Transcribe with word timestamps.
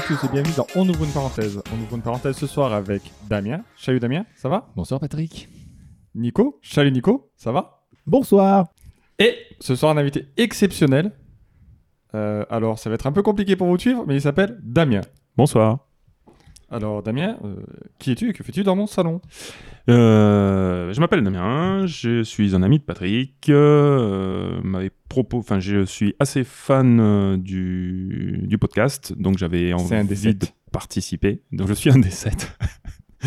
Et 0.00 0.02
à 0.02 0.06
tous 0.06 0.24
et 0.24 0.28
bienvenue 0.32 0.54
dans 0.56 0.66
On 0.76 0.88
ouvre 0.88 1.04
une 1.04 1.10
parenthèse. 1.10 1.60
On 1.74 1.82
ouvre 1.82 1.94
une 1.94 2.00
parenthèse 2.00 2.34
ce 2.34 2.46
soir 2.46 2.72
avec 2.72 3.02
Damien. 3.28 3.62
Salut 3.76 4.00
Damien, 4.00 4.24
ça 4.34 4.48
va? 4.48 4.70
Bonsoir 4.74 4.98
Patrick. 4.98 5.46
Nico? 6.14 6.58
Salut 6.62 6.90
Nico, 6.90 7.30
ça 7.36 7.52
va? 7.52 7.82
Bonsoir. 8.06 8.68
Et 9.18 9.36
ce 9.58 9.74
soir 9.76 9.92
un 9.92 9.98
invité 9.98 10.28
exceptionnel. 10.38 11.12
Euh, 12.14 12.46
alors 12.48 12.78
ça 12.78 12.88
va 12.88 12.94
être 12.94 13.06
un 13.06 13.12
peu 13.12 13.22
compliqué 13.22 13.56
pour 13.56 13.66
vous 13.66 13.76
de 13.76 13.80
suivre, 13.82 14.04
mais 14.06 14.14
il 14.14 14.22
s'appelle 14.22 14.58
Damien. 14.62 15.02
Bonsoir. 15.36 15.89
Alors 16.72 17.02
Damien, 17.02 17.36
euh, 17.44 17.56
qui 17.98 18.12
es-tu 18.12 18.30
et 18.30 18.32
que 18.32 18.44
fais-tu 18.44 18.62
dans 18.62 18.76
mon 18.76 18.86
salon? 18.86 19.20
Euh, 19.88 20.92
je 20.92 21.00
m'appelle 21.00 21.24
Damien, 21.24 21.84
je 21.86 22.22
suis 22.22 22.54
un 22.54 22.62
ami 22.62 22.78
de 22.78 22.84
Patrick. 22.84 23.48
Euh, 23.48 24.60
propos, 25.08 25.38
enfin, 25.38 25.58
je 25.58 25.84
suis 25.84 26.14
assez 26.20 26.44
fan 26.44 27.00
euh, 27.00 27.36
du, 27.36 28.42
du 28.44 28.56
podcast, 28.56 29.12
donc 29.18 29.36
j'avais 29.36 29.72
envie 29.72 30.34
de 30.34 30.46
participer. 30.70 31.42
Donc 31.50 31.66
je 31.66 31.74
suis 31.74 31.90
un 31.90 31.98
des 31.98 32.10
sept. 32.10 32.56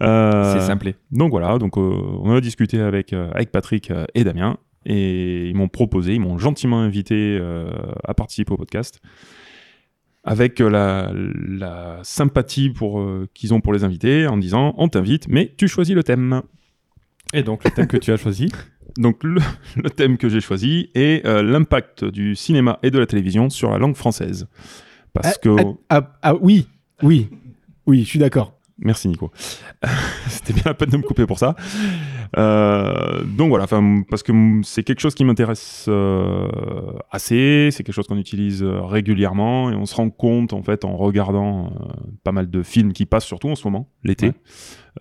C'est 0.00 0.60
simplé. 0.60 0.96
Donc 1.10 1.30
voilà, 1.30 1.58
donc 1.58 1.76
on 1.76 2.34
a 2.34 2.40
discuté 2.40 2.80
avec 2.80 3.12
avec 3.12 3.52
Patrick 3.52 3.92
et 4.14 4.24
Damien 4.24 4.56
et 4.86 5.50
ils 5.50 5.54
m'ont 5.54 5.68
proposé, 5.68 6.14
ils 6.14 6.20
m'ont 6.20 6.38
gentiment 6.38 6.80
invité 6.80 7.38
à 8.02 8.14
participer 8.14 8.52
au 8.52 8.56
podcast 8.56 9.00
avec 10.24 10.60
euh, 10.60 10.68
la, 10.68 11.12
la 11.14 11.98
sympathie 12.02 12.70
pour 12.70 13.00
euh, 13.00 13.28
qu'ils 13.34 13.54
ont 13.54 13.60
pour 13.60 13.72
les 13.72 13.84
invités 13.84 14.26
en 14.26 14.36
disant 14.36 14.74
on 14.76 14.88
t'invite 14.88 15.28
mais 15.28 15.54
tu 15.56 15.68
choisis 15.68 15.94
le 15.94 16.02
thème. 16.02 16.42
Et 17.32 17.42
donc 17.42 17.64
le 17.64 17.70
thème 17.70 17.86
que 17.86 17.96
tu 17.96 18.12
as 18.12 18.16
choisi 18.16 18.50
Donc 18.98 19.22
le, 19.22 19.40
le 19.76 19.88
thème 19.90 20.18
que 20.18 20.28
j'ai 20.28 20.40
choisi 20.40 20.90
est 20.94 21.24
euh, 21.26 21.42
l'impact 21.42 22.04
du 22.04 22.34
cinéma 22.34 22.78
et 22.82 22.90
de 22.90 22.98
la 22.98 23.06
télévision 23.06 23.48
sur 23.48 23.70
la 23.70 23.78
langue 23.78 23.96
française. 23.96 24.48
Parce 25.12 25.38
que 25.38 25.48
Ah, 25.88 26.00
ah, 26.00 26.12
ah, 26.22 26.34
oui, 26.40 26.66
oui, 27.02 27.28
oui, 27.86 28.02
je 28.02 28.08
suis 28.08 28.18
d'accord. 28.18 28.59
Merci 28.80 29.08
Nico. 29.08 29.30
C'était 30.28 30.52
bien 30.52 30.62
la 30.66 30.74
peine 30.74 30.90
de 30.90 30.96
me 30.96 31.02
couper 31.02 31.26
pour 31.26 31.38
ça. 31.38 31.54
Euh, 32.38 33.24
donc 33.24 33.48
voilà, 33.48 33.66
parce 34.08 34.22
que 34.22 34.32
c'est 34.62 34.82
quelque 34.82 35.00
chose 35.00 35.14
qui 35.14 35.24
m'intéresse 35.24 35.86
euh, 35.88 36.48
assez, 37.10 37.70
c'est 37.72 37.82
quelque 37.82 37.94
chose 37.94 38.06
qu'on 38.06 38.18
utilise 38.18 38.62
euh, 38.62 38.80
régulièrement 38.82 39.70
et 39.70 39.74
on 39.74 39.84
se 39.84 39.94
rend 39.94 40.10
compte 40.10 40.52
en 40.52 40.62
fait 40.62 40.84
en 40.84 40.96
regardant 40.96 41.72
pas 42.24 42.32
mal 42.32 42.48
de 42.48 42.62
films 42.62 42.92
qui 42.92 43.04
passent 43.04 43.26
surtout 43.26 43.48
en 43.48 43.56
ce 43.56 43.66
moment, 43.66 43.88
l'été. 44.04 44.32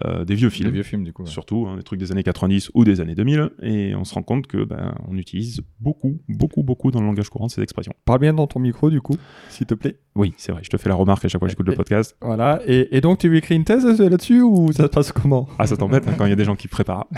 Euh, 0.06 0.24
des 0.26 0.36
vieux 0.36 0.50
films. 0.50 0.72
vieux 0.72 0.84
film 0.84 1.04
du 1.04 1.14
coup. 1.14 1.24
ouais. 1.24 1.30
Surtout 1.30 1.68
hein, 1.68 1.78
des 1.78 1.84
trucs 1.84 2.00
des 2.00 2.12
années 2.12 2.24
90 2.24 2.72
ou 2.74 2.84
des 2.84 3.02
années 3.02 3.16
2000, 3.16 3.50
et 3.62 3.96
on 3.96 4.04
se 4.04 4.14
rend 4.14 4.24
compte 4.24 4.48
que 4.48 4.64
ben, 4.64 4.94
on 5.08 5.18
utilise 5.18 5.62
beaucoup, 5.80 6.20
beaucoup, 6.28 6.64
beaucoup 6.64 6.92
dans 6.92 7.00
le 7.02 7.06
langage 7.08 7.30
courant 7.30 7.48
ces 7.50 7.62
expressions. 7.62 7.94
Parle 8.06 8.20
bien 8.20 8.34
dans 8.34 8.48
ton 8.48 8.60
micro 8.60 8.90
du 8.90 9.02
coup, 9.02 9.16
s'il 9.50 9.66
te 9.68 9.74
plaît. 9.74 9.98
Oui, 10.16 10.34
c'est 10.38 10.52
vrai, 10.52 10.62
je 10.64 10.70
te 10.70 10.78
fais 10.78 10.90
la 10.90 10.96
remarque 10.96 11.24
à 11.26 11.28
chaque 11.28 11.40
fois 11.40 11.48
que 11.48 11.52
j'écoute 11.52 11.68
le 11.68 11.76
podcast. 11.76 12.16
Voilà. 12.22 12.60
Et, 12.66 12.96
et 12.98 13.02
donc 13.02 13.20
tu 13.20 13.30
veux 13.30 13.36
écrire 13.38 13.56
une 13.58 13.64
thèse 13.64 13.86
euh, 13.86 14.10
là-dessus 14.10 14.42
ou 14.42 14.72
ça 14.74 14.84
se 14.84 14.88
passe 14.90 15.12
comment? 15.12 15.48
Ah, 15.58 15.66
ça 15.68 15.78
t'embête 15.78 16.08
hein, 16.08 16.14
quand 16.18 16.26
il 16.26 16.30
y 16.30 16.34
a 16.34 16.36
des 16.36 16.46
gens 16.46 16.56
qui 16.56 16.68
préparent. 16.68 17.08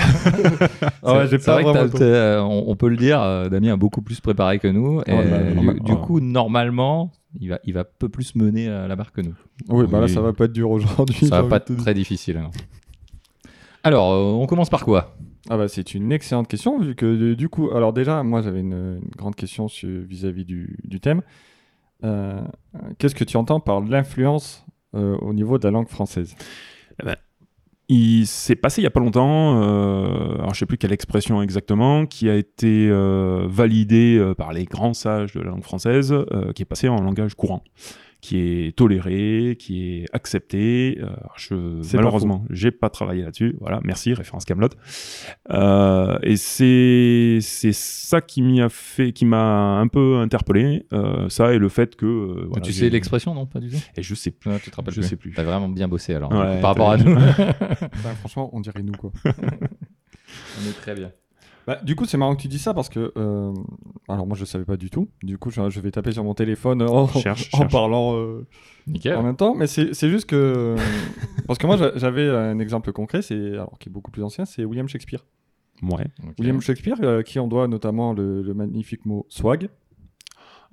Ah 1.04 1.18
ouais, 1.18 1.28
j'ai 1.28 1.40
C'est 1.40 1.46
pas 1.46 1.62
vrai 1.62 1.90
que 1.90 1.98
t'as- 1.98 2.44
on, 2.44 2.66
on 2.68 2.76
peut 2.76 2.90
le 2.90 2.98
dire, 2.98 3.22
euh, 3.22 3.50
Damien 3.50 3.74
a 3.74 3.78
beaucoup 3.78 4.02
plus 4.02 4.20
préparé 4.22 4.60
que 4.60 4.68
nous. 4.68 5.00
Et 5.02 5.12
Oh 5.12 5.14
euh, 5.18 5.54
du, 5.54 5.80
du 5.80 5.92
oh. 5.94 5.96
coup, 5.98 6.20
normalement, 6.20 7.12
il 7.40 7.50
va, 7.50 7.60
il 7.64 7.74
va 7.74 7.84
peu 7.84 8.10
plus 8.10 8.36
mener 8.36 8.68
à 8.68 8.88
la 8.88 8.96
barre 8.96 9.12
que 9.12 9.22
nous. 9.22 9.36
Oui, 9.70 9.86
bah 9.88 10.00
là 10.02 10.08
ça 10.08 10.22
va 10.22 10.34
pas 10.34 10.46
être 10.46 10.54
dur 10.54 10.70
aujourd'hui. 10.72 11.28
Ça 11.28 11.42
va 11.42 11.48
pas 11.50 11.58
être 11.58 11.76
très 11.76 11.94
difficile. 11.94 12.38
alors. 12.38 12.52
Alors, 13.84 14.12
euh, 14.12 14.42
on 14.42 14.46
commence 14.48 14.70
par 14.70 14.84
quoi? 14.86 15.16
Ah 15.50 15.58
bah 15.58 15.68
c'est 15.68 15.96
une 15.96 16.12
excellente 16.12 16.48
question 16.48 16.80
vu 16.80 16.94
que 16.94 17.06
euh, 17.06 17.36
du 17.36 17.50
coup 17.50 17.72
alors 17.72 17.94
déjà 17.94 18.22
moi 18.22 18.44
j'avais 18.44 18.60
une, 18.60 19.00
une 19.02 19.10
grande 19.18 19.36
question 19.36 19.66
vis-à-vis 19.84 20.46
du, 20.46 20.78
du 20.84 21.00
thème. 21.00 21.24
Euh, 22.04 22.42
Qu'est-ce 23.00 23.16
que 23.16 23.24
tu 23.24 23.38
entends 23.38 23.60
par 23.60 23.82
l'influence 23.82 24.66
euh, 24.96 25.18
au 25.18 25.34
niveau 25.34 25.58
de 25.58 25.64
la 25.64 25.72
langue 25.72 25.88
française? 25.88 26.36
Il 27.94 28.26
s'est 28.26 28.56
passé 28.56 28.80
il 28.80 28.86
y 28.86 28.88
a 28.88 28.90
pas 28.90 29.02
longtemps, 29.02 29.62
euh, 29.62 30.36
alors 30.36 30.54
je 30.54 30.60
sais 30.60 30.66
plus 30.66 30.78
quelle 30.78 30.94
expression 30.94 31.42
exactement, 31.42 32.06
qui 32.06 32.30
a 32.30 32.36
été 32.38 32.88
euh, 32.90 33.46
validée 33.50 34.16
euh, 34.18 34.34
par 34.34 34.54
les 34.54 34.64
grands 34.64 34.94
sages 34.94 35.34
de 35.34 35.42
la 35.42 35.50
langue 35.50 35.64
française, 35.66 36.14
euh, 36.14 36.54
qui 36.54 36.62
est 36.62 36.66
passé 36.66 36.88
en 36.88 37.02
langage 37.02 37.36
courant, 37.36 37.66
qui 38.22 38.38
est 38.38 38.76
toléré, 38.78 39.56
qui 39.60 39.84
est 39.84 40.06
accepté. 40.14 41.00
Euh, 41.02 41.08
je, 41.38 41.56
malheureusement, 41.96 42.46
j'ai 42.52 42.70
pas 42.72 42.90
travaillé 42.90 43.24
là-dessus. 43.24 43.56
Voilà, 43.60 43.80
merci, 43.84 44.14
référence 44.14 44.46
Camelot. 44.46 44.70
Euh, 45.52 46.18
et 46.22 46.38
c'est 46.38 47.40
c'est 47.42 47.74
ça 47.74 48.22
qui 48.22 48.42
m'y 48.44 48.62
a 48.62 48.70
fait, 48.70 49.12
qui 49.12 49.26
m'a 49.26 49.80
un 49.80 49.88
peu 49.88 50.18
interpellé. 50.18 50.86
euh, 50.94 51.28
ça 51.30 51.54
et 51.54 51.58
le 51.58 51.68
fait 51.70 51.96
que 51.96 52.06
euh, 52.06 52.46
voilà, 52.48 52.62
Tu 52.62 52.74
sais 52.74 52.90
l'expression, 52.90 53.34
non? 53.34 53.46
Pas 53.48 53.60
du 53.60 53.70
tout? 53.70 53.78
Et 53.98 54.04
je 54.04 54.14
sais 54.16 54.32
plus. 54.32 54.52
Tu 54.64 54.70
te 54.72 54.76
rappelles 54.76 54.94
Je 54.94 55.00
plus 55.02 55.10
sais 55.10 55.16
plus. 55.16 55.34
T'as 55.34 55.44
vraiment 55.44 55.70
bien 55.70 55.88
bossé 55.88 56.14
alors, 56.14 56.32
Ouais, 56.32 56.62
par 56.62 56.72
rapport 56.72 56.92
à 56.92 56.98
nous. 56.98 57.16
Bah, 58.04 58.16
Franchement 58.20 58.50
on 58.54 58.60
dirait 58.60 58.84
nous 58.84 58.94
quoi. 58.94 59.12
on 59.26 60.70
est 60.70 60.74
très 60.82 60.94
bien. 60.96 61.12
Bah, 61.68 61.80
du 61.84 61.96
coup 61.96 62.06
c'est 62.06 62.18
marrant 62.18 62.36
que 62.36 62.42
tu 62.42 62.48
dis 62.48 62.58
ça 62.60 62.74
parce 62.74 62.90
que 62.90 63.12
euh, 63.18 63.54
alors 64.10 64.26
moi 64.26 64.36
je 64.36 64.46
savais 64.46 64.66
pas 64.66 64.78
du 64.78 64.90
tout. 64.90 65.10
Du 65.22 65.38
coup 65.38 65.52
je, 65.52 65.70
je 65.70 65.80
vais 65.80 65.92
taper 65.92 66.12
sur 66.12 66.24
mon 66.24 66.34
téléphone 66.34 66.82
en, 66.82 67.08
Cherche, 67.08 67.50
en 67.54 67.60
cherche. 67.60 67.72
parlant 67.72 68.16
euh, 68.18 68.48
Nickel. 68.88 69.16
en 69.16 69.24
même 69.24 69.36
temps. 69.36 69.54
Mais 69.56 69.68
c'est 69.68 69.94
juste 70.10 70.26
que 70.28 70.76
parce 71.48 71.60
que 71.60 71.68
moi 71.68 71.78
j'a- 71.78 71.92
j'avais 71.98 72.28
un 72.30 72.58
exemple 72.60 72.92
concret 72.92 73.22
c'est 73.22 73.52
alors 73.54 73.78
qui 73.80 73.90
est 73.90 73.92
beaucoup 73.92 74.12
plus 74.12 74.24
ancien 74.24 74.46
c'est 74.46 74.66
William 74.66 74.88
Shakespeare. 74.88 75.24
Ouais. 75.84 76.06
William 76.38 76.62
Shakespeare, 76.62 76.98
euh, 77.02 77.24
qui 77.24 77.40
on 77.40 77.48
doit 77.48 77.68
notamment 77.68 78.14
le, 78.14 78.44
le 78.44 78.54
magnifique 78.54 79.04
mot 79.06 79.26
swag. 79.30 79.68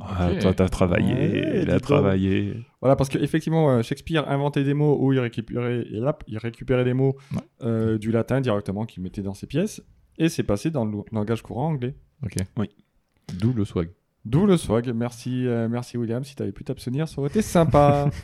Ah, 0.01 0.31
toi, 0.41 0.55
t'as 0.55 0.69
travaillé, 0.69 1.13
Ouais, 1.15 1.61
il 1.65 1.71
a 1.71 1.81
travaillé. 1.81 2.55
Voilà, 2.81 2.95
parce 2.95 3.09
qu'effectivement, 3.09 3.71
euh, 3.71 3.83
Shakespeare 3.83 4.29
inventait 4.31 4.63
des 4.63 4.75
mots 4.75 4.97
où 5.01 5.13
il 5.13 5.19
récupérait, 5.19 5.87
et 5.91 5.99
là, 5.99 6.17
il 6.29 6.39
récupérait 6.39 6.85
des 6.85 6.93
mots 6.93 7.17
Ouais. 7.35 7.41
euh, 7.63 7.99
du 7.99 8.13
latin 8.13 8.41
directement 8.41 8.85
qu'il 8.87 9.03
mettait 9.03 9.23
dans 9.23 9.35
ses 9.35 9.49
pièces, 9.49 9.83
et 10.19 10.29
c'est 10.29 10.43
passé 10.43 10.71
dans 10.71 10.85
le 10.85 10.99
langage 11.13 11.43
courant 11.43 11.69
anglais. 11.69 11.95
Ok. 12.25 12.35
Oui. 12.57 12.69
D'où 13.39 13.53
le 13.53 13.65
swag. 13.65 13.91
D'où 14.25 14.47
le 14.47 14.57
swag. 14.57 14.91
Merci, 14.95 15.47
euh, 15.47 15.69
merci 15.69 15.97
William. 15.97 16.25
Si 16.25 16.35
t'avais 16.35 16.53
pu 16.53 16.65
t'abstenir, 16.65 17.09
ça 17.09 17.19
aurait 17.21 17.31
été 17.31 17.43
sympa. 17.43 18.11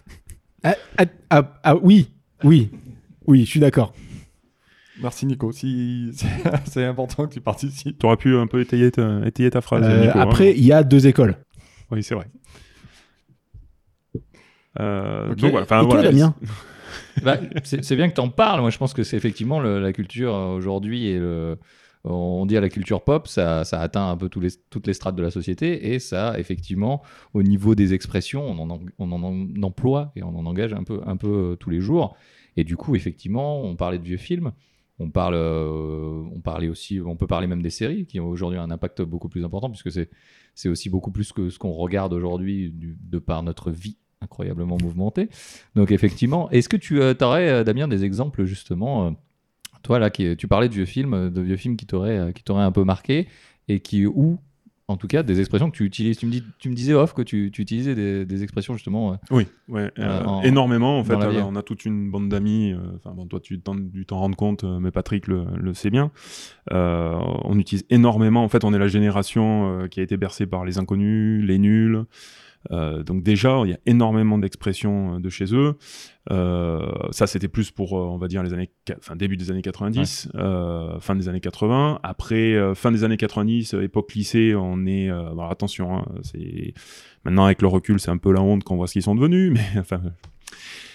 Ah, 0.67 0.77
ah, 0.97 1.05
ah, 1.29 1.53
ah, 1.63 1.77
oui, 1.83 2.09
oui, 2.43 2.71
oui, 3.27 3.41
je 3.45 3.51
suis 3.51 3.61
d'accord. 3.61 3.93
merci 5.03 5.27
Nico. 5.27 5.53
Si 5.53 6.11
c'est- 6.65 6.85
important 6.87 7.27
que 7.27 7.35
tu 7.35 7.43
participes. 7.43 7.99
T'aurais 7.99 8.17
pu 8.17 8.35
un 8.35 8.47
peu 8.47 8.63
étayer 8.63 8.91
ta, 8.91 9.27
étayer 9.27 9.51
ta 9.51 9.61
phrase, 9.61 9.83
Euh, 9.85 10.07
Nico. 10.07 10.19
hein. 10.19 10.23
après, 10.23 10.53
il 10.57 10.65
y 10.65 10.73
a 10.73 10.83
deux 10.83 11.07
écoles. 11.07 11.37
Oui, 11.91 12.03
c'est 12.03 12.15
vrai. 12.15 12.29
Euh, 14.81 15.35
donc 15.35 15.51
voilà, 15.51 15.65
enfin, 15.65 15.81
Et 15.83 15.85
toi, 15.89 15.95
voilà. 16.01 16.11
Damien 16.11 16.35
Bah, 17.23 17.37
c'est 17.63 17.95
bien 17.97 18.09
que 18.09 18.15
tu 18.15 18.21
en 18.23 18.29
parles. 18.31 18.61
Moi, 18.63 18.71
je 18.71 18.79
pense 18.79 18.95
que 18.95 19.03
c'est 19.03 19.17
effectivement 19.19 19.61
le- 19.61 19.81
la 19.81 19.93
culture 19.93 20.33
aujourd'hui 20.35 21.07
et 21.09 21.19
le, 21.19 21.59
on 22.05 22.45
dit 22.45 22.57
à 22.57 22.61
la 22.61 22.69
culture 22.69 23.03
pop, 23.03 23.27
ça, 23.27 23.65
ça 23.65 23.81
atteint 23.81 24.11
un 24.11 24.17
peu 24.17 24.29
toutes 24.29 24.87
les 24.87 24.93
strates 24.93 25.17
de 25.17 25.23
la 25.23 25.31
société 25.31 25.95
et 25.95 25.99
ça, 25.99 26.39
effectivement, 26.39 27.03
au 27.33 27.43
niveau 27.43 27.75
des 27.75 27.95
expressions, 27.95 28.45
on 28.47 28.71
en, 29.09 29.63
emploie 29.63 30.13
et 30.15 30.23
on 30.23 30.37
en 30.37 30.45
engage 30.45 30.75
un 30.75 30.85
peu, 30.85 31.01
euh, 31.03 31.57
tous 31.57 31.71
les 31.71 31.81
jours. 31.81 32.17
Et 32.57 32.65
du 32.65 32.77
coup, 32.77 32.95
effectivement, 32.95 33.63
on 33.63 33.75
parlait 33.75 33.99
de 33.99 34.05
vieux 34.05 34.19
films. 34.19 34.53
On 34.99 35.11
parle, 35.11 35.35
euh, 35.35 36.23
on 36.33 36.41
parlait 36.41 36.69
aussi, 36.69 37.01
on 37.01 37.17
peut 37.17 37.27
parler 37.27 37.49
même 37.49 37.63
des 37.63 37.71
séries 37.71 38.07
qui 38.07 38.21
ont 38.21 38.29
aujourd'hui 38.29 38.61
un 38.61 38.71
impact 38.71 39.03
beaucoup 39.03 39.29
plus 39.29 39.45
important 39.45 39.69
puisque 39.69 39.91
c'est, 39.91 40.69
aussi 40.69 40.89
beaucoup 40.89 41.11
plus 41.11 41.33
que 41.33 41.51
ce 41.51 41.59
qu'on 41.59 41.73
regarde 41.73 42.13
aujourd'hui 42.13 42.73
de 42.73 43.19
par 43.19 43.43
notre 43.43 43.73
vie 43.73 43.97
incroyablement 44.21 44.77
mouvementée. 44.81 45.29
Donc 45.75 45.91
effectivement, 45.91 46.51
est-ce 46.51 46.69
que 46.69 46.77
tu 46.77 47.01
aurais, 47.01 47.65
Damien, 47.65 47.89
des 47.89 48.05
exemples 48.05 48.45
justement, 48.45 49.07
euh, 49.07 49.11
toi 49.85 50.01
là, 50.01 50.11
qui, 50.11 50.37
tu 50.37 50.49
parlais 50.49 50.69
de 50.69 50.75
vieux 50.75 50.85
films, 50.87 51.31
de 51.31 51.41
vieux 51.41 51.57
films 51.57 51.77
qui 51.77 51.87
t'auraient, 51.87 52.19
euh, 52.19 52.33
qui 52.33 52.43
t'auraient 52.43 52.65
un 52.65 52.73
peu 52.73 52.83
marqué 52.83 53.29
et 53.69 53.79
qui, 53.79 54.05
ou 54.07 54.39
en 54.89 54.97
tout 54.99 55.07
cas 55.07 55.23
des 55.23 55.39
expressions 55.41 55.71
que 55.71 55.77
tu 55.77 55.85
utilises. 55.85 56.19
Tu 56.19 56.27
me, 56.27 56.31
dis, 56.31 56.43
tu 56.59 56.69
me 56.69 56.75
disais 56.75 56.93
off 56.93 57.15
que 57.15 57.23
tu, 57.23 57.51
tu 57.51 57.63
utilisais 57.63 57.95
des, 57.95 58.27
des 58.27 58.43
expressions 58.43 58.75
justement. 58.75 59.13
euh, 59.13 59.17
Oui, 59.31 59.47
ouais, 59.69 59.91
euh, 59.99 60.25
en- 60.25 60.43
énormément. 60.43 60.99
En 60.99 61.05
fait. 61.05 61.15
Alors, 61.15 61.49
on 61.49 61.57
a 61.57 61.63
toute 61.63 61.85
une 61.87 62.11
bande 62.11 62.29
d'amis. 62.29 62.73
euh, 62.73 62.79
Enfin, 62.97 63.13
bon, 63.15 63.27
toi, 63.27 63.41
tu 63.41 63.61
t'en- 63.61 63.77
rendre 64.11 64.37
compte, 64.37 64.65
mais 64.65 64.91
Patrick 64.91 65.27
le, 65.27 65.45
le 65.57 65.73
sait 65.73 65.89
bien. 65.91 66.11
On 66.71 67.59
utilise 67.59 67.85
énormément. 67.91 68.45
En 68.45 68.49
fait, 68.49 68.65
on 68.65 68.75
est 68.75 68.79
la 68.79 68.89
génération 68.89 69.87
qui 69.91 70.01
a 70.01 70.03
été 70.03 70.17
bercée 70.17 70.47
par 70.47 70.65
les 70.65 70.79
inconnus, 70.79 71.45
les 71.47 71.59
nuls. 71.59 72.05
Euh, 72.71 73.03
donc 73.03 73.23
déjà, 73.23 73.61
il 73.65 73.71
y 73.71 73.75
a 73.75 73.79
énormément 73.87 74.39
d'expressions 74.39 75.17
euh, 75.17 75.19
de 75.21 75.29
chez 75.29 75.55
eux. 75.55 75.77
Euh, 76.31 76.91
ça, 77.11 77.27
c'était 77.27 77.49
plus 77.49 77.71
pour, 77.71 77.93
on 77.93 78.17
va 78.17 78.29
dire, 78.29 78.43
les 78.43 78.53
années, 78.53 78.71
enfin 78.97 79.17
début 79.17 79.37
des 79.37 79.51
années 79.51 79.63
90, 79.63 80.31
euh, 80.35 80.99
fin 81.01 81.15
des 81.15 81.29
années 81.29 81.41
80. 81.41 82.01
Après, 82.03 82.75
fin 82.75 82.91
des 82.93 83.05
années 83.05 83.17
90, 83.17 83.75
euh, 83.75 83.83
époque 83.83 84.15
lycée, 84.15 84.55
on 84.55 84.87
est, 84.87 85.09
alors 85.09 85.51
attention, 85.51 85.97
hein, 85.97 86.07
c'est 86.23 86.75
maintenant 87.25 87.45
avec 87.45 87.61
le 87.63 87.69
recul, 87.69 88.01
c'est 88.01 88.11
un 88.11 88.19
peu 88.19 88.33
la 88.33 88.41
honte 88.41 88.65
qu'on 88.65 88.77
voit 88.77 88.87
ce 88.87 88.95
qu'ils 88.95 89.03
sont 89.03 89.15
devenus, 89.15 89.53
mais 89.55 89.81
enfin, 89.81 90.01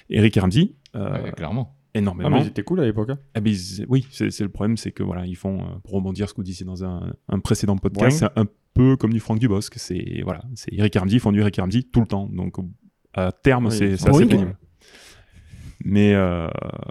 Eric 0.10 0.36
Ramsey, 0.40 0.74
ouais, 0.96 1.32
clairement. 1.36 1.76
Ah, 1.96 1.98
énormément. 2.00 2.30
mais 2.30 2.44
c'était 2.44 2.64
cool 2.64 2.80
à 2.82 2.86
l'époque. 2.86 3.10
hein. 3.10 3.18
Ils- 3.46 3.86
oui, 3.90 4.06
c'est 4.12 4.40
le 4.42 4.50
problème, 4.50 4.78
c'est 4.78 4.92
que 4.92 5.04
voilà, 5.04 5.26
ils 5.26 5.36
font, 5.36 5.60
euh, 5.62 5.64
pour 5.84 5.94
rebondir 5.94 6.28
ce 6.30 6.34
que 6.34 6.38
vous 6.38 6.44
disiez 6.44 6.66
dans 6.66 6.84
un, 6.84 7.14
un 7.28 7.40
précédent 7.40 7.78
podcast, 7.78 8.22
Ouais. 8.22 8.30
c'est 8.36 8.40
un 8.40 8.46
peu 8.74 8.96
comme 8.96 9.12
du 9.12 9.20
Franck 9.20 9.40
Dubosc. 9.40 9.74
C'est 9.78 10.22
voilà, 10.24 10.42
c'est 10.56 10.72
Eric 10.74 10.96
Ramsey, 10.96 11.16
ils 11.16 11.20
font 11.20 11.32
du 11.32 11.40
Eric 11.42 11.56
Ramsey 11.58 11.84
tout 11.84 12.00
le 12.02 12.06
temps. 12.08 12.28
Donc 12.32 12.56
à 13.14 13.32
terme, 13.32 13.66
Oui, 13.68 13.72
c'est 13.72 13.94
assez 14.08 14.26
pénible. 14.26 14.56
Mais 15.86 16.14
euh, 16.14 16.48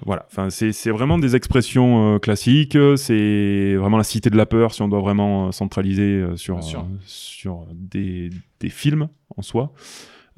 voilà, 0.07 0.25
enfin, 0.31 0.49
c'est 0.51 0.91
vraiment 0.91 1.19
des 1.19 1.37
expressions 1.37 2.15
euh, 2.15 2.19
classiques. 2.19 2.77
C'est 2.97 3.77
vraiment 3.77 3.99
la 3.99 4.03
cité 4.05 4.31
de 4.31 4.37
la 4.37 4.47
peur 4.47 4.73
si 4.73 4.81
on 4.81 4.89
doit 4.89 5.01
vraiment 5.01 5.49
euh, 5.49 5.53
centraliser 5.53 6.25
sur, 6.37 6.61
sur 7.05 7.67
des, 7.75 8.31
des 8.61 8.69
films 8.71 9.09
en 9.37 9.43
soi. 9.43 9.73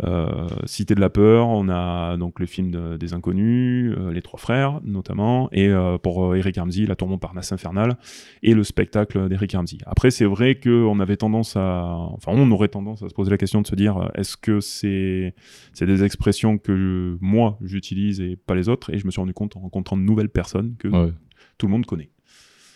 Euh, 0.03 0.47
Cité 0.65 0.95
de 0.95 1.01
la 1.01 1.11
peur, 1.11 1.49
on 1.49 1.69
a 1.69 2.17
donc 2.17 2.41
le 2.41 2.47
film 2.47 2.71
de- 2.71 2.97
des 2.97 3.13
inconnus, 3.13 3.95
euh, 3.99 4.13
les 4.13 4.23
trois 4.23 4.39
frères 4.39 4.81
notamment, 4.85 5.49
et 5.53 5.69
euh, 5.69 5.99
pour 5.99 6.35
Eric 6.37 6.57
Ramsey, 6.57 6.87
la 6.87 6.97
tour 6.97 7.09
Montparnasse 7.09 7.53
infernale, 7.53 7.97
et 8.43 8.55
le 8.55 8.65
spectacle 8.65 9.29
d'Eric 9.29 9.53
Ramsey. 9.53 9.79
Après, 9.87 10.11
c'est 10.11 10.25
vrai 10.25 10.55
qu'on 10.59 11.01
avait 11.01 11.17
tendance 11.17 11.57
à, 11.57 11.85
enfin, 12.13 12.33
on 12.35 12.51
aurait 12.51 12.69
tendance 12.69 13.03
à 13.03 13.09
se 13.09 13.15
poser 13.15 13.31
la 13.31 13.37
question 13.39 13.61
de 13.61 13.67
se 13.67 13.75
dire, 13.75 14.11
est-ce 14.15 14.37
que 14.37 14.61
c'est 14.61 15.35
c'est 15.73 15.87
des 15.87 16.03
expressions 16.05 16.57
que 16.59 17.19
moi 17.21 17.59
j'utilise 17.63 18.21
et 18.21 18.37
pas 18.37 18.55
les 18.55 18.69
autres, 18.69 18.93
et 18.95 18.99
je 18.99 19.05
me 19.07 19.11
suis 19.11 19.21
rendu 19.21 19.35
compte 19.35 19.57
en 19.57 19.61
rencontrant 19.61 19.97
de 19.97 20.03
nouvelles 20.03 20.31
personnes 20.31 20.77
que 20.79 20.89
Ouais. 20.89 21.13
tout 21.59 21.67
le 21.67 21.73
monde 21.73 21.85
connaît. 21.87 22.11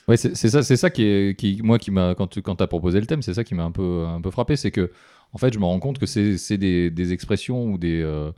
Ouais, 0.06 0.19
c'est 0.19 0.37
c'est 0.37 0.50
ça, 0.50 0.62
c'est 0.62 0.77
ça 0.77 0.91
qui 0.91 1.03
est, 1.05 1.38
qui, 1.38 1.61
moi 1.62 1.79
qui 1.79 1.91
m'a 1.91 2.15
quand 2.15 2.27
tu 2.27 2.43
quand 2.43 2.61
as 2.61 2.67
proposé 2.67 3.00
le 3.00 3.06
thème, 3.06 3.23
c'est 3.23 3.32
ça 3.32 3.43
qui 3.44 3.55
m'a 3.55 3.65
un 3.65 3.70
peu 3.70 4.05
un 4.06 4.20
peu 4.20 4.31
frappé, 4.31 4.56
c'est 4.56 4.70
que 4.70 4.91
en 5.35 5.39
fait, 5.39 5.53
je 5.53 5.59
me 5.59 5.65
rends 5.65 5.81
compte 5.81 5.99
que 5.99 6.07
c'est 6.07 6.57
des, 6.59 6.91
des 6.91 7.13
expressions 7.13 7.67
ou 7.73 7.77
des 7.79 8.01
euh, 8.03 8.31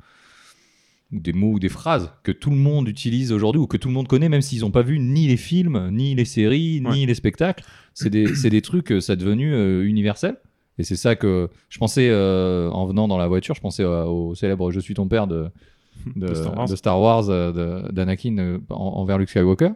ou 1.12 1.20
des 1.20 1.32
mots 1.32 1.52
ou 1.52 1.58
des 1.60 1.69
phrases 1.69 2.10
que 2.25 2.32
tout 2.32 2.50
le 2.50 2.56
monde 2.56 2.88
utilise 2.88 3.31
aujourd'hui 3.32 3.60
ou 3.62 3.66
que 3.69 3.76
tout 3.76 3.87
le 3.88 3.94
monde 3.94 4.08
connaît, 4.08 4.28
même 4.28 4.43
s'ils 4.43 4.62
n'ont 4.62 4.72
pas 4.72 4.82
vu 4.82 4.98
ni 4.98 5.28
les 5.28 5.37
films, 5.37 5.90
ni 5.93 6.14
les 6.16 6.25
séries, 6.25 6.81
ni 6.90 7.06
les 7.06 7.14
spectacles. 7.14 7.64
C'est 7.94 8.10
des, 8.10 8.60
trucs, 8.62 8.90
euh, 8.93 9.00
ça 9.00 9.12
est 9.12 9.16
devenu 9.16 9.54
euh, 9.54 9.84
universel. 9.87 10.37
Et 10.78 10.82
c'est 10.82 10.96
ça 10.96 11.14
que 11.16 11.48
je 11.70 11.78
pensais 11.78 12.08
euh, 12.10 12.69
en 12.70 12.87
venant 12.87 13.06
dans 13.08 13.16
la 13.19 13.28
voiture, 13.28 13.54
je 13.54 13.60
pensais 13.60 13.84
au 13.84 14.34
célèbre 14.34 14.70
Je 14.72 14.81
suis 14.81 14.94
ton 14.94 15.06
père 15.08 15.26
de, 15.28 15.46
de, 16.16 16.26
De 16.26 16.34
Star 16.34 16.56
Wars. 16.56 16.69
de 16.69 16.76
Star 16.76 17.00
Wars, 17.00 17.26
de- 17.26 17.92
d'Anakin 17.92 18.58
en- 18.69 18.75
envers 18.75 19.16
Luke 19.19 19.31
Skywalker. 19.31 19.70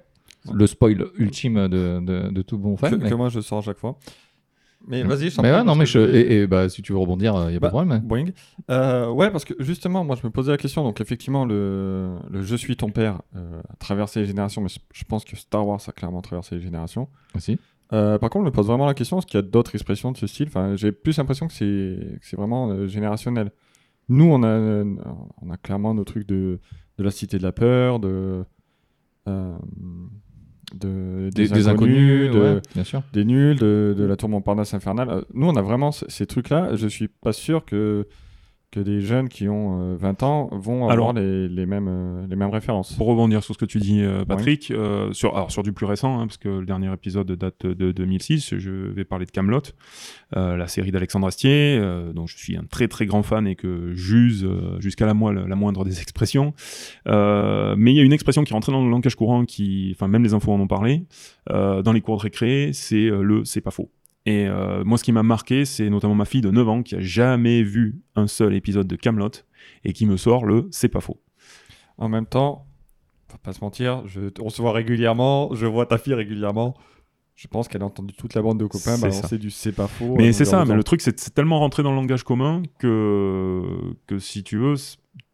Le 0.52 0.66
spoil 0.66 1.06
ultime 1.19 1.69
de, 1.69 2.43
tout 2.43 2.58
bon 2.58 2.76
fan. 2.76 2.90
que, 2.90 2.96
mais- 2.96 3.08
que 3.11 3.14
moi 3.14 3.28
je 3.28 3.40
sors 3.40 3.58
à 3.58 3.62
chaque 3.62 3.78
fois. 3.78 3.99
Mais 4.86 5.02
vas-y, 5.02 5.30
je 5.30 5.40
mais 5.42 5.52
ouais, 5.52 5.62
non, 5.62 5.74
mais 5.74 5.84
je, 5.86 5.98
et, 5.98 6.40
et 6.42 6.46
bah, 6.46 6.68
si 6.68 6.80
tu 6.82 6.92
veux 6.92 6.98
rebondir, 6.98 7.34
il 7.48 7.50
n'y 7.50 7.56
a 7.56 7.60
pas 7.60 7.70
Bah, 7.70 7.82
de 7.84 7.86
problème. 7.86 8.00
Boing. 8.00 8.24
Euh, 8.70 9.10
ouais, 9.10 9.30
parce 9.30 9.44
que 9.44 9.54
justement, 9.58 10.04
moi, 10.04 10.16
je 10.20 10.26
me 10.26 10.30
posais 10.32 10.50
la 10.50 10.56
question. 10.56 10.82
Donc, 10.82 11.00
effectivement, 11.00 11.44
le, 11.44 12.16
le 12.30 12.42
Je 12.42 12.56
suis 12.56 12.76
ton 12.76 12.90
père 12.90 13.20
euh, 13.36 13.60
a 13.68 13.76
traversé 13.76 14.20
les 14.20 14.26
générations, 14.26 14.62
mais 14.62 14.68
je- 14.68 15.04
pense 15.04 15.24
que 15.24 15.36
Star 15.36 15.66
Wars 15.66 15.80
a 15.86 15.92
clairement 15.92 16.22
traversé 16.22 16.54
les 16.56 16.60
générations. 16.62 17.08
Aussi. 17.36 17.58
Euh, 17.92 18.18
par 18.18 18.30
contre, 18.30 18.44
je 18.46 18.50
me 18.50 18.54
pose 18.54 18.66
vraiment 18.68 18.86
la 18.86 18.94
question 18.94 19.18
est-ce 19.18 19.26
qu'il 19.26 19.36
y 19.38 19.42
a 19.42 19.46
d'autres 19.46 19.74
expressions 19.74 20.12
de 20.12 20.16
ce 20.16 20.26
style? 20.26 20.46
Enfin, 20.48 20.76
J'ai 20.76 20.92
plus 20.92 21.16
l'impression 21.18 21.46
que 21.46 21.52
c'est 21.52 22.36
vraiment 22.36 22.70
euh, 22.70 22.86
générationnel. 22.86 23.50
Nous, 24.08 24.24
on 24.24 24.42
a, 24.42 24.46
euh, 24.48 24.84
on 25.42 25.50
a 25.50 25.56
clairement 25.56 25.92
nos 25.94 26.04
trucs 26.04 26.26
de, 26.26 26.58
de 26.98 27.04
la 27.04 27.10
cité 27.10 27.36
de 27.38 27.42
la 27.42 27.52
peur, 27.52 27.98
de. 28.00 28.44
euh, 29.28 29.54
de 30.75 31.31
Des, 31.34 31.49
des 31.49 31.69
inconnus, 31.69 32.31
de, 32.31 32.38
ouais, 32.38 32.61
bien 32.75 32.84
sûr. 32.84 33.02
des 33.12 33.25
nuls, 33.25 33.56
de, 33.56 33.94
de 33.96 34.05
la 34.05 34.17
tour 34.17 34.28
Montparnasse 34.28 34.75
infernale. 34.75 35.08
Euh, 35.11 35.20
Nous, 35.34 35.46
on 35.46 35.56
a 35.56 35.62
vraiment 35.62 35.90
ces 35.93 36.26
trucs-là. 36.26 36.76
Je 36.76 36.87
suis 36.88 37.08
pas 37.08 37.32
sûr 37.32 37.64
que, 37.64 38.06
que 38.70 38.81
des 38.81 39.00
jeunes 39.00 39.28
qui 39.28 39.49
ont 39.49 39.81
euh, 39.94 39.96
20 39.96 40.22
ans 40.22 40.49
vont 40.52 40.88
Alors- 40.88 41.08
avoir 41.11 41.12
les, 41.25 41.49
les 41.49 41.67
mêmes, 41.67 41.88
euh, 41.88 42.26
les 42.28 42.37
mêmes 42.37 42.50
références. 42.50 42.93
Pour 42.94 43.08
rebondir 43.08 43.43
sur 43.43 43.55
ce 43.55 43.58
que 43.58 43.64
tu 43.64 43.78
dis, 43.78 44.00
euh, 44.02 44.25
Patrick, 44.25 44.70
euh, 44.70 45.12
sur, 45.12 45.34
alors 45.37 45.50
sur 45.50 45.62
du 45.62 45.72
plus 45.72 45.87
récent, 45.87 46.20
hein, 46.20 46.26
parce 46.26 46.37
que 46.37 46.49
le 46.49 46.67
dernier 46.67 46.93
épisode 46.93 47.31
date 47.32 47.67
de 47.67 47.90
2006, 47.93 48.55
je 48.58 48.70
vais 48.70 49.05
parler 49.05 49.26
de 49.26 49.31
Camelot, 49.32 49.62
la 50.37 50.67
série 50.69 50.93
d'Alexandre 50.93 51.26
Astier, 51.26 51.78
euh, 51.81 52.12
dont 52.12 52.26
je 52.26 52.37
suis 52.37 52.56
un 52.56 52.64
très 52.64 52.87
très 52.88 53.06
grand 53.06 53.22
fan 53.25 53.46
et 53.49 53.56
que 53.56 53.93
j'use 53.94 54.44
euh, 54.44 54.81
jusqu'à 54.81 55.06
la, 55.06 55.14
moelle- 55.14 55.46
la 55.49 55.56
moindre 55.56 55.84
des 55.84 56.00
expressions. 56.00 56.55
Euh, 57.08 57.75
mais 57.76 57.93
il 57.93 57.96
y 57.96 58.00
a 58.00 58.05
une 58.05 58.12
expression 58.12 58.44
qui 58.44 58.52
est 58.52 58.55
rentrée 58.55 58.73
dans 58.73 58.84
le 58.84 58.90
langage 58.90 59.16
courant, 59.16 59.44
qui, 59.44 59.90
enfin 59.94 60.08
même 60.08 60.23
les 60.23 60.34
infos 60.34 60.52
en 60.52 60.61
ont 60.61 60.66
parlé, 60.69 61.05
euh, 61.50 61.82
dans 61.82 61.93
les 61.93 62.00
cours 62.00 62.16
de 62.19 62.23
récré, 62.23 62.70
c'est 62.73 63.06
euh, 63.06 63.23
le 63.23 63.44
c'est 63.44 63.61
pas 63.61 63.70
faux. 63.70 63.90
Et 64.30 64.46
euh, 64.46 64.84
moi, 64.84 64.96
ce 64.96 65.02
qui 65.02 65.10
m'a 65.10 65.24
marqué, 65.24 65.64
c'est 65.64 65.90
notamment 65.90 66.14
ma 66.14 66.24
fille 66.24 66.40
de 66.40 66.50
9 66.50 66.68
ans 66.68 66.82
qui 66.84 66.94
a 66.94 67.00
jamais 67.00 67.64
vu 67.64 68.00
un 68.14 68.28
seul 68.28 68.54
épisode 68.54 68.86
de 68.86 68.94
Camelot 68.94 69.30
et 69.84 69.92
qui 69.92 70.06
me 70.06 70.16
sort 70.16 70.44
le 70.44 70.68
c'est 70.70 70.88
pas 70.88 71.00
faux. 71.00 71.20
En 71.98 72.08
même 72.08 72.26
temps, 72.26 72.66
faut 73.28 73.38
pas 73.38 73.52
se 73.52 73.60
mentir, 73.60 74.06
je, 74.06 74.20
on 74.40 74.48
se 74.48 74.62
voit 74.62 74.72
régulièrement, 74.72 75.52
je 75.52 75.66
vois 75.66 75.86
ta 75.86 75.98
fille 75.98 76.14
régulièrement. 76.14 76.74
Je 77.34 77.48
pense 77.48 77.66
qu'elle 77.66 77.82
a 77.82 77.86
entendu 77.86 78.14
toute 78.14 78.34
la 78.34 78.42
bande 78.42 78.60
de 78.60 78.66
copains 78.66 78.98
balancer 78.98 79.38
du 79.38 79.50
c'est 79.50 79.72
pas 79.72 79.88
faux. 79.88 80.14
Mais 80.16 80.32
c'est 80.32 80.44
ça, 80.44 80.64
mais 80.64 80.74
le 80.74 80.84
truc, 80.84 81.00
c'est 81.00 81.18
c'est 81.18 81.34
tellement 81.34 81.58
rentré 81.58 81.82
dans 81.82 81.90
le 81.90 81.96
langage 81.96 82.22
commun 82.22 82.62
que, 82.78 83.62
que 84.06 84.18
si 84.18 84.44
tu 84.44 84.58
veux, 84.58 84.74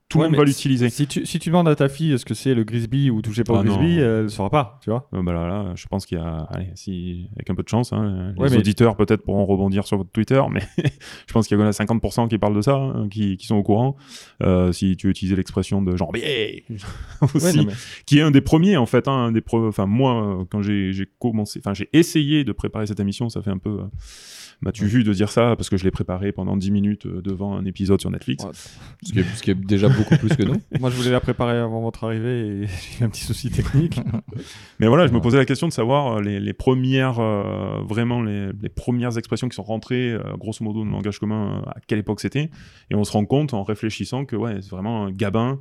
tout 0.09 0.19
Ouais, 0.19 0.25
le 0.25 0.31
monde 0.31 0.39
va 0.39 0.45
l'utiliser. 0.45 0.89
Si 0.89 1.07
tu, 1.09 1.27
si 1.27 1.39
tu 1.41 1.49
demandes 1.49 1.69
à 1.69 1.75
ta 1.75 1.89
fille 1.89 2.17
ce 2.19 2.25
que 2.25 2.33
c'est 2.35 2.55
le 2.55 2.63
Grisby 2.63 3.11
ou 3.11 3.23
toucher 3.23 3.43
pas 3.43 3.55
Ah 3.57 3.61
au 3.61 3.65
Grisby, 3.65 3.99
elle 3.99 4.23
ne 4.25 4.29
saura 4.29 4.51
pas, 4.51 4.79
tu 4.83 4.91
vois. 4.91 5.09
Euh, 5.15 5.23
bah 5.23 5.33
là, 5.33 5.49
là, 5.49 5.73
je 5.75 5.85
pense 5.89 6.07
qu'il 6.07 6.17
y 6.17 6.21
a, 6.21 6.47
allez, 6.51 6.69
si, 6.77 7.29
avec 7.35 7.51
un 7.51 7.55
peu 7.57 7.65
de 7.65 7.69
chance, 7.69 7.93
hein, 7.93 8.33
les 8.37 8.41
Ouais, 8.43 8.49
mais- 8.51 8.59
auditeurs 8.59 8.97
peut-être 8.97 9.23
pourront 9.25 9.45
rebondir 9.47 9.85
sur 9.87 9.97
votre 9.99 10.11
Twitter, 10.11 10.41
mais 10.51 10.61
je 11.27 11.33
pense 11.33 11.49
qu'il 11.49 11.59
y 11.59 11.61
a 11.63 11.71
50% 11.71 12.29
qui 12.29 12.39
parlent 12.39 12.55
de 12.55 12.61
ça, 12.63 12.77
hein, 12.77 13.09
qui, 13.11 13.37
qui 13.37 13.47
sont 13.47 13.57
au 13.57 13.63
courant. 13.65 13.97
Euh, 14.43 14.71
si 14.73 14.97
tu 14.97 15.09
utilises 15.11 15.35
l'expression 15.37 15.83
de 15.83 15.97
genre, 15.97 16.17
yeah 16.17 16.61
aussi, 17.23 17.45
Ouais, 17.45 17.53
non, 17.55 17.65
mais- 17.65 17.73
qui 18.07 18.19
est 18.19 18.23
un 18.23 18.31
des 18.31 18.41
premiers 18.41 18.77
en 18.77 18.87
fait, 18.87 19.09
hein, 19.09 19.13
un 19.13 19.33
des 19.33 19.43
enfin 19.53 19.87
moi 19.87 20.41
euh, 20.41 20.45
quand 20.51 20.63
j'ai 20.63 20.93
j'ai 20.93 21.07
commencé, 21.19 21.59
enfin 21.59 21.75
j'ai 21.75 21.89
essayé 21.93 22.45
de 22.45 22.53
préparer 22.53 22.87
cette 22.87 23.01
émission, 23.01 23.29
ça 23.29 23.43
fait 23.43 23.51
un 23.51 23.59
peu, 23.59 23.71
euh, 23.81 23.85
m'as-tu 24.61 24.87
vu 24.87 25.05
de 25.05 25.13
dire 25.13 25.31
ça 25.31 25.55
parce 25.57 25.69
que 25.71 25.77
je 25.77 25.85
l'ai 25.85 25.91
préparé 25.91 26.33
pendant 26.33 26.57
10 26.57 26.71
minutes 26.71 27.07
euh, 27.07 27.21
devant 27.23 27.57
un 27.57 27.65
épisode 27.65 28.01
sur 28.01 28.11
Netflix. 28.11 28.45
Ouais. 28.45 28.51
Ce 29.03 29.13
qui, 29.13 29.19
est, 29.21 29.25
ce 29.35 29.43
qui 29.43 29.51
est 29.51 29.55
déjà 29.55 29.89
beaucoup 29.97 30.17
plus 30.17 30.35
que 30.37 30.43
nous. 30.43 30.57
Moi, 30.81 30.91
je 30.91 30.97
voulais 30.97 31.11
la 31.11 31.21
préparer 31.21 31.57
avant 31.59 31.81
votre 31.83 32.05
arrivée 32.05 32.63
et 32.63 32.67
j'ai 32.67 33.01
eu 33.01 33.05
un 33.05 33.09
petit 33.09 33.25
souci 33.25 33.51
technique. 33.51 34.01
Mais 34.81 34.87
voilà, 34.89 35.07
je 35.07 35.13
me 35.13 35.21
posais 35.21 35.37
la 35.39 35.45
question 35.45 35.69
de 35.69 35.73
savoir 35.73 36.17
euh, 36.19 36.23
les, 36.23 36.41
les 36.41 36.53
premières, 36.53 37.19
euh, 37.21 37.81
vraiment 37.87 38.23
les, 38.23 38.51
les 38.61 38.69
premières 38.69 39.17
expressions 39.19 39.49
qui 39.49 39.57
sont 39.57 39.63
rentrées, 39.63 40.13
euh, 40.13 40.23
grosso 40.39 40.65
modo, 40.65 40.81
dans 40.81 40.87
le 40.87 40.93
langage 40.93 41.19
commun, 41.19 41.63
à 41.67 41.77
quelle 41.87 41.99
époque 41.99 42.21
c'était. 42.21 42.51
Et 42.91 42.95
on 42.95 43.05
se 43.05 43.13
rend 43.13 43.25
compte 43.25 43.55
en 43.55 43.63
réfléchissant 43.63 44.25
que 44.25 44.37
ouais, 44.37 44.57
c'est 44.63 44.71
vraiment 44.71 45.05
un 45.07 45.11
gabin, 45.11 45.59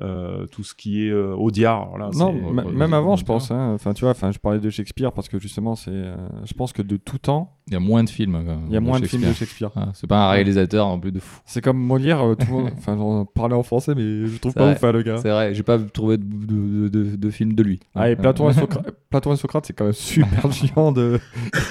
euh, 0.00 0.46
tout 0.46 0.64
ce 0.64 0.74
qui 0.74 1.06
est 1.06 1.10
euh, 1.10 1.34
audiard. 1.34 1.92
alors 1.94 1.98
là, 1.98 2.10
non, 2.14 2.32
même 2.52 2.94
avant, 2.94 3.16
je 3.16 3.24
pense. 3.24 3.50
hein. 3.50 3.72
Enfin, 3.74 3.92
tu 3.94 4.02
vois, 4.02 4.10
enfin, 4.12 4.30
je 4.32 4.38
parlais 4.38 4.60
de 4.60 4.70
Shakespeare 4.70 5.12
parce 5.12 5.28
que 5.28 5.38
justement, 5.38 5.74
c'est, 5.74 5.90
euh, 5.90 6.16
je 6.44 6.54
pense 6.54 6.72
que 6.72 6.82
de 6.82 6.96
tout 6.96 7.18
temps, 7.18 7.57
Il 7.68 7.72
y 7.74 7.76
a 7.76 7.80
moins 7.80 8.02
de 8.02 8.08
films. 8.10 8.38
il 8.66 8.72
y 8.72 8.76
a 8.76 8.80
moins 8.80 8.98
de 8.98 9.06
films 9.06 9.22
de 9.28 9.32
Shakespeare. 9.32 9.70
Ah, 9.76 9.90
c'est 9.94 10.06
pas 10.06 10.26
un 10.28 10.30
réalisateur 10.30 10.86
en 10.86 10.98
plus 10.98 11.12
de 11.12 11.20
fou. 11.20 11.40
C'est 11.44 11.60
comme 11.62 11.78
Molière, 11.78 12.20
euh, 12.26 12.34
tout 12.34 12.66
enfin, 12.76 12.96
j'en 12.96 13.24
parlais 13.26 13.54
en 13.54 13.62
français, 13.62 13.94
mais 13.94 14.26
je 14.26 14.38
trouve 14.38 14.54
pas 14.54 14.64
vrai. 14.64 14.74
ouf, 14.74 14.84
hein, 14.84 14.92
le 14.92 15.02
gars. 15.02 15.18
C'est 15.18 15.30
vrai, 15.30 15.54
j'ai 15.54 15.62
pas 15.62 15.78
trouvé 15.78 16.16
de, 16.18 16.24
de, 16.24 16.88
de, 16.88 17.16
de 17.16 17.30
film 17.30 17.52
de 17.54 17.62
lui. 17.62 17.80
Ah, 17.94 18.10
et 18.10 18.16
Platon 18.16 18.48
et, 18.50 18.54
Socrate, 18.54 18.90
Platon 19.10 19.32
et 19.32 19.36
Socrate, 19.36 19.66
c'est 19.66 19.72
quand 19.74 19.84
même 19.84 19.92
super 19.92 20.50
chiant 20.52 20.92
de. 20.92 21.20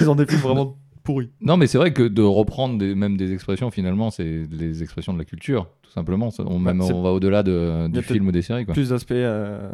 Ils 0.00 0.08
ont 0.08 0.14
des 0.14 0.26
films 0.26 0.40
vraiment 0.40 0.76
pourris. 1.04 1.30
Non, 1.40 1.56
mais 1.56 1.66
c'est 1.66 1.78
vrai 1.78 1.92
que 1.92 2.02
de 2.02 2.22
reprendre 2.22 2.78
des, 2.78 2.94
même 2.94 3.16
des 3.16 3.32
expressions, 3.32 3.70
finalement, 3.70 4.10
c'est 4.10 4.42
les 4.50 4.82
expressions 4.82 5.12
de 5.14 5.18
la 5.18 5.24
culture, 5.24 5.68
tout 5.82 5.90
simplement. 5.90 6.28
On, 6.38 6.60
Bah, 6.60 6.74
même, 6.74 6.82
on 6.82 7.02
va 7.02 7.10
au-delà 7.10 7.42
du 7.42 8.02
film 8.02 8.28
ou 8.28 8.32
des 8.32 8.42
séries. 8.42 8.64
Quoi. 8.64 8.74
Plus 8.74 8.90
d'aspects. 8.90 9.12
euh, 9.12 9.70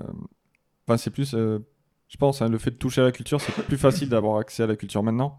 Enfin, 0.86 0.96
c'est 0.96 1.10
plus. 1.10 1.34
euh, 1.34 1.58
Je 2.08 2.16
pense, 2.18 2.40
hein, 2.42 2.48
le 2.48 2.58
fait 2.58 2.70
de 2.70 2.76
toucher 2.76 3.00
à 3.00 3.04
la 3.04 3.12
culture, 3.12 3.40
c'est 3.40 3.52
plus 3.64 3.76
facile 3.78 4.08
d'avoir 4.10 4.38
accès 4.38 4.62
à 4.62 4.66
la 4.66 4.76
culture 4.76 5.02
maintenant. 5.02 5.38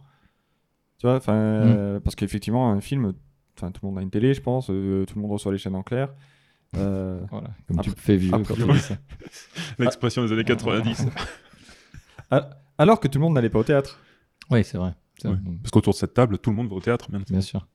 Tu 1.06 1.10
vois, 1.10 1.18
enfin, 1.18 1.34
Mm. 1.36 1.64
euh, 1.78 2.00
parce 2.00 2.16
qu'effectivement, 2.16 2.72
un 2.72 2.82
film, 2.82 3.14
enfin, 3.56 3.70
tout 3.70 3.80
le 3.84 3.90
monde 3.90 4.00
a 4.00 4.02
une 4.02 4.10
télé, 4.10 4.34
je 4.34 4.42
pense, 4.42 4.72
euh, 4.72 5.06
tout 5.06 5.14
le 5.18 5.22
monde 5.22 5.32
reçoit 5.34 5.52
les 5.52 5.60
chaînes 5.60 5.76
en 5.76 5.84
clair. 5.84 6.10
Euh, 6.76 7.20
Voilà, 7.32 7.50
comme 7.68 7.80
tu 7.82 7.92
fais 7.96 8.16
vieux 8.18 8.34
après- 8.34 8.56
quand 8.56 8.66
tu 8.66 8.72
dis 8.74 8.80
ça. 8.80 8.96
L'expression 9.80 10.26
des 10.26 10.32
années 10.32 10.44
90. 10.44 11.06
Alors 12.80 13.00
que 13.00 13.08
tout 13.08 13.20
le 13.20 13.24
monde 13.24 13.36
n'allait 13.36 13.52
pas 13.52 13.60
au 13.60 13.64
théâtre. 13.64 14.00
Oui, 14.50 14.64
c'est 14.64 14.80
vrai. 14.80 14.94
Parce 15.22 15.72
qu'autour 15.72 15.94
de 15.94 15.98
cette 16.00 16.16
table, 16.16 16.40
tout 16.40 16.50
le 16.50 16.56
monde 16.56 16.70
va 16.70 16.76
au 16.76 16.82
théâtre. 16.82 17.12
Même. 17.12 17.24
Bien 17.30 17.42
sûr. 17.42 17.68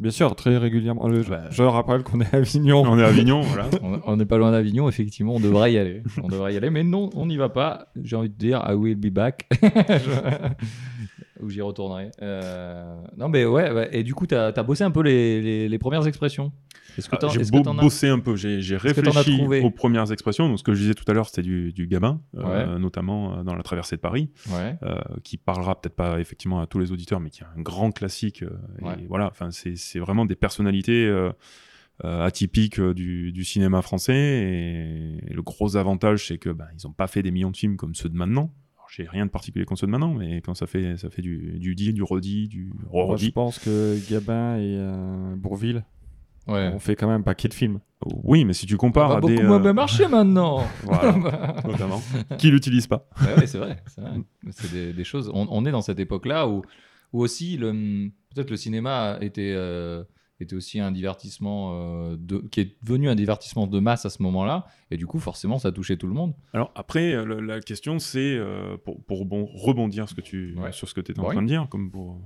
Bien 0.00 0.10
sûr, 0.10 0.34
très 0.34 0.56
régulièrement. 0.58 1.06
Le- 1.06 1.22
Bah. 1.22 1.44
Je 1.50 1.62
rappelle 1.62 2.02
qu'on 2.02 2.20
est 2.20 2.34
à 2.34 2.38
Avignon. 2.38 2.82
On 2.84 2.98
est 2.98 3.04
à 3.04 3.06
Avignon, 3.06 3.42
voilà. 3.42 3.68
On- 3.80 4.00
On 4.06 4.16
n'est 4.16 4.26
pas 4.26 4.38
loin 4.38 4.50
d'Avignon, 4.50 4.88
effectivement, 4.88 5.36
on 5.36 5.40
devrait 5.40 5.72
y 5.72 5.78
aller. 5.78 6.02
On 6.20 6.26
devrait 6.28 6.52
y 6.52 6.56
aller, 6.56 6.70
mais 6.70 6.82
non, 6.82 7.10
on 7.14 7.26
n'y 7.26 7.36
va 7.36 7.48
pas. 7.48 7.92
J'ai 8.02 8.16
envie 8.16 8.28
de 8.30 8.34
dire, 8.34 8.64
I 8.68 8.74
will 8.74 8.96
be 8.96 9.10
back. 9.12 9.48
Ou 11.42 11.50
j'y 11.50 11.60
retournerai. 11.60 12.10
Euh, 12.22 12.94
Non, 13.16 13.28
mais 13.28 13.44
ouais, 13.44 13.70
ouais. 13.72 13.88
et 13.92 14.02
du 14.04 14.14
coup, 14.14 14.26
tu 14.26 14.34
as, 14.34 14.52
bossé 14.62 14.84
un 14.84 14.90
peu 14.90 15.02
les, 15.02 15.40
les- 15.42 15.68
les 15.68 15.78
premières 15.78 16.06
expressions. 16.06 16.52
Est-ce 16.98 17.08
que 17.08 17.16
Ah, 17.20 17.28
J'ai 17.28 17.40
as 17.40 17.72
bossé 17.80 18.08
un 18.08 18.18
peu, 18.18 18.36
j'ai 18.36 18.76
réfléchi 18.76 19.40
aux 19.62 19.70
premières 19.70 20.12
expressions. 20.12 20.48
Donc, 20.48 20.58
ce 20.58 20.62
que 20.62 20.74
je 20.74 20.80
disais 20.80 20.94
tout 20.94 21.04
à 21.08 21.14
l'heure, 21.14 21.26
c'était 21.26 21.42
du, 21.42 21.72
du 21.72 21.86
gabin, 21.86 22.20
euh, 22.36 22.78
notamment 22.78 23.38
euh, 23.38 23.42
dans 23.44 23.54
la 23.54 23.62
traversée 23.62 23.96
de 23.96 24.00
Paris. 24.02 24.30
Ouais. 24.50 24.76
euh, 24.82 25.00
qui 25.24 25.36
parlera 25.38 25.80
peut-être 25.80 25.96
pas 25.96 26.20
effectivement 26.20 26.60
à 26.60 26.66
tous 26.66 26.78
les 26.78 26.92
auditeurs, 26.92 27.18
mais 27.20 27.30
qui 27.30 27.42
est 27.42 27.46
un 27.56 27.62
grand 27.62 27.92
classique. 27.92 28.42
Et 28.42 29.06
voilà, 29.08 29.26
enfin, 29.28 29.48
c'est 29.50 29.98
vraiment 29.98 30.26
des 30.26 30.34
personnalités 30.36 31.06
euh, 31.06 31.32
atypiques 32.04 32.78
euh, 32.78 32.94
du, 32.94 33.32
du 33.32 33.44
cinéma 33.44 33.80
français. 33.80 34.14
Et, 34.14 35.30
et 35.30 35.34
le 35.34 35.42
gros 35.42 35.76
avantage, 35.76 36.26
c'est 36.28 36.38
que 36.38 36.50
ben, 36.50 36.66
ils 36.78 36.86
n'ont 36.86 36.92
pas 36.92 37.06
fait 37.06 37.22
des 37.22 37.30
millions 37.30 37.50
de 37.50 37.56
films 37.56 37.76
comme 37.76 37.94
ceux 37.94 38.08
de 38.10 38.16
maintenant. 38.16 38.50
J'ai 38.94 39.04
rien 39.08 39.24
de 39.24 39.30
particulier 39.30 39.64
ceux 39.74 39.86
de 39.86 39.90
maintenant, 39.90 40.12
mais 40.12 40.42
quand 40.42 40.52
ça 40.54 40.66
fait, 40.66 40.98
ça 40.98 41.08
fait 41.08 41.22
du, 41.22 41.58
du 41.58 41.74
dit, 41.74 41.94
du 41.94 42.02
redit, 42.02 42.46
du 42.48 42.72
Moi, 42.92 43.04
je 43.06 43.12
redit. 43.12 43.30
pense 43.30 43.58
que 43.58 43.96
Gabin 44.10 44.56
et 44.58 44.76
euh, 44.78 45.34
Bourville 45.36 45.82
Ouais. 46.48 46.72
ont 46.74 46.80
fait 46.80 46.96
quand 46.96 47.06
même 47.06 47.20
un 47.20 47.22
paquet 47.22 47.46
de 47.48 47.54
films. 47.54 47.78
Oui, 48.24 48.44
mais 48.44 48.52
si 48.52 48.66
tu 48.66 48.76
compares 48.76 49.08
Ça 49.10 49.12
va 49.14 49.18
à 49.18 49.20
beaucoup 49.20 49.32
des. 49.34 49.42
moins 49.44 49.58
euh, 49.60 49.62
bien 49.62 49.72
marcher 49.72 50.08
maintenant. 50.08 50.66
voilà, 50.82 51.16
notamment. 51.64 52.02
Qui 52.36 52.50
l'utilise 52.50 52.86
pas 52.88 53.08
Ouais, 53.22 53.36
ouais, 53.38 53.46
c'est 53.46 53.58
vrai. 53.58 53.80
C'est 54.50 54.72
des, 54.72 54.92
des 54.92 55.04
choses. 55.04 55.30
On, 55.32 55.46
on 55.50 55.64
est 55.64 55.70
dans 55.70 55.82
cette 55.82 56.00
époque-là 56.00 56.48
où, 56.48 56.62
où 57.12 57.20
aussi 57.22 57.56
le 57.56 58.10
peut-être 58.34 58.50
le 58.50 58.56
cinéma 58.56 59.18
était 59.20 59.52
euh, 59.54 60.02
était 60.42 60.54
aussi 60.56 60.80
un 60.80 60.92
divertissement 60.92 61.70
euh, 61.74 62.16
de, 62.18 62.38
qui 62.50 62.60
est 62.60 62.76
devenu 62.82 63.08
un 63.08 63.14
divertissement 63.14 63.66
de 63.66 63.78
masse 63.80 64.04
à 64.06 64.10
ce 64.10 64.22
moment-là. 64.22 64.66
Et 64.90 64.96
du 64.96 65.06
coup, 65.06 65.18
forcément, 65.18 65.58
ça 65.58 65.72
touchait 65.72 65.96
tout 65.96 66.06
le 66.06 66.14
monde. 66.14 66.34
Alors 66.52 66.70
après, 66.74 67.12
euh, 67.14 67.40
la 67.40 67.60
question 67.60 67.98
c'est, 67.98 68.36
euh, 68.36 68.76
pour, 68.84 69.02
pour 69.04 69.24
bon- 69.24 69.46
rebondir 69.54 70.08
ce 70.08 70.14
que 70.14 70.20
tu, 70.20 70.54
Ouais. 70.58 70.72
sur 70.72 70.88
ce 70.88 70.94
que 70.94 71.00
tu 71.00 71.12
étais 71.12 71.20
en 71.20 71.24
Ouais. 71.26 71.32
train 71.34 71.42
de 71.42 71.46
dire, 71.48 71.66
comme, 71.70 71.90
pour, 71.90 72.18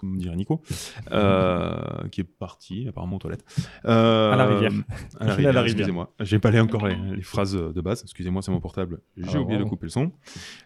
comme 0.00 0.16
dirait 0.16 0.36
Nico, 0.36 0.62
euh, 1.12 2.08
qui 2.10 2.22
est 2.22 2.24
parti 2.24 2.86
apparemment 2.88 3.16
aux 3.16 3.18
toilettes. 3.20 3.44
Euh, 3.84 4.32
À 4.32 4.36
la 4.36 4.46
rivière. 4.52 4.72
À 5.20 5.26
la 5.26 5.32
à 5.32 5.34
rivière, 5.36 5.64
excusez-moi. 5.64 6.14
J'ai 6.20 6.38
pas 6.38 6.50
les, 6.50 6.60
encore 6.60 6.86
les, 6.88 6.96
les 7.14 7.22
phrases 7.22 7.54
de 7.54 7.80
base, 7.80 8.02
excusez-moi, 8.02 8.42
c'est 8.42 8.50
mon 8.50 8.60
portable. 8.60 9.00
J'ai 9.16 9.36
Ah, 9.36 9.40
oublié 9.40 9.58
de 9.58 9.64
couper 9.64 9.86
le 9.86 9.90
son. 9.90 10.12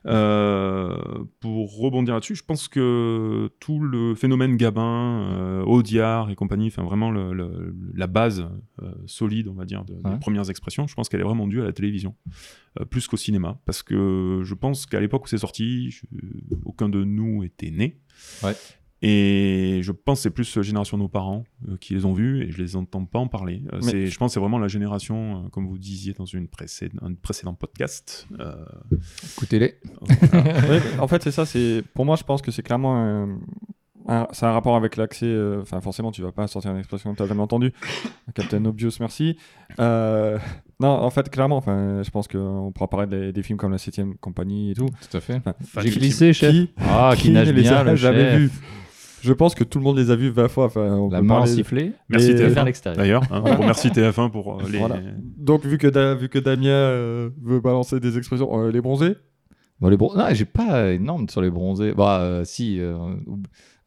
Euh, 0.06 0.96
pour 1.40 1.76
rebondir 1.78 2.14
là-dessus, 2.14 2.36
je 2.36 2.44
pense 2.44 2.68
que 2.68 3.50
tout 3.60 3.80
le 3.80 4.14
phénomène 4.14 4.56
Gabin, 4.56 5.30
euh, 5.32 5.62
Audiard 5.64 6.30
et 6.30 6.34
compagnie, 6.34 6.68
enfin 6.68 6.82
vraiment 6.84 7.10
le- 7.10 7.32
le- 7.32 7.74
la 7.94 8.06
base 8.06 8.46
euh, 8.82 8.92
solide, 9.06 9.48
on 9.48 9.54
va 9.54 9.64
dire, 9.64 9.84
de- 9.84 9.94
des 9.94 10.08
Ouais. 10.10 10.18
premières 10.18 10.50
expressions, 10.50 10.86
je 10.86 10.94
pense 10.94 11.08
qu'elle 11.08 11.20
est 11.20 11.24
vraiment 11.24 11.46
due 11.46 11.60
à 11.60 11.64
la 11.64 11.72
télévision, 11.72 12.14
euh, 12.80 12.84
plus 12.84 13.06
qu'au 13.08 13.16
cinéma. 13.16 13.58
Parce 13.64 13.82
que 13.82 14.42
je 14.44 14.54
pense 14.54 14.86
qu'à 14.86 15.00
l'époque 15.00 15.24
où 15.24 15.28
c'est 15.28 15.38
sorti, 15.38 15.90
je- 15.90 16.06
aucun 16.64 16.88
de 16.88 17.02
nous 17.04 17.42
était 17.44 17.70
né. 17.70 18.00
Ouais. 18.42 18.54
Et 19.06 19.80
je 19.82 19.92
pense 19.92 20.18
que 20.18 20.22
c'est 20.22 20.30
plus 20.30 20.56
la 20.56 20.62
génération 20.62 20.96
de 20.96 21.02
nos 21.02 21.08
parents 21.08 21.44
euh, 21.68 21.76
qui 21.78 21.94
les 21.94 22.04
ont 22.06 22.14
vus 22.14 22.42
et 22.42 22.50
je 22.50 22.56
les 22.62 22.74
entends 22.74 23.04
pas 23.04 23.18
en 23.18 23.26
parler. 23.28 23.62
Euh, 23.72 23.80
c'est- 23.82 24.06
Je 24.06 24.16
pense 24.18 24.30
que 24.30 24.34
c'est 24.34 24.40
vraiment 24.40 24.58
la 24.58 24.68
génération, 24.68 25.44
euh, 25.44 25.48
comme 25.50 25.66
vous 25.66 25.76
disiez 25.78 26.14
dans 26.14 26.24
une 26.24 26.46
précéd- 26.46 26.92
un 27.02 27.12
précédent 27.14 27.52
podcast. 27.54 28.26
euh, 28.40 28.54
Écoutez-les. 29.36 29.74
Ouais, 30.32 30.80
en 30.98 31.06
fait, 31.08 31.22
c'est 31.22 31.30
ça. 31.32 31.44
C'est 31.44 31.82
pour 31.94 32.04
moi, 32.06 32.16
je 32.16 32.22
pense 32.24 32.40
que 32.40 32.50
c'est 32.50 32.62
clairement 32.62 32.96
un, 32.96 33.38
un- 34.08 34.26
c'est 34.32 34.46
un 34.46 34.52
rapport 34.52 34.74
avec 34.76 34.96
l'accès. 34.96 35.26
euh, 35.26 35.60
Enfin, 35.60 35.80
forcément, 35.82 36.10
tu 36.10 36.22
vas 36.22 36.32
pas 36.32 36.46
sortir 36.46 36.70
une 36.70 36.78
expression 36.78 37.12
que 37.14 37.22
tu 37.22 37.28
jamais 37.28 37.42
entendue. 37.42 37.72
Captain 38.34 38.64
Obvious, 38.64 38.92
merci. 39.00 39.36
Euh, 39.80 40.38
non, 40.80 40.88
en 40.88 41.10
fait, 41.10 41.28
clairement, 41.30 41.56
enfin, 41.58 42.02
je 42.02 42.10
pense 42.10 42.26
qu'on 42.26 42.72
pourra 42.74 42.88
parler 42.88 43.06
des, 43.06 43.32
des 43.32 43.42
films 43.42 43.58
comme 43.58 43.72
La 43.72 43.78
Septième 43.78 44.16
Compagnie 44.16 44.70
et 44.70 44.74
tout. 44.74 44.86
Tout 45.10 45.16
à 45.16 45.20
fait. 45.20 45.36
Enfin, 45.46 45.80
J'ai 45.82 45.90
glissé, 45.90 46.32
chef. 46.32 46.50
Qui, 46.52 46.70
Ah, 46.78 47.12
qui, 47.16 47.22
qui 47.24 47.30
nage 47.30 47.52
les 47.52 47.60
bien, 47.62 47.76
a 47.76 47.84
le 47.84 47.96
jamais 47.96 48.30
chef. 48.30 48.38
vus 48.40 48.50
Je 49.24 49.32
pense 49.32 49.54
que 49.54 49.64
tout 49.64 49.78
le 49.78 49.84
monde 49.84 49.96
les 49.98 50.10
a 50.10 50.16
vus 50.16 50.30
20 50.30 50.48
fois. 50.48 50.66
Enfin, 50.66 50.82
on 50.96 51.08
La 51.10 51.18
peut 51.20 51.24
main 51.24 51.36
parler- 51.36 51.52
sifflée. 51.52 51.92
Merci 52.08 52.28
Et- 52.28 52.30
Et 52.32 52.34
TF1 52.36 52.48
vers 52.54 52.64
l'extérieur. 52.64 52.96
d'ailleurs. 52.98 53.22
hein, 53.30 53.42
on 53.44 53.56
remercie 53.62 53.88
TF1 53.90 54.30
pour 54.30 54.60
euh, 54.60 54.68
les. 54.70 54.78
Voilà. 54.78 54.96
Donc, 55.38 55.64
vu 55.64 55.78
que, 55.78 55.86
Da- 55.86 56.14
vu 56.14 56.28
que 56.28 56.38
Damien 56.38 56.68
euh, 56.68 57.30
veut 57.42 57.60
balancer 57.60 58.00
des 58.00 58.18
expressions, 58.18 58.48
euh, 58.66 58.70
les 58.70 58.80
bronzés, 58.80 59.16
Bon, 59.80 59.88
les 59.88 59.96
bron- 59.96 60.14
non, 60.16 60.26
j'ai 60.32 60.44
pas 60.44 60.92
énorme 60.92 61.28
sur 61.28 61.42
les 61.42 61.50
bronzés. 61.50 61.92
Bah, 61.96 62.20
euh, 62.20 62.44
si, 62.44 62.78
euh, 62.80 62.96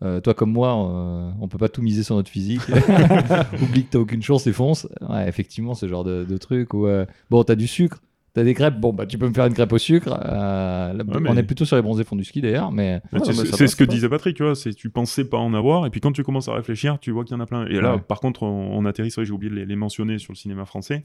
euh, 0.03 0.19
toi 0.19 0.33
comme 0.33 0.51
moi, 0.51 0.69
euh, 0.69 1.31
on 1.39 1.47
peut 1.47 1.57
pas 1.57 1.69
tout 1.69 1.81
miser 1.81 2.03
sur 2.03 2.15
notre 2.15 2.29
physique. 2.29 2.61
Oublie 3.61 3.85
que 3.85 3.91
t'as 3.91 3.99
aucune 3.99 4.21
chance 4.21 4.47
et 4.47 4.53
fonce. 4.53 4.87
Ouais, 5.09 5.27
effectivement, 5.29 5.73
ce 5.75 5.87
genre 5.87 6.03
de, 6.03 6.25
de 6.25 6.37
truc 6.37 6.73
où, 6.73 6.87
euh, 6.87 7.05
bon, 7.29 7.41
t'as 7.43 7.55
du 7.55 7.67
sucre, 7.67 7.99
t'as 8.37 8.43
des 8.43 8.53
crêpes, 8.53 8.79
bon, 8.79 8.93
bah, 8.93 9.05
tu 9.05 9.17
peux 9.17 9.27
me 9.27 9.33
faire 9.33 9.45
une 9.47 9.53
crêpe 9.53 9.73
au 9.73 9.77
sucre. 9.77 10.07
Euh, 10.23 10.93
là, 10.93 11.03
Ouais, 11.03 11.19
mais- 11.19 11.29
On 11.29 11.35
est 11.37 11.43
plutôt 11.43 11.65
sur 11.65 11.75
les 11.75 11.81
bronzés 11.81 12.03
fond 12.03 12.15
du 12.15 12.23
ski 12.23 12.39
d'ailleurs, 12.41 12.71
mais 12.71 13.01
ça 13.23 13.33
c'est 13.33 13.67
ce 13.67 13.75
que 13.75 13.83
pas. 13.83 13.91
disait 13.93 14.09
Patrick, 14.09 14.35
tu 14.37 14.43
vois, 14.43 14.55
c'est 14.55 14.73
tu 14.73 14.89
pensais 14.89 15.25
pas 15.25 15.37
en 15.37 15.53
avoir, 15.53 15.85
et 15.85 15.89
puis 15.89 15.99
quand 16.01 16.11
tu 16.11 16.23
commences 16.23 16.47
à 16.47 16.53
réfléchir, 16.53 16.97
tu 16.99 17.11
vois 17.11 17.23
qu'il 17.23 17.35
y 17.35 17.39
en 17.39 17.41
a 17.43 17.45
plein. 17.45 17.65
Et 17.67 17.81
là, 17.81 17.95
Ouais. 17.95 18.01
par 18.07 18.19
contre, 18.19 18.43
on, 18.43 18.69
on 18.77 18.85
atterrit, 18.85 19.11
j'ai 19.17 19.31
oublié 19.31 19.49
de 19.49 19.55
les, 19.55 19.65
les 19.65 19.75
mentionner 19.75 20.17
sur 20.19 20.31
le 20.33 20.37
cinéma 20.37 20.65
français. 20.65 21.03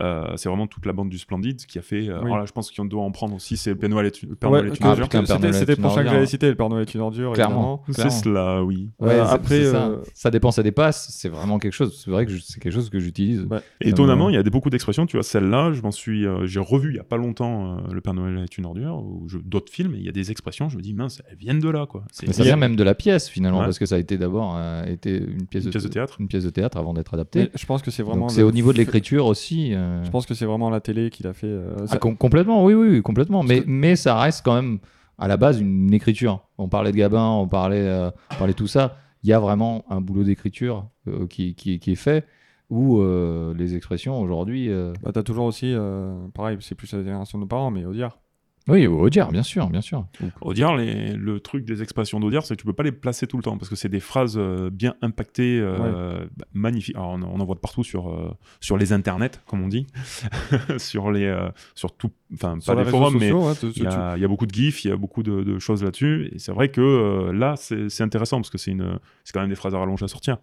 Euh, 0.00 0.24
c'est 0.36 0.48
vraiment 0.48 0.66
toute 0.66 0.84
la 0.86 0.92
bande 0.92 1.08
du 1.08 1.18
Splendide 1.18 1.64
qui 1.66 1.78
a 1.78 1.82
fait. 1.82 2.08
euh, 2.08 2.18
Oui. 2.22 2.28
voilà, 2.28 2.44
je 2.44 2.52
pense 2.52 2.70
qu'on 2.70 2.84
doit 2.84 3.02
en 3.02 3.10
prendre 3.10 3.34
aussi, 3.34 3.56
c'est 3.56 3.74
Père 3.74 3.88
Noël 3.88 4.06
est 4.06 4.22
une, 4.22 4.34
Père 4.36 4.50
Noël 4.50 4.70
ordure. 4.82 5.08
c'était 5.52 5.74
une 5.74 5.80
prochain 5.82 6.02
que 6.04 6.10
j'allais 6.10 6.26
citer, 6.26 6.48
le 6.48 6.54
Père 6.54 6.68
Noël 6.68 6.82
est 6.82 6.94
une 6.94 7.00
ordure. 7.00 7.32
Clairement. 7.32 7.82
C'est 7.90 8.10
cela, 8.10 8.62
oui. 8.62 8.90
Après, 9.00 9.64
ça. 9.64 9.86
euh, 9.86 9.96
ça 10.14 10.30
dépend, 10.30 10.50
ça 10.50 10.62
dépasse. 10.62 11.08
C'est 11.10 11.28
vraiment 11.28 11.58
quelque 11.58 11.72
chose. 11.72 12.00
C'est 12.04 12.10
vrai 12.10 12.26
que 12.26 12.32
c'est 12.38 12.60
quelque 12.60 12.72
chose 12.72 12.90
que 12.90 12.98
j'utilise. 12.98 13.46
Étonnamment, 13.80 14.28
il 14.28 14.34
y 14.34 14.38
a 14.38 14.42
des, 14.42 14.50
beaucoup 14.50 14.70
d'expressions, 14.70 15.06
tu 15.06 15.16
vois, 15.16 15.22
celle-là, 15.24 15.72
je 15.72 15.80
m'en 15.82 15.90
suis, 15.92 16.24
j'ai 16.44 16.60
revu 16.74 16.90
il 16.90 16.96
y 16.96 16.98
a 16.98 17.04
pas 17.04 17.16
longtemps 17.16 17.78
euh, 17.78 17.92
Le 17.92 18.00
Père 18.00 18.14
Noël 18.14 18.38
est 18.38 18.58
une 18.58 18.66
ordure, 18.66 18.96
ou 19.04 19.26
d'autres 19.44 19.72
films, 19.72 19.94
et 19.94 19.98
il 19.98 20.04
y 20.04 20.08
a 20.08 20.12
des 20.12 20.30
expressions, 20.30 20.68
je 20.68 20.76
me 20.76 20.82
dis, 20.82 20.94
mince, 20.94 21.22
elles 21.30 21.36
viennent 21.36 21.60
de 21.60 21.68
là, 21.68 21.86
quoi. 21.86 22.04
Mais 22.26 22.32
ça 22.32 22.42
vient 22.44 22.56
même 22.56 22.76
de 22.76 22.84
la 22.84 22.94
pièce 22.94 23.28
finalement, 23.28 23.58
Ouais. 23.60 23.64
parce 23.64 23.78
que 23.78 23.86
ça 23.86 23.94
a 23.94 23.98
été 23.98 24.18
d'abord 24.18 24.54
euh, 24.56 24.84
été 24.84 25.16
une 25.18 25.46
pièce, 25.46 25.64
une 25.64 25.70
pièce 25.70 25.82
de 25.84 25.88
théâtre. 25.88 26.16
une 26.20 26.28
pièce 26.28 26.44
de 26.44 26.50
théâtre 26.50 26.76
avant 26.76 26.94
d'être 26.94 27.14
adaptée. 27.14 27.40
Mais 27.40 27.50
je 27.54 27.66
pense 27.66 27.82
que 27.82 27.90
c'est 27.90 28.02
vraiment. 28.02 28.28
C'est 28.28 28.40
le- 28.40 28.46
au 28.46 28.52
niveau 28.52 28.72
de 28.72 28.78
l'écriture 28.78 29.26
aussi. 29.26 29.74
euh, 29.74 30.02
Je 30.04 30.10
pense 30.10 30.26
que 30.26 30.34
c'est 30.34 30.46
vraiment 30.46 30.70
la 30.70 30.80
télé 30.80 31.10
qui 31.10 31.22
l'a 31.22 31.32
fait. 31.32 31.46
euh, 31.46 31.76
ah, 31.82 31.86
ça- 31.86 31.96
com- 31.98 32.16
complètement, 32.16 32.64
oui, 32.64 32.74
oui, 32.74 33.02
complètement. 33.02 33.42
Mais, 33.42 33.60
que- 33.60 33.66
mais 33.68 33.96
ça 33.96 34.18
reste 34.18 34.44
quand 34.44 34.54
même 34.54 34.78
à 35.18 35.28
la 35.28 35.36
base 35.36 35.60
une 35.60 35.92
écriture. 35.94 36.40
On 36.58 36.68
parlait 36.68 36.90
de 36.92 36.96
Gabin, 36.96 37.28
on 37.28 37.46
parlait, 37.48 37.78
euh, 37.80 38.10
on 38.32 38.34
parlait 38.36 38.52
de 38.52 38.58
tout 38.58 38.66
ça. 38.66 38.96
Il 39.22 39.30
y 39.30 39.32
a 39.32 39.38
vraiment 39.40 39.84
un 39.88 40.00
boulot 40.00 40.24
d'écriture 40.24 40.88
euh, 41.08 41.26
qui, 41.26 41.54
qui, 41.54 41.78
qui 41.78 41.92
est 41.92 41.94
fait 41.96 42.26
où 42.74 43.00
euh, 43.00 43.54
les 43.54 43.76
expressions 43.76 44.20
aujourd'hui. 44.20 44.68
euh, 44.68 44.92
Bah, 45.02 45.12
t'as 45.12 45.22
toujours 45.22 45.46
aussi, 45.46 45.72
euh, 45.72 46.12
pareil, 46.34 46.58
c'est 46.60 46.74
plus 46.74 46.92
la 46.92 47.02
génération 47.02 47.38
de 47.38 47.44
nos 47.44 47.48
parents, 47.48 47.70
mais 47.70 47.84
Audiard. 47.86 48.18
Oui, 48.66 48.86
Audiard, 48.86 49.30
bien 49.30 49.42
sûr, 49.42 49.68
bien 49.68 49.82
sûr. 49.82 50.06
Audiard, 50.40 50.74
le 50.76 51.38
truc 51.38 51.66
des 51.66 51.82
expressions 51.82 52.18
d'Audiard, 52.18 52.46
c'est 52.46 52.56
que 52.56 52.60
tu 52.60 52.66
peux 52.66 52.72
pas 52.72 52.82
les 52.82 52.92
placer 52.92 53.26
tout 53.26 53.36
le 53.36 53.42
temps 53.42 53.58
parce 53.58 53.68
que 53.68 53.76
c'est 53.76 53.90
des 53.90 54.00
phrases 54.00 54.36
euh, 54.38 54.70
bien 54.70 54.94
impactées, 55.02 55.58
euh, 55.60 56.24
bah, 56.36 56.46
magnifiques. 56.54 56.96
Alors, 56.96 57.10
on, 57.10 57.22
on 57.22 57.40
en 57.40 57.44
voit 57.44 57.56
de 57.56 57.60
partout 57.60 57.84
sur, 57.84 58.08
euh, 58.08 58.30
sur 58.60 58.78
les 58.78 58.94
internets, 58.94 59.32
comme 59.46 59.60
on 59.62 59.68
dit, 59.68 59.86
sur 60.78 61.10
les, 61.12 61.30
sur 61.74 61.94
tout, 61.94 62.10
enfin 62.32 62.58
pas 62.64 62.74
les 62.74 62.84
forums, 62.90 63.18
mais 63.18 63.28
il 63.76 63.82
y, 63.82 64.20
y 64.20 64.24
a 64.24 64.28
beaucoup 64.28 64.46
de 64.46 64.54
gifs, 64.54 64.84
il 64.84 64.88
y 64.88 64.92
a 64.92 64.96
beaucoup 64.96 65.22
de, 65.22 65.42
de 65.42 65.58
choses 65.58 65.84
là-dessus. 65.84 66.30
Et 66.34 66.38
c'est 66.38 66.52
vrai 66.52 66.70
que 66.70 67.30
là, 67.32 67.56
c'est 67.56 68.00
intéressant 68.02 68.38
parce 68.38 68.50
que 68.50 68.56
c'est 68.58 68.70
une, 68.70 68.98
c'est 69.24 69.32
quand 69.34 69.40
même 69.40 69.50
des 69.50 69.56
phrases 69.56 69.74
à 69.74 69.78
rallonge 69.78 70.02
à 70.02 70.08
sortir. 70.08 70.38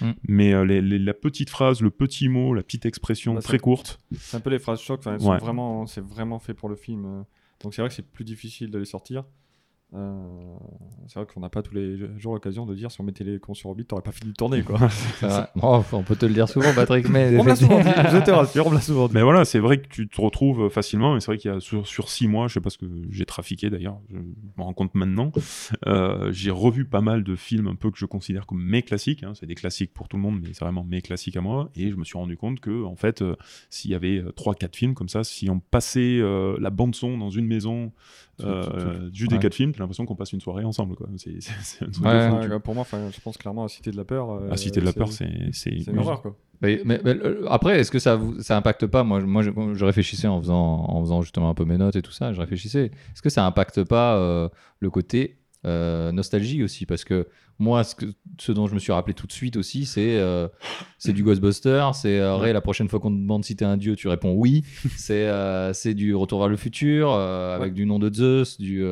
Mm. 0.00 0.10
Mais 0.28 0.64
les- 0.64 0.80
les- 0.80 0.98
la 1.00 1.14
petite 1.14 1.50
phrase, 1.50 1.80
le 1.80 1.90
petit 1.90 2.28
mot, 2.28 2.54
la 2.54 2.62
petite 2.62 2.86
expression 2.86 3.34
Bah, 3.34 3.42
très 3.42 3.58
courte, 3.58 4.00
C'est 4.16 4.36
un 4.36 4.40
peu 4.40 4.50
les 4.50 4.58
phrases 4.60 4.80
choc. 4.80 5.00
enfin, 5.00 5.18
Ouais. 5.18 5.38
vraiment, 5.38 5.86
c'est 5.86 6.04
vraiment 6.04 6.38
fait 6.38 6.54
pour 6.54 6.68
le 6.68 6.76
film. 6.76 7.24
Donc 7.64 7.74
c'est 7.74 7.80
vrai 7.80 7.88
que 7.88 7.94
c'est 7.94 8.02
plus 8.06 8.24
difficile 8.24 8.70
de 8.70 8.78
les 8.78 8.84
sortir. 8.84 9.24
Euh, 9.94 10.16
c'est 11.06 11.20
vrai 11.20 11.26
qu'on 11.32 11.40
n'a 11.40 11.48
pas 11.48 11.62
tous 11.62 11.74
les 11.74 11.96
jours 12.18 12.34
l'occasion 12.34 12.66
de 12.66 12.74
dire 12.74 12.90
si 12.90 13.00
on 13.00 13.04
mettait 13.04 13.24
les 13.24 13.38
cons 13.38 13.54
sur 13.54 13.70
orbite, 13.70 13.88
t'aurais 13.88 14.02
pas 14.02 14.12
fini 14.12 14.30
de 14.30 14.36
tourner 14.36 14.62
quoi. 14.62 14.78
Oh, 15.62 15.82
on 15.92 16.02
peut 16.02 16.16
te 16.16 16.26
le 16.26 16.34
dire 16.34 16.48
souvent, 16.48 16.72
Patrick, 16.74 17.08
mais 17.08 17.38
on 17.38 17.44
me 17.44 17.48
l'a 17.48 17.56
souvent 17.56 17.80
dit, 17.80 17.88
je 17.88 18.24
te 18.24 18.30
rassure, 18.32 18.66
on 18.66 18.70
me 18.70 18.74
l'a 18.74 18.80
souvent 18.80 19.06
dit. 19.06 19.14
Mais 19.14 19.22
voilà, 19.22 19.44
c'est 19.44 19.58
vrai 19.58 19.78
que 19.78 19.88
tu 19.88 20.08
te 20.08 20.20
retrouves 20.20 20.68
facilement, 20.68 21.16
et 21.16 21.20
c'est 21.20 21.26
vrai 21.26 21.38
qu'il 21.38 21.50
y 21.50 21.54
a 21.54 21.60
sur, 21.60 21.86
sur 21.86 22.08
six 22.08 22.26
mois, 22.26 22.48
je 22.48 22.54
sais 22.54 22.60
pas 22.60 22.70
ce 22.70 22.78
que 22.78 22.86
j'ai 23.10 23.24
trafiqué 23.24 23.70
d'ailleurs, 23.70 24.00
je 24.10 24.18
m'en 24.56 24.64
rends 24.64 24.72
compte 24.72 24.94
maintenant, 24.94 25.30
euh, 25.86 26.32
j'ai 26.32 26.50
revu 26.50 26.84
pas 26.84 27.00
mal 27.00 27.22
de 27.22 27.36
films 27.36 27.68
un 27.68 27.74
peu 27.74 27.90
que 27.90 27.98
je 27.98 28.06
considère 28.06 28.46
comme 28.46 28.62
mes 28.62 28.82
classiques, 28.82 29.22
hein, 29.22 29.32
c'est 29.34 29.46
des 29.46 29.54
classiques 29.54 29.92
pour 29.92 30.08
tout 30.08 30.16
le 30.16 30.22
monde, 30.22 30.40
mais 30.42 30.48
c'est 30.52 30.64
vraiment 30.64 30.84
mes 30.84 31.02
classiques 31.02 31.36
à 31.36 31.40
moi, 31.40 31.70
et 31.76 31.90
je 31.90 31.96
me 31.96 32.04
suis 32.04 32.18
rendu 32.18 32.36
compte 32.36 32.60
que, 32.60 32.84
en 32.84 32.96
fait, 32.96 33.22
euh, 33.22 33.36
s'il 33.70 33.90
y 33.90 33.94
avait 33.94 34.22
trois, 34.34 34.54
quatre 34.54 34.76
films 34.76 34.94
comme 34.94 35.08
ça, 35.08 35.22
si 35.24 35.48
on 35.50 35.60
passait 35.60 36.18
euh, 36.20 36.56
la 36.60 36.70
bande-son 36.70 37.18
dans 37.18 37.30
une 37.30 37.46
maison, 37.46 37.92
euh, 38.40 39.10
juste 39.12 39.30
des 39.30 39.38
quatre 39.38 39.54
films, 39.54 39.72
l'impression 39.84 40.04
qu'on 40.06 40.16
passe 40.16 40.32
une 40.32 40.40
soirée 40.40 40.64
ensemble, 40.64 40.96
quoi. 40.96 41.06
C'est 41.16 41.30
c'est- 41.40 41.52
c'est 41.62 41.84
un 41.84 41.90
truc 41.90 42.04
de 42.04 42.08
Ouais. 42.08 42.28
fou. 42.46 42.52
Ouais, 42.52 42.60
pour 42.60 42.74
moi, 42.74 42.84
je 42.92 43.20
pense 43.20 43.36
clairement 43.36 43.64
à 43.64 43.68
Cité 43.68 43.90
de 43.90 43.96
la 43.96 44.04
peur. 44.04 44.30
euh, 44.30 44.50
À 44.50 44.56
Cité 44.56 44.80
de 44.80 44.84
la 44.86 44.92
Peur, 44.92 45.12
c'est... 45.12 45.28
c'est- 45.52 45.78
c'est 45.84 45.90
une 45.90 45.98
horreur 45.98 46.20
quoi. 46.22 46.36
Mais, 46.62 46.80
mais- 46.84 47.00
mais, 47.04 47.10
euh, 47.10 47.44
après, 47.50 47.78
est-ce 47.80 47.90
que 47.90 47.98
ça 47.98 48.16
vous, 48.16 48.40
ça 48.40 48.56
impacte 48.56 48.86
pas? 48.86 49.04
Moi, 49.04 49.20
je- 49.20 49.26
moi, 49.26 49.42
je, 49.42 49.50
je 49.74 49.84
réfléchissais 49.84 50.28
en 50.28 50.40
faisant, 50.40 50.56
en 50.88 51.00
faisant 51.00 51.20
justement 51.22 51.50
un 51.50 51.54
peu 51.54 51.64
mes 51.64 51.76
notes 51.76 51.96
et 51.96 52.02
tout 52.02 52.12
ça. 52.12 52.32
Je 52.32 52.40
réfléchissais. 52.40 52.86
Est-ce 52.86 53.22
que 53.22 53.28
ça 53.28 53.44
impacte 53.44 53.84
pas 53.84 54.16
euh, 54.16 54.48
le 54.80 54.90
côté 54.90 55.36
euh, 55.64 56.12
nostalgie 56.12 56.62
aussi 56.62 56.86
Parce 56.86 57.04
que 57.04 57.26
moi, 57.58 57.84
ce, 57.84 57.94
que, 57.94 58.06
ce 58.38 58.52
dont 58.52 58.66
je 58.66 58.74
me 58.74 58.78
suis 58.78 58.92
rappelé 58.92 59.14
tout 59.14 59.26
de 59.26 59.32
suite 59.32 59.56
aussi, 59.56 59.86
c'est 59.86 60.18
euh, 60.18 60.48
c'est 60.98 61.12
du 61.12 61.22
Ghostbuster. 61.22 61.90
C'est 61.94 62.18
euh, 62.18 62.36
Ray, 62.36 62.52
la 62.52 62.60
prochaine 62.60 62.88
fois 62.88 63.00
qu'on 63.00 63.10
te 63.10 63.20
demande 63.20 63.44
si 63.44 63.56
t'es 63.56 63.64
un 63.64 63.76
dieu, 63.76 63.96
tu 63.96 64.08
réponds 64.08 64.34
oui. 64.34 64.64
c'est 64.96 65.28
c'est 65.72 65.94
du 65.94 66.14
Retour 66.14 66.40
vers 66.40 66.48
le 66.48 66.56
futur 66.56 67.12
avec 67.12 67.74
du 67.74 67.86
nom 67.86 67.98
de 67.98 68.12
Zeus, 68.12 68.58
du 68.58 68.84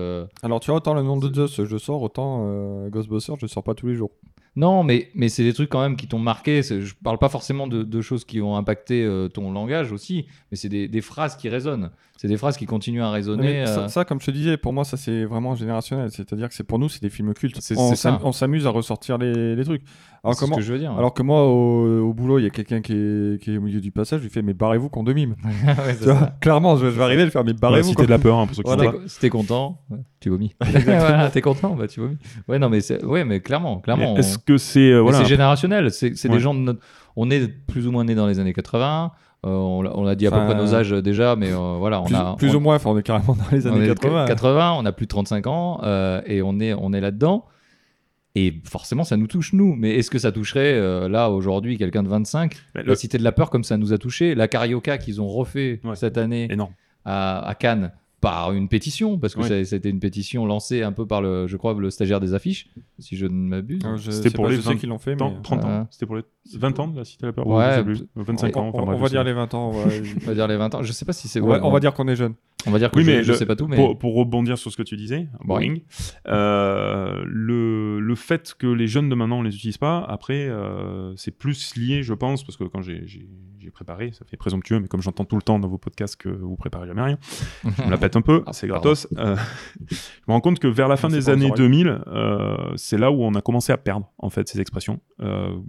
Alors 0.43 0.61
tu 0.61 0.71
vois, 0.71 0.77
autant 0.77 0.95
le 0.95 1.03
nom 1.03 1.17
de 1.17 1.33
Zeus 1.35 1.65
je 1.65 1.77
sors, 1.77 2.03
autant 2.03 2.89
Ghostbusters 2.89 3.37
je 3.41 3.47
sors 3.47 3.65
pas 3.65 3.75
tous 3.75 3.87
les 3.87 3.95
jours. 3.95 4.11
Non, 4.55 4.83
mais, 4.83 5.09
mais 5.15 5.31
c'est 5.31 5.45
des 5.45 5.55
trucs 5.55 5.71
quand 5.71 5.81
même 5.81 5.97
qui 5.97 6.07
t'ont 6.07 6.19
marqué. 6.19 6.63
Je 6.63 6.95
parle 7.03 7.17
pas 7.17 7.31
forcément 7.31 7.67
de, 7.67 7.83
de 7.85 8.01
choses 8.03 8.27
qui 8.27 8.43
ont 8.43 8.55
impacté 8.55 9.09
ton 9.33 9.51
langage 9.51 9.93
aussi, 9.93 10.27
mais 10.51 10.59
c'est 10.59 10.69
des, 10.69 10.89
des 10.89 11.01
phrases 11.01 11.37
qui 11.37 11.49
résonnent. 11.49 11.91
C'est 12.23 12.29
des 12.29 12.37
phrases 12.37 12.57
qui 12.57 12.67
continuent 12.67 13.03
à 13.03 13.11
résonner. 13.11 13.67
Ça, 13.67 13.81
euh, 13.81 13.89
ça, 13.89 14.05
comme 14.05 14.21
je 14.21 14.27
te 14.27 14.31
disais, 14.31 14.57
pour 14.57 14.73
moi, 14.73 14.85
ça 14.85 14.97
c'est 14.97 15.25
vraiment 15.25 15.57
générationnel. 15.57 16.09
C'est-à-dire 16.13 16.49
que 16.49 16.55
c'est 16.55 16.63
pour 16.63 16.79
nous, 16.79 16.89
c'est 16.89 17.03
des 17.03 17.11
films 17.11 17.35
cultes. 17.35 17.59
On 17.77 18.31
s'amuse 18.31 18.65
à 18.65 18.71
ressortir 18.71 19.19
les, 19.19 19.57
les 19.57 19.65
trucs. 19.65 19.83
Alors, 20.23 20.35
c'est 20.35 20.41
ce 20.43 20.45
comment... 20.45 20.55
que 20.55 20.63
je 20.63 20.73
veux 20.73 20.79
dire. 20.79 20.93
Alors 20.93 21.15
que 21.15 21.23
moi, 21.25 21.43
au, 21.49 21.99
au 22.09 22.15
boulot, 22.15 22.39
il 22.39 22.45
y 22.45 22.47
a 22.47 22.51
quelqu'un 22.51 22.81
qui 22.81 22.93
est, 22.93 23.43
qui 23.43 23.53
est 23.53 23.57
au 23.59 23.61
milieu 23.61 23.81
du 23.81 23.91
passage, 23.91 24.21
je 24.21 24.25
lui 24.27 24.31
fais 24.31 24.41
Mais 24.41 24.55
barrez-vous 24.55 24.89
qu'on 24.89 25.03
de 25.03 25.13
mime. 25.13 25.35
Ouais, 25.45 25.95
c'est 25.95 25.99
Tu 25.99 26.05
vois, 26.05 26.15
ça. 26.15 26.37
Clairement, 26.41 26.77
je, 26.77 26.85
je 26.87 26.91
vais 26.91 27.03
arriver, 27.03 27.23
je 27.23 27.27
vais 27.27 27.31
faire 27.33 27.43
Mais 27.45 27.51
Ouais, 27.55 27.59
barrez-vous. 27.61 27.89
Cité 27.89 27.97
quoi. 27.97 28.07
de 28.07 28.11
la 28.13 28.19
Peur, 28.21 28.39
hein, 28.39 28.47
pour 28.47 28.55
ceux 28.55 28.63
qui 28.63 28.69
Voilà. 28.69 28.85
sont 28.85 28.91
Si 28.93 28.97
là. 28.99 29.03
t'es- 29.03 29.09
Si 29.09 29.19
t'es 29.19 29.29
content, 29.29 29.81
ouais, 29.91 29.99
tu 30.21 30.31
vomis. 30.31 30.55
voilà, 30.85 31.29
t'es 31.29 31.41
content, 31.41 31.75
bah 31.75 31.89
tu 31.89 31.99
vomis. 31.99 32.19
Ouais, 32.47 32.61
non, 32.61 32.69
mais 32.69 32.79
ouais, 33.03 33.25
mais 33.25 33.41
clairement, 33.41 33.81
clairement. 33.81 34.13
Mais 34.15 34.21
Est-ce 34.21 34.37
on- 34.39 34.43
que 34.47 34.59
c'est... 34.59 34.93
euh, 34.93 35.01
voilà, 35.01 35.19
c'est 35.19 35.25
générationnel. 35.25 35.91
C'est, 35.91 36.17
c'est 36.17 36.29
Ouais. 36.29 36.37
des 36.37 36.41
gens 36.41 36.55
de 36.55 36.61
notre- 36.61 36.81
On 37.17 37.29
est 37.33 37.49
plus 37.49 37.89
ou 37.89 37.91
moins 37.91 38.05
nés 38.05 38.15
dans 38.15 38.29
les 38.29 38.39
années 38.39 38.53
80. 38.53 39.11
Euh, 39.45 39.51
on 39.51 39.83
l'a- 39.83 39.91
on 39.99 40.05
l'a 40.05 40.15
dit 40.15 40.27
à 40.27 40.31
peu 40.31 40.37
près 40.45 40.55
nos 40.55 40.73
âges 40.75 40.91
déjà, 40.93 41.35
mais 41.35 41.51
euh, 41.53 41.77
voilà, 41.79 42.01
on 42.01 42.05
plus, 42.05 42.15
a 42.15 42.35
plus 42.39 42.51
on- 42.55 42.59
ou 42.59 42.61
moins, 42.61 42.77
enfin, 42.77 42.91
on 42.91 42.99
est 42.99 43.03
carrément 43.03 43.35
dans 43.35 43.45
les 43.51 43.67
années 43.67 43.85
est 43.87 43.89
80. 43.89 44.27
80, 44.27 44.75
on 44.79 44.85
a 44.87 44.93
plus 44.93 45.07
de 45.07 45.11
35 45.11 45.47
ans 45.49 45.81
euh, 45.83 46.21
et 46.27 46.43
on 46.43 46.61
est, 46.61 46.75
on 46.75 46.93
est 46.93 47.01
là-dedans. 47.01 47.45
Et 48.35 48.63
forcément, 48.65 49.05
ça 49.05 49.17
nous 49.17 49.27
touche, 49.27 49.53
nous. 49.53 49.75
Mais 49.75 49.97
est-ce 49.97 50.11
que 50.11 50.19
ça 50.19 50.33
toucherait, 50.33 50.75
euh, 50.75 51.09
là, 51.09 51.29
aujourd'hui, 51.31 51.77
quelqu'un 51.77 52.03
de 52.03 52.09
25 52.09 52.55
Mais 52.75 52.83
le- 52.83 52.91
La 52.91 52.95
Cité 52.95 53.19
de 53.19 53.25
la 53.25 53.33
Peur, 53.33 53.51
comme 53.51 53.65
ça 53.65 53.77
nous 53.77 53.93
a 53.93 53.99
touché. 53.99 54.35
La 54.35 54.47
Carioca 54.49 54.97
qu'ils 54.97 55.21
ont 55.21 55.29
refait 55.29 55.81
Ouais. 55.85 55.97
cette 55.97 56.17
année 56.17 56.49
à 57.05 57.55
Cannes 57.59 57.93
par 58.23 58.53
une 58.53 58.69
pétition, 58.69 59.19
parce 59.19 59.35
que 59.35 59.41
Ouais. 59.41 59.49
ça- 59.49 59.65
c'était 59.65 59.91
une 59.91 59.99
pétition 60.01 60.47
lancée 60.47 60.83
un 60.83 60.93
peu 60.93 61.07
par, 61.07 61.21
le, 61.21 61.47
je 61.49 61.57
crois, 61.59 61.75
le 61.75 61.91
stagiaire 61.91 62.21
des 62.21 62.33
affiches, 62.35 62.69
si 62.99 63.17
je 63.17 63.27
ne 63.27 63.33
m'abuse. 63.33 63.83
C'était 64.09 64.31
pour 64.31 64.47
les 64.49 64.57
je 64.57 64.61
sais 64.63 64.69
20 64.71 64.77
qu'ils 64.77 64.89
l'ont 64.89 64.99
fait, 64.99 65.11
mais... 65.11 65.17
30, 65.19 65.43
30 65.43 65.65
Euh, 65.65 65.67
ans. 65.83 65.87
C'était 65.91 66.07
pour 66.07 66.17
les 66.17 66.23
20 66.57 66.79
ans 66.81 66.89
de 66.89 66.97
la 66.97 67.05
Cité 67.05 67.23
de 67.23 67.27
la 67.27 67.33
Peur. 67.33 67.47
Ouais, 67.47 67.65
je 67.71 67.77
sais 67.79 67.85
plus. 67.85 68.07
25 68.17 68.57
on, 68.57 68.61
ans. 68.61 68.69
enfin, 68.69 68.79
on- 68.79 68.87
bref, 68.87 68.97
on 68.99 69.03
va 69.03 69.09
dire 69.09 69.25
les 69.25 69.33
20 69.33 69.53
ans. 69.55 69.73
ouais. 69.73 70.03
On 70.23 70.27
va 70.27 70.35
dire 70.35 70.47
les 70.47 70.57
20 70.57 70.75
ans. 70.77 70.83
Je 70.83 70.93
sais 70.93 71.05
pas 71.05 71.13
si 71.13 71.27
c'est. 71.29 71.41
on, 71.41 71.47
va, 71.49 71.55
ouais, 71.57 71.61
on 71.65 71.71
va 71.73 71.81
dire 71.81 71.93
qu'on 71.95 72.07
est 72.09 72.17
jeune. 72.17 72.35
on 72.67 72.71
va 72.71 72.79
dire 72.79 72.93
que 72.93 72.97
Oui, 72.99 73.05
je, 73.05 73.11
mais 73.11 73.23
je 73.25 73.33
le- 73.33 73.37
sais 73.39 73.45
pas 73.47 73.57
tout, 73.57 73.67
mais. 73.67 73.75
Pour, 73.77 73.99
pour 73.99 74.15
rebondir 74.15 74.57
sur 74.57 74.71
ce 74.71 74.77
que 74.77 74.85
tu 74.85 74.97
disais, 74.97 75.27
Boring. 75.45 75.81
Boring, 75.81 75.83
euh, 76.29 77.23
le, 77.27 77.52
le 78.13 78.17
fait 78.17 78.55
que 78.59 78.67
les 78.67 78.87
jeunes 78.87 79.09
de 79.09 79.15
maintenant 79.15 79.41
ne 79.43 79.49
les 79.49 79.57
utilisent 79.57 79.79
pas, 79.79 80.05
après, 80.07 80.47
euh, 80.47 81.15
c'est 81.17 81.31
plus 81.31 81.75
lié, 81.77 82.03
je 82.03 82.13
pense, 82.13 82.45
parce 82.45 82.59
que 82.59 82.65
quand 82.65 82.83
j'ai 82.83 83.07
préparé, 83.73 84.13
ça 84.13 84.27
fait 84.27 84.37
présomptueux, 84.37 84.81
mais 84.81 84.87
comme 84.89 85.01
j'entends 85.01 85.25
tout 85.25 85.37
le 85.37 85.41
temps 85.41 85.59
dans 85.59 85.69
vos 85.69 85.79
podcasts 85.79 86.17
que 86.17 86.29
vous 86.29 86.57
préparez 86.57 86.87
jamais 86.87 87.01
rien, 87.01 87.19
je 87.65 87.83
me 87.85 87.91
la 87.91 87.97
pète 87.97 88.17
un 88.17 88.21
peu, 88.21 88.43
Ah, 88.47 88.53
c'est 88.53 88.67
gratos. 88.69 89.09
euh, 89.17 89.35
je 89.91 89.97
me 90.29 90.35
rends 90.35 90.41
compte 90.43 90.59
que 90.59 90.69
vers 90.69 90.89
la 90.89 90.99
fin 90.99 91.09
C'est 91.09 91.17
des 91.17 91.31
années 91.31 91.47
encore 91.47 91.57
2000, 91.57 92.03
euh, 92.07 92.57
c'est 92.77 92.99
là 92.99 93.11
où 93.11 93.23
on 93.23 93.35
a 93.35 93.41
commencé 93.41 93.73
à 93.73 93.79
perdre, 93.79 94.13
en 94.19 94.29
fait, 94.29 94.47
ces 94.49 94.61
expressions. 94.61 95.01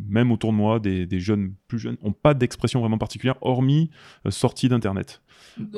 Même 0.09 0.31
autour 0.33 0.51
de 0.51 0.57
moi, 0.57 0.79
des, 0.79 1.05
des 1.05 1.19
jeunes 1.21 1.53
plus 1.69 1.79
jeunes 1.79 1.95
n'ont 2.03 2.11
pas 2.11 2.33
d'expression 2.33 2.81
vraiment 2.81 2.97
particulière, 2.97 3.35
hormis 3.41 3.89
sortie 4.29 4.67
d'Internet. 4.67 5.21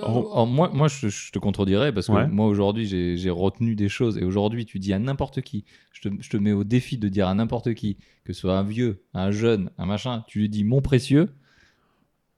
Oh, 0.02 0.30
oh, 0.34 0.46
moi, 0.46 0.70
moi 0.74 0.88
je, 0.88 1.10
je 1.10 1.32
te 1.32 1.40
contredirais 1.40 1.92
parce 1.94 2.08
que 2.08 2.12
Ouais. 2.14 2.28
moi 2.28 2.48
aujourd'hui 2.48 2.86
j'ai 2.86 3.18
j'ai 3.18 3.30
retenu 3.30 3.76
des 3.76 3.90
choses. 3.90 4.18
Et 4.18 4.24
aujourd'hui 4.24 4.66
tu 4.66 4.80
dis 4.80 4.94
à 4.94 5.00
n'importe 5.00 5.42
qui, 5.42 5.66
je 5.92 6.02
te, 6.08 6.14
je 6.22 6.30
te 6.30 6.38
mets 6.38 6.54
au 6.54 6.64
défi 6.64 6.98
de 6.98 7.10
dire 7.10 7.28
à 7.28 7.34
n'importe 7.34 7.74
qui, 7.74 7.98
que 8.24 8.34
ce 8.34 8.42
soit 8.42 8.58
un 8.58 8.64
vieux, 8.64 9.04
un 9.14 9.32
jeune, 9.32 9.70
un 9.78 9.86
machin, 9.86 10.24
tu 10.28 10.40
lui 10.40 10.50
dis 10.50 10.64
mon 10.64 10.82
précieux, 10.82 11.30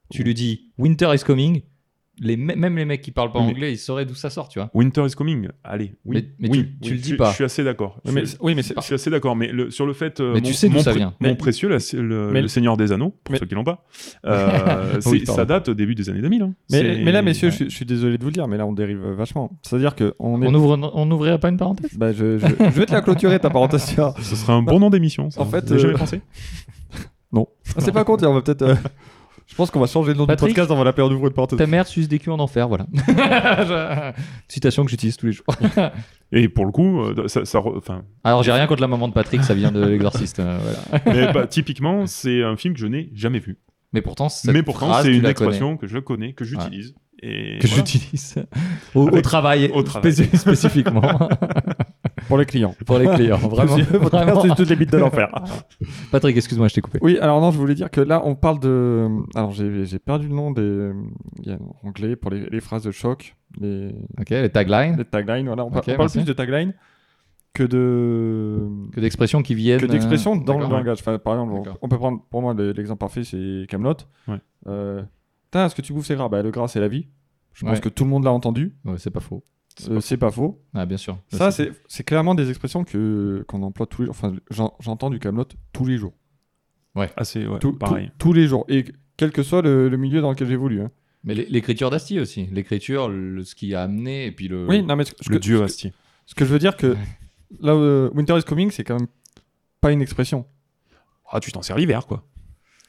tu 0.10 0.24
lui 0.24 0.34
dis 0.34 0.72
winter 0.78 1.14
is 1.14 1.24
coming, 1.24 1.62
les, 2.20 2.36
me- 2.38 2.56
même 2.56 2.76
les 2.78 2.86
mecs 2.86 3.02
qui 3.02 3.12
parlent 3.12 3.32
pas 3.32 3.40
mais- 3.42 3.48
anglais 3.48 3.74
ils 3.74 3.78
sauraient 3.78 4.06
d'où 4.06 4.16
ça 4.16 4.30
sort, 4.30 4.50
tu 4.50 4.60
vois. 4.60 4.70
Winter 4.74 5.06
is 5.06 5.12
coming, 5.12 5.48
allez, 5.64 5.96
oui, 6.06 6.16
Mais- 6.16 6.26
mais 6.40 6.50
oui, 6.50 6.58
tu- 6.64 6.80
tu 6.82 6.90
oui, 6.92 6.96
le 6.98 7.02
dis 7.02 7.14
pas. 7.16 7.30
Je 7.30 7.36
suis 7.36 7.44
assez 7.44 7.64
d'accord. 7.64 8.00
Oui, 8.06 8.12
mais, 8.14 8.26
Je- 8.26 8.36
oui, 8.40 8.56
mais 8.56 8.64
c'est 8.64 8.74
Je 8.78 8.82
suis 8.82 8.96
assez 8.96 9.10
d'accord, 9.10 9.36
mais 9.36 9.52
le- 9.52 9.70
sur 9.72 9.86
le 9.86 9.94
fait. 9.94 10.20
euh, 10.20 10.34
Mais 10.34 10.42
mon, 10.42 10.48
tu 10.48 10.54
sais 10.54 10.68
d'où 10.70 10.76
mon 10.76 10.82
ça 10.82 10.94
vient. 10.94 11.14
Mon 11.20 11.30
Mais- 11.30 11.36
précieux, 11.36 11.70
la- 11.70 11.78
le, 11.94 12.32
mais- 12.32 12.42
le 12.42 12.48
Seigneur 12.48 12.78
des 12.78 12.92
Anneaux, 12.92 13.16
pour 13.24 13.34
mais- 13.34 13.40
ceux 13.40 13.46
qui 13.46 13.56
l'ont 13.56 13.64
pas, 13.64 13.86
euh, 14.26 15.00
ça 15.26 15.46
date 15.46 15.70
au 15.70 15.74
début 15.74 15.96
des 15.96 16.10
années 16.10 16.22
2000. 16.22 16.42
hein. 16.42 16.54
Mais, 16.72 17.12
là, 17.12 17.22
messieurs, 17.22 17.48
ouais. 17.48 17.52
je, 17.52 17.56
suis- 17.56 17.70
je 17.70 17.76
suis 17.76 17.86
désolé 17.86 18.18
de 18.18 18.24
vous 18.24 18.30
le 18.30 18.34
dire, 18.34 18.48
mais 18.48 18.58
là, 18.58 18.66
on 18.66 18.74
dérive 18.74 19.00
vachement. 19.12 19.52
C'est-à-dire 19.62 19.96
que 19.96 20.14
on 20.20 20.42
est. 20.42 20.48
On 20.48 20.54
ouvre, 20.54 20.92
on 20.94 21.06
n'ouvrirait 21.06 21.40
pas 21.40 21.50
une 21.50 21.58
parenthèse? 21.58 21.92
Bah, 21.98 22.12
je, 22.12 22.38
je- 22.38 22.48
je 22.48 22.80
vais 22.80 22.86
te 22.86 22.94
la 22.94 23.02
clôturer, 23.02 23.40
ta 23.40 23.50
parenthèse. 23.50 23.86
tu 23.88 23.96
vois. 23.96 24.14
Ce 24.22 24.36
serait 24.36 24.54
un 24.54 24.62
bon 24.64 24.80
nom 24.80 24.90
d'émission. 24.90 25.30
En 25.38 25.46
fait, 25.46 25.72
euh, 25.72 25.78
jamais 25.78 25.94
pensé? 25.94 26.22
Ah, 27.36 27.80
C'est 27.80 27.92
pas 27.92 28.04
compte, 28.04 28.24
on 28.24 28.34
va 28.34 28.42
peut-être. 28.42 28.66
Je 29.48 29.56
pense 29.56 29.72
qu'on 29.72 29.80
va 29.80 29.88
changer 29.88 30.12
le 30.12 30.18
nom 30.18 30.26
Patrick 30.28 30.50
du 30.50 30.54
podcast, 30.56 30.72
on 30.72 30.78
va 30.78 30.84
l'appeler 30.84 31.08
en 31.08 31.12
ouvrant 31.12 31.28
une 31.28 31.34
parenthèse. 31.34 31.58
Ta 31.58 31.68
mère 31.68 31.88
suce 31.88 32.08
des 32.08 32.20
culs 32.20 32.32
en 32.32 32.40
enfer, 32.40 32.68
voilà. 32.68 32.86
Citation 34.48 34.84
que 34.84 34.92
j'utilise 34.92 35.18
tous 35.18 35.26
les 35.28 35.32
jours. 35.32 35.46
Et 36.34 36.50
pour 36.50 36.66
le 36.66 36.72
coup, 36.72 37.02
euh, 37.02 37.28
ça, 37.28 37.46
ça 37.46 37.60
re- 37.60 37.78
enfin, 37.78 38.04
Alors 38.26 38.44
j'ai 38.44 38.52
rien 38.52 38.68
contre 38.68 38.82
la 38.82 38.88
maman 38.88 39.08
de 39.08 39.14
Patrick, 39.14 39.44
ça 39.44 39.54
vient 39.54 39.72
de 39.72 39.84
l'exorciste. 39.86 40.40
euh, 40.40 40.60
voilà. 40.62 41.04
mais 41.28 41.34
bah, 41.34 41.48
typiquement, 41.48 42.06
c'est 42.06 42.44
un 42.44 42.58
film 42.58 42.74
que 42.74 42.80
je 42.82 42.88
n'ai 42.88 43.10
jamais 43.14 43.40
vu. 43.40 43.58
Mais 43.94 44.02
pourtant, 44.02 44.28
cette 44.28 44.52
mais 44.52 44.64
pourtant, 44.64 44.88
phrase, 44.90 45.06
c'est 45.06 45.16
une 45.16 45.26
expression 45.26 45.78
que 45.78 45.88
je 45.88 46.00
connais, 46.00 46.34
que 46.34 46.44
j'utilise. 46.44 46.94
Et 47.24 47.58
que 47.60 47.68
voilà. 47.68 47.84
j'utilise 47.86 48.36
au, 48.94 49.08
au 49.08 49.22
travail, 49.22 49.72
au 49.74 49.82
travail. 49.82 50.12
spéci- 50.12 50.38
spécifiquement 50.38 51.02
Pour 52.28 52.38
les 52.38 52.46
clients. 52.46 52.76
pour 52.86 52.98
les 53.00 53.08
clients. 53.08 53.38
Vraiment, 53.38 54.42
c'est 54.42 54.56
toutes 54.56 54.70
les 54.70 54.76
bites 54.76 54.92
de 54.92 54.98
l'enfer. 54.98 55.30
Patrick, 56.12 56.36
excuse-moi, 56.38 56.68
je 56.68 56.76
t'ai 56.76 56.82
coupé. 56.82 57.00
Oui, 57.02 57.18
alors 57.20 57.40
non, 57.42 57.52
je 57.52 57.58
voulais 57.58 57.76
dire 57.76 57.90
que 57.90 58.02
là, 58.02 58.22
on 58.26 58.36
parle 58.36 58.60
de. 58.60 59.08
Alors, 59.36 59.52
j'ai 59.52 60.00
perdu 60.00 60.28
le 60.28 60.36
nom 60.36 60.52
des. 60.52 60.92
Il 61.44 61.50
y 61.50 61.52
a 61.54 61.56
en 61.84 61.88
anglais 61.88 62.16
pour 62.16 62.32
les, 62.32 62.50
les 62.50 62.60
phrases 62.60 62.84
de 62.84 62.92
choc, 62.92 63.36
les, 63.60 63.96
Ok, 64.20 64.30
les 64.30 64.50
taglines, 64.50 64.98
les 64.98 65.06
taglines. 65.06 65.48
Voilà, 65.48 65.66
on, 65.66 65.72
parle 65.72 65.84
merci. 65.88 66.18
plus 66.20 66.26
de 66.26 66.34
taglines 66.34 66.74
que 67.54 67.64
de. 67.64 68.68
que 68.94 69.00
d'expressions 69.00 69.42
qui 69.42 69.56
viennent. 69.56 69.80
que 69.80 69.86
d'expressions 69.86 70.36
euh, 70.36 70.44
dans 70.44 70.58
le 70.60 70.68
langage. 70.68 71.00
Enfin, 71.00 71.18
par 71.18 71.34
exemple, 71.34 71.72
on- 71.82 71.88
peut 71.90 71.98
prendre 71.98 72.22
pour 72.30 72.42
moi 72.42 72.54
le- 72.54 72.72
l'exemple 72.72 73.00
parfait, 73.00 73.24
c'est 73.24 73.66
Camelot. 73.70 73.96
Ouais. 74.28 74.40
Euh, 74.68 75.02
Putain, 75.46 75.70
ce 75.70 75.76
que 75.76 75.82
tu 75.82 75.94
bouffes, 75.94 76.06
c'est 76.06 76.16
gras? 76.16 76.28
Bah, 76.28 76.42
le 76.42 76.52
gras, 76.52 76.68
c'est 76.68 76.82
la 76.82 76.90
vie. 76.90 77.08
Je 77.54 77.66
pense 77.66 77.80
que 77.80 77.90
tout 77.90 78.04
le 78.04 78.10
monde 78.10 78.24
l'a 78.26 78.32
entendu. 78.32 78.76
Ouais, 78.86 78.96
c'est 78.98 79.10
pas 79.10 79.22
faux. 79.22 79.44
Euh, 79.90 80.00
C'est 80.00 80.18
pas 80.18 80.32
faux. 80.32 80.60
Ah, 80.74 80.86
bien 80.86 80.98
sûr. 80.98 81.18
Ça, 81.32 81.52
c'est 81.52 81.72
c'est 81.88 82.04
clairement 82.04 82.34
des 82.36 82.50
expressions 82.50 82.84
que 82.84 83.44
qu'on 83.48 83.62
emploie 83.64 83.86
tous 83.86 84.02
les 84.02 84.06
jours. 84.08 84.16
Enfin, 84.18 84.34
j'en- 84.50 84.74
j'entends 84.80 85.10
du 85.10 85.20
Camelot 85.20 85.46
tous 85.74 85.86
les 85.86 85.98
jours. 85.98 86.14
Ah, 87.16 87.24
c'est 87.24 87.46
ouais, 87.46 87.60
Tout- 87.60 87.74
pareil. 87.74 88.08
tout- 88.08 88.14
tous 88.30 88.34
les 88.34 88.48
jours. 88.48 88.66
Et 88.70 88.86
quel 89.18 89.32
que 89.32 89.44
soit 89.44 89.62
le, 89.62 89.88
le 89.88 89.98
milieu 89.98 90.20
dans 90.22 90.32
lequel 90.32 90.48
j'évolue. 90.48 90.82
hein. 90.82 90.90
Mais 91.24 91.36
l'é- 91.36 91.46
l'écriture 91.50 91.90
d'Asti 91.92 92.20
aussi. 92.20 92.48
L'écriture, 92.52 93.08
le- 93.10 93.44
ce 93.44 93.54
qui 93.54 93.76
a 93.76 93.84
amené, 93.84 94.26
et 94.26 94.32
puis 94.32 94.48
le. 94.48 94.66
Oui, 94.68 94.82
non, 94.82 94.96
mais 94.96 95.06
ce, 95.06 95.12
ce 95.22 95.30
Le 95.30 95.36
que, 95.38 95.42
dieu 95.42 95.56
ce 95.58 95.60
que- 95.60 95.66
Astier. 95.66 95.94
ce 96.26 96.34
que 96.34 96.44
je 96.46 96.52
veux 96.52 96.60
dire 96.60 96.76
que 96.76 96.96
là, 97.62 97.74
euh, 97.74 98.10
Winter 98.16 98.36
is 98.38 98.44
coming, 98.44 98.72
c'est 98.72 98.84
quand 98.84 98.98
même 98.98 99.08
pas 99.80 99.92
une 99.92 100.02
expression. 100.02 100.46
Ah, 101.30 101.40
tu 101.40 101.52
t'en 101.52 101.62
sers 101.62 101.78
l'hiver, 101.78 102.08
quoi. 102.08 102.24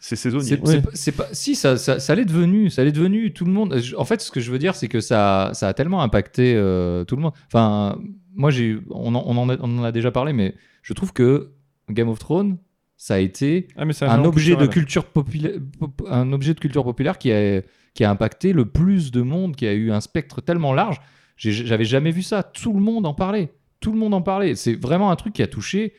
C'est 0.01 0.17
saisonnier. 0.17 0.45
C'est 0.45 0.61
Oui. 0.61 0.67
c'est 0.75 0.81
pas- 0.83 0.91
c'est 0.95 1.13
pas, 1.13 1.27
si 1.33 1.55
ça, 1.55 1.77
ça, 1.77 1.99
ça 1.99 2.15
l'est 2.15 2.25
devenu, 2.25 2.71
ça 2.71 2.85
l'est 2.85 2.93
devenu. 2.93 3.33
Tout 3.33 3.45
le 3.45 3.51
monde. 3.53 3.81
En 3.97 4.05
fait, 4.05 4.21
ce 4.21 4.31
que 4.31 4.39
je 4.41 4.51
veux 4.53 4.59
dire, 4.59 4.75
c'est 4.77 4.89
que 4.89 5.01
ça, 5.01 5.51
ça 5.55 5.69
a 5.69 5.75
tellement 5.75 6.03
impacté 6.03 6.55
euh, 6.57 7.05
tout 7.05 7.17
le 7.17 7.23
monde. 7.23 7.33
Enfin, 7.47 7.99
moi, 8.35 8.51
j'ai, 8.51 8.79
on, 8.91 9.15
en, 9.15 9.25
on, 9.27 9.37
en 9.37 9.49
a, 9.49 9.57
on 9.61 9.79
en 9.79 9.83
a 9.85 9.91
déjà 9.93 10.11
parlé, 10.13 10.33
mais 10.33 10.55
je 10.83 10.93
trouve 10.93 11.13
que 11.13 11.51
Game 11.91 12.09
of 12.09 12.19
Thrones, 12.21 12.59
ça 12.97 13.15
a 13.15 13.19
été 13.19 13.69
Ah, 13.77 13.83
un 14.03 14.25
objet 14.25 14.55
de 14.57 14.67
culture 14.67 15.05
populaire, 15.05 15.53
pop- 15.79 16.03
un 16.09 16.33
objet 16.33 16.55
de 16.55 16.61
culture 16.61 16.85
populaire 16.85 17.19
qui 17.19 17.33
a, 17.33 17.63
qui 17.95 18.05
a 18.05 18.11
impacté 18.11 18.53
le 18.53 18.67
plus 18.67 19.11
de 19.11 19.23
monde, 19.23 19.57
qui 19.57 19.67
a 19.67 19.73
eu 19.73 19.91
un 19.91 20.01
spectre 20.01 20.41
tellement 20.41 20.73
large. 20.75 21.01
J'ai- 21.37 21.53
J'avais 21.53 21.85
jamais 21.85 22.11
vu 22.13 22.23
ça. 22.23 22.43
Tout 22.43 22.73
le 22.73 22.81
monde 22.81 23.05
en 23.07 23.15
parlait. 23.15 23.53
Tout 23.81 23.93
le 23.93 23.99
monde 23.99 24.15
en 24.15 24.23
parlait. 24.23 24.55
C'est 24.55 24.75
vraiment 24.75 25.11
un 25.11 25.17
truc 25.17 25.33
qui 25.35 25.43
a 25.43 25.47
touché 25.49 25.93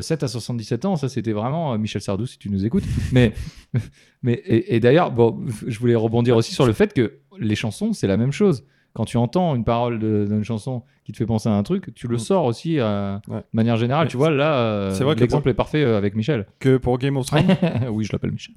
7 0.00 0.22
à 0.22 0.28
77 0.28 0.84
ans. 0.84 0.96
Ça, 0.96 1.08
c'était 1.08 1.32
vraiment 1.32 1.72
euh, 1.72 1.78
Michel 1.78 2.02
Sardou, 2.02 2.26
si 2.26 2.38
tu 2.38 2.50
nous 2.50 2.64
écoutes. 2.66 2.84
Mais, 3.12 3.32
mais 4.22 4.32
et, 4.34 4.76
et 4.76 4.80
d'ailleurs, 4.80 5.10
bon, 5.12 5.40
je 5.66 5.78
voulais 5.78 5.94
rebondir 5.94 6.36
aussi 6.36 6.54
sur 6.54 6.66
le 6.66 6.72
fait 6.72 6.92
que 6.92 7.20
les 7.38 7.54
chansons, 7.54 7.92
c'est 7.92 8.06
la 8.06 8.16
même 8.16 8.32
chose. 8.32 8.64
Quand 8.94 9.04
tu 9.04 9.16
entends 9.18 9.54
une 9.54 9.64
parole 9.64 9.98
d'une 10.00 10.42
chanson 10.42 10.82
qui 11.04 11.12
te 11.12 11.18
fait 11.18 11.26
penser 11.26 11.48
à 11.48 11.52
un 11.52 11.62
truc, 11.62 11.94
tu 11.94 12.08
le 12.08 12.16
Mm. 12.16 12.20
sors 12.20 12.44
aussi 12.46 12.80
euh, 12.80 13.16
Ouais. 13.28 13.38
de 13.38 13.44
manière 13.52 13.76
générale. 13.76 14.06
Mais 14.06 14.10
tu 14.10 14.16
vois, 14.16 14.30
là, 14.30 14.54
euh, 14.58 14.90
c'est 14.94 15.04
vrai 15.04 15.14
que 15.14 15.20
l'exemple 15.20 15.48
est 15.50 15.54
parfait 15.54 15.84
euh, 15.84 15.96
avec 15.98 16.16
Michel. 16.16 16.46
Que 16.58 16.78
pour 16.78 16.98
Game 16.98 17.16
of 17.16 17.26
Thrones, 17.26 17.44
oui, 17.92 18.04
je 18.04 18.12
l'appelle 18.12 18.32
Michel. 18.32 18.54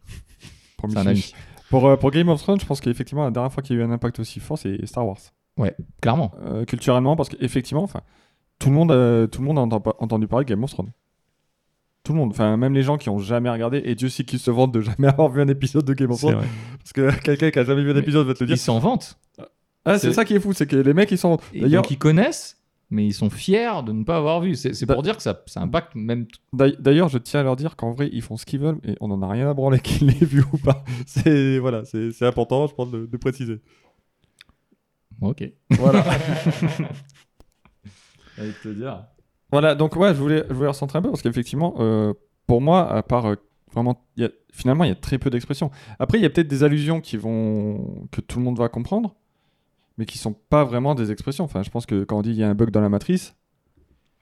C'est 0.90 0.98
un 0.98 1.06
ami. 1.06 1.34
Pour, 1.70 1.98
pour 2.00 2.12
Game 2.12 2.30
of 2.30 2.42
Thrones, 2.42 2.60
je 2.60 2.66
pense 2.66 2.82
qu'effectivement, 2.82 3.24
la 3.26 3.32
dernière 3.32 3.52
fois 3.54 3.62
qu'il 3.62 3.76
y 3.76 3.80
a 3.80 3.84
eu 3.84 3.86
un 3.86 3.92
impact 3.92 4.20
aussi 4.20 4.40
fort, 4.40 4.58
c'est 4.58 4.84
Star 4.88 5.06
Wars. 5.06 5.20
Clairement. 6.02 6.32
Euh, 6.44 6.66
culturellement, 6.66 7.16
parce 7.16 7.30
qu'effectivement, 7.30 7.84
enfin, 7.84 8.02
tout 8.58 8.70
le 8.70 8.76
monde, 8.76 8.90
tout 9.30 9.42
le 9.42 9.48
monde 9.48 9.60
a 9.60 9.62
enten- 9.62 9.94
entendu 10.00 10.28
parler 10.28 10.46
de 10.46 10.50
Game 10.50 10.64
of 10.64 10.72
Thrones. 10.72 10.92
Tout 12.04 12.14
le 12.14 12.20
monde, 12.20 12.32
enfin 12.32 12.58
même 12.58 12.74
les 12.74 12.82
gens 12.82 12.98
qui 12.98 13.10
ont 13.10 13.20
jamais 13.20 13.50
regardé, 13.50 13.82
et 13.86 13.94
Dieu 13.94 14.10
sait 14.10 14.24
qu'ils 14.24 14.40
se 14.40 14.50
vantent 14.50 14.74
de 14.74 14.82
jamais 14.82 15.08
avoir 15.08 15.30
vu 15.30 15.40
un 15.42 15.48
épisode 15.48 15.86
de 15.86 15.94
Game 15.94 16.10
of 16.10 16.20
Thrones, 16.20 16.42
parce 16.80 16.94
que 16.94 17.12
quelqu'un 17.22 17.52
qui 17.52 17.60
a 17.60 17.64
jamais 17.64 17.84
vu 17.84 17.92
un 17.92 17.96
épisode 17.98 18.26
va 18.26 18.34
te 18.34 18.44
le 18.44 18.48
dire. 18.48 18.56
Ils 18.56 18.60
s'en 18.60 18.80
vantent. 18.80 19.20
Ah, 19.86 19.98
c'est 20.00 20.14
ça 20.14 20.26
qui 20.26 20.34
est 20.36 20.40
fou, 20.40 20.54
c'est 20.54 20.66
que 20.68 20.76
les 20.76 20.94
mecs 20.94 21.12
ils 21.12 21.18
sont. 21.18 21.40
Et 21.54 21.62
D'ailleurs, 21.62 21.86
ils 21.90 21.98
connaissent, 21.98 22.60
mais 22.90 23.06
ils 23.06 23.14
sont 23.14 23.30
fiers 23.30 23.84
de 23.86 23.92
ne 23.92 24.04
pas 24.04 24.18
avoir 24.18 24.42
vu. 24.42 24.56
C'est 24.56 24.86
pour 24.86 25.04
dire 25.04 25.16
que 25.16 25.24
ça, 25.24 25.44
ça 25.46 25.62
impacte 25.62 25.94
même. 25.96 26.26
d'ailleurs, 26.54 27.08
je 27.10 27.18
tiens 27.20 27.40
à 27.42 27.44
leur 27.44 27.56
dire 27.56 27.76
qu'en 27.76 27.92
vrai, 27.92 28.10
ils 28.12 28.22
font 28.22 28.36
ce 28.38 28.46
qu'ils 28.46 28.60
veulent, 28.60 28.80
et 28.84 28.96
on 29.00 29.12
en 29.12 29.22
a 29.22 29.28
rien 29.28 29.50
à 29.50 29.54
branler 29.54 29.80
qu'ils 29.84 30.08
l'aient 30.08 30.26
vu 30.26 30.44
ou 30.54 30.58
pas. 30.58 30.84
C'est 31.06 31.60
voilà, 31.60 31.86
c'est 31.86 32.12
c'est 32.12 32.26
important, 32.26 32.66
je 32.68 32.74
pense, 32.74 32.90
de, 32.92 33.06
de 33.06 33.18
préciser. 33.18 33.60
Ok. 35.22 35.44
Voilà. 35.72 36.04
Avec 38.38 38.60
te 38.62 38.70
dire. 38.70 39.04
Voilà, 39.52 39.76
donc 39.76 39.96
ouais, 39.96 40.14
je 40.14 40.20
voulais, 40.22 40.44
je 40.50 40.54
voulais 40.54 40.68
recentrer 40.70 41.00
un 41.00 41.02
peu 41.02 41.10
parce 41.10 41.22
qu'effectivement, 41.22 41.76
euh, 41.80 42.14
pour 42.48 42.62
moi, 42.62 42.90
à 42.92 43.04
part 43.04 43.26
euh, 43.26 43.36
vraiment, 43.74 44.06
y 44.18 44.24
a- 44.24 44.30
finalement, 44.54 44.84
il 44.86 44.90
y 44.90 44.92
a 44.92 44.96
très 44.96 45.18
peu 45.18 45.30
d'expressions. 45.30 45.72
Après, 46.00 46.18
il 46.18 46.22
y 46.22 46.26
a 46.26 46.30
peut-être 46.30 46.48
des 46.48 46.64
allusions 46.64 47.02
qui 47.02 47.18
vont 47.18 48.08
que 48.12 48.22
tout 48.22 48.40
le 48.40 48.46
monde 48.46 48.58
va 48.58 48.70
comprendre, 48.70 49.16
mais 49.98 50.06
qui 50.06 50.18
sont 50.18 50.34
pas 50.34 50.64
vraiment 50.64 50.96
des 50.96 51.12
expressions. 51.12 51.44
Enfin, 51.44 51.64
je 51.64 51.70
pense 51.70 51.86
que 51.86 52.04
quand 52.04 52.18
on 52.18 52.22
dit 52.22 52.30
il 52.32 52.38
y 52.38 52.44
a 52.44 52.50
un 52.50 52.56
bug 52.56 52.72
dans 52.72 52.82
la 52.82 52.90
matrice, 52.90 53.36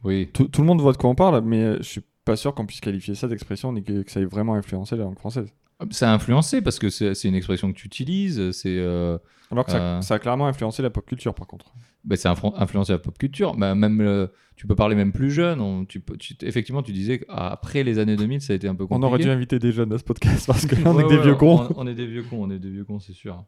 Oui. 0.03 0.29
tout, 0.33 0.47
tout 0.47 0.61
le 0.61 0.67
monde 0.67 0.81
voit 0.81 0.91
de 0.93 0.97
quoi 0.97 1.09
on 1.09 1.15
parle, 1.15 1.41
mais 1.45 1.61
euh, 1.63 1.77
je 1.77 1.83
suis 1.87 2.01
pas 2.25 2.35
sûr 2.35 2.53
qu'on 2.55 2.65
puisse 2.65 2.81
qualifier 2.81 3.15
ça 3.15 3.27
d'expression 3.27 3.71
ni 3.73 3.83
que, 3.83 4.01
que 4.03 4.11
ça 4.11 4.19
ait 4.19 4.25
vraiment 4.25 4.53
influencé 4.55 4.95
la 4.95 5.03
langue 5.03 5.17
française. 5.19 5.53
Ça 5.91 6.11
a 6.11 6.13
influencé 6.13 6.61
parce 6.61 6.77
que 6.77 6.89
c'est 6.89 7.23
une 7.23 7.35
expression 7.35 7.71
que 7.71 7.77
tu 7.77 7.87
utilises. 7.87 8.51
C'est. 8.51 8.77
euh, 8.77 9.17
Alors 9.51 9.65
que 9.65 9.71
ça, 9.71 10.01
ça 10.01 10.15
a 10.15 10.19
clairement 10.19 10.45
influencé 10.47 10.81
la 10.81 10.89
pop 10.89 11.05
culture, 11.05 11.33
par 11.33 11.47
contre. 11.47 11.73
Bah, 12.03 12.15
c'est 12.15 12.27
influ- 12.29 12.53
influencé 12.55 12.91
la 12.93 12.99
pop 12.99 13.17
culture. 13.17 13.55
Bah, 13.55 13.75
même, 13.75 14.01
euh, 14.01 14.27
tu 14.55 14.67
peux 14.67 14.75
parler 14.75 14.95
même 14.95 15.11
plus 15.11 15.31
jeune. 15.31 15.59
on- 15.61 15.85
tu 15.85 15.99
peux, 15.99 16.17
tu- 16.17 16.35
effectivement, 16.41 16.81
tu 16.81 16.91
disais 16.91 17.19
qu'après 17.19 17.83
les 17.83 17.99
années 17.99 18.15
2000, 18.15 18.41
ça 18.41 18.53
a 18.53 18.55
été 18.55 18.67
un 18.67 18.75
peu 18.75 18.83
On 18.85 18.87
compliqué. 18.87 19.05
aurait 19.07 19.23
dû 19.23 19.29
inviter 19.29 19.59
des 19.59 19.71
jeunes 19.71 19.91
à 19.93 19.97
ce 19.97 20.03
podcast 20.03 20.45
parce 20.47 20.65
que 20.65 20.75
là, 20.75 20.81
on 20.85 20.99
est 20.99 21.03
Ouais, 21.03 21.09
que 21.09 21.15
des 21.15 21.21
vieux 21.21 21.35
cons. 21.35 21.67
On, 21.75 21.83
on 21.83 21.87
est 21.87 21.93
des 21.95 22.07
vieux 22.07 22.23
cons, 22.23 22.43
on 22.43 22.49
est 22.51 22.59
des 22.59 22.69
vieux 22.69 22.83
cons, 22.85 22.99
c'est 22.99 23.13
sûr. 23.13 23.43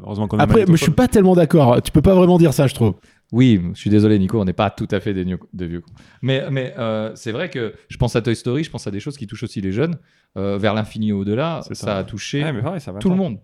Heureusement 0.00 0.26
qu'on 0.26 0.38
Après, 0.38 0.64
mais 0.66 0.76
je 0.76 0.82
suis 0.82 0.90
pas 0.92 1.06
tellement 1.06 1.34
d'accord. 1.36 1.80
Tu 1.80 1.92
peux 1.92 2.02
pas 2.02 2.14
vraiment 2.16 2.36
dire 2.36 2.52
ça, 2.52 2.66
je 2.66 2.74
trouve. 2.74 2.94
Oui, 3.32 3.60
je 3.74 3.78
suis 3.80 3.90
désolé, 3.90 4.18
Nico, 4.18 4.40
on 4.40 4.44
n'est 4.44 4.52
pas 4.52 4.68
tout 4.70 4.88
à 4.90 4.98
fait 5.00 5.14
des, 5.14 5.24
des 5.24 5.66
vieux 5.68 5.80
cons. 5.82 5.92
Mais, 6.20 6.44
mais 6.50 6.74
euh, 6.78 7.12
c'est 7.14 7.30
vrai 7.30 7.48
que 7.48 7.74
je 7.88 7.96
pense 7.96 8.16
à 8.16 8.22
Toy 8.22 8.34
Story, 8.34 8.64
je 8.64 8.70
pense 8.70 8.86
à 8.88 8.90
des 8.90 8.98
choses 9.00 9.16
qui 9.16 9.26
touchent 9.28 9.44
aussi 9.44 9.60
les 9.60 9.70
jeunes. 9.72 9.96
Euh, 10.36 10.58
vers 10.58 10.74
l'infini 10.74 11.10
et 11.10 11.12
au-delà, 11.12 11.60
ça. 11.62 11.74
ça. 11.76 11.98
a 11.98 12.02
touché 12.04 12.42
Ouais, 12.42 12.52
mais 12.52 12.60
pareil, 12.60 12.80
ça 12.80 12.90
va 12.90 12.98
tout 12.98 13.08
le 13.08 13.14
monde. 13.14 13.38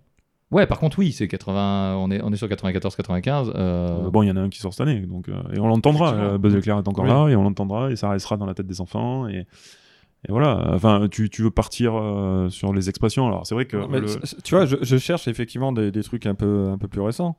Ouais, 0.51 0.67
par 0.67 0.79
contre, 0.81 0.99
oui, 0.99 1.13
c'est 1.13 1.29
80, 1.29 1.97
on 1.99 2.11
est, 2.11 2.21
on 2.23 2.33
est 2.33 2.37
sur 2.37 2.49
94-95. 2.49 3.51
euh, 3.55 4.07
Euh, 4.07 4.11
bon, 4.11 4.23
il 4.23 4.29
y 4.29 4.31
en 4.33 4.37
a 4.37 4.41
un 4.41 4.49
qui 4.49 4.59
sort 4.59 4.73
cette 4.75 4.81
année, 4.87 5.01
donc 5.07 5.29
euh, 5.29 5.35
et 5.55 5.61
on 5.61 5.69
l'entendra. 5.69 6.13
Euh, 6.15 6.39
Buzz 6.39 6.55
l'éclair 6.55 6.77
est 6.79 6.89
encore 6.89 7.05
Oui. 7.05 7.11
là 7.11 7.29
et 7.29 7.37
on 7.37 7.45
l'entendra 7.45 7.91
et 7.93 7.97
ça 7.97 8.11
restera 8.11 8.37
dans 8.37 8.47
la 8.47 8.55
tête 8.55 8.67
des 8.67 8.81
enfants 8.81 9.29
et, 9.29 9.47
et 10.29 10.33
voilà. 10.33 10.73
Enfin, 10.75 11.07
tu, 11.11 11.31
tu 11.31 11.43
veux 11.43 11.51
partir 11.53 11.93
euh, 11.97 12.49
sur 12.49 12.73
les 12.73 12.89
expressions. 12.89 13.29
Alors 13.29 13.47
c'est 13.47 13.55
vrai 13.55 13.67
que 13.67 13.77
Mais 13.89 14.01
le- 14.01 14.09
c- 14.09 14.19
c- 14.25 14.37
tu 14.43 14.57
vois, 14.57 14.67
je, 14.67 14.77
je 14.83 14.97
cherche 14.99 15.29
effectivement 15.29 15.71
des, 15.73 15.93
des 15.93 16.03
trucs 16.03 16.27
un 16.27 16.35
peu, 16.35 16.69
un 16.71 16.79
peu 16.79 16.89
plus 16.89 17.01
récents. 17.01 17.37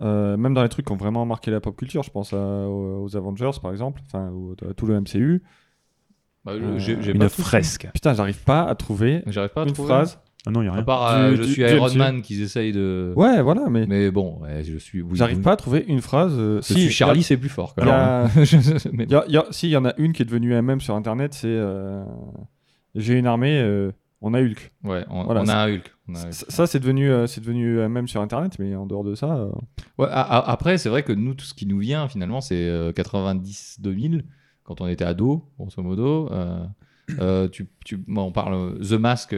Euh, 0.00 0.36
même 0.36 0.54
dans 0.54 0.62
les 0.62 0.68
trucs 0.68 0.86
qui 0.86 0.92
ont 0.92 0.96
vraiment 0.96 1.26
marqué 1.26 1.50
la 1.50 1.60
pop 1.60 1.76
culture, 1.76 2.02
je 2.04 2.10
pense 2.10 2.32
à- 2.32 2.36
aux, 2.68 3.02
aux 3.04 3.16
Avengers 3.16 3.50
par 3.60 3.72
exemple, 3.72 4.00
enfin 4.06 4.30
au- 4.30 4.54
à 4.68 4.72
tout 4.72 4.86
le 4.86 4.94
MCU. 5.00 5.42
bah, 6.44 6.52
Euh, 6.52 6.78
j'ai- 6.78 7.00
j'ai 7.02 7.12
une 7.12 7.18
pas 7.18 7.28
fresque. 7.28 7.88
Putain, 7.92 8.14
j'arrive 8.14 8.42
pas 8.44 8.62
à 8.62 8.74
trouver 8.76 9.22
J'arrive 9.26 9.50
pas 9.50 9.62
à 9.62 9.66
une 9.66 9.72
trouver. 9.72 9.88
phrase. 9.88 10.18
Ah 10.46 10.50
non, 10.50 10.60
il 10.62 10.64
y 10.64 10.68
a 10.68 10.72
À 10.72 10.74
rien. 10.74 10.82
part 10.84 11.08
euh, 11.08 11.30
Du- 11.30 11.36
je 11.36 11.42
du- 11.42 11.52
suis 11.52 11.62
du 11.64 11.70
Iron 11.70 11.86
MCU. 11.88 11.98
Man 11.98 12.22
qu'ils 12.22 12.42
essayent 12.42 12.72
de. 12.72 13.12
Ouais, 13.16 13.40
voilà, 13.42 13.68
mais 13.70 13.86
Mais 13.86 14.10
bon, 14.10 14.40
ouais, 14.42 14.64
je 14.64 14.76
suis. 14.76 15.00
oui, 15.00 15.10
j'arrive 15.14 15.36
oui. 15.36 15.42
pas 15.44 15.52
à 15.52 15.56
trouver 15.56 15.84
une 15.86 16.00
phrase. 16.00 16.34
euh, 16.36 16.56
Je 16.62 16.74
si, 16.74 16.80
suis 16.80 16.90
Charlie, 16.90 17.22
c'est 17.22 17.36
plus 17.36 17.48
fort. 17.48 17.74
quand 17.76 17.82
il 17.84 17.88
y 17.88 17.90
a- 17.90 18.22
même. 18.34 18.44
Je- 18.44 18.88
mais- 18.92 19.04
il 19.04 19.12
y 19.12 19.14
a- 19.14 19.24
il 19.28 19.34
y 19.34 19.36
a- 19.36 19.46
si, 19.50 19.68
il 19.68 19.70
y 19.70 19.76
en 19.76 19.84
a 19.84 19.94
une 19.98 20.12
qui 20.12 20.22
est 20.22 20.24
devenue 20.24 20.52
un 20.54 20.62
même 20.62 20.80
sur 20.80 20.94
internet, 20.96 21.32
c'est 21.34 21.46
euh, 21.48 22.02
J'ai 22.96 23.14
une 23.18 23.26
armée, 23.26 23.58
euh, 23.60 23.92
on 24.20 24.34
a 24.34 24.40
Hulk. 24.42 24.72
Ouais, 24.84 25.04
on, 25.10 25.24
Voilà, 25.24 25.42
on 25.42 25.46
ça- 25.46 25.60
a 25.60 25.64
un 25.66 25.72
Hulk. 25.74 25.92
on 26.08 26.14
a 26.16 26.18
un 26.18 26.22
Hulk. 26.24 26.32
Ça, 26.34 26.46
ça, 26.48 26.66
c'est 26.66 26.80
devenu, 26.80 27.08
euh, 27.10 27.26
c'est 27.28 27.40
devenu 27.40 27.76
même 27.88 28.08
sur 28.08 28.20
internet, 28.20 28.58
mais 28.58 28.74
en 28.74 28.84
dehors 28.86 29.04
de 29.04 29.14
ça. 29.14 29.34
euh, 29.36 29.50
Ouais, 29.98 30.08
a- 30.10 30.20
a- 30.22 30.50
après, 30.50 30.76
c'est 30.76 30.88
vrai 30.88 31.04
que 31.04 31.12
nous, 31.12 31.34
tout 31.34 31.44
ce 31.44 31.54
qui 31.54 31.66
nous 31.66 31.78
vient, 31.78 32.08
finalement, 32.08 32.40
c'est 32.40 32.68
euh, 32.68 32.92
90-2000, 32.92 34.24
quand 34.64 34.80
on 34.80 34.88
était 34.88 35.04
ado, 35.04 35.44
grosso 35.58 35.82
modo. 35.82 36.28
Euh, 36.32 36.64
euh, 37.20 37.48
tu, 37.48 37.68
tu, 37.84 38.02
moi, 38.06 38.24
on 38.24 38.32
parle 38.32 38.54
euh, 38.54 38.78
The 38.80 38.92
Mask. 39.00 39.36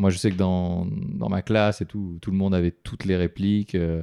Moi, 0.00 0.10
je 0.10 0.18
sais 0.18 0.30
que 0.30 0.36
dans, 0.36 0.86
dans 0.90 1.28
ma 1.28 1.42
classe 1.42 1.80
et 1.80 1.86
tout, 1.86 2.18
tout 2.22 2.30
le 2.30 2.36
monde 2.36 2.54
avait 2.54 2.70
toutes 2.70 3.04
les 3.04 3.16
répliques, 3.16 3.74
euh, 3.74 4.02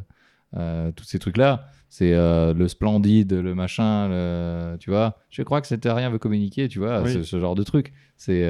euh, 0.55 0.91
tous 0.91 1.03
ces 1.05 1.19
trucs-là. 1.19 1.67
C'est 1.89 2.13
euh, 2.13 2.53
le 2.53 2.67
splendide, 2.67 3.33
le 3.33 3.55
machin, 3.55 4.07
le- 4.09 4.77
tu 4.79 4.89
vois. 4.89 5.17
Je 5.29 5.41
crois 5.43 5.59
que 5.61 5.67
c'était 5.67 5.91
rien 5.91 6.09
veut 6.09 6.19
communiquer, 6.19 6.67
tu 6.67 6.79
vois, 6.79 7.01
Oui. 7.01 7.13
ce, 7.13 7.23
ce 7.23 7.39
genre 7.39 7.55
de 7.55 7.63
truc. 7.63 7.93
C'est. 8.17 8.43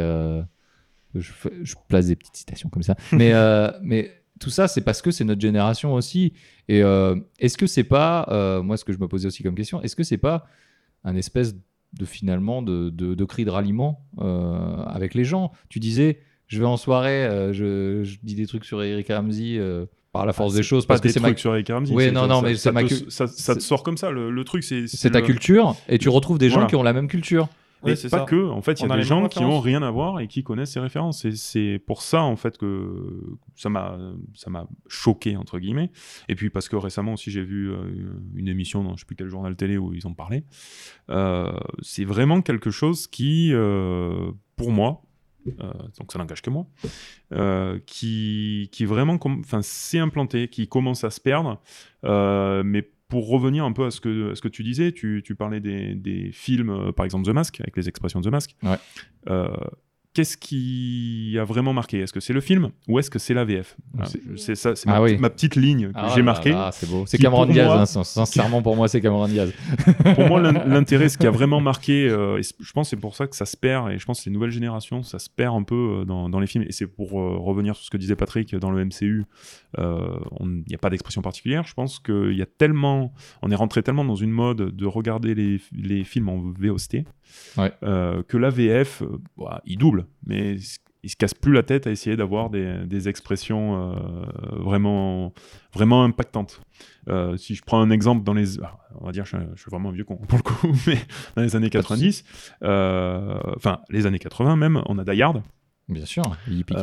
je, 1.15 1.75
place 1.88 2.07
des 2.07 2.15
petites 2.15 2.36
citations 2.38 2.69
comme 2.69 2.83
ça. 2.83 2.95
mais, 3.12 3.31
mais 3.81 4.12
tout 4.39 4.49
ça, 4.49 4.67
c'est 4.67 4.81
parce 4.81 5.01
que 5.01 5.12
c'est 5.12 5.23
notre 5.23 5.41
génération 5.41 5.93
aussi. 5.93 6.33
Et 6.67 6.83
euh, 6.83 7.15
est-ce 7.39 7.57
que 7.57 7.67
c'est 7.67 7.83
pas, 7.83 8.27
euh, 8.29 8.62
moi, 8.62 8.77
ce 8.77 8.86
que 8.86 8.93
je 8.93 8.99
me 8.99 9.07
posais 9.07 9.27
aussi 9.27 9.43
comme 9.43 9.55
question, 9.55 9.81
est-ce 9.81 9.95
que 9.95 10.03
c'est 10.03 10.17
pas 10.17 10.45
un 11.03 11.15
espèce 11.15 11.55
de 11.93 12.05
finalement 12.05 12.62
de, 12.62 12.89
de, 12.89 13.15
de 13.15 13.25
cri 13.25 13.45
de 13.45 13.49
ralliement 13.49 14.05
euh, 14.19 14.83
avec 14.86 15.13
les 15.13 15.23
gens? 15.23 15.51
Tu 15.69 15.79
disais, 15.79 16.19
je 16.47 16.60
vais 16.60 16.65
en 16.65 16.77
soirée, 16.77 17.25
euh, 17.25 17.53
je, 17.53 18.03
je 18.03 18.17
dis 18.23 18.36
des 18.36 18.47
trucs 18.47 18.65
sur 18.65 18.81
Eric 18.81 19.07
Ramsey 19.10 19.57
euh, 19.57 19.86
par 20.12 20.25
la 20.25 20.33
force 20.33 20.53
des 20.55 20.63
choses 20.63 20.86
Pas 20.86 20.93
parce 20.95 21.01
que 21.01 21.07
des 21.07 21.13
c'est 21.13 21.19
trucs 21.19 21.33
ma, 21.36 21.38
sur 21.38 21.53
Eric 21.53 21.67
Ramsey. 21.69 21.93
Oui, 21.93 22.12
non, 22.12 22.21
ça- 22.21 22.27
non, 22.27 22.36
ça- 22.36 22.41
mais 22.47 22.55
ça 22.55 22.62
c'est 22.62 22.71
ma 22.71 22.83
te- 22.83 22.88
cul- 22.88 23.05
ça, 23.12 23.27
ça 23.27 23.55
te 23.55 23.60
c'est- 23.60 23.67
sort 23.67 23.83
comme 23.83 23.97
ça. 23.97 24.10
Le, 24.12 24.31
le 24.31 24.43
truc, 24.43 24.63
c'est 24.63 24.88
c'est 24.88 25.12
ta 25.12 25.19
le- 25.19 25.25
culture 25.25 25.75
et 25.89 25.97
tu 25.97 26.10
retrouves 26.10 26.38
des 26.39 26.49
gens 26.49 26.55
Voilà. 26.55 26.67
qui 26.69 26.75
ont 26.75 26.83
la 26.83 26.93
même 26.93 27.07
culture. 27.07 27.47
Mais 27.83 27.91
Oui, 27.91 27.97
c'est 27.97 28.10
pas 28.10 28.19
ça. 28.19 28.23
que, 28.25 28.47
en 28.49 28.63
fait, 28.63 28.79
il 28.79 28.86
y 28.86 28.88
On 28.88 28.89
a 28.89 28.95
a 28.95 28.97
des 28.97 29.03
gens 29.03 29.27
qui 29.27 29.38
ont 29.43 29.60
rien 29.60 29.83
à 29.83 29.91
voir 29.91 30.19
et 30.19 30.27
qui 30.27 30.41
connaissent 30.43 30.71
ces 30.71 30.79
références. 30.79 31.25
Et 31.25 31.33
c'est 31.33 31.79
pour 31.86 32.01
ça, 32.01 32.23
en 32.23 32.36
fait, 32.36 32.57
que 32.57 33.21
ça 33.55 33.69
m'a, 33.69 33.99
ça 34.33 34.49
m'a 34.49 34.65
choqué, 34.88 35.38
entre 35.38 35.60
guillemets. 35.60 35.91
Et 36.27 36.33
puis 36.33 36.49
parce 36.49 36.69
que 36.69 36.75
récemment 36.75 37.13
aussi, 37.13 37.29
j'ai 37.29 37.43
vu 37.43 37.69
euh, 37.71 37.77
une 38.36 38.47
émission 38.47 38.83
dans 38.83 38.95
je 38.95 39.01
sais 39.01 39.05
plus 39.05 39.15
quel 39.15 39.27
journal 39.27 39.55
télé 39.55 39.77
où 39.77 39.93
ils 39.93 40.07
en 40.07 40.13
parlaient. 40.13 40.43
Euh, 41.12 41.51
c'est 41.83 42.03
vraiment 42.03 42.41
quelque 42.41 42.71
chose 42.71 43.05
qui, 43.05 43.51
euh, 43.53 44.31
pour 44.55 44.71
moi, 44.71 45.03
euh, 45.60 45.71
donc 45.99 46.12
ça 46.12 46.19
n'engage 46.19 46.41
que 46.41 46.49
moi, 46.49 46.67
euh, 47.33 47.79
qui, 47.86 48.69
qui 48.71 48.86
vraiment, 48.86 49.19
s'est 49.62 49.99
implanté, 49.99 50.47
qui 50.47 50.67
commence 50.67 51.03
à 51.03 51.10
se 51.10 51.19
perdre. 51.19 51.62
Euh, 52.03 52.63
mais 52.63 52.89
pour 53.07 53.29
revenir 53.29 53.63
un 53.63 53.71
peu 53.71 53.86
à 53.86 53.91
ce 53.91 54.01
que, 54.01 54.31
à 54.31 54.36
ce 54.36 54.41
que 54.41 54.47
tu 54.49 54.63
disais, 54.63 54.91
tu, 54.91 55.21
tu 55.25 55.36
parlais 55.36 55.60
des, 55.60 55.95
des 55.95 56.31
films, 56.31 56.91
par 56.93 57.05
exemple 57.05 57.25
The 57.25 57.33
Mask, 57.33 57.62
avec 57.62 57.77
les 57.77 57.88
expressions 57.88 58.19
de 58.19 58.29
The 58.29 58.31
Mask. 58.31 58.55
Ouais. 58.63 58.77
Qu'est-ce 60.17 60.36
qui 60.36 61.38
a 61.39 61.43
vraiment 61.43 61.73
marqué? 61.73 61.99
Est-ce 61.99 62.12
que 62.12 62.19
c'est 62.19 62.34
le 62.34 62.41
film 62.41 62.71
ou 62.88 62.97
est-ce 62.97 63.12
que 63.12 63.19
c'est 63.19 63.36
la 63.36 63.45
VF 63.45 63.77
Voilà, 63.93 64.10
C'est- 64.36 64.56
ça, 64.56 64.75
c'est 64.75 64.89
Ah 64.89 64.93
ma, 64.93 65.01
oui. 65.03 65.10
petite- 65.12 65.21
ma 65.21 65.30
petite 65.30 65.56
ligne 65.56 65.89
que 65.89 65.93
Ah 65.93 66.12
j'ai 66.15 66.23
marquée. 66.23 66.56
c'est 66.71 66.89
beau. 66.89 67.03
C'est 67.06 67.19
Cameron 67.19 67.45
Diaz, 67.45 67.65
moi- 67.67 67.82
hein, 67.82 67.86
sin- 67.86 68.03
sincèrement 68.03 68.63
pour 68.63 68.75
moi 68.75 68.88
c'est 68.88 68.99
Cameron 68.99 69.27
Diaz. 69.27 69.53
pour 70.15 70.27
moi, 70.27 70.41
l'in- 70.41 70.53
l'intérêt, 70.65 71.08
ce 71.10 71.19
qui 71.19 71.27
a 71.27 71.30
vraiment 71.32 71.62
marqué, 71.62 72.10
euh, 72.10 72.39
et 72.39 72.41
je 72.41 72.71
pense 72.71 72.88
que 72.88 72.89
c'est 72.89 72.99
pour 72.99 73.15
ça 73.15 73.27
que 73.27 73.36
ça 73.36 73.45
se 73.45 73.56
perd, 73.56 73.91
et 73.91 73.99
je 73.99 74.06
pense 74.08 74.21
que 74.23 74.30
les 74.30 74.34
nouvelles 74.34 74.49
générations, 74.49 75.03
ça 75.03 75.19
se 75.19 75.30
perd 75.30 75.56
un 75.56 75.62
peu 75.62 75.99
euh, 76.01 76.06
dans, 76.06 76.30
dans 76.30 76.39
les 76.39 76.47
films. 76.47 76.63
Et 76.67 76.71
c'est 76.71 76.88
pour 76.88 77.21
euh, 77.21 77.38
revenir 77.38 77.75
sur 77.75 77.86
ce 77.86 77.91
que 77.91 77.97
disait 77.97 78.15
Patrick 78.15 78.56
dans 78.56 78.71
le 78.71 78.84
MCU, 78.84 79.25
euh, 79.77 80.17
il 80.41 80.63
n'y 80.67 80.73
a 80.73 80.80
pas 80.80 80.89
d'expression 80.89 81.21
particulière. 81.21 81.63
Je 81.67 81.75
pense 81.75 81.99
qu'il 81.99 82.34
y 82.34 82.41
a 82.41 82.47
tellement, 82.47 83.13
on 83.43 83.51
est 83.51 83.56
rentré 83.56 83.84
tellement 83.84 84.03
dans 84.03 84.15
une 84.15 84.32
mode 84.32 84.75
de 84.75 84.86
regarder 84.88 85.36
les, 85.36 85.62
les 85.77 86.03
films 86.03 86.30
en 86.30 86.38
VOST 86.60 87.03
Ouais. 87.58 87.71
euh, 87.84 88.23
que 88.27 88.38
la 88.38 88.49
VF, 88.49 89.03
bah, 89.38 89.62
il 89.65 89.77
double, 89.77 90.07
mais 90.26 90.56
il 91.04 91.10
se 91.10 91.15
casse 91.15 91.34
plus 91.34 91.54
la 91.54 91.63
tête 91.63 91.88
à 91.88 91.91
essayer 91.91 92.17
d'avoir 92.17 92.50
des, 92.50 92.86
des 92.86 93.08
expressions 93.08 93.93
euh, 93.93 93.96
vraiment, 94.60 95.34
vraiment 95.74 96.04
impactantes. 96.04 96.60
Euh, 97.08 97.38
si 97.38 97.56
je 97.56 97.62
prends 97.63 97.80
un 97.80 97.89
exemple 97.91 98.24
dans 98.24 98.34
les, 98.34 98.60
ah, 98.62 98.78
on 99.00 99.06
va 99.06 99.12
dire, 99.12 99.26
je, 99.26 99.38
je 99.56 99.62
suis 99.62 99.70
vraiment 99.72 99.89
un 99.89 99.93
vieux 99.93 100.04
con 100.04 100.17
pour 100.17 100.38
le 100.38 100.43
coup, 100.43 100.67
mais 100.88 100.98
dans 101.36 101.43
les 101.43 101.56
années 101.56 101.70
Pas 101.70 101.80
de 101.80 101.84
90, 101.84 102.24
euh, 102.63 103.39
enfin 103.56 103.80
les 103.89 104.06
années 104.06 104.20
80 104.20 104.56
même, 104.58 104.82
on 104.88 104.98
a 104.98 105.04
Die 105.06 105.22
Hard, 105.22 105.43
Bien 105.89 106.04
sûr. 106.04 106.24
Yippee 106.50 106.76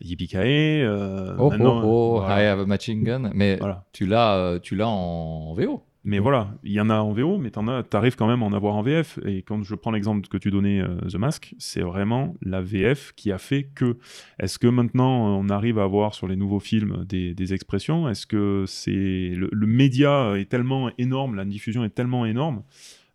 Yippee-ki-yay, 0.00 0.82
euh, 0.84 1.34
Oh, 1.36 1.52
oh, 1.58 1.64
oh, 1.66 2.20
voilà. 2.20 2.40
I 2.42 2.46
have 2.46 2.60
a 2.60 2.64
matching 2.66 3.02
gun. 3.02 3.32
Mais 3.34 3.56
Voilà. 3.56 3.84
tu 3.92 4.06
l'as, 4.06 4.60
tu 4.62 4.76
l'as 4.76 4.86
en 4.86 5.52
VO. 5.54 5.82
Mais 6.04 6.18
voilà, 6.18 6.54
il 6.64 6.72
y 6.72 6.80
en 6.80 6.90
a 6.90 6.98
en 6.98 7.12
VO, 7.12 7.38
mais 7.38 7.50
t'en 7.50 7.68
as, 7.68 7.84
t'arrives 7.84 8.16
quand 8.16 8.26
même 8.26 8.42
à 8.42 8.46
en 8.46 8.52
avoir 8.52 8.74
en 8.74 8.82
VF. 8.82 9.20
Et 9.24 9.42
quand 9.42 9.62
je 9.62 9.74
prends 9.76 9.92
l'exemple 9.92 10.26
que 10.26 10.36
tu 10.36 10.50
donnais, 10.50 10.80
euh, 10.80 10.96
The 11.08 11.14
Mask, 11.14 11.54
c'est 11.58 11.82
vraiment 11.82 12.34
la 12.42 12.60
VF 12.60 13.12
qui 13.14 13.30
a 13.30 13.38
fait 13.38 13.70
que. 13.74 13.98
Est-ce 14.40 14.58
que 14.58 14.66
maintenant 14.66 15.38
on 15.38 15.48
arrive 15.48 15.78
à 15.78 15.84
avoir 15.84 16.14
sur 16.14 16.26
les 16.26 16.36
nouveaux 16.36 16.60
films 16.60 17.04
des, 17.08 17.54
expressions? 17.54 18.08
Est-ce 18.08 18.26
que 18.26 18.64
c'est 18.66 19.32
le 19.34 19.66
média 19.66 20.34
est 20.36 20.48
tellement 20.48 20.90
énorme, 20.98 21.34
la 21.34 21.44
diffusion 21.44 21.84
est 21.84 21.90
tellement 21.90 22.26
énorme 22.26 22.62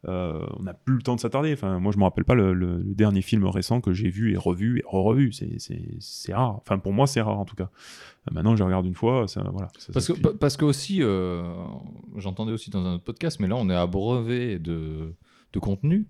euh, 0.08 0.46
on 0.58 0.64
n'a 0.64 0.74
plus 0.74 0.96
le 0.96 1.02
temps 1.02 1.16
de 1.16 1.20
s'attarder. 1.20 1.52
Enfin, 1.54 1.80
moi, 1.80 1.92
je 1.92 1.98
me 1.98 2.04
rappelle 2.04 2.24
pas 2.24 2.36
le, 2.36 2.54
le- 2.54 2.78
le 2.78 2.94
dernier 2.94 3.22
film 3.22 3.46
récent 3.46 3.82
que 3.82 3.94
j'ai 3.94 4.10
vu 4.10 4.34
et 4.34 4.38
revu 4.38 4.80
et 4.80 4.84
re-revu. 4.86 5.32
C'est- 5.32 6.34
rare. 6.34 6.56
Enfin, 6.62 6.78
pour 6.78 6.94
moi, 6.94 7.08
c'est 7.08 7.22
rare 7.22 7.40
en 7.40 7.46
tout 7.46 7.56
cas. 7.56 7.70
Euh, 8.30 8.34
Maintenant, 8.34 8.56
je 8.56 8.64
regarde 8.64 8.86
une 8.86 8.94
fois. 8.96 9.28
Ça, 9.28 9.44
voilà. 9.52 9.70
Ça- 9.78 9.92
Parce 9.94 10.06
ça 10.08 10.14
que, 10.14 10.28
parce 10.30 10.56
que 10.58 10.66
aussi, 10.66 11.00
euh, 11.02 11.44
j'entendais 12.16 12.52
aussi 12.52 12.70
dans 12.70 12.86
un 12.86 12.96
autre 12.96 13.04
podcast, 13.04 13.40
mais 13.40 13.48
là 13.48 13.56
on 13.58 13.70
est 13.70 13.76
abreuvé 13.76 14.60
de, 14.60 15.16
de 15.54 15.60
contenu. 15.60 16.06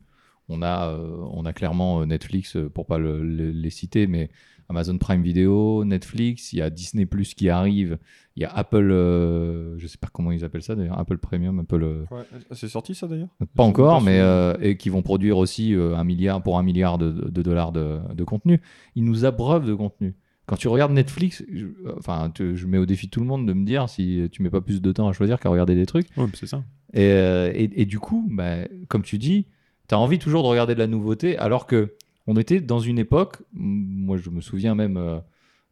On 0.50 0.62
a, 0.62 0.90
euh, 0.90 1.18
on 1.32 1.46
a 1.46 1.54
clairement 1.54 2.06
Netflix, 2.06 2.58
pour 2.74 2.86
pas 2.88 2.98
le- 2.98 3.24
le- 3.24 3.52
les 3.52 3.70
citer, 3.70 4.08
mais 4.08 4.30
Amazon 4.70 4.98
Prime 4.98 5.22
Video, 5.22 5.84
Netflix, 5.86 6.52
il 6.54 6.60
y 6.60 6.62
a 6.62 6.70
Disney 6.70 7.06
Plus 7.06 7.34
qui 7.34 7.50
arrive, 7.50 7.98
il 8.36 8.42
y 8.42 8.46
a 8.46 8.50
Apple, 8.50 8.90
euh, 8.92 9.78
je 9.78 9.88
sais 9.88 9.98
pas 9.98 10.10
comment 10.12 10.32
ils 10.32 10.44
appellent 10.44 10.62
ça 10.64 10.76
d'ailleurs, 10.76 11.00
Apple 11.00 11.18
Premium, 11.18 11.60
Apple. 11.60 11.84
euh, 11.84 12.04
Ouais, 12.12 12.24
C'est 12.52 12.68
sorti 12.68 12.94
ça 12.94 13.08
d'ailleurs? 13.08 13.30
Pas 13.56 13.64
encore, 13.64 14.02
mais 14.02 14.20
euh, 14.20 14.56
et 14.62 14.76
qui 14.78 14.90
vont 14.90 15.02
produire 15.02 15.38
aussi 15.38 15.74
euh, 15.74 15.96
un 15.96 16.04
milliard 16.04 16.44
pour 16.44 16.60
un 16.60 16.64
milliard 16.64 16.98
de, 16.98 17.10
de 17.12 17.42
dollars 17.42 17.72
de, 17.72 18.00
de 18.14 18.24
contenu. 18.24 18.62
Ils 18.96 19.04
nous 19.06 19.24
abreuvent 19.26 19.66
de 19.66 19.74
contenu. 19.74 20.16
Quand 20.48 20.56
tu 20.56 20.68
regardes 20.70 20.94
Netflix, 20.94 21.44
je, 21.52 21.66
enfin, 21.98 22.32
je 22.38 22.66
mets 22.68 22.78
au 22.78 22.86
défi 22.86 23.10
tout 23.10 23.20
le 23.20 23.26
monde 23.26 23.46
de 23.46 23.54
me 23.54 23.66
dire 23.66 23.90
si 23.90 24.30
tu 24.32 24.42
mets 24.44 24.50
pas 24.50 24.62
plus 24.62 24.82
de 24.82 24.92
temps 24.94 25.08
à 25.10 25.14
choisir 25.14 25.40
qu'à 25.40 25.50
regarder 25.50 25.76
des 25.76 25.86
trucs. 25.86 26.08
Ouais, 26.18 26.26
c'est 26.34 26.46
ça. 26.48 26.64
Et, 26.94 27.02
et, 27.04 27.82
et 27.82 27.86
du 27.86 28.00
coup, 28.00 28.26
bah, 28.32 28.60
comme 28.88 29.02
tu 29.04 29.18
dis, 29.18 29.46
tu 29.90 29.96
as 29.96 30.00
envie 30.00 30.20
toujours 30.20 30.44
de 30.44 30.48
regarder 30.48 30.74
de 30.74 30.80
la 30.80 30.88
nouveauté, 30.88 31.38
alors 31.38 31.68
que 31.68 31.94
on 32.28 32.36
était 32.38 32.60
dans 32.62 32.80
une 32.80 33.00
époque, 33.00 33.38
moi 33.54 34.18
je 34.18 34.30
me 34.30 34.42
souviens 34.42 34.76
même 34.76 34.98
euh, 34.98 35.20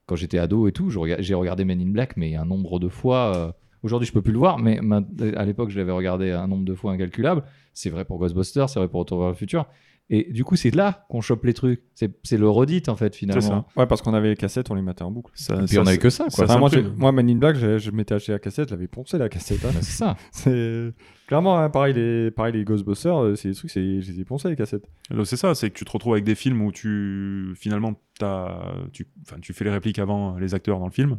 quand 0.06 0.16
j'étais 0.16 0.38
ado 0.38 0.68
et 0.68 0.72
tout, 0.72 0.90
j'ai 0.90 1.34
regardé 1.34 1.66
Men 1.66 1.82
in 1.82 1.88
Black, 1.92 2.16
mais 2.18 2.36
un 2.36 2.46
nombre 2.46 2.80
de 2.80 2.90
fois. 2.90 3.36
euh, 3.36 3.52
Aujourd'hui, 3.84 4.08
je 4.08 4.14
peux 4.14 4.22
plus 4.24 4.32
le 4.34 4.40
voir, 4.40 4.58
mais 4.58 4.80
ma- 4.82 5.04
à 5.36 5.46
l'époque, 5.46 5.70
je 5.70 5.78
l'avais 5.78 5.92
regardé 5.92 6.32
un 6.32 6.48
nombre 6.48 6.66
de 6.66 6.74
fois 6.74 6.92
incalculable. 6.94 7.44
C'est 7.74 7.92
vrai 7.92 8.04
pour 8.04 8.18
Ghostbusters, 8.18 8.68
c'est 8.68 8.80
vrai 8.80 8.88
pour 8.88 9.02
Retour 9.02 9.20
vers 9.20 9.30
le 9.30 9.36
futur. 9.36 9.68
Et 10.12 10.32
du 10.32 10.44
coup, 10.44 10.56
c'est 10.56 10.70
là 10.70 11.04
qu'on 11.10 11.20
chope 11.22 11.46
les 11.46 11.54
trucs. 11.56 11.82
C'est 11.96 12.12
c'est 12.24 12.38
le 12.38 12.48
redit, 12.48 12.84
en 12.90 12.96
fait, 12.96 13.16
finalement. 13.16 13.42
ça. 13.42 13.66
Ouais, 13.76 13.88
parce 13.88 14.04
qu'on 14.04 14.14
avait 14.14 14.30
les 14.30 14.36
cassettes, 14.36 14.70
on 14.70 14.76
les 14.76 14.84
mettait 14.84 15.02
en 15.02 15.10
boucle. 15.10 15.32
Ça, 15.34 15.56
Et 15.56 15.58
puis 15.66 15.68
ça, 15.70 15.80
on 15.80 15.82
avait 15.88 15.94
c'est- 15.94 15.98
que 16.02 16.10
ça, 16.12 16.24
quoi. 16.26 16.32
ça, 16.32 16.44
Enfin, 16.44 16.54
ça 16.70 16.80
moi, 16.80 16.90
moi, 16.96 17.12
Man 17.12 17.28
in 17.28 17.38
Black, 17.38 17.56
je, 17.56 17.80
je 17.80 17.90
m'étais 17.90 18.14
acheté 18.14 18.32
la 18.32 18.38
cassette, 18.40 18.70
je 18.70 18.76
l'avais 18.76 18.88
poncé 18.88 19.18
la 19.18 19.30
cassette. 19.30 19.66
hein. 19.66 19.70
C'est 19.82 19.98
ça. 19.98 20.16
c'est 20.32 20.94
clairement 21.26 21.58
hein, 21.58 21.72
pareil 21.72 21.96
les 21.96 22.30
pareil 22.30 22.54
les 22.54 22.64
Ghostbusters, 22.66 23.18
euh, 23.20 23.36
c'est 23.36 23.50
des 23.50 23.56
trucs, 23.56 23.72
c'est 23.72 24.00
je 24.02 24.12
les 24.12 24.20
ai 24.20 24.26
poncés 24.26 24.48
les 24.50 24.56
cassettes. 24.56 24.86
Alors, 25.10 25.26
C'est 25.26 25.38
ça, 25.38 25.56
c'est 25.56 25.72
que 25.72 25.76
tu 25.78 25.86
te 25.86 25.92
retrouves 25.92 26.14
avec 26.14 26.24
des 26.24 26.36
films 26.36 26.62
où 26.62 26.72
tu 26.72 27.54
finalement 27.56 28.00
t'as- 28.20 28.76
tu, 28.94 29.08
enfin, 29.24 29.38
tu 29.42 29.54
fais 29.54 29.66
les 29.66 29.72
répliques 29.72 29.98
avant 30.00 30.38
les 30.38 30.54
acteurs 30.54 30.78
dans 30.80 30.86
le 30.86 30.92
film. 30.92 31.18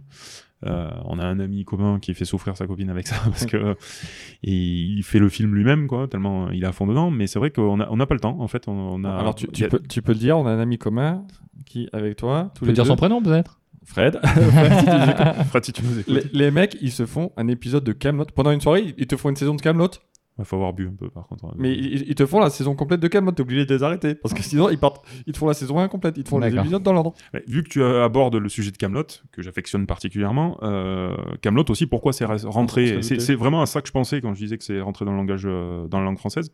Euh, 0.64 0.88
on 1.04 1.18
a 1.18 1.24
un 1.26 1.38
ami 1.38 1.64
commun 1.64 1.98
qui 2.00 2.14
fait 2.14 2.24
souffrir 2.24 2.56
sa 2.56 2.66
copine 2.66 2.88
avec 2.88 3.06
ça 3.06 3.16
parce 3.26 3.44
que 3.44 3.76
et 4.42 4.52
il 4.54 5.02
fait 5.02 5.18
le 5.18 5.28
film 5.28 5.54
lui-même 5.54 5.86
quoi, 5.86 6.08
tellement 6.08 6.50
il 6.50 6.64
est 6.64 6.66
à 6.66 6.72
fond 6.72 6.86
dedans. 6.86 7.10
Mais 7.10 7.26
c'est 7.26 7.38
vrai 7.38 7.50
qu'on 7.50 7.78
a 7.80 7.88
on 7.90 7.96
n'a 7.96 8.06
pas 8.06 8.14
le 8.14 8.20
temps 8.20 8.36
en 8.40 8.48
fait. 8.48 8.66
On, 8.68 8.72
on 8.72 9.04
a, 9.04 9.10
Alors 9.16 9.34
tu, 9.34 9.48
tu 9.48 9.64
a- 9.64 9.68
peux, 9.68 9.80
tu 9.80 10.00
peux 10.02 10.12
le 10.12 10.18
dire, 10.18 10.38
on 10.38 10.46
a 10.46 10.50
un 10.50 10.58
ami 10.58 10.78
commun 10.78 11.24
qui 11.66 11.88
avec 11.92 12.16
toi, 12.16 12.52
Tu 12.54 12.60
peux 12.64 12.72
dire 12.72 12.84
deux, 12.84 12.88
son 12.90 12.96
prénom, 12.96 13.20
peut-être? 13.22 13.60
Fred. 13.84 14.18
Fred, 14.24 14.72
si 14.74 14.84
tu 14.84 14.90
nous 14.90 15.10
écoutes. 15.10 15.46
Fred, 15.48 15.64
si 15.64 15.72
tu 15.72 15.82
nous 15.84 15.98
écoutes, 16.00 16.14
les, 16.32 16.38
les 16.46 16.50
mecs, 16.50 16.76
ils 16.80 16.90
se 16.90 17.06
font 17.06 17.32
un 17.36 17.46
épisode 17.48 17.84
de 17.84 17.92
Camelot 17.92 18.24
pendant 18.34 18.50
une 18.50 18.60
soirée, 18.60 18.94
ils 18.98 19.06
te 19.06 19.16
font 19.16 19.28
une 19.30 19.36
saison 19.36 19.54
de 19.54 19.60
Camelot, 19.62 19.90
il 20.38 20.44
faut 20.44 20.56
avoir 20.56 20.72
bu 20.72 20.88
un 20.88 20.94
peu 20.94 21.08
par 21.08 21.26
contre. 21.26 21.54
mais 21.56 21.72
ils, 21.72 22.08
ils 22.08 22.14
te 22.14 22.26
font 22.26 22.40
la 22.40 22.50
saison 22.50 22.74
complète 22.74 23.00
de 23.00 23.08
Camelot, 23.08 23.32
t'es 23.32 23.40
obligé 23.42 23.64
de 23.64 23.74
les 23.74 23.82
arrêter 23.82 24.14
parce 24.14 24.34
que 24.34 24.42
sinon 24.42 24.68
ils 24.70 24.78
partent, 24.78 25.04
ils 25.26 25.32
te 25.32 25.38
font 25.38 25.46
la 25.46 25.54
saison 25.54 25.78
incomplète, 25.78 26.16
ils 26.18 26.24
te 26.24 26.28
font 26.28 26.38
les 26.38 26.54
épisodes 26.54 26.82
dans 26.82 26.92
l'ordre. 26.92 27.14
Vu 27.46 27.62
que 27.62 27.68
tu 27.68 27.82
abordes 27.82 28.36
le 28.36 28.48
sujet 28.48 28.70
de 28.70 28.76
Camelot, 28.76 29.04
que 29.32 29.42
j'affectionne 29.42 29.86
particulièrement, 29.86 30.58
euh, 30.62 31.14
Camelot 31.42 31.64
aussi, 31.70 31.86
pourquoi 31.86 32.12
c'est 32.12 32.24
rentré? 32.24 33.02
C'est 33.02 33.34
vraiment 33.34 33.62
à 33.62 33.66
ça 33.66 33.80
que 33.80 33.88
je 33.88 33.92
pensais 33.92 34.20
quand 34.20 34.34
je 34.34 34.40
disais 34.40 34.58
que 34.58 34.64
c'est 34.64 34.80
rentré 34.80 35.04
dans 35.04 35.12
le 35.12 35.18
langage, 35.18 35.44
euh, 35.46 35.86
dans 35.88 35.98
la 35.98 36.04
langue 36.04 36.18
française. 36.18 36.52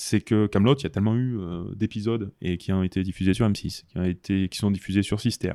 C'est 0.00 0.20
que 0.20 0.46
Camelot, 0.46 0.76
il 0.76 0.84
y 0.84 0.86
a 0.86 0.90
tellement 0.90 1.16
eu 1.16 1.36
euh, 1.40 1.64
d'épisodes 1.74 2.30
et 2.40 2.56
qui 2.56 2.70
ont 2.72 2.84
été 2.84 3.02
diffusés 3.02 3.34
sur 3.34 3.48
M6, 3.48 3.82
qui 3.88 3.98
ont 3.98 4.04
été, 4.04 4.48
qui 4.48 4.56
sont 4.56 4.70
diffusés 4.70 5.02
sur 5.02 5.20
Sister, 5.20 5.54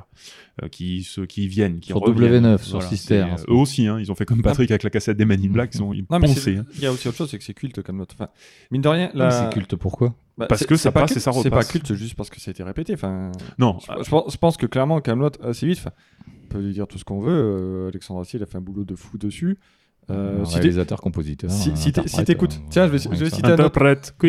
euh, 0.62 0.68
qui 0.68 1.04
se, 1.04 1.22
qui 1.22 1.48
viennent, 1.48 1.80
qui 1.80 1.88
Sur 1.94 2.00
reviennent. 2.02 2.44
W9, 2.44 2.58
sur 2.62 2.84
Sister, 2.84 3.08
c'est, 3.08 3.20
hein, 3.22 3.36
euh, 3.48 3.54
eux 3.54 3.56
aussi, 3.56 3.88
hein, 3.88 4.02
ils 4.02 4.12
ont 4.12 4.16
fait 4.16 4.26
comme 4.26 4.42
Patrick 4.42 4.70
avec 4.70 4.84
la 4.84 4.90
cassette 4.90 5.16
des 5.16 5.24
Men 5.24 5.40
in 5.42 5.48
Black, 5.50 5.70
ils 5.74 5.78
sont 5.78 5.94
ils 5.94 6.06
Non 6.10 6.20
c'est- 6.28 6.58
hein. 6.58 6.66
il 6.76 6.82
y 6.82 6.86
a 6.86 6.92
aussi 6.92 7.08
autre 7.08 7.16
chose, 7.20 7.30
c'est 7.32 7.38
que 7.38 7.44
c'est 7.46 7.54
culte 7.54 7.82
Camelot. 7.82 8.06
Enfin, 8.12 8.28
mine 8.70 8.82
de 8.82 8.90
rien, 8.90 9.12
Mais 9.14 9.20
la... 9.22 9.32
C'est 9.32 9.54
culte, 9.54 9.78
pourquoi? 9.78 10.14
Bah, 10.38 10.48
Parce 10.50 10.66
que 10.66 10.76
c'est 10.76 10.84
ça 10.84 10.92
pas 10.92 11.00
passe 11.02 11.12
et 11.12 11.14
culte, 11.14 11.24
ça 11.24 11.32
C'est 11.32 11.50
pas 11.50 11.56
repasse. 11.58 11.72
culte 11.72 11.94
juste 11.94 12.16
parce 12.16 12.30
que 12.30 12.42
ça 12.42 12.50
a 12.50 12.52
été 12.52 12.64
répété. 12.64 12.96
Enfin, 12.96 13.32
Non, 13.58 13.78
Je, 13.80 14.04
je 14.04 14.10
pense, 14.10 14.34
je 14.34 14.38
pense 14.38 14.58
que 14.58 14.66
clairement, 14.66 15.00
Camelot 15.00 15.30
assez 15.42 15.68
vite. 15.68 15.86
On 16.28 16.48
peut 16.50 16.60
lui 16.60 16.74
dire 16.74 16.86
tout 16.88 16.98
ce 16.98 17.06
qu'on 17.06 17.22
veut. 17.22 17.32
euh, 17.32 17.88
Alexandre 17.88 18.20
Astier, 18.20 18.40
il 18.40 18.44
a 18.44 18.46
fait 18.46 18.58
un 18.58 18.62
boulot 18.62 18.84
de 18.84 18.96
fou 18.96 19.18
dessus. 19.18 19.58
Euh, 20.10 20.44
si 20.46 20.56
Réalisateur, 20.56 21.00
compositeur. 21.02 21.50
si- 21.52 21.76
si 21.78 21.92
t'écoutes- 22.26 22.56
euh, 22.62 22.68
tiens, 22.70 22.88
je 22.88 22.92
vais- 22.92 22.98
je 23.00 23.10
vais 23.10 23.30
citer 23.30 23.48
un 23.48 23.54
interprète, 23.54 24.14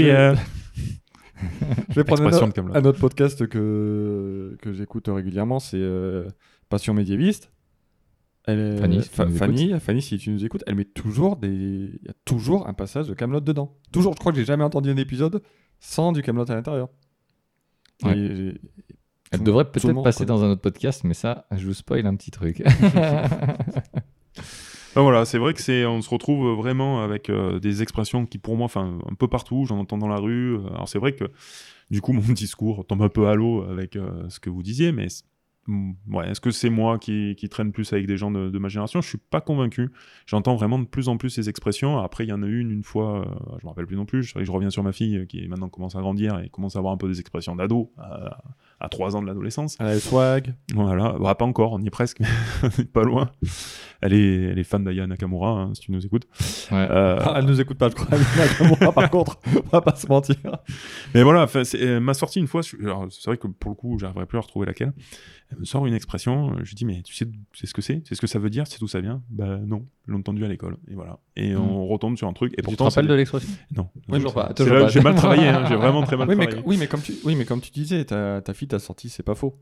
je 1.90 1.94
vais 1.94 2.04
prendre 2.04 2.22
un, 2.26 2.74
un 2.74 2.84
autre 2.84 3.00
podcast 3.00 3.46
que, 3.46 4.56
que 4.62 4.72
j'écoute 4.72 5.08
régulièrement, 5.08 5.58
c'est 5.58 5.78
euh, 5.80 6.28
Passion 6.68 6.94
médiéviste. 6.94 7.50
Elle 8.46 8.58
est- 8.60 8.76
Fanny, 8.76 9.02
si 9.02 9.08
tu 9.08 9.14
Fa- 9.16 9.24
nous 9.26 9.36
Fanny, 9.36 9.80
Fanny, 9.80 10.02
si 10.02 10.18
tu 10.18 10.30
nous 10.30 10.44
écoutes, 10.44 10.62
elle 10.66 10.74
met 10.76 10.84
toujours 10.84 11.36
des, 11.36 11.48
il 11.48 12.06
y 12.06 12.10
a 12.10 12.14
toujours 12.24 12.68
un 12.68 12.74
passage 12.74 13.08
de 13.08 13.14
Camelot 13.14 13.40
dedans. 13.40 13.76
Toujours, 13.90 14.12
je 14.14 14.18
crois 14.20 14.32
que 14.32 14.38
j'ai 14.38 14.44
jamais 14.44 14.64
entendu 14.64 14.90
un 14.90 14.96
épisode 14.96 15.42
sans 15.80 16.12
du 16.12 16.22
Camelot 16.22 16.50
à 16.50 16.54
l'intérieur. 16.54 16.88
Ouais. 18.04 18.16
Et 18.18 18.36
j'ai- 18.36 18.60
Elle 19.30 19.38
tout- 19.38 19.44
devrait 19.44 19.64
peut-être 19.70 20.02
passer 20.04 20.24
dans 20.26 20.44
un 20.44 20.50
autre 20.50 20.60
podcast, 20.60 21.02
mais 21.04 21.14
ça, 21.14 21.46
je 21.56 21.66
vous 21.66 21.74
spoil 21.74 22.06
un 22.06 22.14
petit 22.16 22.30
truc. 22.30 22.62
Ben 24.94 25.02
voilà, 25.02 25.24
c'est 25.24 25.38
vrai 25.38 25.54
que 25.54 25.60
c'est, 25.60 25.84
on 25.86 26.00
se 26.02 26.08
retrouve 26.08 26.56
vraiment 26.56 27.02
avec 27.02 27.28
euh, 27.28 27.58
des 27.58 27.82
expressions 27.82 28.26
qui, 28.26 28.38
pour 28.38 28.56
moi, 28.56 28.66
enfin, 28.66 28.98
un 29.10 29.14
peu 29.14 29.26
partout, 29.26 29.64
j'en 29.66 29.78
entends 29.78 29.98
dans 29.98 30.08
la 30.08 30.18
rue. 30.18 30.56
Alors 30.68 30.88
c'est 30.88 31.00
vrai 31.00 31.14
que, 31.14 31.24
du 31.90 32.00
coup, 32.00 32.12
mon 32.12 32.32
discours 32.32 32.86
tombe 32.86 33.02
un 33.02 33.08
peu 33.08 33.26
à 33.26 33.34
l'eau 33.34 33.64
avec 33.64 33.96
euh, 33.96 34.28
ce 34.28 34.38
que 34.38 34.50
vous 34.50 34.62
disiez, 34.62 34.92
mais 34.92 35.08
mm, 35.66 35.92
ouais, 36.12 36.30
est-ce 36.30 36.40
que 36.40 36.52
c'est 36.52 36.70
moi 36.70 37.00
qui, 37.00 37.34
qui 37.36 37.48
traîne 37.48 37.72
plus 37.72 37.92
avec 37.92 38.06
des 38.06 38.16
gens 38.16 38.30
de, 38.30 38.56
ma 38.58 38.68
génération? 38.68 39.00
Je 39.00 39.08
suis 39.08 39.18
pas 39.18 39.40
convaincu. 39.40 39.90
J'entends 40.26 40.54
vraiment 40.54 40.78
de 40.78 40.86
plus 40.86 41.08
en 41.08 41.16
plus 41.16 41.30
ces 41.30 41.48
expressions. 41.48 41.98
Après, 41.98 42.24
il 42.24 42.28
y 42.28 42.32
en 42.32 42.44
a 42.44 42.46
une 42.46 42.70
une 42.70 42.84
fois, 42.84 43.22
euh, 43.22 43.56
je 43.60 43.66
me 43.66 43.70
rappelle 43.70 43.86
plus 43.86 43.96
non 43.96 44.06
plus. 44.06 44.22
Je, 44.22 44.44
je 44.44 44.52
reviens 44.52 44.70
sur 44.70 44.84
ma 44.84 44.92
fille 44.92 45.16
euh, 45.16 45.26
qui 45.26 45.48
maintenant 45.48 45.68
commence 45.68 45.96
à 45.96 46.00
grandir 46.00 46.38
et 46.38 46.50
commence 46.50 46.76
à 46.76 46.78
avoir 46.78 46.94
un 46.94 46.98
peu 46.98 47.08
des 47.08 47.18
expressions 47.18 47.56
d'ado 47.56 47.92
à 48.84 48.88
3 48.88 49.16
ans 49.16 49.22
de 49.22 49.26
l'adolescence. 49.26 49.76
Elle 49.80 49.86
a 49.86 49.94
le 49.94 50.00
swag. 50.00 50.54
Voilà, 50.74 51.16
Bah, 51.20 51.34
pas 51.34 51.44
encore, 51.44 51.72
on 51.72 51.80
y 51.80 51.86
est 51.86 51.90
presque, 51.90 52.20
mais 52.78 52.84
pas 52.84 53.02
loin. 53.02 53.30
Elle 54.00 54.12
est, 54.12 54.42
elle 54.50 54.58
est 54.58 54.64
fan 54.64 54.84
d'Aya 54.84 55.06
Nakamura, 55.06 55.50
hein, 55.50 55.70
si 55.74 55.80
tu 55.82 55.92
nous 55.92 56.04
écoutes. 56.04 56.24
Ouais. 56.70 56.86
Euh, 56.90 57.18
Ah, 57.20 57.36
elle 57.38 57.46
nous 57.46 57.60
écoute 57.60 57.78
pas, 57.78 57.88
je 57.88 57.94
crois. 57.94 58.18
Nakamura, 58.36 58.92
par 58.92 59.10
contre, 59.10 59.38
on 59.56 59.68
va 59.68 59.80
pas 59.80 59.94
se 59.94 60.06
mentir. 60.06 60.36
mais 61.14 61.22
voilà, 61.22 61.42
enfin, 61.44 61.64
c'est- 61.64 61.80
elle 61.80 62.00
m'a 62.00 62.14
sorti 62.14 62.38
une 62.38 62.46
fois, 62.46 62.62
c'est 62.62 62.76
vrai 63.26 63.36
que 63.38 63.46
pour 63.46 63.70
le 63.70 63.76
coup, 63.76 63.98
j'arriverai 63.98 64.26
plus 64.26 64.38
à 64.38 64.42
retrouver 64.42 64.66
laquelle. 64.66 64.92
Elle 65.52 65.58
me 65.60 65.64
sort 65.64 65.86
une 65.86 65.94
expression, 65.94 66.54
je 66.62 66.70
lui 66.70 66.74
dis, 66.74 66.84
mais 66.84 67.02
tu 67.02 67.14
sais, 67.14 67.26
tu 67.26 67.60
sais 67.60 67.66
ce 67.66 67.74
que 67.74 67.82
c'est? 67.82 68.00
Tu 68.00 68.08
sais 68.08 68.14
ce 68.14 68.20
que 68.20 68.26
ça 68.26 68.38
veut 68.38 68.50
dire? 68.50 68.64
Tu 68.64 68.72
sais 68.72 68.78
d'où 68.80 68.88
ça 68.88 69.00
vient? 69.00 69.22
Bah 69.30 69.58
non, 69.64 69.84
je 70.06 70.12
l'ai 70.12 70.18
entendu 70.18 70.44
à 70.44 70.48
l'école. 70.48 70.78
Et 70.90 70.94
voilà. 70.94 71.18
Et 71.36 71.54
on 71.54 71.86
retombe 71.86 72.16
sur 72.16 72.26
un 72.28 72.32
truc. 72.32 72.52
Et 72.54 72.56
tu 72.56 72.62
te 72.62 72.66
pourtant, 72.66 72.84
rappelles 72.86 73.04
c'est- 73.04 73.08
de 73.10 73.14
l'expression? 73.14 73.48
Non. 73.76 73.88
Oui, 74.08 74.16
toujours 74.18 74.34
pas, 74.34 74.46
C'est 74.48 74.54
toujours 74.64 74.74
là- 74.74 74.80
pas. 74.84 74.88
J'ai 74.88 75.00
mal 75.00 75.14
travaillé, 75.14 75.46
hein, 75.48 75.64
j'ai 75.68 75.76
vraiment 75.76 76.02
très 76.02 76.16
mal 76.16 76.28
Oui 76.28 76.34
mais, 76.36 76.46
travaillé. 76.46 76.66
oui, 76.66 76.76
mais 76.78 76.86
comme 76.86 77.02
tu, 77.02 77.12
oui, 77.24 77.36
mais 77.36 77.44
comme 77.44 77.60
tu 77.60 77.70
disais, 77.70 78.04
ta, 78.06 78.40
ta 78.40 78.54
fille 78.54 78.68
t'a 78.74 78.78
sorti, 78.84 79.08
c'est 79.08 79.22
pas 79.22 79.34
faux. 79.34 79.56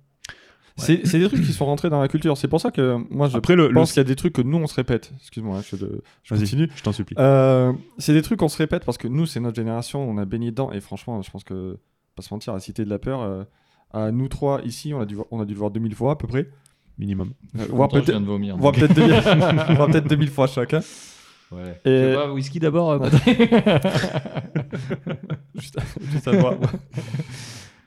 C'est 0.78 1.06
c'est 1.06 1.18
des 1.18 1.28
trucs 1.28 1.42
qui 1.44 1.52
sont 1.52 1.66
rentrés 1.66 1.90
dans 1.90 2.00
la 2.00 2.08
culture. 2.08 2.34
C'est 2.38 2.48
pour 2.48 2.58
ça 2.60 2.70
que 2.70 2.96
moi, 3.10 3.28
je 3.28 3.36
Après, 3.36 3.54
le, 3.56 3.68
le- 3.68 3.74
pense 3.74 3.92
qu'il 3.92 3.98
y 3.98 4.00
a 4.00 4.04
des 4.04 4.16
trucs 4.16 4.32
que 4.32 4.40
nous, 4.40 4.56
on 4.56 4.66
se 4.66 4.74
répète. 4.74 5.12
Excuse-moi, 5.20 5.58
hein, 5.58 5.62
je, 5.70 5.76
je 5.76 6.34
Vas-y, 6.34 6.44
continue. 6.44 6.70
je 6.74 6.82
t'en 6.82 6.92
supplie. 6.92 7.14
Euh, 7.18 7.74
c'est 7.98 8.14
des 8.14 8.22
trucs 8.22 8.38
qu'on 8.38 8.48
se 8.48 8.56
répète 8.56 8.84
parce 8.86 8.96
que 8.96 9.06
nous, 9.06 9.26
c'est 9.26 9.38
notre 9.38 9.56
génération, 9.56 10.02
on 10.02 10.16
a 10.16 10.24
baigné 10.24 10.50
dedans. 10.50 10.72
Et 10.72 10.80
franchement, 10.80 11.20
je 11.20 11.30
pense 11.30 11.44
que, 11.44 11.76
pas 12.16 12.22
se 12.22 12.32
mentir, 12.32 12.54
la 12.54 12.60
Cité 12.60 12.86
de 12.86 12.90
la 12.90 12.98
Peur, 12.98 13.20
euh, 13.20 13.44
à 13.92 14.10
nous 14.12 14.28
trois 14.28 14.62
ici, 14.62 14.94
on 14.94 15.00
a, 15.02 15.04
dû, 15.04 15.14
voir- 15.14 15.26
on 15.30 15.40
a 15.40 15.44
dû 15.44 15.52
le 15.52 15.58
voir 15.58 15.70
2000 15.70 15.94
fois 15.94 16.12
à 16.12 16.16
peu 16.16 16.26
près. 16.26 16.48
Minimum. 16.96 17.32
Euh, 17.58 17.66
voire 17.68 17.90
je 17.92 18.00
peut-être 18.00 18.18
de 18.18 18.24
peut-être 18.24 18.24
2000, 18.24 18.54
voire 19.76 19.88
peut-être 19.90 20.08
2000 20.08 20.30
fois 20.30 20.46
chacun. 20.46 20.80
Ouais. 21.50 21.78
Et- 21.84 22.16
whisky 22.32 22.60
d'abord, 22.60 22.92
euh, 22.92 23.10
juste 25.54 26.28
à 26.28 26.32
voir. 26.32 26.54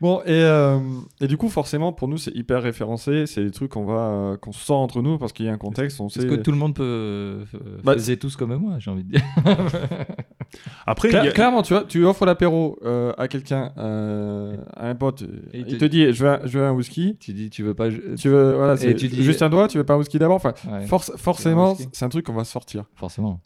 Bon, 0.01 0.19
et, 0.21 0.25
euh, 0.29 0.77
et 1.21 1.27
du 1.27 1.37
coup, 1.37 1.47
forcément, 1.49 1.93
pour 1.93 2.07
nous, 2.07 2.17
c'est 2.17 2.35
hyper 2.35 2.61
référencé. 2.61 3.25
C'est 3.27 3.43
des 3.43 3.51
trucs 3.51 3.71
qu'on 3.71 3.85
va, 3.85 3.93
euh, 4.09 4.37
qu'on 4.37 4.51
sort 4.51 4.79
entre 4.79 5.01
nous 5.01 5.17
parce 5.17 5.31
qu'il 5.33 5.45
y 5.45 5.49
a 5.49 5.53
un 5.53 5.57
contexte. 5.57 6.01
On 6.01 6.07
Est-ce 6.07 6.21
sait. 6.21 6.27
que 6.27 6.35
tout 6.35 6.51
le 6.51 6.57
monde 6.57 6.75
peut 6.75 6.83
euh, 6.83 7.45
Bah, 7.83 7.93
faisait 7.93 8.17
tous 8.17 8.35
comme 8.35 8.53
moi, 8.57 8.73
j'ai 8.79 8.91
envie 8.91 9.03
de 9.05 9.11
dire. 9.11 9.21
Après, 10.85 11.13
a- 11.15 11.31
Clairement, 11.31 11.61
tu 11.61 11.73
vois, 11.73 11.83
tu 11.83 12.05
offres 12.05 12.25
l'apéro 12.25 12.77
euh, 12.83 13.13
à 13.17 13.27
quelqu'un, 13.27 13.71
euh, 13.77 14.57
à 14.75 14.89
un 14.89 14.95
pote, 14.95 15.23
Et 15.53 15.59
il 15.59 15.67
il 15.69 15.77
te, 15.77 15.85
te- 15.85 15.85
dit, 15.85 16.11
je 16.13 16.23
veux, 16.23 16.29
un- 16.29 16.39
je 16.45 16.59
veux 16.59 16.65
un 16.65 16.71
whisky. 16.73 17.17
tu 17.19 17.33
dis, 17.33 17.49
tu 17.49 17.63
veux 17.63 17.73
pas. 17.73 17.89
je- 17.89 18.15
Tu 18.15 18.29
veux, 18.29 18.53
voilà, 18.55 18.77
c'est 18.77 18.93
tu 18.95 19.07
dis- 19.07 19.23
juste 19.23 19.41
un 19.41 19.49
doigt, 19.49 19.67
tu 19.67 19.77
veux 19.77 19.83
pas 19.83 19.93
un 19.95 19.97
whisky 19.97 20.19
d'abord. 20.19 20.35
Enfin, 20.37 20.53
Ouais, 20.71 20.85
force- 20.85 21.11
forcément, 21.17 21.71
whisky. 21.71 21.87
c'est 21.93 22.05
un 22.05 22.09
truc 22.09 22.25
qu'on 22.25 22.33
va 22.33 22.43
sortir. 22.43 22.85
forcément. 22.95 23.41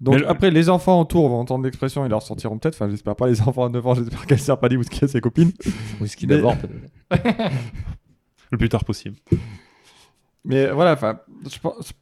Donc 0.00 0.16
Mais 0.16 0.26
après, 0.26 0.50
les 0.50 0.68
enfants 0.68 1.00
autour 1.00 1.28
vont 1.28 1.40
entendre 1.40 1.64
l'expression 1.64 2.04
et 2.06 2.08
leur 2.08 2.22
sortiront 2.22 2.58
peut-être. 2.58 2.74
Enfin, 2.74 2.88
j'espère 2.88 3.16
pas 3.16 3.26
les 3.26 3.40
enfants 3.42 3.68
de 3.68 3.74
9 3.74 3.86
ans, 3.86 3.94
j'espère 3.94 4.26
qu'elle 4.26 4.38
sert 4.38 4.58
pas 4.58 4.68
des 4.68 4.76
whisky 4.76 5.04
à 5.04 5.08
ses 5.08 5.20
copines. 5.20 5.52
Whisky 6.00 6.26
Mais- 6.26 6.36
d'abord, 6.36 6.56
peut-être. 6.56 7.52
le 8.50 8.58
plus 8.58 8.68
tard 8.68 8.84
possible. 8.84 9.16
Mais 10.44 10.70
voilà, 10.70 10.92
enfin, 10.92 11.20
je 11.50 11.58
pense. 11.58 11.92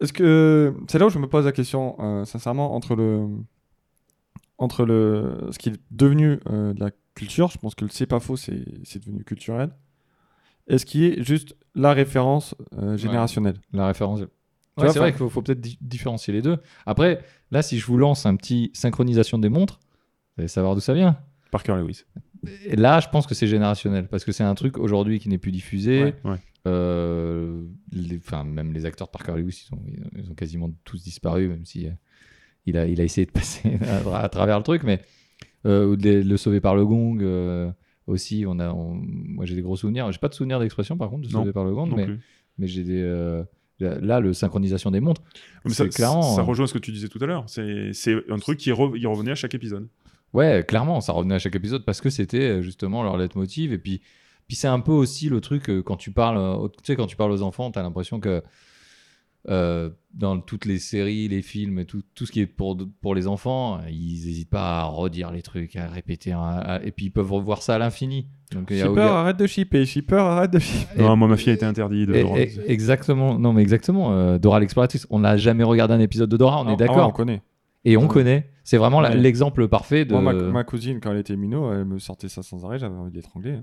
Est-ce 0.00 0.12
que 0.12 0.74
c'est 0.88 0.98
là 0.98 1.06
où 1.06 1.10
je 1.10 1.18
me 1.18 1.28
pose 1.28 1.44
la 1.44 1.52
question, 1.52 1.96
euh, 2.00 2.24
sincèrement, 2.24 2.74
entre 2.74 2.96
le 2.96 3.28
entre 4.58 4.84
le 4.84 5.48
ce 5.50 5.58
qui 5.58 5.68
est 5.70 5.80
devenu 5.90 6.40
euh, 6.50 6.72
de 6.72 6.80
la 6.80 6.90
culture, 7.14 7.48
je 7.48 7.58
pense 7.58 7.74
que 7.74 7.84
le 7.84 7.90
c'est 7.90 8.06
pas 8.06 8.20
faux, 8.20 8.36
c'est 8.36 8.64
c'est 8.84 9.04
devenu 9.04 9.24
culturel. 9.24 9.70
Et 10.68 10.78
ce 10.78 10.86
qui 10.86 11.06
est 11.06 11.22
juste 11.22 11.56
la 11.74 11.92
référence 11.92 12.54
euh, 12.78 12.96
générationnelle? 12.96 13.56
La 13.72 13.86
référence. 13.86 14.20
Ouais, 14.78 14.88
c'est 14.92 14.98
vrai 14.98 15.10
qu'il 15.10 15.18
faut, 15.18 15.28
faut 15.28 15.42
peut-être 15.42 15.60
di- 15.60 15.78
différencier 15.80 16.32
les 16.32 16.42
deux. 16.42 16.58
Après, 16.86 17.22
là, 17.50 17.62
si 17.62 17.78
je 17.78 17.86
vous 17.86 17.98
lance 17.98 18.24
un 18.26 18.36
petit 18.36 18.70
synchronisation 18.74 19.38
des 19.38 19.48
montres, 19.48 19.80
vous 20.36 20.42
allez 20.42 20.48
savoir 20.48 20.74
d'où 20.74 20.80
ça 20.80 20.94
vient. 20.94 21.18
Parker 21.50 21.74
Lewis. 21.76 22.04
Et 22.64 22.76
là, 22.76 22.98
je 23.00 23.08
pense 23.08 23.26
que 23.26 23.34
c'est 23.34 23.46
générationnel 23.46 24.08
parce 24.08 24.24
que 24.24 24.32
c'est 24.32 24.42
un 24.44 24.54
truc 24.54 24.78
aujourd'hui 24.78 25.18
qui 25.20 25.28
n'est 25.28 25.38
plus 25.38 25.52
diffusé. 25.52 26.02
Ouais. 26.04 26.14
Ouais. 26.24 26.36
Euh, 26.66 27.62
les- 27.92 28.16
enfin, 28.18 28.44
même 28.44 28.72
les 28.72 28.84
acteurs 28.86 29.08
de 29.08 29.12
Parker 29.12 29.34
Lewis, 29.36 29.66
ils 29.70 29.74
ont, 29.74 29.82
ils 30.16 30.30
ont 30.30 30.34
quasiment 30.34 30.70
tous 30.84 31.02
disparu, 31.02 31.48
même 31.48 31.64
si 31.66 31.86
euh, 31.86 31.90
il, 32.66 32.76
a, 32.78 32.86
il 32.86 33.00
a 33.00 33.04
essayé 33.04 33.26
de 33.26 33.30
passer 33.32 33.78
à, 34.10 34.20
à 34.20 34.28
travers 34.28 34.56
le 34.58 34.64
truc. 34.64 34.82
Mais 34.84 35.02
euh, 35.66 35.86
ou 35.86 35.96
de 35.96 36.02
les- 36.02 36.22
le 36.22 36.36
sauver 36.36 36.60
par 36.60 36.74
le 36.74 36.86
gong 36.86 37.18
euh, 37.20 37.70
aussi, 38.06 38.44
on 38.48 38.58
a, 38.58 38.70
on- 38.72 38.94
moi 39.04 39.44
j'ai 39.44 39.54
des 39.54 39.62
gros 39.62 39.76
souvenirs. 39.76 40.10
J'ai 40.12 40.18
pas 40.18 40.28
de 40.28 40.34
souvenirs 40.34 40.58
d'expression 40.60 40.96
par 40.96 41.10
contre 41.10 41.22
de 41.22 41.28
sauver 41.40 41.52
par 41.52 41.64
le 41.64 41.74
gong, 41.74 41.86
Non 41.86 41.96
mais, 41.96 42.66
j'ai 42.68 42.84
des 42.84 43.02
euh, 43.02 43.42
là 43.82 44.20
le 44.20 44.32
synchronisation 44.32 44.90
des 44.90 45.00
montres. 45.00 45.22
C'est 45.66 45.88
clairement, 45.88 46.22
ça 46.22 46.40
euh, 46.40 46.44
rejoint 46.44 46.66
ce 46.66 46.74
que 46.74 46.78
tu 46.78 46.92
disais 46.92 47.08
tout 47.08 47.18
à 47.22 47.26
l'heure. 47.26 47.44
C'est 47.46 47.92
c'est 47.92 48.16
un 48.30 48.38
truc 48.38 48.58
qui 48.58 48.70
re- 48.70 48.96
il 48.96 49.06
revenait 49.06 49.32
à 49.32 49.36
chaque 49.36 49.54
épisode. 49.54 49.88
Ouais, 50.32 50.64
clairement, 50.66 51.00
ça 51.00 51.12
revenait 51.12 51.34
à 51.34 51.38
chaque 51.38 51.54
épisode 51.54 51.84
parce 51.84 52.00
que 52.00 52.08
c'était 52.10 52.38
euh, 52.38 52.62
justement 52.62 53.02
leur 53.02 53.16
leitmotiv. 53.16 53.72
Et 53.72 53.78
puis, 53.78 54.00
puis 54.48 54.56
c'est 54.56 54.68
un 54.68 54.80
peu 54.80 54.92
aussi 54.92 55.28
le 55.28 55.40
truc 55.40 55.68
euh, 55.68 55.82
quand 55.82 55.96
tu 55.96 56.10
parles, 56.10 56.38
euh, 56.38 56.68
tu 56.68 56.78
sais, 56.84 56.96
quand 56.96 57.06
tu 57.06 57.16
parles 57.16 57.32
aux 57.32 57.42
enfants, 57.42 57.70
t'as 57.70 57.82
l'impression 57.82 58.18
que 58.18 58.42
euh, 59.48 59.90
dans 60.14 60.38
toutes 60.40 60.66
les 60.66 60.78
séries, 60.78 61.26
les 61.28 61.42
films, 61.42 61.84
tout, 61.84 62.02
tout 62.14 62.26
ce 62.26 62.32
qui 62.32 62.40
est 62.40 62.46
pour, 62.46 62.76
pour 63.00 63.14
les 63.14 63.26
enfants, 63.26 63.80
ils 63.88 64.24
n'hésitent 64.26 64.50
pas 64.50 64.80
à 64.80 64.84
redire 64.84 65.30
les 65.32 65.42
trucs, 65.42 65.74
à 65.76 65.88
répéter, 65.88 66.32
hein, 66.32 66.40
à- 66.62 66.82
et 66.84 66.92
puis 66.92 67.06
ils 67.06 67.10
peuvent 67.10 67.32
revoir 67.32 67.62
ça 67.62 67.74
à 67.74 67.78
l'infini. 67.78 68.26
Donc 68.52 68.70
Shipper, 68.72 69.00
arrête 69.00 69.38
de 69.38 69.46
shipper. 69.46 69.86
Shipper, 69.86 70.16
arrête 70.16 70.50
de 70.52 70.58
shipper. 70.58 71.02
Non, 71.02 71.16
moi, 71.16 71.26
ma 71.28 71.36
fille 71.36 71.50
a 71.50 71.54
été 71.54 71.64
interdite 71.64 72.08
de 72.08 72.14
Et- 72.14 72.42
et- 72.42 72.70
exactement, 72.70 73.38
non 73.38 73.52
mais 73.54 73.62
exactement. 73.62 74.12
euh, 74.12 74.38
Dora 74.38 74.60
l'exploratrice, 74.60 75.06
on 75.10 75.20
n'a 75.20 75.36
jamais 75.38 75.64
regardé 75.64 75.94
un 75.94 76.00
épisode 76.00 76.28
de 76.28 76.36
Dora, 76.36 76.60
on 76.60 76.66
Ah, 76.66 76.70
est 76.70 76.74
ah, 76.74 76.76
d'accord. 76.76 77.08
on 77.08 77.12
connaît. 77.12 77.42
et 77.84 77.96
on 77.96 78.02
Ouais. 78.02 78.08
connaît. 78.08 78.48
C'est 78.64 78.76
vraiment 78.76 78.98
Ouais. 79.00 79.16
l'exemple 79.16 79.66
parfait 79.66 80.04
de 80.04 80.12
Moi, 80.12 80.20
ma, 80.20 80.32
ma 80.34 80.62
cousine, 80.64 81.00
quand 81.00 81.10
elle 81.10 81.18
était 81.18 81.34
minot, 81.36 81.72
elle 81.72 81.84
me 81.86 81.98
sortait 81.98 82.28
ça 82.28 82.42
sans 82.44 82.64
arrêt. 82.64 82.78
J'avais 82.78 82.94
envie 82.94 83.10
de 83.10 83.16
l'étrangler. 83.16 83.52
Euh, 83.52 83.60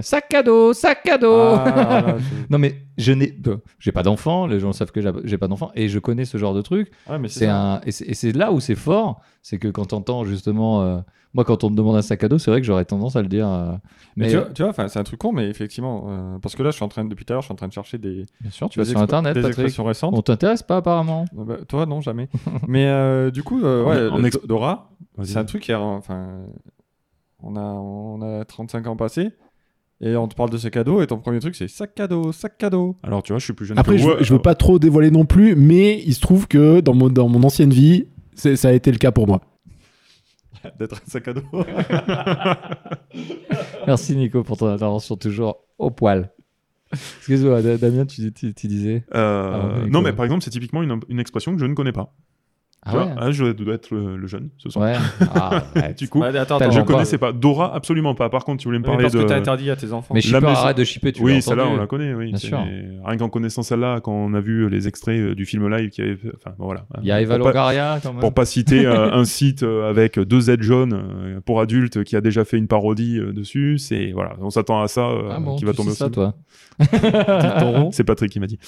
sac 0.00 0.32
à 0.34 0.42
dos, 0.42 0.72
sac 0.72 1.06
à 1.08 1.18
dos. 1.18 1.32
Ah, 1.34 2.02
là, 2.06 2.16
Non 2.50 2.58
mais 2.58 2.76
je 2.98 3.12
n'ai, 3.12 3.36
euh, 3.46 3.56
j'ai 3.78 3.92
pas 3.92 4.02
d'enfant, 4.02 4.46
les 4.46 4.60
gens 4.60 4.72
savent 4.72 4.92
que 4.92 5.00
j'ai- 5.24 5.38
pas 5.38 5.48
d'enfant 5.48 5.70
et 5.74 5.88
je 5.88 5.98
connais 5.98 6.24
ce 6.24 6.38
genre 6.38 6.54
de 6.54 6.62
truc. 6.62 6.90
Mais 7.20 7.28
C'est 7.28 7.46
un 7.48 7.80
et 7.86 7.90
c'est 7.92 8.32
là 8.32 8.52
où 8.52 8.60
c'est 8.60 8.74
fort, 8.74 9.20
c'est 9.42 9.58
que 9.58 9.68
quand 9.68 9.86
t'entends 9.86 10.24
justement, 10.24 10.82
euh, 10.82 10.98
moi 11.34 11.44
quand 11.44 11.64
on 11.64 11.70
me 11.70 11.76
demande 11.76 11.96
un 11.96 12.02
sac 12.02 12.22
à 12.24 12.28
dos, 12.28 12.38
c'est 12.38 12.50
vrai 12.50 12.60
que 12.60 12.66
j'aurais 12.66 12.84
tendance 12.84 13.16
à 13.16 13.22
le 13.22 13.28
dire. 13.28 13.48
euh, 13.48 13.72
Mais, 14.16 14.26
mais 14.26 14.30
tu 14.30 14.36
vois, 14.36 14.46
tu 14.54 14.62
vois, 14.62 14.70
enfin, 14.70 14.88
c'est 14.88 14.98
un 14.98 15.04
truc 15.04 15.18
con, 15.18 15.32
mais 15.32 15.48
effectivement, 15.48 16.04
euh, 16.08 16.38
parce 16.38 16.54
que 16.54 16.62
là, 16.62 16.70
je 16.70 16.76
suis 16.76 16.84
en 16.84 16.88
train, 16.88 17.04
de- 17.04 17.08
depuis 17.08 17.24
tout 17.24 17.32
à 17.32 17.34
l'heure, 17.34 17.42
je 17.42 17.46
suis 17.46 17.52
en 17.52 17.56
train 17.56 17.68
de 17.68 17.72
chercher 17.72 17.96
des, 17.98 18.26
bien 18.40 18.50
sûr, 18.50 18.68
tu 18.68 18.78
vas 18.78 18.84
sur 18.84 19.00
internet, 19.00 19.34
des 19.34 19.40
Patrick. 19.40 19.58
expressions 19.58 19.84
récentes. 19.84 20.14
On 20.16 20.20
t'intéresse 20.22 20.62
pas 20.62 20.76
apparemment. 20.76 21.24
Ah 21.32 21.42
bah, 21.44 21.56
toi, 21.66 21.86
non, 21.86 22.00
jamais. 22.02 22.28
mais 22.68 22.86
euh, 22.86 23.30
du 23.30 23.42
coup, 23.42 23.62
euh, 23.64 23.82
ouais, 23.84 24.10
En 24.10 24.18
le- 24.18 24.26
ex- 24.26 24.38
Dora, 24.46 24.90
c'est 25.22 25.38
un 25.38 25.44
truc 25.46 25.62
qui, 25.62 25.72
a- 25.72 25.80
enfin, 25.80 26.40
on 27.42 27.56
a, 27.56 27.60
on 27.60 28.20
a 28.22 28.44
35 28.44 28.86
ans 28.86 28.96
passés. 28.96 29.30
Et 30.04 30.16
on 30.16 30.26
te 30.26 30.34
parle 30.34 30.50
de 30.50 30.58
ce 30.58 30.66
cadeau, 30.66 31.00
et 31.00 31.06
ton 31.06 31.18
premier 31.18 31.38
truc, 31.38 31.54
c'est 31.54 31.68
sac 31.68 31.94
cadeau, 31.94 32.32
sac 32.32 32.58
cadeau. 32.58 32.96
Alors, 33.04 33.22
tu 33.22 33.32
vois, 33.32 33.38
je 33.38 33.44
suis 33.44 33.52
plus 33.52 33.66
jeune 33.66 33.78
Après, 33.78 33.92
que 33.94 33.98
je, 34.02 34.08
vous. 34.08 34.14
je 34.24 34.32
veux 34.34 34.42
pas 34.42 34.56
trop 34.56 34.80
dévoiler 34.80 35.12
non 35.12 35.26
plus, 35.26 35.54
mais 35.54 36.02
il 36.04 36.12
se 36.14 36.20
trouve 36.20 36.48
que 36.48 36.80
dans 36.80 36.92
mon, 36.94 37.08
dans 37.08 37.28
mon 37.28 37.44
ancienne 37.44 37.70
vie, 37.72 38.06
ça 38.34 38.68
a 38.68 38.72
été 38.72 38.90
le 38.90 38.98
cas 38.98 39.12
pour 39.12 39.28
moi. 39.28 39.42
D'être 40.78 40.96
un 40.96 41.10
sac 41.10 41.28
à 41.28 41.34
dos. 41.34 41.42
Merci 43.86 44.16
Nico 44.16 44.42
pour 44.42 44.56
ton 44.56 44.66
intervention 44.68 45.16
toujours 45.16 45.56
au 45.78 45.90
poil. 45.90 46.30
Excuse-moi, 46.92 47.62
Da- 47.62 47.78
Damien, 47.78 48.04
tu, 48.04 48.32
tu- 48.32 48.54
tu 48.54 48.66
disais. 48.66 49.04
Euh, 49.14 49.52
Ah, 49.54 49.82
ouais, 49.84 49.88
non, 49.88 50.02
mais 50.02 50.12
par 50.12 50.24
exemple, 50.24 50.42
c'est 50.44 50.50
typiquement 50.50 50.82
une, 50.82 51.00
une 51.08 51.20
expression 51.20 51.52
que 51.54 51.60
je 51.60 51.64
ne 51.66 51.74
connais 51.74 51.92
pas. 51.92 52.14
Ah 52.84 52.96
ouais. 52.96 53.04
ah, 53.16 53.30
je 53.30 53.52
dois 53.52 53.74
être 53.74 53.94
le, 53.94 54.16
le 54.16 54.26
jeune 54.26 54.48
ce 54.58 54.68
soir. 54.68 54.86
Ouais. 54.90 54.94
Ah, 55.36 55.62
ouais. 55.76 55.94
Du 55.94 56.08
coup, 56.08 56.20
Ouais, 56.20 56.36
attends, 56.36 56.58
T'as 56.58 56.64
attends, 56.66 56.74
je 56.74 56.80
connaissais 56.80 57.16
pas. 57.16 57.30
Dora, 57.32 57.72
absolument 57.76 58.16
pas. 58.16 58.28
Par 58.28 58.44
contre, 58.44 58.60
tu 58.60 58.66
voulais 58.66 58.80
me 58.80 58.82
Oui, 58.84 58.90
parler 58.90 59.02
parce 59.04 59.14
de. 59.14 59.22
que 59.22 59.28
t'as 59.28 59.36
interdit 59.36 59.70
à 59.70 59.76
tes 59.76 59.92
enfants. 59.92 60.14
Mais 60.14 60.20
Shipper, 60.20 60.40
maison- 60.40 60.48
arrête 60.54 60.76
de 60.78 60.82
shipper, 60.82 61.12
tu 61.12 61.22
oui, 61.22 61.40
celle-là, 61.40 61.68
on 61.68 61.76
la 61.76 61.86
connaît, 61.86 62.12
oui. 62.12 62.30
Bien 62.30 62.38
sûr. 62.38 62.58
Rien 63.04 63.16
qu'en 63.18 63.28
connaissant 63.28 63.62
celle-là, 63.62 64.00
quand 64.02 64.12
on 64.12 64.34
a 64.34 64.40
vu 64.40 64.68
les 64.68 64.88
extraits 64.88 65.20
euh, 65.20 65.34
du 65.36 65.46
film 65.46 65.68
live 65.72 65.90
qui 65.90 66.02
avait 66.02 66.16
fait... 66.16 66.32
Enfin, 66.34 66.56
bon, 66.58 66.64
voilà. 66.64 66.84
Il 67.02 67.06
y 67.06 67.12
a 67.12 67.20
Eva 67.20 67.36
Pour 67.36 67.44
pas- 67.44 67.52
Longoria 67.52 68.00
quand 68.02 68.12
même. 68.14 68.20
Pour 68.20 68.34
pas 68.34 68.44
citer 68.46 68.84
euh, 68.84 69.12
un 69.12 69.24
site 69.24 69.62
euh, 69.62 69.88
avec 69.88 70.18
deux 70.18 70.40
Z 70.40 70.60
jaunes 70.62 70.92
euh, 70.94 71.40
pour 71.40 71.60
adultes 71.60 72.02
qui 72.02 72.16
a 72.16 72.20
déjà 72.20 72.44
fait 72.44 72.58
une 72.58 72.66
parodie 72.66 73.18
euh, 73.20 73.32
dessus, 73.32 73.78
c'est 73.78 74.10
voilà, 74.12 74.32
on 74.40 74.50
s'attend 74.50 74.82
à 74.82 74.88
ça 74.88 75.02
euh, 75.02 75.30
Ah 75.30 75.38
bon, 75.38 75.54
qui 75.54 75.64
va 75.64 75.72
tomber 75.72 75.90
sais 75.92 76.02
au 76.04 76.08
ça, 76.08 76.12
sol. 76.12 76.12
toi 76.12 76.34
C'est 77.92 78.02
Patrick 78.04 78.32
qui 78.32 78.40
m'a 78.40 78.46
dit. 78.48 78.58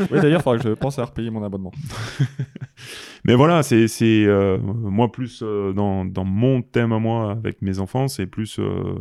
Oui, 0.00 0.20
d'ailleurs, 0.20 0.40
il 0.40 0.42
faudrait 0.42 0.58
que 0.58 0.68
je 0.68 0.74
pense 0.74 0.98
à 0.98 1.04
repayer 1.04 1.30
mon 1.30 1.42
abonnement. 1.42 1.72
Mais 3.24 3.34
voilà, 3.34 3.62
c'est 3.62 3.88
c'est, 3.88 4.24
euh, 4.26 4.58
moi 4.58 5.10
plus 5.10 5.40
euh, 5.42 5.72
dans, 5.72 6.04
dans 6.04 6.24
mon 6.24 6.62
thème 6.62 6.92
à 6.92 6.98
moi 6.98 7.32
avec 7.32 7.62
mes 7.62 7.78
enfants, 7.80 8.06
c'est 8.08 8.26
plus 8.26 8.58
euh, 8.58 8.94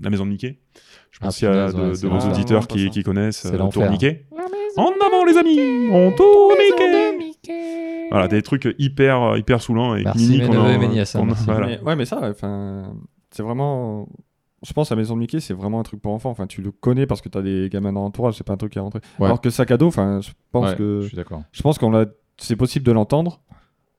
la 0.00 0.10
maison 0.10 0.24
de 0.26 0.30
Mickey. 0.30 0.58
Je 1.10 1.18
Ah, 1.20 1.24
pense 1.26 1.38
qu'il 1.38 1.48
y 1.48 1.50
a 1.50 1.72
de, 1.72 2.00
de 2.00 2.08
vos 2.08 2.18
auditeurs 2.28 2.62
Ah, 2.64 2.72
qui, 2.72 2.90
qui 2.90 3.02
connaissent 3.02 3.38
C'est 3.48 3.54
euh. 3.54 3.68
Tour 3.68 3.88
Mickey. 3.90 4.26
En 4.76 4.90
avant 5.04 5.24
les 5.24 5.36
amis, 5.36 5.58
on 5.90 6.12
tourne 6.12 6.54
Mickey. 7.18 8.08
Voilà, 8.10 8.28
des 8.28 8.42
trucs 8.42 8.68
hyper 8.78 9.36
hyper 9.36 9.62
saoulants 9.62 9.94
et 9.94 10.02
Merci, 10.04 10.30
mini 10.30 10.46
qu'on 10.46 10.52
hein, 10.58 11.04
qu'on- 11.14 11.26
voilà. 11.46 11.66
Mais, 11.66 11.80
ouais, 11.80 11.96
mais 11.96 12.04
ça, 12.04 12.20
enfin, 12.30 12.92
c'est 13.30 13.42
vraiment. 13.42 14.08
Je 14.62 14.72
pense 14.74 14.92
à 14.92 14.96
Maison 14.96 15.14
de 15.14 15.20
Mickey, 15.20 15.40
c'est 15.40 15.54
vraiment 15.54 15.80
un 15.80 15.82
truc 15.82 16.02
pour 16.02 16.12
enfants. 16.12 16.28
Enfin, 16.30 16.46
tu 16.46 16.60
le 16.60 16.70
connais 16.70 17.06
parce 17.06 17.22
que 17.22 17.28
t'as 17.30 17.40
des 17.40 17.68
gamins 17.70 17.92
dans 17.94 18.02
l'entourage, 18.02 18.34
c'est 18.34 18.44
pas 18.44 18.52
un 18.52 18.56
truc 18.58 18.72
qui 18.72 18.78
est 18.78 18.82
rentré. 18.82 19.00
Ouais. 19.18 19.24
Alors 19.26 19.40
que 19.40 19.48
sac 19.48 19.70
à 19.70 19.76
dos, 19.78 19.86
enfin, 19.86 20.20
je 20.20 20.30
pense 20.52 20.70
Ouais, 20.70 20.76
que 20.76 21.00
Je 21.02 21.06
suis 21.08 21.16
d'accord. 21.16 21.42
je 21.50 21.62
pense 21.62 21.78
qu'on 21.78 21.90
l'a, 21.90 22.04
c'est 22.36 22.56
possible 22.56 22.84
de 22.84 22.92
l'entendre 22.92 23.40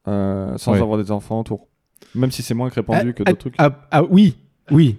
euh, 0.08 0.56
sans 0.58 0.74
Ouais. 0.74 0.82
avoir 0.82 0.97
des 1.02 1.10
enfants 1.12 1.39
autour. 1.39 1.67
Même 2.13 2.32
si 2.32 2.43
c'est 2.43 2.54
moins 2.54 2.69
répandu 2.69 3.13
que 3.15 3.24
Ah, 3.26 3.32
d'autres 3.32 3.39
trucs. 3.39 3.56
ah, 3.58 3.71
ah, 3.89 4.04
oui, 4.04 4.36
oui, 4.69 4.97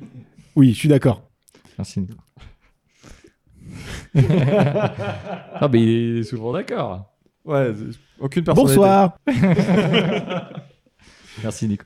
oui, 0.56 0.72
je 0.72 0.78
suis 0.78 0.88
d'accord. 0.88 1.22
Merci 1.78 2.00
Nico. 2.02 2.14
ah, 4.14 5.68
mais 5.70 5.80
il 5.82 6.18
est 6.18 6.22
souvent 6.24 6.52
d'accord. 6.52 7.06
Ouais, 7.44 7.72
aucune 8.20 8.44
personnalité. 8.44 8.76
Bonsoir. 8.76 9.16
Merci 11.42 11.68
Nico. 11.68 11.84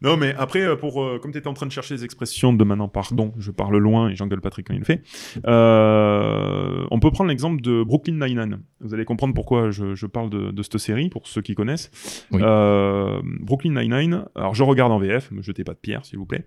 Non, 0.00 0.16
mais 0.16 0.34
après, 0.38 0.60
euh, 0.62 0.76
pour, 0.76 1.02
euh, 1.02 1.18
comme 1.20 1.32
tu 1.32 1.38
étais 1.38 1.48
en 1.48 1.54
train 1.54 1.66
de 1.66 1.72
chercher 1.72 1.94
les 1.94 2.04
expressions 2.04 2.52
de 2.52 2.62
maintenant, 2.64 2.86
pardon, 2.88 3.32
je 3.38 3.50
parle 3.50 3.76
loin 3.78 4.08
et 4.10 4.14
j'engueule 4.16 4.40
Patrick 4.40 4.68
quand 4.68 4.74
il 4.74 4.78
le 4.78 4.84
fait, 4.84 5.02
euh, 5.46 6.84
on 6.90 7.00
peut 7.00 7.10
prendre 7.10 7.30
l'exemple 7.30 7.60
de 7.62 7.82
Brooklyn 7.82 8.14
Nine-Nine. 8.24 8.60
Vous 8.80 8.94
allez 8.94 9.04
comprendre 9.04 9.34
pourquoi 9.34 9.70
je, 9.70 9.94
je 9.96 10.06
parle 10.06 10.30
de, 10.30 10.50
de 10.52 10.62
cette 10.62 10.78
série, 10.78 11.08
pour 11.08 11.26
ceux 11.26 11.42
qui 11.42 11.54
connaissent. 11.56 11.90
Oui. 12.30 12.40
Euh, 12.44 13.20
Brooklyn 13.40 13.72
Nine-Nine, 13.80 14.24
alors 14.36 14.54
je 14.54 14.62
regarde 14.62 14.92
en 14.92 14.98
VF, 14.98 15.30
me 15.32 15.42
jetez 15.42 15.64
pas 15.64 15.72
de 15.72 15.78
pierre, 15.78 16.04
s'il 16.04 16.18
vous 16.18 16.26
plaît. 16.26 16.46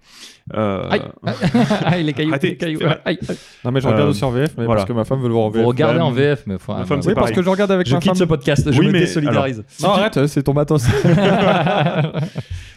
Euh, 0.53 0.89
Aïe. 0.89 1.01
Aïe, 1.85 2.03
les 2.03 2.13
cailloux. 2.13 2.29
Arrêtez, 2.31 2.49
les 2.51 2.57
cailloux. 2.57 2.79
c'est 2.79 2.85
vrai. 2.85 3.01
Aïe, 3.05 3.19
aïe. 3.27 3.37
Non, 3.65 3.71
mais 3.71 3.81
je 3.81 3.87
regarde 3.87 4.05
Euh, 4.07 4.09
aussi 4.11 4.23
en 4.23 4.31
VF, 4.31 4.51
mais 4.57 4.65
voilà. 4.65 4.79
parce 4.81 4.87
que 4.87 4.93
ma 4.93 5.03
femme 5.03 5.19
veut 5.19 5.27
le 5.27 5.33
voir 5.33 5.45
en 5.45 5.49
VF. 5.49 5.61
Vous 5.63 5.67
regardez 5.67 5.99
en 5.99 6.11
VF, 6.11 6.43
mais 6.47 6.57
faut- 6.57 6.71
Ma 6.73 6.79
ah, 6.81 6.85
femme, 6.85 7.01
c'est 7.01 7.09
Oui, 7.09 7.15
parce 7.15 7.31
que 7.31 7.41
je 7.43 7.49
regarde 7.49 7.71
avec 7.71 7.85
Je 7.87 7.93
ma 7.93 7.99
quitte 7.99 8.11
femme. 8.11 8.15
ce 8.15 8.23
podcast, 8.23 8.71
je 8.71 8.79
Oui, 8.79 8.87
me 8.87 8.91
mais 8.93 8.99
désolidarise. 9.01 9.63
Non, 9.81 9.89
arrête, 9.89 10.25
c'est 10.27 10.43
ton 10.43 10.53
matos. 10.53 10.85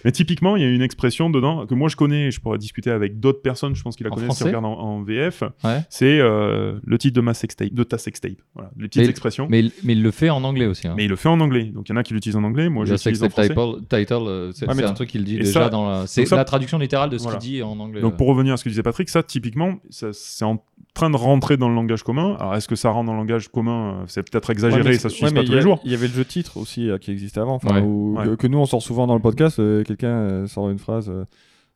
Mais 0.05 0.13
typiquement, 0.13 0.57
il 0.57 0.63
y 0.63 0.67
a 0.67 0.69
une 0.69 0.83
expression 0.83 1.31
dedans 1.31 1.67
que 1.67 1.75
moi 1.75 1.89
je 1.89 1.97
connais, 1.97 2.27
et 2.27 2.31
je 2.31 2.41
pourrais 2.41 2.59
discuter 2.59 2.91
avec 2.91 3.21
d'autres 3.21 3.41
personnes, 3.43 3.75
je 3.75 3.83
pense 3.83 3.97
qu'ils 3.97 4.05
la 4.07 4.13
En 4.13 4.15
connaissent, 4.15 4.27
français 4.27 4.45
regardent 4.45 4.67
en, 4.67 4.79
en 4.79 5.03
VF. 5.03 5.43
Ouais. 5.65 5.81
C'est 5.89 6.19
euh, 6.21 6.79
le 6.85 6.99
titre 6.99 7.15
de 7.17 7.21
ma 7.21 7.33
sextape, 7.35 7.73
de 7.73 7.83
ta 7.85 7.99
sextape. 7.99 8.33
Voilà, 8.55 8.71
les 8.79 8.89
petites 8.89 9.03
Mais- 9.03 9.09
expressions. 9.09 9.47
Mais, 9.51 9.61
il- 9.61 9.73
mais 9.83 9.95
il 9.95 10.03
le 10.03 10.11
fait 10.11 10.31
en 10.31 10.45
anglais 10.45 10.67
aussi. 10.67 10.87
Hein. 10.87 10.95
Mais 10.97 11.05
il 11.05 11.11
le 11.11 11.17
fait 11.17 11.29
en 11.29 11.41
anglais. 11.41 11.65
Donc 11.65 11.89
il 11.89 11.93
y 11.93 11.95
en 11.95 11.97
a 11.97 12.03
qui 12.03 12.13
l'utilisent 12.15 12.37
en 12.37 12.45
anglais. 12.45 12.69
Moi, 12.69 12.85
je 12.85 12.91
Le 12.91 12.97
l'utilise 12.97 13.23
en 13.23 13.31
français. 13.31 13.49
title, 13.49 13.81
title, 13.89 14.15
euh, 14.27 14.53
c'est 14.53 14.69
Ouais, 14.69 14.75
c'est 14.75 14.85
un 14.85 14.93
truc 14.93 15.09
qu'il 15.09 15.25
dit 15.25 15.39
déjà 15.39 15.65
ça- 15.65 15.69
dans 15.71 15.89
la. 15.89 16.07
C'est 16.07 16.31
la 16.31 16.45
traduction 16.45 16.79
littérale 16.79 17.11
de 17.11 17.19
ce 17.19 17.23
Voilà. 17.25 17.39
qu'il 17.39 17.51
dit 17.53 17.63
en 17.63 17.79
anglais. 17.81 18.01
Donc 18.01 18.17
pour 18.17 18.27
revenir 18.29 18.53
à 18.55 18.57
ce 18.57 18.65
que 18.65 18.69
disait 18.69 18.83
Patrick, 18.83 19.09
ça 19.09 19.23
typiquement, 19.23 19.77
ça- 19.91 20.13
c'est 20.13 20.45
en 20.45 20.63
train 20.95 21.11
de 21.11 21.17
rentrer 21.17 21.57
dans 21.57 21.69
le 21.69 21.75
langage 21.75 22.03
commun. 22.03 22.37
Alors 22.39 22.55
est-ce 22.55 22.69
que 22.69 22.77
ça 22.77 22.91
rentre 22.91 23.07
dans 23.07 23.13
le 23.13 23.19
langage 23.19 23.49
commun 23.49 23.95
euh, 24.01 24.05
C'est 24.07 24.23
peut-être 24.29 24.51
exagéré, 24.51 24.91
Ouais, 24.91 24.99
ça 24.99 25.09
ouais, 25.09 25.15
mais 25.23 25.31
pas 25.33 25.41
il 25.41 25.47
tous 25.47 25.53
y 25.53 25.57
les 25.57 25.61
jours. 25.63 25.81
Il 25.85 25.91
y 25.91 25.95
avait 25.95 26.07
le 26.09 26.13
jeu 26.15 26.25
titre 26.25 26.57
aussi 26.57 26.89
euh, 26.89 26.99
qui 26.99 27.11
existait 27.11 27.41
avant, 27.41 27.55
enfin, 27.57 27.75
Ouais. 27.75 27.83
où- 27.83 28.17
Ouais. 28.17 28.25
Que, 28.25 28.35
que 28.37 28.47
nous 28.47 28.59
on 28.59 28.67
sort 28.67 28.81
souvent 28.83 29.07
dans 29.07 29.15
le 29.15 29.21
podcast. 29.21 29.59
euh, 29.59 29.83
Quelqu'un 29.83 30.09
euh, 30.09 30.47
sort 30.47 30.71
une 30.71 30.79
phrase. 30.79 31.11
euh, 31.11 31.25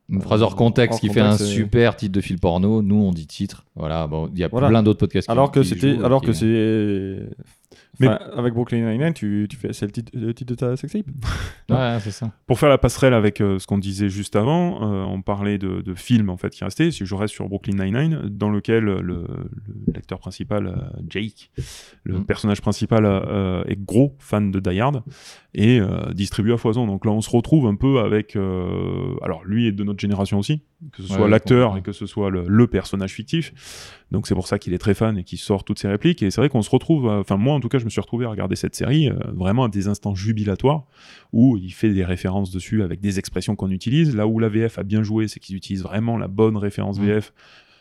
Une 0.08 0.22
phrase 0.22 0.40
hors 0.42 0.56
contexte 0.56 0.94
Hors 0.94 1.00
qui 1.00 1.08
fait 1.10 1.20
un 1.20 1.36
super 1.36 1.94
titre 1.96 2.12
de 2.14 2.20
film 2.22 2.38
porno. 2.38 2.80
Nous, 2.80 2.96
on 2.96 3.12
dit 3.12 3.26
titre. 3.26 3.64
Voilà. 3.76 4.06
Bon, 4.06 4.30
il 4.32 4.38
y 4.38 4.44
a 4.44 4.48
Voilà. 4.48 4.68
plein 4.68 4.82
d'autres 4.82 5.00
podcasts. 5.00 5.26
qui- 5.26 5.32
alors 5.32 5.50
que 5.50 5.60
qui 5.60 5.66
c'était, 5.68 5.96
jouent, 5.96 6.04
alors 6.04 6.20
qui- 6.22 6.28
que 6.28 6.32
c'est. 6.32 7.28
Mais- 8.00 8.08
Enfin, 8.08 8.18
avec 8.36 8.54
Brooklyn 8.54 8.90
Nine-Nine, 8.90 9.12
tu, 9.12 9.46
tu 9.50 9.56
fais, 9.56 9.72
c'est 9.72 9.84
le 9.86 9.92
titre, 9.92 10.10
le 10.14 10.32
titre 10.32 10.50
de 10.50 10.54
ta 10.54 10.76
sextape. 10.76 11.06
Ouais, 11.70 11.98
c'est 12.00 12.12
ça. 12.12 12.32
Pour 12.46 12.58
faire 12.58 12.70
la 12.70 12.78
passerelle 12.78 13.12
avec 13.12 13.42
euh, 13.42 13.58
ce 13.58 13.66
qu'on 13.66 13.76
disait 13.76 14.08
juste 14.08 14.36
avant, 14.36 14.82
euh, 14.90 15.04
on 15.04 15.20
parlait 15.20 15.58
de, 15.58 15.82
de 15.82 15.94
films 15.94 16.30
en 16.30 16.38
fait 16.38 16.48
qui 16.50 16.64
restaient. 16.64 16.90
Si 16.90 17.04
je 17.04 17.14
reste 17.14 17.34
sur 17.34 17.46
Brooklyn 17.48 17.84
Nine-Nine, 17.84 18.22
dans 18.30 18.48
lequel 18.48 18.84
le, 18.84 19.02
le- 19.02 19.26
l'acteur 19.92 20.18
principal, 20.18 20.66
euh, 20.68 20.72
Jake, 21.10 21.50
le 22.04 22.18
Mm. 22.20 22.24
personnage 22.24 22.62
principal, 22.62 23.04
euh, 23.04 23.62
est 23.66 23.76
gros 23.78 24.16
fan 24.18 24.50
de 24.50 24.60
Die 24.60 24.80
Hard 24.80 25.02
et 25.54 25.78
euh, 25.80 26.12
distribue 26.14 26.52
à 26.54 26.56
foison. 26.56 26.86
Donc 26.86 27.04
là, 27.04 27.10
on 27.12 27.20
se 27.20 27.28
retrouve 27.30 27.66
un 27.66 27.74
peu 27.76 27.98
avec. 28.00 28.34
euh, 28.36 29.14
alors 29.22 29.44
lui 29.44 29.66
est 29.66 29.72
de 29.72 29.84
notre 29.84 30.00
génération 30.00 30.38
aussi, 30.38 30.62
que 30.92 31.02
ce 31.02 31.08
soit 31.08 31.22
Ouais, 31.24 31.28
l'acteur 31.28 31.76
et 31.76 31.82
que 31.82 31.92
ce 31.92 32.06
soit 32.06 32.30
le, 32.30 32.44
le 32.46 32.66
personnage 32.66 33.12
fictif. 33.12 33.52
Donc 34.12 34.26
c'est 34.26 34.34
pour 34.34 34.46
ça 34.46 34.58
qu'il 34.58 34.72
est 34.74 34.78
très 34.78 34.94
fan 34.94 35.18
et 35.18 35.24
qu'il 35.24 35.38
sort 35.38 35.64
toutes 35.64 35.78
ses 35.78 35.88
répliques. 35.88 36.22
Et 36.22 36.30
c'est 36.30 36.40
vrai 36.40 36.48
qu'on 36.48 36.62
se 36.62 36.70
retrouve, 36.70 37.08
euh, 37.08 37.20
enfin 37.20 37.36
moi 37.36 37.54
en 37.54 37.60
tout 37.60 37.68
cas, 37.68 37.78
je 37.78 37.84
me 37.84 37.90
suis 37.90 38.00
retrouvé 38.00 38.26
à 38.26 38.30
regarder 38.30 38.54
cette 38.56 38.74
série 38.74 39.08
euh, 39.08 39.14
vraiment 39.34 39.64
à 39.64 39.68
des 39.68 39.88
instants 39.88 40.14
jubilatoires 40.14 40.84
où 41.32 41.56
il 41.56 41.70
fait 41.72 41.92
des 41.92 42.04
références 42.04 42.50
dessus 42.50 42.82
avec 42.82 43.00
des 43.00 43.18
expressions 43.18 43.56
qu'on 43.56 43.70
utilise. 43.70 44.14
Là 44.14 44.26
où 44.26 44.38
la 44.38 44.48
VF 44.48 44.78
a 44.78 44.82
bien 44.84 45.02
joué, 45.02 45.26
c'est 45.28 45.40
qu'ils 45.40 45.56
utilisent 45.56 45.82
vraiment 45.82 46.16
la 46.16 46.28
bonne 46.28 46.56
référence 46.56 46.98
Mm. 47.00 47.04
VF, 47.06 47.32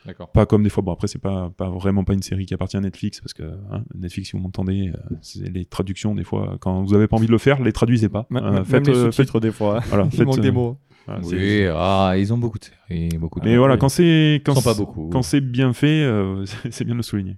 D'accord. 0.06 0.32
pas 0.32 0.46
comme 0.46 0.64
des 0.64 0.70
fois. 0.70 0.82
Bon 0.84 0.92
après 0.94 1.08
c'est 1.08 1.20
pas 1.20 1.50
pas 1.56 1.70
vraiment 1.70 2.04
pas 2.04 2.14
une 2.14 2.22
série 2.22 2.46
qui 2.46 2.54
appartient 2.54 2.78
à 2.78 2.82
Netflix 2.82 3.20
parce 3.22 3.34
que 3.34 3.44
hein, 3.44 3.84
Netflix, 3.94 4.30
si 4.30 4.38
vous 4.38 4.42
m'entendez, 4.42 4.92
euh, 4.96 5.50
les 5.52 5.66
traductions 5.66 6.16
des 6.16 6.24
fois 6.24 6.58
quand 6.62 6.82
vous 6.84 6.94
avez 6.94 7.08
pas 7.08 7.18
envie 7.18 7.28
de 7.28 7.32
le 7.32 7.38
faire, 7.38 7.62
les 7.62 7.74
traduisez 7.74 8.10
pas. 8.10 8.26
Euh, 8.32 8.52
même 8.52 8.66
faites, 8.66 8.88
les 8.88 8.96
euh, 8.96 9.40
des 9.40 9.52
fois. 9.52 9.82
voilà, 9.88 10.06
Il 10.06 10.18
faites, 10.18 10.26
manque 10.26 10.40
des 10.40 10.52
mots. 10.52 10.78
C'est- 11.24 11.36
Oui, 11.68 11.74
ah, 11.76 12.14
ils 12.18 12.34
ont 12.34 12.38
beaucoup 12.38 12.60
de 12.60 12.66
séries, 12.66 13.10
beaucoup 13.18 13.40
de. 13.40 13.46
Mais 13.46 13.58
voilà, 13.58 13.78
quand 13.78 13.90
c'est 13.90 14.42
quand 14.46 14.56
c'est- 14.56 14.78
beaucoup. 14.78 15.10
quand 15.12 15.22
c'est 15.22 15.42
bien 15.42 15.74
fait, 15.74 16.04
euh, 16.04 16.46
c'est 16.72 16.84
bien 16.86 16.94
de 16.96 16.98
le 17.00 17.04
souligner. 17.04 17.38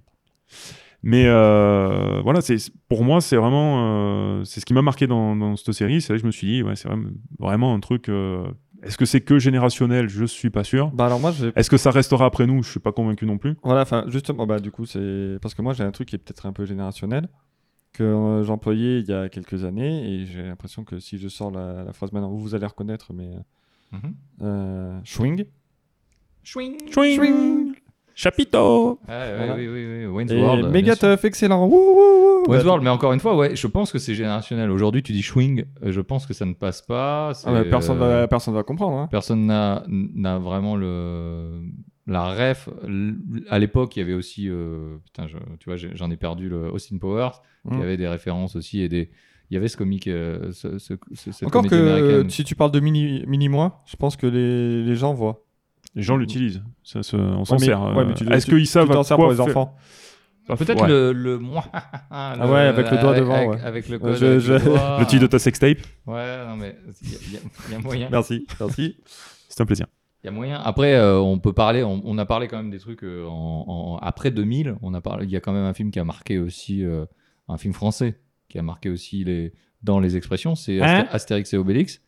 Mais 1.02 1.24
euh, 1.26 2.20
voilà, 2.22 2.42
c'est 2.42 2.56
pour 2.88 3.04
moi 3.04 3.20
c'est 3.22 3.36
vraiment 3.36 4.38
euh, 4.40 4.44
c'est 4.44 4.60
ce 4.60 4.66
qui 4.66 4.74
m'a 4.74 4.82
marqué 4.82 5.06
dans, 5.06 5.34
dans 5.34 5.56
cette 5.56 5.72
série. 5.72 6.00
C'est 6.02 6.12
là 6.12 6.18
que 6.18 6.22
je 6.22 6.26
me 6.26 6.30
suis 6.32 6.46
dit 6.46 6.62
ouais 6.62 6.76
c'est 6.76 6.88
vraiment, 6.88 7.08
vraiment 7.38 7.74
un 7.74 7.80
truc. 7.80 8.08
euh, 8.10 8.46
Est-ce 8.82 8.98
que 8.98 9.06
c'est 9.06 9.22
que 9.22 9.38
générationnel? 9.38 10.08
Je 10.10 10.26
suis 10.26 10.50
pas 10.50 10.62
sûr. 10.64 10.90
Bah 10.90 11.06
alors 11.06 11.18
moi, 11.20 11.32
j'ai 11.32 11.52
Est-ce 11.56 11.70
que 11.70 11.78
ça 11.78 11.90
restera 11.90 12.26
après 12.26 12.46
nous? 12.46 12.62
Je 12.62 12.70
suis 12.70 12.80
pas 12.80 12.92
convaincu 12.92 13.24
non 13.24 13.38
plus. 13.38 13.56
Voilà, 13.62 13.80
enfin, 13.82 14.04
justement, 14.08 14.46
bah, 14.46 14.58
du 14.58 14.70
coup, 14.70 14.84
c'est 14.84 15.38
parce 15.40 15.54
que 15.54 15.62
moi 15.62 15.72
j'ai 15.72 15.84
un 15.84 15.90
truc 15.90 16.08
qui 16.08 16.16
est 16.16 16.18
peut-être 16.18 16.44
un 16.46 16.52
peu 16.52 16.66
générationnel. 16.66 17.28
que 17.94 18.02
euh, 18.04 18.44
j'employais 18.44 19.00
il 19.00 19.06
y 19.08 19.12
a 19.14 19.28
quelques 19.30 19.64
années 19.64 20.06
et 20.22 20.26
j'ai 20.26 20.42
l'impression 20.42 20.84
que 20.84 20.98
si 21.00 21.16
je 21.18 21.28
sors 21.28 21.50
la, 21.50 21.82
la 21.82 21.92
phrase 21.94 22.12
maintenant, 22.12 22.28
vous, 22.30 22.38
vous 22.40 22.54
allez 22.54 22.66
reconnaître, 22.66 23.12
mais 23.14 23.30
Mhm. 23.92 24.14
euh, 24.42 25.00
swing. 25.04 25.44
Swing. 26.42 26.76
Swing. 26.92 27.74
Chapiteau. 28.14 28.98
Ouais, 29.08 29.14
ouais, 29.14 29.36
Voilà. 29.36 29.54
oui, 29.56 29.68
oui, 29.68 29.86
oui. 29.86 30.06
Wayne's 30.06 30.30
Et 30.32 30.40
World. 30.42 30.70
méga 30.70 30.94
tough, 30.96 31.24
excellent. 31.24 31.66
Wouh, 31.66 31.70
wouh, 31.74 32.42
wouh. 32.44 32.50
Wayne's 32.50 32.64
World, 32.64 32.82
mais 32.82 32.90
encore 32.90 33.12
une 33.12 33.20
fois, 33.20 33.34
ouais, 33.36 33.56
je 33.56 33.66
pense 33.66 33.92
que 33.92 33.98
c'est 33.98 34.14
générationnel. 34.14 34.70
Aujourd'hui, 34.70 35.02
tu 35.02 35.12
dis 35.12 35.22
swing, 35.22 35.64
euh, 35.82 35.90
je 35.92 36.00
pense 36.00 36.26
que 36.26 36.34
ça 36.34 36.44
ne 36.44 36.52
passe 36.52 36.82
pas. 36.82 37.32
ah 37.44 37.52
ouais, 37.52 37.64
personne, 37.64 37.96
euh, 38.02 38.20
va, 38.22 38.28
personne 38.28 38.54
va 38.54 38.62
comprendre. 38.62 38.96
hein. 38.98 39.08
personne 39.10 39.46
n'a 39.46 40.38
vraiment 40.38 40.76
le 40.76 41.62
la 42.06 42.30
ref. 42.34 42.68
À 43.48 43.58
l'époque, 43.58 43.96
il 43.96 44.00
y 44.00 44.02
avait 44.02 44.14
aussi, 44.14 44.48
euh, 44.48 44.96
putain, 45.04 45.26
je- 45.28 45.36
tu 45.60 45.68
vois, 45.70 45.76
j'en 45.76 46.10
ai 46.10 46.16
perdu 46.16 46.48
le 46.48 46.68
Austin 46.72 46.98
Powers, 46.98 47.40
qui 47.70 47.76
Mm. 47.76 47.82
avait 47.82 47.96
des 47.96 48.08
références 48.08 48.56
aussi 48.56 48.80
et 48.80 48.88
des. 48.88 49.10
Il 49.50 49.54
y 49.54 49.56
avait 49.56 49.68
ce 49.68 49.76
comique, 49.76 50.06
euh, 50.06 50.52
ce, 50.52 50.78
ce- 50.78 50.94
ce- 51.14 51.32
cette 51.32 51.46
Encore 51.48 51.66
que 51.66 51.74
euh, 51.74 52.28
si 52.28 52.44
tu 52.44 52.54
parles 52.54 52.70
de 52.70 52.78
mini, 52.80 53.24
mini 53.26 53.48
moi, 53.48 53.78
je 53.86 53.96
pense 53.96 54.16
que 54.16 54.26
les, 54.26 54.82
les 54.84 54.96
gens 54.96 55.12
voient. 55.12 55.42
Les 55.96 56.02
gens 56.02 56.16
l'utilisent. 56.16 56.62
Ça 56.84 57.02
se- 57.02 57.16
on 57.16 57.44
s'en 57.44 57.56
Ouais, 57.58 57.64
sert. 57.64 57.82
ouais, 57.82 58.04
mais 58.04 58.12
euh, 58.12 58.14
tu- 58.14 58.32
Est-ce 58.32 58.46
tu- 58.46 58.56
qu'ils 58.56 58.66
savent 58.68 58.86
tu 58.86 58.92
t'en 58.92 59.00
à 59.00 59.04
sers 59.04 59.16
quoi 59.16 59.24
pour 59.26 59.32
les 59.32 59.36
faire- 59.36 59.46
enfants. 59.48 59.76
Pas- 60.46 60.56
Peut-être 60.56 60.82
ouais. 60.82 60.88
le, 60.88 61.12
le 61.12 61.38
moi. 61.38 61.64
Ah 62.10 62.36
ouais, 62.50 62.60
avec 62.60 62.90
le 62.90 62.98
doigt 62.98 63.14
devant, 63.14 63.34
avec, 63.34 63.50
ouais. 63.50 63.60
avec 63.62 63.88
le 63.88 63.96
Ouais, 63.96 64.02
code. 64.02 64.14
je- 64.16 64.26
avec 64.26 64.40
je- 64.40 64.52
le, 65.00 65.06
titre 65.06 65.22
de 65.22 65.26
ta 65.26 65.38
sextape. 65.40 65.78
Ouais, 66.06 66.46
non, 66.46 66.56
mais 66.56 66.76
il 67.02 67.10
y, 67.32 67.36
a- 67.36 67.76
y 67.76 67.80
y 67.80 67.82
moyen. 67.82 68.08
Merci, 68.10 68.46
merci. 68.60 68.96
C'est 69.48 69.60
un 69.60 69.66
plaisir. 69.66 69.86
Il 70.22 70.26
y 70.26 70.28
a 70.28 70.32
moyen. 70.32 70.60
Après, 70.60 70.94
euh, 70.94 71.18
on 71.18 71.38
peut 71.38 71.52
parler. 71.52 71.82
On, 71.82 72.00
on 72.04 72.18
a 72.18 72.26
parlé 72.26 72.46
quand 72.46 72.56
même 72.58 72.70
des 72.70 72.78
trucs 72.78 73.02
euh, 73.04 73.26
en, 73.26 73.64
en- 73.66 73.96
après 73.98 74.30
2000. 74.30 74.76
On 74.82 74.94
a 74.94 75.00
parlé. 75.00 75.24
Il 75.24 75.30
y 75.32 75.36
a 75.36 75.40
quand 75.40 75.52
même 75.52 75.64
un 75.64 75.74
film 75.74 75.90
qui 75.90 75.98
a 75.98 76.04
marqué 76.04 76.38
aussi 76.38 76.84
euh, 76.84 77.04
un 77.48 77.56
film 77.56 77.72
français 77.74 78.20
qui 78.50 78.58
a 78.58 78.62
marqué 78.62 78.90
aussi 78.90 79.24
les 79.24 79.52
dans 79.82 79.98
les 80.00 80.16
expressions. 80.16 80.54
C'est 80.54 80.82
Hein 80.82 81.06
Astérix 81.10 81.52
et 81.54 81.56
Obélix. 81.56 82.02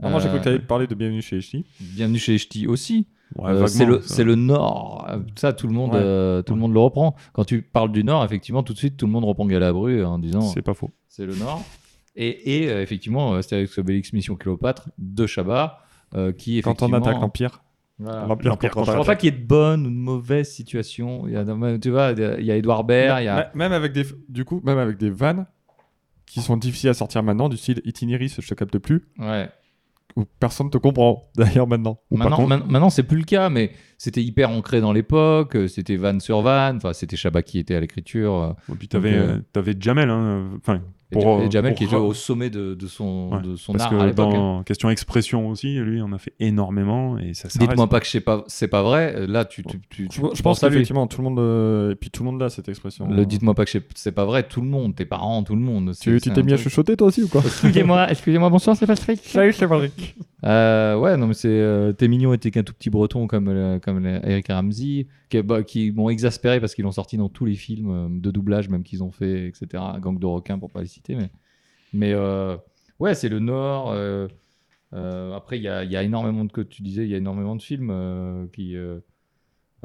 Ah, 0.00 0.08
moi, 0.10 0.20
j'ai 0.20 0.28
cru 0.28 0.36
Euh, 0.36 0.38
que 0.38 0.42
tu 0.44 0.48
allais 0.50 0.58
parler 0.60 0.86
de 0.86 0.94
Bienvenue 0.94 1.22
chez 1.22 1.40
Ch'ti. 1.40 1.64
Bienvenue 1.80 2.18
chez 2.20 2.38
Ch'ti 2.38 2.68
aussi. 2.68 3.08
Ouais, 3.34 3.50
Euh, 3.50 3.66
c'est 3.66 4.22
le 4.24 4.34
Nord. 4.36 5.06
Euh, 5.10 5.18
Ça, 5.34 5.52
tout 5.52 5.66
le 5.66 5.72
monde 5.74 5.94
Ouais. 5.94 6.00
euh, 6.00 6.42
tout 6.42 6.54
le 6.54 6.60
monde 6.60 6.72
le 6.72 6.78
reprend. 6.78 7.16
Quand 7.32 7.42
tu 7.44 7.62
parles 7.62 7.90
du 7.90 8.04
Nord, 8.04 8.24
effectivement, 8.24 8.62
tout 8.62 8.72
de 8.72 8.78
suite, 8.78 8.96
tout 8.96 9.06
le 9.06 9.12
monde 9.12 9.24
reprend 9.24 9.44
Galabru 9.46 10.04
en 10.04 10.18
disant 10.20 10.40
C'est 10.42 10.62
pas 10.62 10.74
faux. 10.74 10.90
c'est 11.08 11.26
le 11.26 11.34
Nord. 11.34 11.64
Et, 12.14 12.62
et, 12.64 12.70
euh, 12.70 12.80
effectivement, 12.82 13.34
Astérix 13.34 13.76
et 13.76 13.80
Obélix 13.80 14.12
Mission 14.12 14.36
Cléopâtre 14.36 14.88
de 14.98 15.26
Chabat, 15.26 15.80
euh, 16.14 16.32
qui 16.32 16.60
Quand 16.62 16.80
on 16.82 16.92
attaque 16.92 17.20
l'Empire. 17.20 17.62
Voilà. 17.98 18.26
L'Empire 18.26 18.50
L'Empire 18.50 18.68
Je 18.68 18.70
crois 18.70 18.84
contre-attaque. 18.84 19.06
pas 19.06 19.16
qu'il 19.16 19.34
y 19.34 19.36
ait 19.36 19.40
de 19.40 19.44
bonne 19.46 19.86
ou 19.86 19.90
de 19.90 19.94
mauvaise 19.96 20.48
situation. 20.52 21.26
Il 21.26 21.32
y 21.34 21.36
a, 21.36 21.44
tu 21.78 21.90
vois, 21.90 22.12
il 22.12 22.44
y 22.44 22.50
a 22.52 22.56
Edouard 22.56 22.84
Baird, 22.84 23.26
a. 23.26 23.50
Même 23.56 23.72
avec 23.72 23.92
des, 23.92 24.04
du 24.28 24.44
coup, 24.44 24.60
même 24.64 24.78
avec 24.78 24.96
des 24.96 25.10
vannes 25.10 25.46
qui 26.30 26.40
sont 26.40 26.56
difficiles 26.56 26.90
à 26.90 26.94
sortir 26.94 27.22
maintenant, 27.22 27.48
du 27.48 27.56
style 27.56 27.80
Itinéris, 27.84 28.36
je 28.40 28.46
te 28.48 28.54
capte 28.54 28.78
plus, 28.78 29.06
Ouais. 29.18 29.48
où 30.16 30.24
personne 30.40 30.70
te 30.70 30.78
comprend, 30.78 31.30
d'ailleurs, 31.36 31.66
maintenant. 31.66 32.00
Ou 32.10 32.16
Maintenant, 32.16 32.36
contre- 32.36 32.48
man- 32.48 32.64
maintenant 32.68 32.90
c'est 32.90 33.02
plus 33.02 33.18
le 33.18 33.24
cas, 33.24 33.48
mais 33.50 33.72
c'était 33.98 34.22
hyper 34.22 34.50
ancré 34.50 34.80
dans 34.80 34.92
l'époque. 34.92 35.56
euh, 35.56 35.68
C'était 35.68 35.96
van 35.96 36.18
sur 36.20 36.40
van. 36.42 36.76
Enfin, 36.76 36.92
c'était 36.92 37.16
Chabat 37.16 37.42
qui 37.42 37.58
était 37.58 37.74
à 37.74 37.80
l'écriture. 37.80 38.34
euh, 38.34 38.72
Et 38.72 38.76
puis 38.76 38.88
t'avais 38.88 39.14
euh, 39.14 39.36
euh, 39.36 39.40
t'avais 39.52 39.74
Jamel. 39.78 40.10
hein, 40.10 40.50
Enfin, 40.56 40.76
Et, 40.76 40.80
Pour, 41.10 41.22
Ja- 41.22 41.28
euh, 41.28 41.46
et 41.46 41.50
Jamel 41.50 41.72
pour 41.72 41.78
qui 41.78 41.86
ra- 41.86 42.00
au 42.02 42.12
sommet 42.12 42.50
de, 42.50 42.74
de 42.74 42.86
son, 42.86 43.30
Ouais, 43.32 43.40
de 43.42 43.56
son 43.56 43.72
parce 43.72 43.84
art 43.84 43.94
à 43.98 44.02
que 44.02 44.08
l'époque. 44.08 44.26
hein. 44.34 44.36
dans 44.58 44.62
question 44.62 44.90
expression 44.90 45.48
aussi, 45.48 45.76
lui, 45.78 46.02
on 46.02 46.12
a 46.12 46.18
fait 46.18 46.34
énormément 46.38 47.18
et 47.18 47.32
ça 47.32 47.48
s'arrête. 47.48 47.68
Dites-moi 47.70 47.86
pas 47.88 48.00
que 48.00 48.06
c'est 48.06 48.20
pas, 48.20 48.44
c'est 48.46 48.68
pas 48.68 48.82
vrai. 48.82 49.14
euh, 49.16 49.26
Là, 49.26 49.44
tu, 49.46 49.62
tu, 49.64 49.80
tu, 49.88 50.08
Je, 50.12 50.20
tu 50.20 50.26
je 50.34 50.42
pense 50.42 50.62
à 50.62 50.68
lui. 50.68 50.74
qu'effectivement, 50.74 51.06
tout 51.06 51.22
le 51.22 51.28
monde, 51.28 51.38
euh, 51.38 51.92
et 51.92 51.94
puis 51.94 52.10
tout 52.10 52.22
le 52.24 52.30
monde 52.30 52.42
a 52.42 52.50
cette 52.50 52.68
expression. 52.68 53.08
Le 53.08 53.24
dites-moi 53.24 53.54
pas 53.54 53.64
que 53.64 53.70
c'est- 53.70 53.86
c'est 53.94 54.12
pas 54.12 54.26
vrai. 54.26 54.42
Tout 54.42 54.60
le 54.60 54.66
monde, 54.68 54.94
tes 54.94 55.06
parents, 55.06 55.42
tout 55.42 55.54
le 55.56 55.62
monde. 55.62 55.92
Tu 55.98 56.20
t'es 56.20 56.42
mis 56.42 56.52
à 56.52 56.56
chuchoter 56.58 56.94
toi 56.96 57.06
aussi 57.08 57.22
ou 57.22 57.28
quoi? 57.28 57.42
Excusez-moi, 57.44 58.06
excusez-moi, 58.10 58.50
bonsoir, 58.50 58.76
c'est 58.76 58.86
Patrick. 58.86 59.20
Salut, 59.24 59.52
c'est 59.54 59.66
Patrick. 59.66 60.14
Euh, 60.44 60.96
ouais, 60.96 61.16
non, 61.16 61.26
mais 61.26 61.34
c'est. 61.34 61.48
euh, 61.48 61.92
T'es 61.92 62.06
mignon 62.06 62.32
et 62.32 62.38
t'es 62.38 62.50
qu'un 62.50 62.62
tout 62.62 62.72
petit 62.74 62.90
breton 62.90 63.26
comme, 63.26 63.48
euh, 63.48 63.78
comme 63.80 64.06
Eric 64.06 64.46
Ramsey, 64.48 65.06
qui, 65.28 65.42
bah, 65.42 65.62
qui 65.62 65.90
m'ont 65.92 66.08
exaspéré 66.10 66.60
parce 66.60 66.74
qu'ils 66.74 66.84
l'ont 66.84 66.92
sorti 66.92 67.16
dans 67.16 67.28
tous 67.28 67.44
les 67.44 67.54
films 67.54 67.90
euh, 67.90 68.08
de 68.10 68.30
doublage, 68.30 68.68
même 68.68 68.82
qu'ils 68.82 69.02
ont 69.02 69.10
fait, 69.12 69.46
etc. 69.48 69.66
Gang 70.00 70.18
de 70.18 70.26
requins, 70.26 70.58
pour 70.58 70.70
pas 70.70 70.80
les 70.80 70.86
citer. 70.86 71.14
Mais, 71.14 71.30
mais 71.92 72.12
euh, 72.14 72.56
ouais, 72.98 73.14
c'est 73.14 73.28
le 73.28 73.38
Nord. 73.38 73.90
euh, 73.92 74.26
euh, 74.94 75.34
après, 75.34 75.58
il 75.58 75.62
y 75.62 75.68
a, 75.68 75.84
il 75.84 75.90
y 75.92 75.96
a 75.96 76.02
énormément 76.02 76.44
de. 76.44 76.52
Que 76.52 76.62
tu 76.62 76.82
disais, 76.82 77.04
il 77.04 77.10
y 77.10 77.14
a 77.14 77.18
énormément 77.18 77.56
de 77.56 77.62
films 77.62 77.90
euh, 77.92 78.46
qui. 78.52 78.76
euh, 78.76 78.98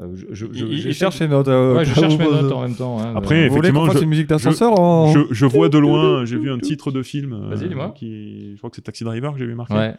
euh, 0.00 0.10
je, 0.14 0.26
je, 0.32 0.46
je- 0.52 0.66
Il, 0.66 0.92
cherche 0.94 1.18
ses 1.18 1.28
notes. 1.28 1.46
euh, 1.46 1.76
Ouais, 1.76 1.84
je 1.84 1.94
cherche 1.94 2.18
mes 2.18 2.24
notes 2.24 2.50
en 2.50 2.62
même 2.62 2.74
temps. 2.74 2.98
hein, 3.00 3.14
Après, 3.14 3.44
euh, 3.44 3.48
Vous 3.48 3.58
Effectivement, 3.58 3.88
je- 3.90 3.98
une 4.02 4.08
musique 4.08 4.26
d'ascenseur 4.28 4.80
en... 4.80 5.12
Je, 5.12 5.20
je 5.30 5.46
vois 5.46 5.68
de 5.68 5.78
loin, 5.78 6.24
j'ai 6.24 6.36
vu 6.38 6.50
un 6.50 6.58
titre 6.58 6.90
de 6.90 7.02
film. 7.02 7.32
euh, 7.32 7.54
Vas-y, 7.54 7.68
dis-moi. 7.68 7.92
Qui, 7.94 8.52
je 8.54 8.58
crois 8.58 8.70
que 8.70 8.76
c'est 8.76 8.82
Taxi 8.82 9.04
Driver 9.04 9.32
que 9.34 9.38
j'ai 9.38 9.46
vu 9.46 9.54
marquer. 9.54 9.74
Ouais. 9.74 9.94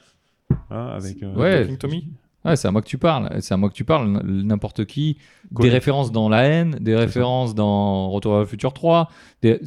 Ah, 0.70 0.96
avec. 0.96 1.24
euh, 1.24 1.34
Ouais. 1.36 1.78
Tommy 1.78 2.10
Ouais, 2.46 2.56
c'est 2.56 2.68
à 2.68 2.72
moi 2.72 2.82
que 2.82 2.88
tu 2.88 2.98
parles. 2.98 3.30
C'est 3.42 3.54
à 3.54 3.58
moi 3.58 3.70
que 3.70 3.74
tu 3.74 3.84
parles. 3.84 4.22
N'importe 4.24 4.86
qui. 4.86 5.18
Des 5.52 5.70
références 5.70 6.12
dans 6.12 6.30
La 6.30 6.44
haine, 6.44 6.78
des 6.80 6.96
références 6.96 7.56
dans 7.56 8.10
Retour 8.12 8.34
vers 8.34 8.42
le 8.42 8.46
futur 8.48 8.74
3. 8.74 9.10
des- 9.42 9.60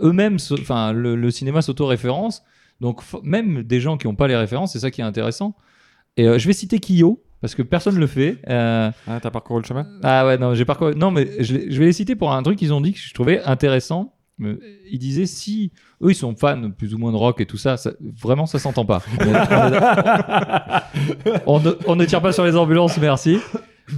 Eux-mêmes, 0.00 0.36
enfin, 0.52 0.92
le, 0.92 1.14
le 1.16 1.30
cinéma 1.30 1.60
s'auto-référence. 1.60 2.42
Donc, 2.80 3.02
même 3.22 3.62
des 3.62 3.80
gens 3.80 3.98
qui 3.98 4.06
n'ont 4.06 4.14
pas 4.14 4.28
les 4.28 4.36
références, 4.36 4.72
c'est 4.72 4.78
ça 4.78 4.90
qui 4.90 5.00
est 5.02 5.04
intéressant. 5.04 5.54
Et 6.16 6.26
euh, 6.26 6.38
je 6.38 6.46
vais 6.46 6.54
citer 6.54 6.78
Kyo, 6.80 7.22
parce 7.42 7.54
que 7.54 7.60
personne 7.62 7.94
ne 7.96 8.00
le 8.00 8.06
fait. 8.06 8.38
Euh, 8.48 8.90
Ah, 9.06 9.20
t'as 9.20 9.30
parcouru 9.30 9.60
le 9.60 9.66
chemin? 9.66 9.86
Ah 10.02 10.24
ouais, 10.26 10.38
non, 10.38 10.54
j'ai 10.54 10.64
parcouru. 10.64 10.94
Non, 10.96 11.10
mais 11.10 11.42
je 11.42 11.54
vais 11.78 11.84
les 11.86 11.92
citer 11.92 12.14
pour 12.16 12.32
un 12.32 12.42
truc 12.42 12.58
qu'ils 12.58 12.72
ont 12.72 12.80
dit 12.80 12.92
que 12.94 12.98
je 12.98 13.12
trouvais 13.12 13.42
intéressant. 13.42 14.14
Euh, 14.42 14.58
Ils 14.90 14.98
disaient 14.98 15.26
si 15.26 15.72
eux 16.02 16.10
ils 16.10 16.14
sont 16.14 16.34
fans 16.34 16.70
plus 16.70 16.94
ou 16.94 16.98
moins 16.98 17.12
de 17.12 17.16
rock 17.16 17.40
et 17.40 17.46
tout 17.46 17.56
ça, 17.56 17.76
vraiment 18.00 18.46
ça 18.46 18.58
s'entend 18.58 18.84
pas. 18.84 19.02
on, 21.46 21.60
ne, 21.60 22.04
tire 22.04 22.22
pas 22.22 22.32
sur 22.32 22.44
les 22.44 22.56
ambulances, 22.56 22.98
merci. 22.98 23.38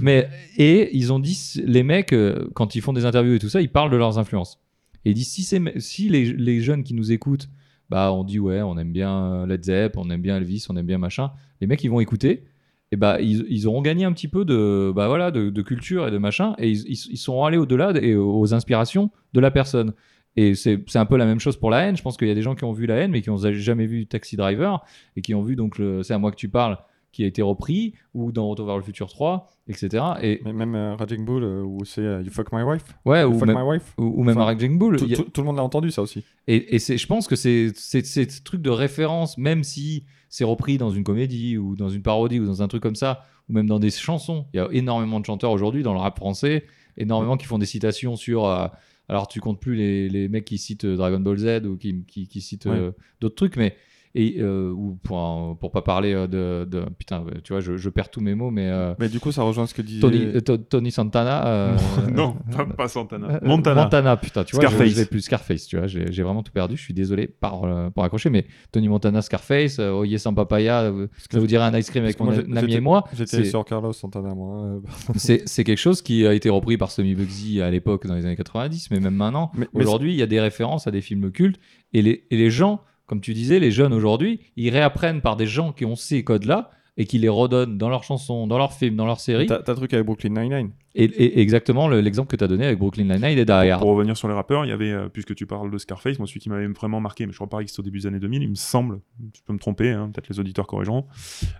Mais 0.01 0.29
et 0.57 0.95
ils 0.95 1.13
ont 1.13 1.19
dit 1.19 1.61
les 1.65 1.83
mecs 1.83 2.13
euh, 2.13 2.49
quand 2.53 2.75
ils 2.75 2.81
font 2.81 2.93
des 2.93 3.05
interviews 3.05 3.35
et 3.35 3.39
tout 3.39 3.49
ça, 3.49 3.61
ils 3.61 3.69
parlent 3.69 3.91
de 3.91 3.97
leurs 3.97 4.17
influences. 4.17 4.59
Et 5.05 5.11
ils 5.11 5.13
disent 5.13 5.31
si 5.31 5.43
si 5.77 6.09
les, 6.09 6.61
jeunes 6.61 6.83
qui 6.83 6.93
nous 6.93 7.11
écoutent, 7.11 7.49
bah 7.89 8.11
on 8.11 8.23
dit 8.23 8.39
ouais 8.39 8.61
on 8.61 8.77
aime 8.77 8.91
bien 8.91 9.45
Led 9.45 9.63
Zepp, 9.63 9.97
on 9.97 10.09
aime 10.09 10.21
bien 10.21 10.37
Elvis, 10.37 10.65
on 10.69 10.77
aime 10.77 10.85
bien 10.85 10.97
machin. 10.97 11.31
Les 11.61 11.67
mecs 11.67 11.83
ils 11.83 11.89
vont 11.89 11.99
écouter 11.99 12.45
et 12.91 12.95
bah 12.95 13.19
ils, 13.19 13.45
ils 13.49 13.67
auront 13.67 13.81
gagné 13.81 14.05
un 14.05 14.13
petit 14.13 14.27
peu 14.27 14.45
de 14.45 14.93
bah 14.95 15.07
voilà 15.07 15.31
de, 15.31 15.61
culture 15.61 16.07
et 16.07 16.11
de 16.11 16.19
machin 16.19 16.53
et 16.59 16.69
ils, 16.69 16.83
ils, 16.87 16.99
ils 17.11 17.43
allés 17.43 17.57
au-delà 17.57 17.91
et 17.99 18.15
aux 18.15 18.53
inspirations 18.53 19.09
de 19.33 19.39
la 19.39 19.51
personne. 19.51 19.93
Et 20.35 20.55
c'est 20.55 20.95
un 20.95 21.05
peu 21.05 21.17
la 21.17 21.25
même 21.25 21.39
chose 21.39 21.57
pour 21.57 21.69
la 21.69 21.81
haine. 21.81 21.95
Je 21.95 22.01
pense 22.01 22.17
qu'il 22.17 22.27
y 22.27 22.31
a 22.31 22.35
des 22.35 22.41
gens 22.41 22.55
qui 22.55 22.63
ont 22.63 22.71
vu 22.71 22.85
la 22.85 22.95
haine 22.95 23.11
mais 23.11 23.21
qui 23.21 23.29
n'ont 23.29 23.37
jamais 23.37 23.85
vu 23.85 24.07
Taxi 24.07 24.35
Driver 24.35 24.83
et 25.15 25.21
qui 25.21 25.35
ont 25.35 25.43
vu 25.43 25.55
donc 25.55 25.79
c'est 26.01 26.13
à 26.13 26.17
moi 26.17 26.31
que 26.31 26.35
tu 26.35 26.49
parles 26.49 26.77
qui 27.13 27.23
a 27.23 27.27
été 27.27 27.41
repris 27.41 27.93
ou 28.13 28.31
dans 28.31 28.49
Retour 28.49 28.65
vers 28.65 28.75
le 28.75 28.81
futur 28.81 29.07
3 29.07 29.47
etc. 29.69 30.03
Et 30.21 30.41
Mais 30.43 30.51
même 30.51 30.75
euh, 30.75 30.95
Raging 30.95 31.23
Bull, 31.23 31.43
euh, 31.43 31.63
où 31.63 31.85
c'est 31.85 32.01
euh, 32.01 32.21
You 32.21 32.31
fuck 32.31 32.51
my 32.51 32.63
wife 32.63 32.83
ouais 33.05 33.21
You 33.21 33.29
ou 33.29 33.39
fuck 33.39 33.47
même, 33.47 33.57
my 33.57 33.63
wife 33.63 33.93
ou, 33.97 34.03
ou 34.03 34.23
même 34.23 34.37
Enfin, 34.37 34.45
Raging 34.45 34.77
Bull. 34.77 34.97
tout, 34.97 35.41
le 35.41 35.43
monde 35.43 35.55
l'a 35.55 35.63
entendu, 35.63 35.91
ça 35.91 36.01
aussi. 36.01 36.23
et, 36.47 36.75
et 36.75 36.79
je 36.79 37.07
pense 37.07 37.27
que 37.27 37.35
c'est, 37.35 37.73
ce 37.75 38.43
truc 38.43 38.61
de 38.61 38.69
référence, 38.69 39.37
même 39.37 39.63
si 39.63 40.05
c'est 40.27 40.43
repris 40.43 40.77
dans 40.77 40.89
une 40.89 41.03
comédie 41.03 41.57
ou 41.57 41.75
dans 41.75 41.89
une 41.89 42.01
parodie 42.01 42.39
ou 42.39 42.45
dans 42.45 42.61
un 42.61 42.67
truc 42.67 42.81
comme 42.83 42.95
ça, 42.95 43.23
ou 43.47 43.53
même 43.53 43.67
dans 43.67 43.79
des 43.79 43.91
chansons. 43.91 44.47
Il 44.53 44.57
y 44.57 44.59
a 44.59 44.67
énormément 44.71 45.19
de 45.19 45.25
chanteurs 45.25 45.51
aujourd'hui 45.51 45.83
dans 45.83 45.93
le 45.93 45.99
rap 45.99 46.17
français, 46.17 46.65
énormément 46.97 47.37
qui 47.37 47.45
font 47.45 47.59
des 47.59 47.65
citations 47.67 48.15
sur. 48.15 48.71
Alors 49.09 49.27
tu 49.27 49.39
comptes 49.39 49.59
plus 49.59 49.75
les, 49.75 50.09
les 50.09 50.27
mecs 50.29 50.45
qui 50.45 50.57
citent 50.57 50.85
euh, 50.85 50.95
Dragon 50.95 51.19
Ball 51.19 51.37
Z 51.37 51.65
ou 51.65 51.77
qui, 51.77 52.03
qui, 52.05 52.27
qui 52.27 52.41
citent 52.41 52.65
Ouais. 52.65 52.77
euh, 52.77 52.91
d'autres 53.21 53.35
trucs, 53.35 53.57
mais. 53.57 53.75
Et, 54.15 54.35
euh, 54.41 54.69
ou 54.69 54.99
pour, 55.01 55.17
un- 55.17 55.55
pour 55.55 55.71
pas 55.71 55.81
parler 55.81 56.13
euh, 56.13 56.27
de, 56.27 56.65
de- 56.69 56.85
Putain, 56.99 57.25
tu 57.43 57.51
vois, 57.53 57.61
je, 57.61 57.77
je 57.77 57.89
perds 57.89 58.11
tous 58.11 58.21
mes 58.21 58.35
mots, 58.35 58.51
mais. 58.51 58.69
euh, 58.69 58.93
Mais 58.99 59.09
du 59.09 59.19
coup, 59.19 59.31
ça 59.31 59.41
rejoint 59.41 59.65
ce 59.65 59.73
que 59.73 59.81
disait. 59.81 60.01
Tony, 60.01 60.25
euh, 60.35 60.39
To- 60.39 60.57
Tony 60.57 60.91
Santana. 60.91 61.47
euh, 61.47 61.77
non, 62.13 62.35
pas, 62.55 62.65
pas 62.67 62.87
Santana. 62.87 63.39
Montana. 63.41 63.83
Montana, 63.85 64.15
putain, 64.17 64.43
tu 64.43 64.55
vois, 64.55 64.65
Scarface. 64.67 64.89
je, 64.93 65.03
plus 65.05 65.21
Scarface, 65.21 65.65
tu 65.65 65.77
vois, 65.77 65.87
j'ai 65.87 66.21
vraiment 66.21 66.43
tout 66.43 66.51
perdu, 66.51 66.77
je 66.77 66.83
suis 66.83 66.93
désolé 66.93 67.25
par, 67.25 67.63
euh, 67.63 67.89
pour 67.89 68.03
accrocher, 68.03 68.29
mais 68.29 68.45
Tony 68.71 68.87
Montana, 68.87 69.23
Scarface, 69.23 69.79
euh, 69.79 69.91
Oye 69.93 70.19
sans 70.19 70.35
papaya, 70.35 70.93
je 71.31 71.39
vous 71.39 71.47
dirais 71.47 71.63
un 71.65 71.75
ice 71.75 71.89
cream 71.89 72.03
avec 72.03 72.19
mon 72.19 72.29
ami 72.55 72.73
et 72.75 72.79
moi, 72.81 73.05
J'étais 73.15 73.45
sur 73.45 73.65
Carlos 73.65 73.93
Santana, 73.93 74.35
moi. 74.35 74.63
euh, 74.63 74.79
c'est 75.15 75.41
c'est 75.49 75.63
quelque 75.63 75.79
chose 75.79 76.03
qui 76.03 76.27
a 76.27 76.35
été 76.35 76.49
repris 76.51 76.77
par 76.77 76.91
Semi 76.91 77.15
Bugsy 77.15 77.61
à 77.63 77.71
l'époque 77.71 78.05
dans 78.05 78.13
les 78.13 78.25
années 78.27 78.35
90, 78.35 78.91
mais 78.91 78.99
même 78.99 79.15
maintenant, 79.15 79.51
aujourd'hui, 79.73 80.13
il 80.13 80.19
y 80.19 80.21
a 80.21 80.27
des 80.27 80.39
références 80.39 80.85
à 80.85 80.91
des 80.91 81.01
films 81.01 81.31
cultes, 81.31 81.59
et 81.93 82.03
les, 82.03 82.25
et 82.29 82.37
les 82.37 82.51
gens, 82.51 82.81
comme 83.07 83.21
tu 83.21 83.33
disais, 83.33 83.59
les 83.59 83.71
jeunes 83.71 83.93
aujourd'hui, 83.93 84.39
ils 84.55 84.69
réapprennent 84.69 85.21
par 85.21 85.35
des 85.35 85.47
gens 85.47 85.71
qui 85.71 85.85
ont 85.85 85.95
ces 85.95 86.23
codes-là, 86.23 86.69
et 86.95 87.05
qui 87.05 87.17
les 87.17 87.27
redonnent 87.27 87.79
dans 87.79 87.89
leurs 87.89 88.03
chansons, 88.03 88.45
dans 88.45 88.59
leurs 88.59 88.73
films, 88.73 88.95
dans 88.95 89.07
leurs 89.07 89.19
séries, 89.19 89.47
T'as 89.47 89.61
un 89.67 89.73
truc 89.75 89.91
avec 89.95 90.05
Brooklyn 90.05 90.29
Nine-Nine. 90.29 90.69
et, 90.93 91.05
et 91.05 91.39
exactement 91.41 91.87
le- 91.87 92.01
l'exemple 92.01 92.29
que 92.29 92.35
tu 92.35 92.43
as 92.43 92.47
donné 92.47 92.67
avec 92.67 92.77
Brooklyn 92.77 93.05
Nine-Nine 93.05 93.39
et 93.39 93.49
Hard. 93.49 93.81
Pour 93.81 93.89
revenir 93.89 94.15
sur 94.15 94.27
les 94.27 94.35
rappeurs, 94.35 94.63
il 94.63 94.69
y 94.69 94.71
avait, 94.71 94.91
euh, 94.91 95.09
puisque 95.09 95.33
tu 95.33 95.47
parles 95.47 95.71
de 95.71 95.77
Scarface, 95.79 96.19
moi 96.19 96.27
celui 96.27 96.39
qui 96.39 96.49
m'avait 96.49 96.67
vraiment 96.67 96.99
marqué, 97.01 97.25
mais 97.25 97.31
je 97.31 97.37
crois 97.39 97.49
pas 97.49 97.63
que 97.63 97.67
c'était 97.71 97.79
au 97.79 97.83
début 97.83 97.97
des 98.01 98.05
années 98.05 98.19
2000, 98.19 98.43
il 98.43 98.49
me 98.51 98.53
semble, 98.53 98.99
tu 99.33 99.41
peux 99.41 99.53
me 99.53 99.57
tromper, 99.57 99.89
hein, 99.89 100.11
peut-être 100.13 100.29
les 100.29 100.39
auditeurs 100.39 100.67
corrigeront, 100.67 101.07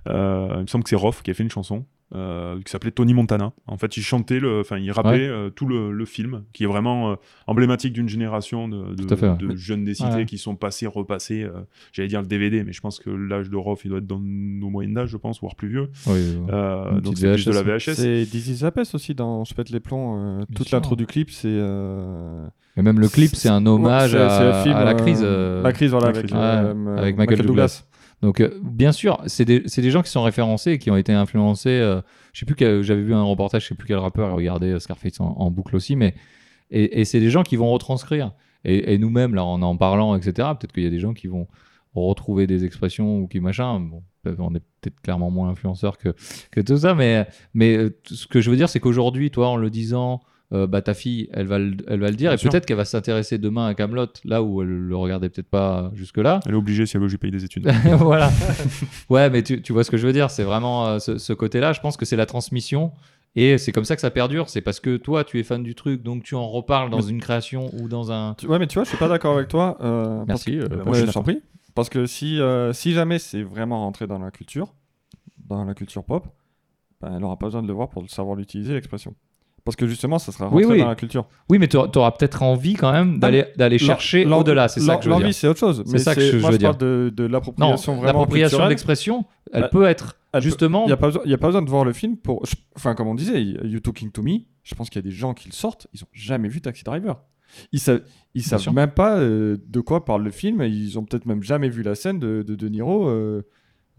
euh, 0.07 0.49
il 0.57 0.61
me 0.61 0.67
semble 0.67 0.83
que 0.83 0.91
c'est 0.91 0.95
Roth 0.95 1.23
qui 1.23 1.31
a 1.31 1.33
fait 1.33 1.41
une 1.43 1.49
chanson 1.49 1.85
euh, 2.15 2.59
qui 2.63 2.71
s'appelait 2.71 2.91
Tony 2.91 3.13
Montana. 3.13 3.53
En 3.67 3.77
fait, 3.77 3.97
il 3.97 4.01
chantait, 4.03 4.39
enfin, 4.59 4.77
il 4.77 4.91
rappait 4.91 5.09
Ouais. 5.09 5.27
euh, 5.27 5.49
tout 5.49 5.65
le, 5.65 5.91
le 5.91 6.05
film, 6.05 6.43
qui 6.53 6.63
est 6.63 6.67
vraiment 6.67 7.11
euh, 7.11 7.15
emblématique 7.47 7.93
d'une 7.93 8.07
génération 8.09 8.67
de, 8.67 8.93
de- 8.93 9.03
Tout 9.03 9.13
à 9.13 9.17
fait, 9.17 9.29
ouais. 9.29 9.37
de 9.37 9.55
jeunes 9.55 9.83
des 9.83 9.93
cités 9.95 10.09
Ouais. 10.13 10.25
qui 10.25 10.37
sont 10.37 10.55
passés, 10.55 10.87
repassés. 10.87 11.43
euh, 11.43 11.51
J'allais 11.91 12.07
dire 12.09 12.21
le 12.21 12.27
DVD, 12.27 12.63
mais 12.63 12.73
je 12.73 12.81
pense 12.81 12.99
que 12.99 13.09
l'âge 13.09 13.49
de 13.49 13.55
Roth, 13.57 13.81
il 13.85 13.89
doit 13.89 13.97
être 13.99 14.07
dans 14.07 14.19
nos 14.21 14.69
moyennes 14.69 14.93
d'âge, 14.93 15.09
je 15.09 15.17
pense, 15.17 15.39
voire 15.41 15.55
plus 15.55 15.69
vieux. 15.69 15.89
Euh, 16.07 16.99
donc 17.01 17.17
c'est 17.17 17.33
plus 17.33 17.45
de 17.45 17.51
la 17.51 17.63
VHS. 17.63 17.89
VHS. 17.89 17.93
C'est 17.95 18.25
Dizzy 18.25 18.55
Zapes 18.55 18.79
aussi 18.93 19.13
dans 19.15 19.43
Je 19.43 19.53
pète 19.53 19.69
les 19.69 19.79
plombs. 19.79 20.17
euh, 20.17 20.45
toute 20.55 20.71
l'intro 20.71 20.95
du 20.95 21.05
clip, 21.05 21.31
c'est. 21.31 21.47
euh, 21.49 22.45
Et 22.77 22.81
même 22.81 22.99
le 22.99 23.07
clip, 23.07 23.35
c'est 23.35 23.49
un 23.49 23.65
hommage 23.65 24.15
à, 24.15 24.63
film, 24.63 24.75
la 24.77 24.93
crise. 24.93 25.21
euh, 25.23 25.61
La 25.61 25.73
crise, 25.73 25.91
voilà, 25.91 26.07
la 26.11 26.17
avec, 26.17 26.25
crise. 26.27 26.35
Ouais, 26.39 26.97
avec 26.99 27.17
Michael 27.17 27.45
Douglas. 27.45 27.85
Donc, 28.23 28.39
euh, 28.39 28.57
bien 28.63 28.93
sûr, 28.93 29.21
c'est 29.27 29.43
des, 29.43 29.59
des 29.59 29.91
gens 29.91 30.01
qui 30.01 30.09
sont 30.09 30.23
référencés 30.23 30.79
qui 30.79 30.89
ont 30.89 30.95
été 30.95 31.11
influencés. 31.11 31.69
euh, 31.69 32.01
je 32.31 32.39
sais 32.39 32.45
plus 32.45 32.55
j'avais 32.81 33.01
vu 33.01 33.13
un 33.13 33.21
reportage, 33.21 33.63
je 33.63 33.67
sais 33.67 33.75
plus 33.75 33.85
quel 33.85 33.97
rappeur 33.97 34.29
a 34.29 34.33
regardé 34.33 34.67
euh, 34.67 34.79
Scarface 34.79 35.19
en, 35.19 35.51
boucle 35.51 35.75
aussi, 35.75 35.97
mais 35.97 36.15
et, 36.71 37.03
c'est 37.03 37.19
des 37.19 37.29
gens 37.29 37.43
qui 37.43 37.57
vont 37.57 37.69
retranscrire. 37.69 38.31
Et, 38.63 38.97
nous-mêmes, 38.97 39.35
là, 39.35 39.43
en 39.43 39.61
en 39.61 39.75
parlant, 39.75 40.15
etc. 40.15 40.31
Peut-être 40.57 40.71
qu'il 40.71 40.83
y 40.83 40.87
a 40.87 40.89
des 40.89 41.01
gens 41.01 41.13
qui 41.13 41.27
vont 41.27 41.47
retrouver 41.93 42.47
des 42.47 42.63
expressions 42.63 43.19
ou 43.19 43.27
qui 43.27 43.41
machin. 43.41 43.89
On 44.25 44.55
est 44.55 44.63
peut-être 44.79 45.01
clairement 45.01 45.29
moins 45.29 45.49
influenceurs 45.49 45.97
que 45.97 46.15
que 46.49 46.61
tout 46.61 46.77
ça, 46.77 46.95
mais 46.95 47.27
mais 47.53 47.89
ce 48.05 48.25
que 48.25 48.39
je 48.39 48.49
veux 48.49 48.55
dire, 48.55 48.69
c'est 48.69 48.79
qu'aujourd'hui, 48.79 49.31
toi, 49.31 49.49
en 49.49 49.57
le 49.57 49.69
disant. 49.69 50.21
Euh, 50.53 50.67
bah, 50.67 50.81
ta 50.81 50.93
fille, 50.93 51.29
elle 51.33 51.47
va 51.47 51.57
le, 51.59 51.75
elle 51.87 51.99
va 51.99 52.09
le 52.09 52.15
dire, 52.15 52.29
Bien 52.29 52.35
et 52.35 52.37
sûr. 52.37 52.51
peut-être 52.51 52.65
qu'elle 52.65 52.77
va 52.77 52.85
s'intéresser 52.85 53.37
demain 53.39 53.65
à 53.67 53.73
Camelot, 53.73 54.05
là 54.23 54.43
où 54.43 54.61
elle 54.61 54.67
le 54.69 54.95
regardait 54.95 55.29
peut-être 55.29 55.49
pas 55.49 55.91
jusque-là. 55.95 56.41
Elle 56.45 56.51
est 56.53 56.57
obligée 56.57 56.85
si 56.85 56.95
elle 56.95 57.01
veut 57.01 57.07
que 57.07 57.11
je 57.11 57.17
paye 57.17 57.31
des 57.31 57.43
études. 57.43 57.67
voilà. 57.97 58.29
Ouais, 59.09 59.29
mais 59.29 59.41
tu, 59.43 59.61
tu 59.61 59.73
vois 59.73 59.83
ce 59.83 59.91
que 59.91 59.97
je 59.97 60.05
veux 60.05 60.13
dire. 60.13 60.29
C'est 60.29 60.43
vraiment 60.43 60.85
euh, 60.87 60.99
ce, 60.99 61.17
ce 61.17 61.33
côté-là. 61.33 61.73
Je 61.73 61.79
pense 61.81 61.97
que 61.97 62.05
c'est 62.05 62.15
la 62.15 62.25
transmission. 62.25 62.91
Et 63.35 63.57
c'est 63.57 63.71
comme 63.71 63.83
ça 63.85 63.95
que 63.95 64.01
ça 64.01 64.11
perdure. 64.11 64.47
C'est 64.49 64.61
parce 64.61 64.79
que 64.79 64.95
toi, 64.97 65.23
tu 65.23 65.39
es 65.39 65.43
fan 65.43 65.63
du 65.63 65.73
truc, 65.73 66.03
donc 66.03 66.21
tu 66.23 66.35
en 66.35 66.47
reparles 66.47 66.91
dans 66.91 67.01
une 67.01 67.19
création 67.19 67.71
ou 67.79 67.87
dans 67.87 68.11
un. 68.11 68.35
Ouais, 68.47 68.59
mais 68.59 68.67
tu 68.67 68.75
vois, 68.75 68.83
je 68.83 68.89
suis 68.89 68.97
pas 68.99 69.07
d'accord 69.07 69.35
avec 69.35 69.47
toi. 69.47 69.77
euh, 69.81 70.23
Merci. 70.27 70.59
je 70.59 71.11
t'en 71.11 71.23
prie. 71.23 71.41
Parce 71.73 71.89
que 71.89 72.05
si, 72.05 72.39
si 72.73 72.91
jamais 72.93 73.17
c'est 73.17 73.41
vraiment 73.41 73.79
rentré 73.79 74.05
dans 74.05 74.19
la 74.19 74.29
culture, 74.29 74.75
dans 75.47 75.65
la 75.65 75.73
culture 75.73 76.03
pop, 76.03 76.27
ben, 77.01 77.15
elle 77.17 77.23
aura 77.23 77.37
pas 77.39 77.47
besoin 77.47 77.63
de 77.63 77.67
le 77.67 77.73
voir 77.73 77.89
pour 77.89 78.07
savoir 78.09 78.35
l'utiliser, 78.35 78.73
l'expression. 78.75 79.15
Parce 79.65 79.77
que 79.77 79.87
justement, 79.87 80.19
ça 80.19 80.33
sera 80.33 80.47
rentré 80.47 80.65
oui. 80.65 80.79
dans 80.79 80.89
la 80.89 80.95
culture. 80.95 81.25
Oui, 81.49 81.57
mais 81.57 81.67
tu 81.69 81.77
auras 81.77 82.11
peut-être 82.11 82.43
envie 82.43 82.73
quand 82.73 82.91
même 82.91 83.19
d'aller 83.19 83.45
d'aller 83.55 83.77
chercher 83.77 84.25
au-delà. 84.25 84.67
C'est 84.67 84.81
ça 84.81 84.97
que 84.97 85.03
je 85.05 85.09
veux 85.09 85.15
dire. 85.15 85.21
L'envie, 85.21 85.33
c'est 85.33 85.47
autre 85.47 85.59
chose. 85.59 85.83
C'est 85.85 85.93
Mais 85.93 85.99
ça 85.99 86.15
que 86.15 86.21
je 86.21 86.37
moi, 86.37 86.49
veux 86.51 86.57
je 86.57 86.61
parle 86.61 86.77
dire. 86.77 87.11
de, 87.11 87.25
l'appropriation 87.25 87.93
vraiment 87.93 88.05
l'appropriation 88.07 88.63
de 88.65 88.69
l'expression, 88.69 89.25
elle 89.53 89.63
Elle- 89.63 89.69
peut 89.69 89.85
être 89.85 90.17
elle 90.33 90.41
justement. 90.41 90.83
Il 90.83 90.87
n'y 90.87 90.93
a, 90.93 90.97
pas 90.97 91.07
besoin- 91.47 91.61
de 91.61 91.69
voir 91.69 91.85
le 91.85 91.93
film 91.93 92.17
pour. 92.17 92.43
Enfin, 92.75 92.93
comme 92.93 93.07
on 93.07 93.15
disait, 93.15 93.41
You 93.41 93.79
Talking 93.79 94.11
to 94.11 94.21
Me, 94.21 94.39
je 94.63 94.75
pense 94.75 94.89
qu'il 94.89 94.97
y 95.01 95.05
a 95.05 95.09
des 95.09 95.15
gens 95.15 95.33
qui 95.33 95.47
le 95.47 95.53
sortent, 95.53 95.87
ils 95.93 96.03
ont 96.03 96.07
jamais 96.11 96.49
vu 96.49 96.59
Taxi 96.59 96.83
Driver. 96.83 97.21
Ils 97.71 97.79
savent, 97.79 98.01
ils 98.33 98.41
savent 98.43 98.67
même 98.73 98.91
pas 98.91 99.17
euh, 99.19 99.57
de 99.65 99.79
quoi 99.79 100.03
parle 100.05 100.23
le 100.23 100.31
film, 100.31 100.61
ils 100.63 100.97
ont 100.97 101.05
peut-être 101.05 101.25
même 101.27 101.43
jamais 101.43 101.69
vu 101.69 101.83
la 101.83 101.95
scène 101.95 102.19
de 102.19 102.43
De, 102.45 102.55
de 102.55 102.67
Niro 102.67 103.07
euh, 103.07 103.43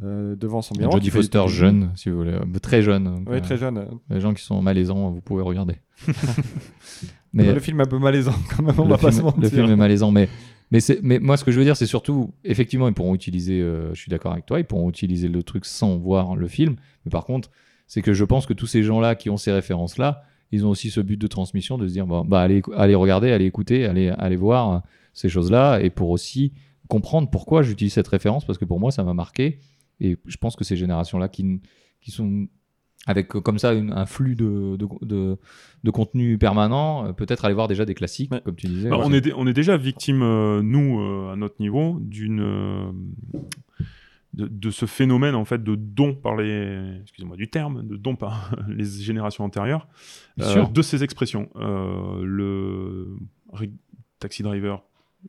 euh, 0.03 0.34
devant 0.36 0.61
son 0.62 0.74
miroir. 0.74 0.92
Jodie 0.92 1.11
fait- 1.11 1.18
Foster 1.18 1.45
jeune, 1.49 1.90
si 1.95 2.11
vous 2.11 2.16
voulez, 2.18 2.32
Euh, 2.32 2.59
très 2.61 2.82
jeune. 2.82 3.24
Oui, 3.28 3.36
euh, 3.36 3.40
très 3.40 3.57
jeune. 3.57 3.86
Les 4.11 4.20
gens 4.20 4.34
qui 4.34 4.42
sont 4.42 4.61
malaisants, 4.61 5.11
vous 5.11 5.20
pouvez 5.20 5.42
regarder. 5.42 5.76
Mais 7.32 7.53
le 7.53 7.61
film 7.61 7.80
est 7.80 7.84
un 7.84 7.86
peu 7.86 7.99
malaisant 7.99 8.34
quand 8.57 8.62
même, 8.62 8.74
on 8.78 8.84
va 8.84 8.97
pas 8.97 9.11
film, 9.11 9.12
se 9.20 9.22
mentir. 9.22 9.40
le 9.42 9.49
film 9.49 9.70
est 9.70 9.76
malaisant, 9.76 10.12
mais, 10.12 10.28
mais, 10.70 10.78
mais 11.03 11.18
moi, 11.18 11.36
ce 11.36 11.45
que 11.45 11.51
je 11.51 11.59
veux 11.59 11.64
dire, 11.64 11.76
c'est 11.76 11.86
surtout, 11.86 12.32
effectivement, 12.45 12.86
ils 12.86 12.95
pourront 12.95 13.14
utiliser, 13.14 13.61
euh, 13.61 13.92
je 13.92 14.01
suis 14.01 14.09
d'accord 14.09 14.32
avec 14.32 14.47
toi, 14.47 14.61
ils 14.61 14.64
pourront 14.64 14.88
utiliser 14.88 15.26
le 15.26 15.42
truc 15.42 15.64
sans 15.64 15.97
voir 15.97 16.36
le 16.36 16.47
film, 16.47 16.76
mais 17.05 17.11
par 17.11 17.24
contre, 17.24 17.51
c'est 17.88 18.03
que 18.03 18.12
je 18.14 18.24
pense 18.24 18.47
que 18.47 18.53
tous 18.53 18.66
ces 18.68 18.84
gens-là 18.84 19.16
qui 19.16 19.30
ont 19.30 19.36
ces 19.36 19.51
références-là, 19.51 20.22
ils 20.53 20.64
ont 20.64 20.70
aussi 20.70 20.90
ce 20.90 21.01
but 21.01 21.20
de 21.20 21.26
transmission, 21.26 21.76
de 21.76 21.88
se 21.88 21.92
dire, 21.92 22.07
bon, 22.07 22.24
bah, 22.24 22.40
allez, 22.40 22.62
allez 22.76 22.95
regarder, 22.95 23.32
allez 23.32 23.47
écouter, 23.47 23.84
allez, 23.84 24.11
allez 24.11 24.36
voir 24.36 24.72
euh, 24.72 24.78
ces 25.12 25.28
choses-là, 25.28 25.80
et 25.80 25.90
pour 25.90 26.11
aussi 26.11 26.53
comprendre 26.86 27.28
pourquoi 27.30 27.62
j'utilise 27.62 27.95
cette 27.95 28.07
référence, 28.09 28.45
parce 28.45 28.59
que 28.59 28.64
pour 28.64 28.78
moi, 28.78 28.92
ça 28.92 29.03
m'a 29.03 29.14
marqué, 29.14 29.59
et 30.01 30.16
je 30.26 30.36
pense 30.36 30.57
que 30.57 30.64
ces 30.64 30.76
générations-là 30.76 31.28
qui, 31.28 31.61
sont 32.09 32.49
avec 33.07 33.36
euh, 33.36 33.40
comme 33.40 33.59
ça 33.59 33.74
une- 33.74 33.92
un 33.92 34.07
flux 34.07 34.34
de, 34.34 34.76
de, 34.76 34.86
de, 35.03 35.36
de 35.84 35.90
contenu 35.90 36.38
permanent, 36.38 37.07
euh, 37.07 37.12
peut-être 37.12 37.45
aller 37.45 37.55
voir 37.55 37.68
déjà 37.68 37.84
des 37.84 37.95
classiques, 37.95 38.32
Ouais. 38.32 38.40
comme 38.45 38.57
tu 38.57 38.66
disais. 38.66 38.88
Bah, 38.88 38.97
ouais. 38.99 39.05
on, 39.07 39.12
est, 39.12 39.32
on 39.34 39.47
est 39.47 39.53
déjà 39.53 39.76
victime, 39.76 40.22
euh, 40.22 40.62
nous, 40.62 41.01
euh, 41.01 41.32
à 41.32 41.36
notre 41.36 41.57
niveau, 41.61 41.99
d'une 42.01 42.40
euh, 42.40 42.90
de, 44.32 44.49
de 44.49 44.70
ce 44.70 44.86
phénomène 44.86 45.34
en 45.36 45.45
fait 45.45 45.62
de 45.62 45.74
don 45.76 46.14
par 46.14 46.34
les, 46.36 46.99
excusez-moi 47.03 47.36
du 47.36 47.49
terme, 47.49 47.86
de 47.86 47.97
don 47.97 48.16
par 48.16 48.57
les 48.68 48.84
générations 48.86 49.45
antérieures, 49.45 49.86
de 50.38 50.82
ces 50.82 51.05
expressions. 51.05 51.49
Le 51.57 53.16
taxi 54.18 54.42
driver, 54.42 54.82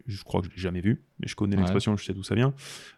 je 0.08 0.24
crois 0.24 0.42
que 0.42 0.48
je 0.48 0.56
l'ai 0.56 0.62
jamais 0.62 0.82
vu, 0.82 1.04
mais 1.20 1.28
je 1.28 1.36
connais 1.36 1.56
Ouais. 1.56 1.62
l'expression, 1.62 1.96
je 1.98 2.04
sais 2.04 2.14
d'où 2.14 2.24
ça 2.24 2.36
vient. 2.36 2.54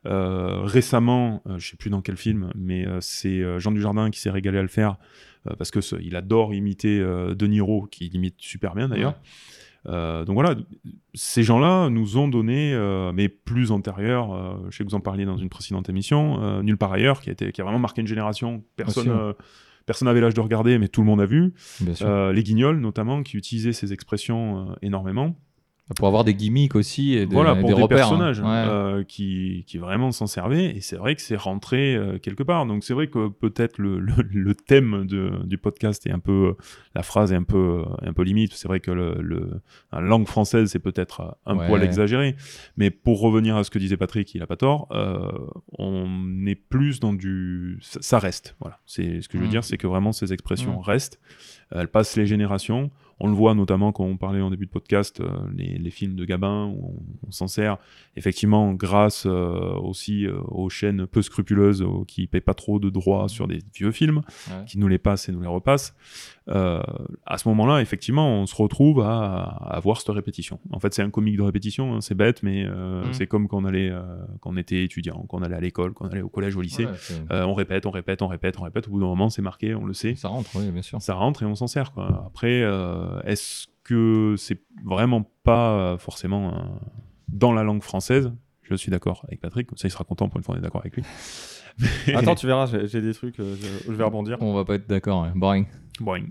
Euh, 0.05 0.61
récemment, 0.63 1.41
euh, 1.47 1.59
je 1.59 1.69
sais 1.69 1.77
plus 1.77 1.89
dans 1.89 2.01
quel 2.01 2.17
film, 2.17 2.51
mais 2.55 2.87
euh, 2.87 2.99
c'est 3.01 3.41
euh, 3.41 3.59
Jean 3.59 3.71
Dujardin 3.71 4.09
qui 4.09 4.19
s'est 4.19 4.29
régalé 4.29 4.57
à 4.57 4.61
le 4.61 4.67
faire 4.67 4.97
parce 5.57 5.71
que 5.71 5.79
il 6.01 6.17
adore 6.17 6.53
imiter 6.53 6.99
De 6.99 7.47
Niro, 7.47 7.87
qui 7.89 8.07
imite 8.07 8.35
super 8.39 8.75
bien 8.75 8.89
d'ailleurs. 8.89 9.17
Donc 9.85 10.33
voilà, 10.33 10.55
ces 11.13 11.41
gens-là 11.41 11.89
nous 11.89 12.17
ont 12.17 12.27
donné, 12.27 12.77
mais 13.13 13.29
plus 13.29 13.71
antérieurs, 13.71 14.59
je 14.69 14.75
sais 14.75 14.83
que 14.83 14.89
vous 14.89 14.95
en 14.95 14.99
parliez 14.99 15.23
dans 15.23 15.37
une 15.37 15.47
précédente 15.47 15.87
émission, 15.87 16.61
Nulle 16.63 16.75
part 16.75 16.91
ailleurs, 16.91 17.21
qui 17.21 17.29
a, 17.29 17.31
été, 17.31 17.53
qui 17.53 17.61
a 17.61 17.63
vraiment 17.63 17.79
marqué 17.79 18.01
une 18.01 18.07
génération. 18.07 18.61
Personne 18.75 19.35
personne 19.87 20.07
n'avait 20.07 20.21
l'âge 20.21 20.35
de 20.35 20.41
regarder, 20.41 20.77
mais 20.77 20.89
tout 20.89 21.01
le 21.01 21.07
monde 21.07 21.21
a 21.21 21.25
vu. 21.25 21.53
Euh, 22.01 22.31
les 22.31 22.43
Guignols, 22.43 22.79
notamment, 22.79 23.23
qui 23.23 23.37
utilisaient 23.37 23.73
ces 23.73 23.93
expressions 23.93 24.69
euh, 24.69 24.75
énormément. 24.83 25.35
Pour 25.95 26.07
avoir 26.09 26.25
des 26.25 26.33
gimmicks 26.33 26.75
aussi 26.75 27.13
et 27.13 27.25
des, 27.25 27.33
voilà, 27.33 27.53
et 27.53 27.59
pour 27.61 27.69
des 27.69 27.75
des, 27.75 27.81
repères. 27.81 27.97
hein. 27.97 28.01
personnages 28.01 28.39
Ouais. 28.41 28.45
euh, 28.47 29.03
qui, 29.05 29.63
qui 29.67 29.77
vraiment 29.77 30.11
s'en 30.11 30.27
servaient. 30.27 30.75
Et 30.75 30.81
c'est 30.81 30.97
vrai 30.97 31.15
que 31.15 31.21
c'est 31.21 31.37
rentré 31.37 31.95
euh, 31.95 32.19
quelque 32.19 32.43
part. 32.43 32.65
Donc 32.65 32.83
c'est 32.83 32.93
vrai 32.93 33.07
que 33.07 33.29
peut-être 33.29 33.77
le, 33.77 33.97
le, 33.99 34.13
le 34.29 34.53
thème 34.53 35.05
de, 35.07 35.31
du 35.45 35.57
podcast 35.57 36.05
est 36.05 36.11
un 36.11 36.19
peu. 36.19 36.55
La 36.93 37.03
phrase 37.03 37.31
est 37.31 37.37
un 37.37 37.43
peu, 37.43 37.83
un 38.01 38.11
peu 38.11 38.23
limite. 38.23 38.51
C'est 38.53 38.67
vrai 38.67 38.81
que 38.81 38.91
le, 38.91 39.61
la 39.93 40.01
langue 40.01 40.27
française, 40.27 40.69
c'est 40.69 40.79
peut-être 40.79 41.21
euh, 41.21 41.31
un 41.53 41.57
Ouais. 41.57 41.67
poil 41.67 41.83
exagéré. 41.83 42.35
Mais 42.75 42.89
pour 42.91 43.21
revenir 43.21 43.55
à 43.55 43.63
ce 43.63 43.69
que 43.71 43.79
disait 43.79 43.97
Patrick, 43.97 44.35
il 44.35 44.41
a 44.41 44.47
pas 44.47 44.57
tort, 44.57 44.87
euh, 44.91 45.19
on 45.77 46.45
est 46.45 46.55
plus 46.55 46.99
dans 46.99 47.13
du. 47.13 47.77
Ça, 47.81 47.99
ça 48.01 48.19
reste. 48.19 48.55
Voilà. 48.59 48.79
C'est, 48.85 49.21
ce 49.21 49.29
que 49.29 49.37
je 49.37 49.43
veux 49.43 49.47
Mm. 49.47 49.51
dire, 49.51 49.63
c'est 49.63 49.77
que 49.77 49.87
vraiment 49.87 50.11
ces 50.11 50.33
expressions 50.33 50.79
Mm. 50.79 50.83
restent. 50.83 51.19
Elles 51.71 51.87
passent 51.87 52.15
les 52.17 52.25
générations. 52.25 52.91
On 53.19 53.27
le 53.27 53.33
voit 53.33 53.55
notamment 53.55 53.91
quand 53.91 54.03
on 54.05 54.15
parlait 54.17 54.41
en 54.41 54.49
début 54.51 54.65
de 54.67 54.71
podcast, 54.71 55.21
euh, 55.21 55.27
les, 55.55 55.77
les 55.77 55.89
films 55.89 56.15
de 56.15 56.23
Gabin, 56.25 56.65
où 56.65 56.95
on, 57.23 57.27
on 57.27 57.31
s'en 57.31 57.47
sert 57.47 57.77
effectivement 58.15 58.73
grâce 58.73 59.25
euh, 59.25 59.73
aussi 59.81 60.25
euh, 60.25 60.39
aux 60.49 60.69
chaînes 60.69 61.07
peu 61.07 61.21
scrupuleuses 61.21 61.85
qui 62.07 62.21
ne 62.21 62.27
payent 62.27 62.41
pas 62.41 62.53
trop 62.53 62.79
de 62.79 62.89
droits 62.89 63.27
sur 63.29 63.47
des 63.47 63.59
vieux 63.75 63.91
films, 63.91 64.21
Ouais. 64.49 64.65
qui 64.65 64.77
nous 64.79 64.87
les 64.87 64.97
passent 64.99 65.29
et 65.29 65.31
nous 65.31 65.41
les 65.41 65.47
repassent. 65.47 65.95
À 66.49 67.37
ce 67.37 67.47
moment-là, 67.49 67.81
effectivement, 67.81 68.41
on 68.41 68.45
se 68.45 68.55
retrouve 68.55 69.01
à, 69.01 69.41
à 69.41 69.75
avoir 69.75 69.97
cette 69.99 70.09
répétition. 70.09 70.59
En 70.71 70.79
fait, 70.79 70.93
c'est 70.93 71.01
un 71.01 71.09
comique 71.09 71.37
de 71.37 71.41
répétition, 71.41 71.95
hein, 71.95 72.01
c'est 72.01 72.15
bête, 72.15 72.41
mais 72.43 72.63
euh, 72.65 73.03
Mm. 73.05 73.13
c'est 73.13 73.27
comme 73.27 73.47
quand 73.47 73.61
on, 73.61 73.65
allait, 73.65 73.91
quand 74.41 74.51
on 74.51 74.57
était 74.57 74.83
étudiant, 74.83 75.25
quand 75.27 75.39
on 75.39 75.41
allait 75.43 75.55
à 75.55 75.59
l'école, 75.59 75.93
quand 75.93 76.05
on 76.05 76.09
allait 76.09 76.21
au 76.21 76.29
collège 76.29 76.55
au 76.55 76.61
lycée. 76.61 76.85
Ouais, 76.85 76.91
on 77.29 77.53
répète, 77.53 77.85
on 77.85 77.91
répète, 77.91 78.21
on 78.21 78.27
répète, 78.27 78.59
on 78.59 78.63
répète. 78.63 78.87
Au 78.87 78.91
bout 78.91 78.99
d'un 78.99 79.05
moment, 79.07 79.29
c'est 79.29 79.41
marqué, 79.41 79.75
on 79.75 79.85
le 79.85 79.93
sait 79.93 80.15
ça 80.15 80.29
rentre, 80.29 80.49
oui, 80.55 80.69
bien 80.71 80.81
sûr. 80.81 81.01
ça 81.01 81.13
rentre 81.15 81.43
et 81.43 81.45
on 81.45 81.55
s'en 81.55 81.67
sert. 81.67 81.91
Quoi. 81.91 82.23
Après, 82.27 82.61
euh, 82.63 83.06
est-ce 83.25 83.67
que 83.83 84.35
c'est 84.37 84.61
vraiment 84.83 85.29
pas 85.43 85.71
euh, 85.71 85.97
forcément 85.97 86.53
euh, 86.53 86.59
dans 87.29 87.53
la 87.53 87.63
langue 87.63 87.81
française? 87.83 88.31
Je 88.63 88.75
suis 88.75 88.91
d'accord 88.91 89.23
avec 89.27 89.39
Patrick, 89.39 89.67
comme 89.67 89.77
ça 89.77 89.87
il 89.87 89.91
sera 89.91 90.03
content 90.03 90.27
pour 90.27 90.37
une 90.37 90.43
fois 90.43 90.55
on 90.55 90.57
est 90.57 90.61
d'accord 90.61 90.81
avec 90.81 90.95
lui. 90.95 91.03
Mais- 92.07 92.15
Attends, 92.15 92.35
tu 92.35 92.47
verras, 92.47 92.65
j'ai 92.85 93.01
des 93.01 93.13
trucs, 93.13 93.39
euh, 93.39 93.55
je, 93.55 93.91
je 93.91 93.95
vais 93.97 94.03
rebondir. 94.03 94.37
On 94.41 94.53
va 94.53 94.65
pas 94.65 94.75
être 94.75 94.87
d'accord. 94.87 95.23
ouais. 95.23 95.31
Boring. 95.35 95.65
Boring. 96.01 96.29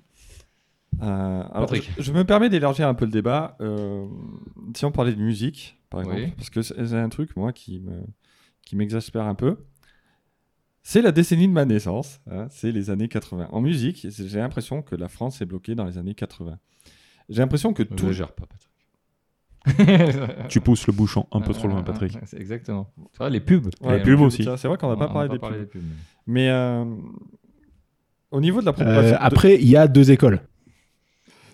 Euh, 1.03 1.43
alors, 1.53 1.75
je, 1.75 1.83
je 1.99 2.13
me 2.13 2.25
permets 2.25 2.49
d'élargir 2.49 2.89
un 2.89 2.95
peu 2.95 3.05
le 3.05 3.11
débat. 3.11 3.57
euh, 3.61 4.07
si 4.75 4.85
on 4.85 4.93
parlait 4.93 5.13
de 5.15 5.21
musique, 5.21 5.79
par 5.91 6.01
exemple, 6.01 6.19
Oui. 6.21 6.33
parce 6.37 6.51
que 6.51 6.63
c'est 6.63 6.87
c'est 6.87 6.97
un 6.99 7.09
truc, 7.09 7.37
moi, 7.37 7.53
qui 7.53 7.81
me 7.81 8.01
qui 8.63 8.77
m'exaspère 8.77 9.25
un 9.27 9.35
peu. 9.35 9.59
C'est 10.89 11.03
la 11.03 11.11
décennie 11.11 11.49
de 11.49 11.53
ma 11.53 11.65
naissance, 11.65 12.21
hein, 12.31 12.47
c'est 12.49 12.71
les 12.71 12.91
années 12.91 13.09
80. 13.09 13.49
En 13.51 13.61
musique, 13.61 14.07
j'ai 14.09 14.39
l'impression 14.39 14.83
que 14.83 14.95
la 14.95 15.09
France 15.09 15.43
est 15.43 15.45
bloquée 15.45 15.75
dans 15.75 15.85
les 15.85 15.99
années 15.99 16.15
80. 16.15 16.61
J'ai 17.29 17.41
l'impression 17.43 17.73
que 17.73 17.83
tout. 17.83 18.05
Exagère 18.05 18.31
pas, 18.31 18.45
Patrick. 18.47 18.71
Tu 20.49 20.61
pousses 20.61 20.87
le 20.87 20.93
bouchon 20.93 21.27
un 21.33 21.41
peu 21.41 21.53
trop 21.53 21.67
loin, 21.67 21.83
Patrick. 21.83 22.15
Ouais, 22.15 22.21
C'est 22.25 22.41
exactement. 22.41 22.89
C'est 23.11 23.19
vrai, 23.19 23.31
les 23.31 23.41
pubs. 23.41 23.67
Ouais, 23.81 23.99
Les 23.99 24.05
pubs 24.05 24.21
aussi. 24.21 24.45
C'est 24.45 24.69
vrai 24.69 24.79
qu'on 24.79 24.89
n'a 24.89 24.97
pas 24.97 25.09
parlé 25.09 25.29
des 25.29 25.41
pubs. 25.41 25.59
des 25.59 25.67
pubs. 25.67 25.83
Mais 26.29 26.51
euh, 26.51 26.85
au 28.31 28.41
niveau 28.41 28.61
de 28.61 28.67
la 28.67 28.71
Euh, 28.71 28.75
propagation. 28.75 29.17
après, 29.19 29.57
il 29.57 29.69
y 29.69 29.77
a 29.77 29.89
deux 29.89 30.13
écoles. 30.13 30.41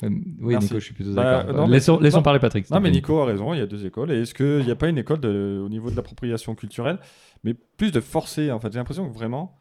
Oui, 0.03 0.53
Merci. 0.53 0.66
Nico, 0.66 0.80
je 0.80 0.84
suis 0.84 0.94
plutôt 0.94 1.12
Bah, 1.14 1.44
d'accord. 1.44 1.68
mais- 1.68 1.74
laissons 1.74 1.98
laissons 2.00 2.16
non. 2.18 2.22
parler 2.22 2.40
Patrick. 2.40 2.68
Non, 2.70 2.80
mais. 2.80 2.90
Nico 2.90 3.18
a 3.20 3.24
raison, 3.26 3.55
il 3.55 3.59
y 3.59 3.62
a 3.62 3.66
deux 3.66 3.86
écoles. 3.86 4.11
Et 4.12 4.22
est-ce 4.22 4.34
qu'il 4.34 4.64
n'y 4.64 4.70
a 4.70 4.76
pas 4.76 4.88
une 4.88 4.98
école 4.98 5.20
de- 5.20 5.62
au 5.64 5.68
niveau 5.68 5.90
de 5.90 5.96
l'appropriation 5.96 6.55
culturelle, 6.55 6.98
mais 7.44 7.55
plus 7.55 7.92
de 7.92 8.00
forcer 8.00 8.50
En 8.50 8.59
fait, 8.61 8.72
j'ai 8.72 8.78
l'impression 8.78 9.09
que 9.09 9.14
vraiment, 9.14 9.55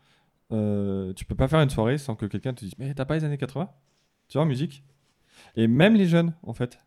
euh, 0.51 1.13
tu 1.13 1.25
peux 1.25 1.35
pas 1.35 1.47
faire 1.47 1.59
une 1.61 1.69
soirée 1.69 1.97
sans 1.97 2.15
que 2.15 2.25
quelqu'un 2.25 2.53
te 2.53 2.65
dise 2.65 2.73
Mais 2.79 2.93
t'as 2.93 3.05
pas 3.05 3.15
les 3.15 3.23
années 3.23 3.37
80 3.37 3.69
Tu 4.29 4.37
vois, 4.37 4.43
en 4.43 4.47
musique? 4.47 4.83
Et 5.55 5.67
même 5.67 5.95
les 5.95 6.05
jeunes, 6.07 6.33
en 6.43 6.53
fait. 6.53 6.79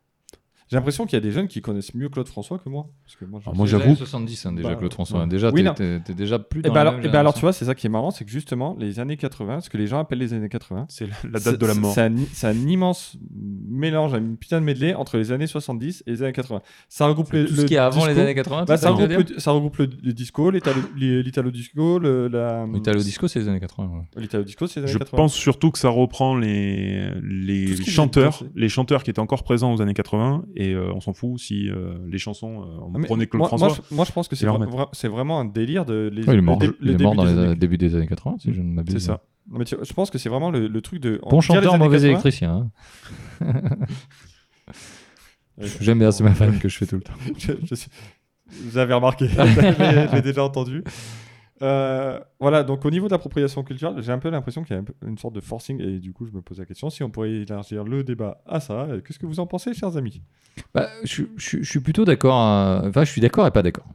J'ai 0.70 0.76
l'impression 0.76 1.04
qu'il 1.04 1.14
y 1.14 1.18
a 1.18 1.20
des 1.20 1.30
jeunes 1.30 1.46
qui 1.46 1.60
connaissent 1.60 1.94
mieux 1.94 2.08
Claude 2.08 2.26
François 2.28 2.58
que 2.58 2.68
moi. 2.68 2.86
Parce 3.04 3.16
que 3.16 3.24
moi, 3.26 3.40
je 3.44 3.50
Alors 3.50 3.62
les 3.64 3.70
j'avoue- 3.70 3.84
années 3.84 3.96
70 3.96 4.46
hein, 4.46 4.52
déjà, 4.52 4.68
Bah, 4.70 4.74
Claude 4.76 4.92
François. 4.94 5.20
ouais. 5.20 5.26
Déjà, 5.26 5.50
Oui, 5.50 5.64
t'es- 5.76 6.00
t'es 6.00 6.14
déjà 6.14 6.38
plus 6.38 6.60
Et 6.60 6.62
dans 6.64 6.70
ben 6.70 6.74
la 6.76 6.80
alors, 6.80 6.92
même 6.94 7.02
eh 7.04 7.08
ben 7.08 7.18
alors, 7.20 7.34
tu 7.34 7.40
vois, 7.40 7.52
c'est 7.52 7.66
ça 7.66 7.74
qui 7.74 7.86
est 7.86 7.90
marrant, 7.90 8.10
c'est 8.10 8.24
que 8.24 8.30
justement, 8.30 8.74
les 8.78 8.98
années 8.98 9.16
80, 9.18 9.60
ce 9.60 9.68
que 9.70 9.76
les 9.76 9.86
gens 9.86 9.98
appellent 9.98 10.18
les 10.18 10.32
années 10.32 10.48
80, 10.48 10.86
C'est 10.88 11.06
la, 11.06 11.14
la 11.32 11.38
date 11.40 11.60
de 11.60 11.66
la 11.66 11.74
mort. 11.74 11.92
C'est 11.94 12.00
un, 12.02 12.14
c'est 12.32 12.46
un 12.46 12.54
immense 12.66 13.16
mélange, 13.68 14.14
une 14.14 14.36
putain 14.36 14.60
de 14.60 14.64
medley 14.64 14.94
entre 14.94 15.18
les 15.18 15.32
années 15.32 15.46
70 15.46 16.02
et 16.06 16.10
les 16.12 16.22
années 16.22 16.32
80. 16.32 16.62
Ça 16.88 17.06
regroupe 17.06 17.32
le, 17.32 17.44
Tout 17.46 17.54
le 17.54 17.60
ce 17.62 17.66
qui 17.66 17.74
est 17.74 17.78
avant 17.78 18.06
les 18.06 18.18
années 18.18 18.34
80, 18.34 18.64
Bah, 18.64 18.76
ça, 18.76 18.90
regroupe 18.90 19.28
le, 19.30 19.38
ça 19.38 19.50
regroupe 19.52 19.76
le, 19.76 19.88
le 20.02 20.12
disco, 20.12 20.50
l'italo 20.50 20.80
l'italo 20.96 21.50
disco, 21.50 21.98
le, 21.98 22.28
la. 22.28 22.66
Italo 22.74 23.00
disco, 23.02 23.28
c'est 23.28 23.38
les 23.40 23.48
années 23.48 23.60
80. 23.60 23.88
ouais. 24.16 24.22
L'italo 24.22 24.44
disco, 24.44 24.66
c'est 24.66 24.80
les 24.80 24.84
années 24.84 24.92
Je 24.94 24.98
80. 24.98 25.16
pense 25.16 25.34
surtout 25.34 25.70
que 25.70 25.78
ça 25.78 25.88
reprend 25.90 26.36
les, 26.36 27.10
les 27.22 27.76
chanteurs, 27.84 28.42
les 28.54 28.68
chanteurs 28.68 29.02
qui 29.02 29.10
étaient 29.10 29.20
encore 29.20 29.44
présents 29.44 29.72
aux 29.74 29.82
années 29.82 29.94
80 29.94 30.44
et 30.54 30.72
euh, 30.72 30.92
on 30.94 31.00
s'en 31.00 31.12
fout 31.12 31.38
si 31.38 31.68
euh, 31.68 31.94
les 32.06 32.18
chansons 32.18 32.62
euh, 32.62 32.64
on 32.82 32.92
Ah, 32.94 32.98
mais 32.98 33.06
prenait 33.06 33.26
Claude 33.26 33.40
moi, 33.40 33.48
François. 33.48 33.68
moi, 33.68 33.76
je, 33.90 33.94
moi, 33.94 34.04
je 34.04 34.12
pense 34.12 34.28
que 34.28 34.36
c'est 34.36 34.46
vra- 34.46 34.64
vra- 34.66 34.88
c'est 34.92 35.08
vraiment 35.08 35.40
un 35.40 35.44
délire 35.44 35.84
de 35.84 36.10
les, 36.12 36.24
Ouais, 36.24 36.34
il 36.34 36.38
est 36.38 36.42
mort, 36.42 36.58
le, 36.60 36.76
il 36.80 36.86
le 36.86 36.92
est 36.92 36.96
début 36.96 37.04
mort 37.04 37.14
dans 37.16 37.24
des 37.24 37.32
les 37.32 37.38
années- 37.38 37.56
début 37.56 37.78
des 37.78 37.94
années 37.94 38.06
80, 38.06 38.36
si 38.38 38.52
je 38.54 38.60
ne 38.62 38.72
m'abuse. 38.72 38.94
C'est 38.94 39.00
ça. 39.00 39.22
Non, 39.50 39.58
mais 39.58 39.64
tu- 39.64 39.76
je 39.82 39.92
pense 39.92 40.10
que 40.10 40.16
c'est 40.18 40.28
vraiment 40.30 40.50
le, 40.50 40.68
le 40.68 40.80
truc 40.80 41.00
de. 41.00 41.20
Bon 41.28 41.40
chanteur, 41.40 41.76
mauvais 41.78 41.96
80, 41.98 42.08
électricien. 42.08 42.70
hein. 43.40 43.52
J'aime 45.80 45.98
bien, 46.00 46.10
c'est 46.10 46.24
ma 46.24 46.34
fan 46.34 46.58
que 46.58 46.68
je 46.68 46.76
fais 46.78 46.86
tout 46.86 46.96
le 46.96 47.02
temps. 47.02 47.12
je, 47.38 47.52
je 47.64 47.74
suis- 47.74 47.90
Vous 48.64 48.76
avez 48.78 48.92
remarqué, 48.94 49.28
je 49.28 50.14
l'ai 50.14 50.22
déjà 50.22 50.44
entendu. 50.44 50.82
Euh, 51.64 52.20
voilà, 52.40 52.62
donc 52.62 52.84
au 52.84 52.90
niveau 52.90 53.08
de 53.08 53.62
culturelle, 53.62 53.96
j'ai 54.02 54.12
un 54.12 54.18
peu 54.18 54.28
l'impression 54.28 54.62
qu'il 54.62 54.76
y 54.76 54.78
a 54.78 54.82
une 55.06 55.16
sorte 55.16 55.34
de 55.34 55.40
forcing, 55.40 55.80
et 55.80 55.98
du 55.98 56.12
coup, 56.12 56.26
je 56.26 56.32
me 56.32 56.42
pose 56.42 56.58
la 56.58 56.66
question 56.66 56.90
si 56.90 57.02
on 57.02 57.10
pourrait 57.10 57.30
élargir 57.30 57.84
le 57.84 58.04
débat 58.04 58.42
à 58.46 58.60
ça. 58.60 58.88
et 58.94 59.02
Qu'est-ce 59.02 59.18
que 59.18 59.26
vous 59.26 59.40
en 59.40 59.46
pensez, 59.46 59.72
chers 59.72 59.96
amis? 59.96 60.20
Bah, 60.74 60.88
je, 61.04 61.24
suis 61.36 61.80
plutôt 61.80 62.04
d'accord. 62.04 62.38
euh, 62.38 62.88
Enfin, 62.88 63.04
je 63.04 63.10
suis 63.10 63.20
d'accord 63.20 63.46
et 63.46 63.50
pas 63.50 63.62
d'accord. 63.62 63.86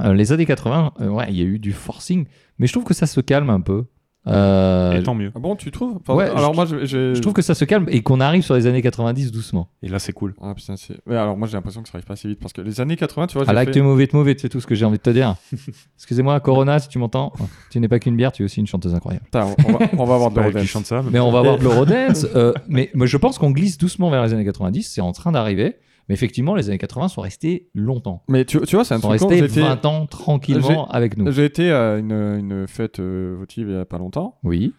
Euh, 0.00 0.14
les 0.14 0.32
années 0.32 0.46
80, 0.46 0.94
euh, 1.00 1.08
ouais, 1.08 1.26
il 1.30 1.36
y 1.36 1.42
a 1.42 1.44
eu 1.44 1.58
du 1.58 1.72
forcing, 1.72 2.26
mais 2.58 2.66
je 2.66 2.72
trouve 2.72 2.84
que 2.84 2.94
ça 2.94 3.06
se 3.06 3.20
calme 3.20 3.50
un 3.50 3.60
peu. 3.60 3.84
Euh, 4.26 4.98
Et 4.98 5.02
tant 5.02 5.14
mieux. 5.14 5.30
Ah 5.34 5.38
bon, 5.38 5.54
tu 5.54 5.70
trouves? 5.70 5.98
Enfin, 6.00 6.14
Ouais, 6.14 6.24
Alors 6.30 6.52
je- 6.52 6.56
moi, 6.56 6.64
je, 6.64 6.84
je- 6.86 7.14
je 7.14 7.20
trouve 7.20 7.34
que 7.34 7.42
ça 7.42 7.54
se 7.54 7.64
calme 7.66 7.84
et 7.90 8.02
qu'on 8.02 8.20
arrive 8.20 8.42
sur 8.42 8.54
les 8.54 8.66
années 8.66 8.80
90 8.80 9.30
doucement. 9.30 9.68
Et 9.82 9.88
là, 9.88 9.98
c'est 9.98 10.12
cool. 10.14 10.34
Ah 10.40 10.54
putain, 10.54 10.76
c'est. 10.76 10.94
Ouais, 11.06 11.16
alors 11.16 11.36
moi, 11.36 11.46
j'ai 11.46 11.54
l'impression 11.54 11.82
que 11.82 11.88
ça 11.88 11.96
arrive 11.96 12.06
pas 12.06 12.14
assez 12.14 12.28
vite 12.28 12.40
parce 12.40 12.52
que 12.54 12.62
les 12.62 12.80
années 12.80 12.96
80, 12.96 13.26
tu 13.26 13.34
vois, 13.34 13.42
I 13.44 13.46
j'ai 13.48 13.52
like 13.54 13.68
fait- 13.74 13.80
to 13.80 13.84
move 13.84 14.00
it, 14.00 14.12
move 14.14 14.28
it, 14.30 14.40
c'est 14.40 14.48
tout 14.48 14.60
ce 14.60 14.66
que 14.66 14.74
j'ai 14.74 14.86
envie 14.86 14.96
de 14.96 15.02
te 15.02 15.10
dire. 15.10 15.34
Excusez-moi, 15.98 16.40
Corona, 16.40 16.78
si 16.78 16.88
tu 16.88 16.98
m'entends, 16.98 17.32
tu 17.70 17.80
n'es 17.80 17.88
pas 17.88 17.98
qu'une 17.98 18.16
bière, 18.16 18.32
tu 18.32 18.42
es 18.42 18.44
aussi 18.46 18.60
une 18.60 18.66
chanteuse 18.66 18.94
incroyable. 18.94 19.26
On, 19.34 19.38
va, 19.40 19.78
on 19.98 20.04
va 20.04 20.14
avoir 20.14 20.30
de 20.30 20.36
l'Eurodance. 20.40 20.92
Mais 21.12 21.20
on 21.20 21.30
va 21.30 21.42
voir 21.42 21.58
de 21.58 21.62
l'Eurodance. 21.64 22.26
euh, 22.34 22.52
mais, 22.68 22.90
mais 22.94 23.06
je 23.06 23.16
pense 23.18 23.38
qu'on 23.38 23.50
glisse 23.50 23.78
doucement 23.78 24.10
vers 24.10 24.22
les 24.24 24.32
années 24.32 24.44
90, 24.44 24.82
c'est 24.84 25.00
en 25.00 25.12
train 25.12 25.32
d'arriver. 25.32 25.76
Mais 26.08 26.14
effectivement, 26.14 26.54
les 26.54 26.68
années 26.68 26.78
80 26.78 27.08
sont 27.08 27.20
restés 27.22 27.68
longtemps. 27.74 28.22
Mais 28.28 28.44
tu, 28.44 28.60
tu 28.60 28.76
vois, 28.76 28.84
c'est 28.84 28.94
un 28.94 29.00
sont 29.00 29.08
truc 29.08 29.20
restés 29.22 29.38
j'étais- 29.48 29.60
20 29.60 29.84
ans 29.86 30.06
tranquillement 30.06 30.86
avec 30.90 31.16
nous. 31.16 31.30
J'ai 31.32 31.44
été 31.46 31.70
à 31.72 31.96
une, 31.96 32.12
une 32.12 32.66
fête 32.66 33.00
euh, 33.00 33.34
votive 33.38 33.68
il 33.70 33.74
y 33.74 33.78
a 33.78 33.84
pas 33.86 33.98
longtemps 33.98 34.38
Oui, 34.42 34.74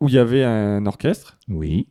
où 0.00 0.08
il 0.08 0.14
y 0.14 0.18
avait 0.18 0.44
un 0.44 0.86
orchestre. 0.86 1.38
oui. 1.48 1.88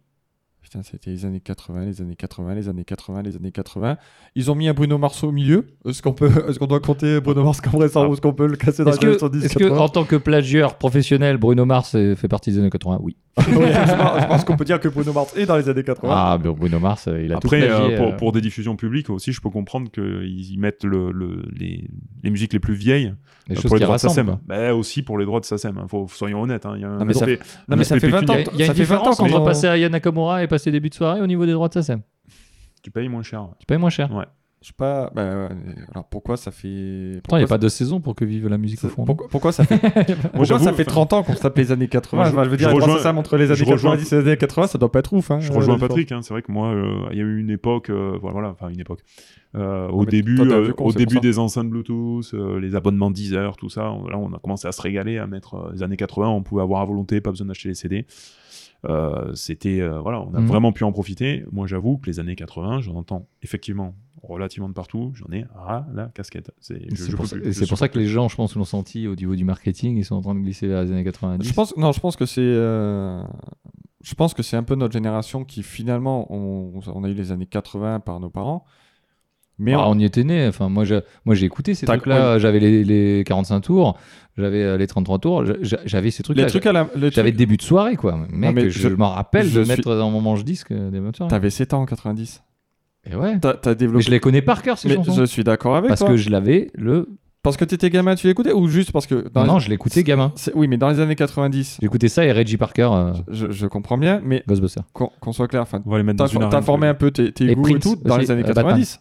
Putain, 0.66 0.82
c'était 0.82 1.12
les 1.12 1.26
années 1.28 1.40
80, 1.42 1.86
les 1.86 2.02
années 2.02 2.16
80, 2.16 2.56
les 2.56 2.68
années 2.70 2.84
80, 2.84 3.22
les 3.22 3.36
années 3.36 3.52
80. 3.52 3.98
Ils 4.34 4.50
ont 4.50 4.56
mis 4.56 4.68
un 4.68 4.74
Bruno 4.74 4.98
Mars 4.98 5.24
au 5.24 5.32
milieu. 5.32 5.68
Est-ce 5.88 6.02
qu'on 6.02 6.14
peut, 6.14 6.32
est-ce 6.50 6.58
qu'on 6.58 6.66
doit 6.66 6.80
compter 6.80 7.22
Bruno 7.22 7.44
Mars 7.44 7.62
comme 7.62 7.76
récent 7.80 8.02
Ah. 8.04 8.08
ou 8.10 8.14
est-ce 8.14 8.22
qu'on 8.22 8.34
peut 8.34 8.48
le 8.48 8.56
casser 8.56 8.84
dans 8.84 8.90
les 8.90 8.98
années 8.98 9.06
que, 9.14 9.20
70 9.20 9.46
est-ce 9.46 9.54
que, 9.60 9.64
80? 9.66 9.80
en 9.80 9.90
tant 9.90 10.06
que 10.06 10.16
plagieur 10.16 10.76
professionnel, 10.80 11.38
Bruno 11.38 11.66
Mars 11.66 11.92
fait 11.92 12.28
partie 12.28 12.52
des 12.52 12.58
années 12.58 12.72
80 12.72 12.98
Oui. 13.04 13.16
Oui, 13.38 13.44
je 13.48 13.96
pense, 13.96 14.22
je 14.22 14.26
pense 14.28 14.44
qu'on 14.44 14.56
peut 14.58 14.66
dire 14.66 14.80
que 14.80 14.88
Bruno 14.88 15.14
Mars 15.14 15.38
est 15.38 15.46
dans 15.46 15.58
les 15.58 15.70
années 15.70 15.84
80. 15.84 16.12
Ah, 16.12 16.40
ben, 16.42 16.52
Bruno 16.52 16.80
Mars, 16.80 17.08
euh, 17.10 17.22
il 17.24 17.32
a 17.32 17.38
Après, 17.38 17.62
tout 17.62 17.68
plagié. 17.68 17.94
euh, 17.94 17.98
pour, 17.98 18.08
euh, 18.08 18.18
pour 18.18 18.32
des 18.32 18.42
diffusions 18.42 18.76
publiques 18.76 19.12
aussi, 19.12 19.34
je 19.34 19.42
peux 19.42 19.52
comprendre 19.52 19.92
qu'ils 19.92 20.52
y 20.52 20.58
mettent 20.58 20.84
le, 20.84 21.12
le- 21.12 21.44
les, 21.56 21.88
les 22.24 22.30
musiques 22.32 22.54
les 22.54 22.60
plus 22.60 22.74
vieilles 22.74 23.14
les 23.48 23.56
euh, 23.56 23.62
choses 23.62 23.66
pour 23.70 23.76
les 23.76 23.82
qui 23.82 23.84
droits 23.86 23.98
de 23.98 24.02
rassemblent. 24.02 24.32
SACEM. 24.32 24.40
Bah, 24.48 24.74
aussi 24.74 25.04
pour 25.04 25.20
les 25.20 25.26
droits 25.26 25.40
de 25.42 25.46
SACEM. 25.46 25.78
hein. 25.78 25.86
Faut, 25.88 26.08
soyons 26.10 26.42
honnêtes. 26.42 26.66
hein. 26.66 26.74
Il 26.78 26.82
y 26.82 26.86
a 26.86 26.90
un 26.90 26.98
Non, 26.98 27.06
mais 27.06 27.14
ça- 27.14 27.28
mais 27.28 27.38
fait 28.00 28.08
20 28.08 28.18
ans. 28.30 28.34
pécuniaire. 28.34 28.40
Il 28.40 28.40
y 28.40 28.40
a, 28.40 28.54
il 28.54 28.60
y 28.60 28.64
a 28.64 28.66
ça 28.66 28.72
une 28.72 28.78
fait 28.78 28.84
20 28.86 28.96
différence 28.96 29.20
ans 29.20 29.28
qu'on 29.28 29.34
en- 29.34 29.46
passer 29.46 29.68
à 29.68 29.78
Yana 29.78 29.90
Nakamura 29.98 30.44
et 30.44 30.48
passer 30.66 30.72
début 30.72 30.90
de 30.90 30.96
soirée 30.96 31.22
au 31.22 31.28
niveau 31.28 31.46
des 31.46 31.54
droits 31.54 31.68
de 31.70 31.74
SACEM. 31.74 32.02
Tu 32.84 32.92
payes 32.92 33.08
moins 33.10 33.24
cher. 33.24 33.48
Tu 33.60 33.66
payes 33.66 33.78
moins 33.78 33.90
cher? 33.90 34.10
Je 34.62 34.70
sais 34.70 34.74
pas. 34.76 35.12
bah, 35.14 35.24
ouais, 35.24 35.50
alors 35.92 36.06
pourquoi 36.10 36.38
ça 36.38 36.50
fait. 36.50 37.20
Pourtant, 37.24 37.38
il 37.38 37.42
n'y 37.42 37.46
a 37.46 37.48
pas 37.48 37.60
de 37.60 37.68
saison 37.68 38.00
pour 38.02 38.16
que 38.16 38.26
vive 38.26 38.48
la 38.48 38.58
musique 38.58 38.84
au 38.84 38.88
fond. 38.90 39.06
pourquoi, 39.06 39.28
pourquoi 39.30 39.52
ça 39.52 39.64
fait, 39.64 39.78
pourquoi 40.34 40.58
ça 40.58 40.74
fait 40.74 40.82
enfin, 40.82 40.92
30 40.92 41.14
ans 41.14 41.24
qu'on 41.24 41.36
se 41.36 41.42
tape 41.42 41.56
les 41.58 41.72
années 41.72 41.88
80 41.88 42.18
Moi, 42.18 42.26
je- 42.30 42.34
Enfin, 42.34 42.44
je 42.46 42.50
veux 42.50 42.58
je 42.58 42.66
dire, 42.66 42.74
rejoins, 42.74 42.98
ça 42.98 43.14
entre 43.14 43.38
les 43.38 43.46
je 43.46 43.52
années 43.54 43.72
rejoins- 43.72 43.92
90 43.92 44.12
et 44.14 44.16
les 44.16 44.28
années 44.28 44.38
80, 44.38 44.66
ça 44.68 44.78
doit 44.80 44.92
pas 44.92 45.00
être 45.00 45.14
ouf. 45.14 45.30
Hein, 45.30 45.40
Je 45.40 45.52
euh, 45.52 45.56
rejoins 45.56 45.76
différence. 45.76 45.90
Patrick. 45.90 46.12
hein. 46.14 46.22
C'est 46.24 46.34
vrai 46.34 46.42
que 46.42 46.52
moi, 46.52 46.70
euh, 46.70 47.06
il 47.12 47.18
y 47.18 47.22
a 47.22 47.24
eu 47.24 47.40
une 47.40 47.52
époque, 47.52 47.92
euh, 47.92 48.18
voilà, 48.20 48.34
voilà, 48.34 48.50
enfin 48.50 48.70
une 48.70 48.80
époque. 48.80 49.02
Euh, 49.56 49.88
au 49.90 50.04
début, 50.06 50.36
t'es 50.36 50.42
euh, 50.52 50.72
con, 50.74 50.86
au 50.86 50.92
début 50.94 51.20
des 51.20 51.38
enceintes 51.38 51.70
Bluetooth, 51.70 52.34
euh, 52.34 52.60
les 52.60 52.76
abonnements 52.76 53.12
Deezer, 53.12 53.58
tout 53.58 53.70
ça, 53.70 53.92
on- 53.92 54.08
là, 54.08 54.18
on 54.18 54.34
a 54.34 54.40
commencé 54.40 54.68
à 54.68 54.72
se 54.72 54.82
régaler, 54.82 55.20
à 55.20 55.28
mettre 55.28 55.56
euh, 55.56 55.72
les 55.74 55.84
années 55.84 55.96
80. 55.98 56.28
On 56.30 56.42
pouvait 56.42 56.64
avoir 56.64 56.82
à 56.82 56.86
volonté, 56.86 57.22
pas 57.22 57.30
besoin 57.30 57.46
d'acheter 57.48 57.70
les 57.70 57.76
CD. 57.76 58.08
Euh, 58.88 59.34
C'était, 59.36 59.82
euh, 59.82 60.00
voilà, 60.00 60.22
on 60.22 60.34
a 60.34 60.40
Mhm. 60.40 60.48
vraiment 60.48 60.72
pu 60.72 60.84
en 60.84 60.92
profiter. 60.92 61.44
Moi, 61.52 61.68
j'avoue 61.68 61.98
que 61.98 62.08
les 62.08 62.20
années 62.20 62.36
80, 62.36 62.82
j'en 62.82 62.96
entends 62.96 63.28
effectivement 63.42 63.96
relativement 64.24 64.68
de 64.70 64.74
partout. 64.74 65.12
J'en 65.16 65.32
ai 65.32 65.46
à 65.56 65.86
la 65.94 66.06
casquette. 66.08 66.52
C'est 66.60 66.80
pour, 67.16 67.28
ça, 67.28 67.36
plus. 67.36 67.48
et 67.48 67.54
Je 67.54 67.60
c'est 67.60 67.68
pour 67.68 67.78
ça 67.78 67.90
que 67.90 68.00
les 68.00 68.08
gens, 68.08 68.28
je 68.28 68.36
pense, 68.36 68.56
l'ont 68.56 68.64
senti 68.64 69.08
au 69.08 69.16
niveau 69.16 69.36
du 69.36 69.46
marketing. 69.46 69.98
Ils 69.98 70.06
sont 70.06 70.16
en 70.16 70.22
train 70.22 70.34
de 70.36 70.40
glisser 70.40 70.68
vers 70.68 70.84
les 70.84 70.92
années 70.92 71.04
90. 71.04 71.48
Je 71.48 71.54
pense, 71.54 71.76
non, 71.78 71.92
je 71.92 72.00
pense 72.00 72.16
que 72.16 72.26
c'est. 72.26 72.42
euh, 72.42 73.24
Je 74.02 74.14
pense 74.16 74.34
que 74.34 74.44
c'est 74.44 74.56
un 74.58 74.64
peu 74.64 74.76
notre 74.76 74.94
génération 74.94 75.44
qui 75.44 75.64
finalement, 75.64 76.32
on, 76.32 76.80
on 76.88 77.04
a 77.04 77.10
eu 77.10 77.14
les 77.14 77.32
années 77.32 77.46
80 77.48 78.00
par 78.02 78.20
nos 78.20 78.30
parents. 78.30 78.66
Mais 79.58 79.74
Ah, 79.74 79.88
on- 79.88 79.96
on 79.96 80.00
y 80.00 80.04
était 80.06 80.24
né. 80.24 80.48
Enfin, 80.48 80.68
moi, 80.70 80.84
j'ai, 80.86 81.00
moi, 81.26 81.34
j'ai 81.36 81.46
écouté 81.46 81.74
ces 81.76 81.86
trucs-là. 81.86 82.40
J'avais 82.40 82.60
les, 82.60 82.84
les 82.84 83.24
45 83.26 83.62
tours, 83.62 83.98
j'avais 84.38 84.64
euh, 84.64 84.78
les 84.78 84.86
33 84.88 85.20
tours, 85.20 85.46
j'a- 85.62 85.78
j'avais 85.86 86.12
ces 86.12 86.24
trucs-là. 86.24 86.44
les 86.44 86.50
trucs 86.50 86.66
à 86.66 86.74
la. 86.74 86.90
les 86.96 87.10
J'avais 87.12 87.30
trucs- 87.30 87.38
début 87.38 87.58
de 87.58 87.62
soirée, 87.62 87.96
quoi. 87.96 88.20
Mec, 88.32 88.54
mais 88.56 88.70
je, 88.70 88.88
m'en 88.90 89.12
rappelle 89.12 89.48
je 89.48 89.60
de 89.60 89.64
suis- 89.64 89.76
mettre 89.76 89.96
dans 89.96 90.12
mon 90.12 90.20
manche-disque 90.22 90.72
euh, 90.72 90.90
des 90.92 91.00
soirées. 91.16 91.30
T'avais 91.30 91.50
7 91.50 91.74
ans 91.74 91.82
en 91.82 91.86
90. 91.86 92.44
Et 93.10 93.16
ouais. 93.16 93.40
T'as 93.40 93.54
t'as 93.54 93.70
Mais 93.72 93.76
développé. 93.76 94.04
je 94.04 94.12
les 94.12 94.20
connais 94.20 94.42
par 94.42 94.62
cœur, 94.62 94.78
ces 94.78 94.90
Mais 94.90 94.96
chansons. 94.96 95.14
je 95.14 95.24
suis 95.26 95.44
d'accord 95.44 95.76
avec 95.76 95.90
Parce 95.90 96.00
toi. 96.02 96.10
que 96.10 96.18
je 96.18 96.30
l'avais 96.30 96.72
le. 96.74 97.08
Parce 97.46 97.58
que 97.58 97.64
t'étais 97.64 97.92
gamin, 97.92 98.16
tu 98.16 98.26
l'écoutais 98.26 98.52
Ou 98.54 98.68
juste 98.68 98.92
parce 98.92 99.06
que. 99.06 99.24
Non, 99.36 99.44
les- 99.44 99.48
non, 99.48 99.60
je 99.60 99.70
l'écoutais 99.70 100.02
gamin. 100.04 100.34
Oui, 100.56 100.68
mais 100.68 100.78
dans 100.78 100.90
les 100.90 101.00
années 101.00 101.16
90, 101.16 101.78
J'écoutais 101.80 102.08
ça 102.10 102.26
et 102.26 102.32
Reggie 102.32 102.58
Parker, 102.58 102.90
euh, 102.92 103.14
je, 103.32 103.52
je 103.52 103.68
comprends 103.68 104.00
bien, 104.00 104.20
mais 104.26 104.44
Ghostbuster. 104.48 104.82
qu'on 104.94 105.12
qu'on 105.22 105.32
soit 105.32 105.48
clair, 105.48 105.62
enfin, 105.62 105.80
On 105.86 105.92
va 105.92 105.98
les 105.98 106.04
mettre 106.04 106.18
dans 106.28 106.50
t'as 106.50 106.62
formé 106.64 106.88
tu 106.88 106.90
un 106.90 106.94
peu 106.96 107.12
tes, 107.12 107.32
tes 107.32 107.52
Et 107.52 107.56
goûts 107.56 107.76
et 107.76 107.80
tout 107.80 107.96
dans 108.04 108.16
aussi, 108.16 108.22
les 108.26 108.32
années 108.32 108.42
euh, 108.42 108.48
Batman. 108.48 108.66
90. 108.66 109.00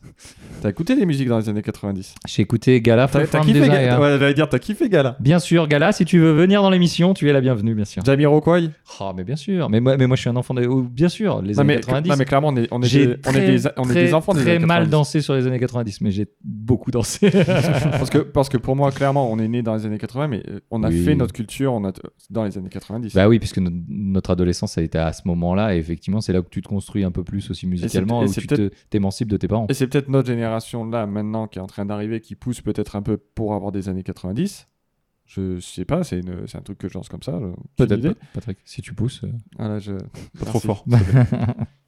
T'as 0.64 0.70
écouté 0.70 0.95
les 0.97 1.05
musiques 1.05 1.28
dans 1.28 1.36
les 1.36 1.51
années 1.51 1.61
90. 1.61 2.14
J'ai 2.26 2.40
écouté 2.40 2.80
Gala 2.80 3.07
T'as 3.07 3.26
kiffé. 3.40 3.68
Gala 3.68 4.01
Ouais, 4.01 4.18
j'allais 4.18 4.32
dire, 4.32 4.49
t'as 4.49 4.59
kiffé 4.59 4.88
Gala. 4.88 5.14
Bien 5.20 5.38
sûr, 5.38 5.68
Gala, 5.68 5.92
si 5.92 6.07
tu 6.07 6.18
veux 6.18 6.32
venir 6.32 6.62
dans 6.62 6.70
l'émission, 6.70 7.12
tu 7.12 7.28
es 7.28 7.34
la 7.34 7.42
bienvenue, 7.42 7.74
bien 7.74 7.84
sûr. 7.84 8.03
Jamiroquai 8.03 8.70
Oh, 8.99 9.12
mais 9.14 9.24
bien 9.24 9.36
sûr. 9.36 9.68
Mais 9.68 9.80
moi, 9.80 9.99
mais 9.99 10.07
moi 10.07 10.16
je 10.16 10.22
suis 10.22 10.30
un 10.30 10.36
enfant 10.36 10.55
des. 10.55 10.66
oh, 10.66 10.80
Bien 10.80 11.11
sûr, 11.11 11.42
les 11.42 11.53
non 11.53 11.59
années 11.61 11.74
mais, 11.74 11.80
90. 11.80 12.09
non, 12.09 12.16
mais 12.16 12.24
clairement, 12.24 12.49
on 12.49 12.57
est, 12.57 12.68
on 12.70 12.80
est, 12.80 12.86
J'ai 12.86 13.07
des, 13.09 13.12
on 13.26 13.30
est 13.30 13.32
très, 13.32 13.47
des, 13.57 13.68
on 13.76 13.82
est 13.84 13.88
très, 13.88 14.05
des 14.05 14.14
enfants 14.14 14.32
des 14.32 14.40
très 14.40 14.51
années 14.57 14.64
mal 14.64 14.84
90. 14.84 14.90
dansé 14.90 15.20
sur 15.20 15.34
les 15.34 15.47
années 15.47 15.59
90, 15.61 16.01
mais 16.01 16.11
j'ai 16.11 16.28
beaucoup 16.42 16.90
dansé. 16.90 17.30
parce, 17.90 18.09
que, 18.09 18.18
parce 18.35 18.51
que 18.51 18.59
pour 18.59 18.76
moi, 18.76 18.91
clairement, 18.93 19.30
on 19.32 19.39
est 19.39 19.49
né 19.49 19.62
dans 19.62 19.74
les 19.74 19.87
années 19.87 19.97
80, 19.99 20.28
mais 20.28 20.43
euh, 20.51 20.61
on 20.70 20.82
a 20.82 20.91
Oui. 20.91 21.03
fait 21.05 21.14
notre 21.14 21.32
culture 21.32 21.72
on 21.72 21.85
a, 21.85 21.93
dans 22.28 22.45
les 22.45 22.59
années 22.59 22.68
90. 22.68 23.14
bah 23.14 23.26
oui, 23.28 23.39
puisque 23.39 23.59
no- 23.59 23.70
notre 23.89 24.30
adolescence 24.30 24.76
a 24.76 24.82
été 24.82 24.99
à 24.99 25.12
ce 25.14 25.22
moment-là, 25.26 25.74
et 25.74 25.78
effectivement, 25.78 26.20
c'est 26.20 26.32
là 26.35 26.41
où 26.41 26.45
tu 26.51 26.61
te 26.61 26.68
construis 26.68 27.05
un 27.05 27.11
peu 27.11 27.24
plus 27.24 27.51
aussi 27.51 27.66
musicalement, 27.66 28.20
et 28.22 28.26
où 28.26 28.28
c'est 28.28 28.47
tu 28.47 28.70
t'émancipes 28.91 29.28
de 29.28 29.37
tes 29.39 29.49
parents. 29.49 29.66
Et 29.70 29.74
c'est 29.74 29.87
peut-être 29.87 30.09
notre 30.09 30.26
génération 30.28 30.85
là, 30.85 31.07
maintenant, 31.07 31.47
qui 31.47 31.59
est 31.59 31.62
en 31.62 31.66
train 31.66 31.87
d'arriver, 31.87 32.20
qui 32.20 32.35
pousse 32.35 32.61
peut-être 32.61 32.97
un 32.97 33.03
peu 33.03 33.16
pour 33.16 33.55
avoir 33.55 33.72
des 33.72 33.89
années 33.89 34.03
90. 34.03 34.68
Je 35.26 35.59
sais 35.59 35.87
pas, 35.87 36.05
c'est 36.05 36.18
une- 36.18 36.47
c'est 36.47 36.59
un 36.59 36.61
truc 36.61 36.76
que 36.76 36.87
je 36.89 36.95
lance 36.95 37.09
comme 37.09 37.22
ça. 37.22 37.41
j'ai 37.41 37.87
Peut-être, 37.87 38.18
Patrick, 38.35 38.59
si 38.66 38.82
tu 38.82 38.93
pousses. 38.93 39.22
euh. 39.24 39.28
Ah, 39.59 39.68
là, 39.68 39.78
je... 39.78 39.93
Pas 40.39 40.45
trop 40.45 40.61
fort. 40.61 40.85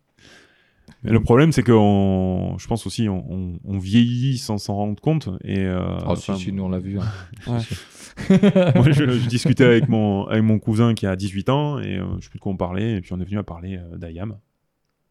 Mais 1.07 1.13
le 1.13 1.21
problème, 1.23 1.53
c'est 1.53 1.63
que 1.63 1.73
on- 1.73 2.59
je 2.59 2.67
pense 2.67 2.87
aussi, 2.87 3.09
on, 3.09 3.25
on- 3.33 3.59
on 3.65 3.79
vieillit 3.79 4.39
sans 4.39 4.59
s'en 4.59 4.75
rendre 4.75 5.01
compte. 5.01 5.29
Et, 5.45 5.61
euh, 5.61 5.81
Oh, 6.07 6.15
si, 6.17 6.35
si, 6.37 6.53
nous 6.53 6.65
on 6.65 6.69
l'a 6.69 6.79
vu. 6.79 6.99
hein. 6.99 7.05
Ouais. 7.47 7.61
moi, 8.75 8.91
je, 8.93 9.05
je 9.09 9.29
discutais 9.29 9.65
avec 9.65 9.89
mon, 9.89 10.27
avec 10.27 10.43
mon 10.43 10.59
cousin 10.59 10.95
qui 10.95 11.07
a 11.07 11.17
18 11.17 11.49
ans 11.51 11.79
et 11.81 11.99
euh, 11.99 12.05
je 12.19 12.25
sais 12.25 12.31
plus 12.31 12.39
de 12.39 12.43
quoi 12.43 12.53
on 12.53 12.57
parlait. 12.57 12.97
Et 12.97 13.01
puis 13.01 13.13
on 13.13 13.21
est 13.21 13.25
venu 13.25 13.39
à 13.39 13.43
parler 13.43 13.77
euh, 13.79 13.97
d'Ayam. 13.99 14.39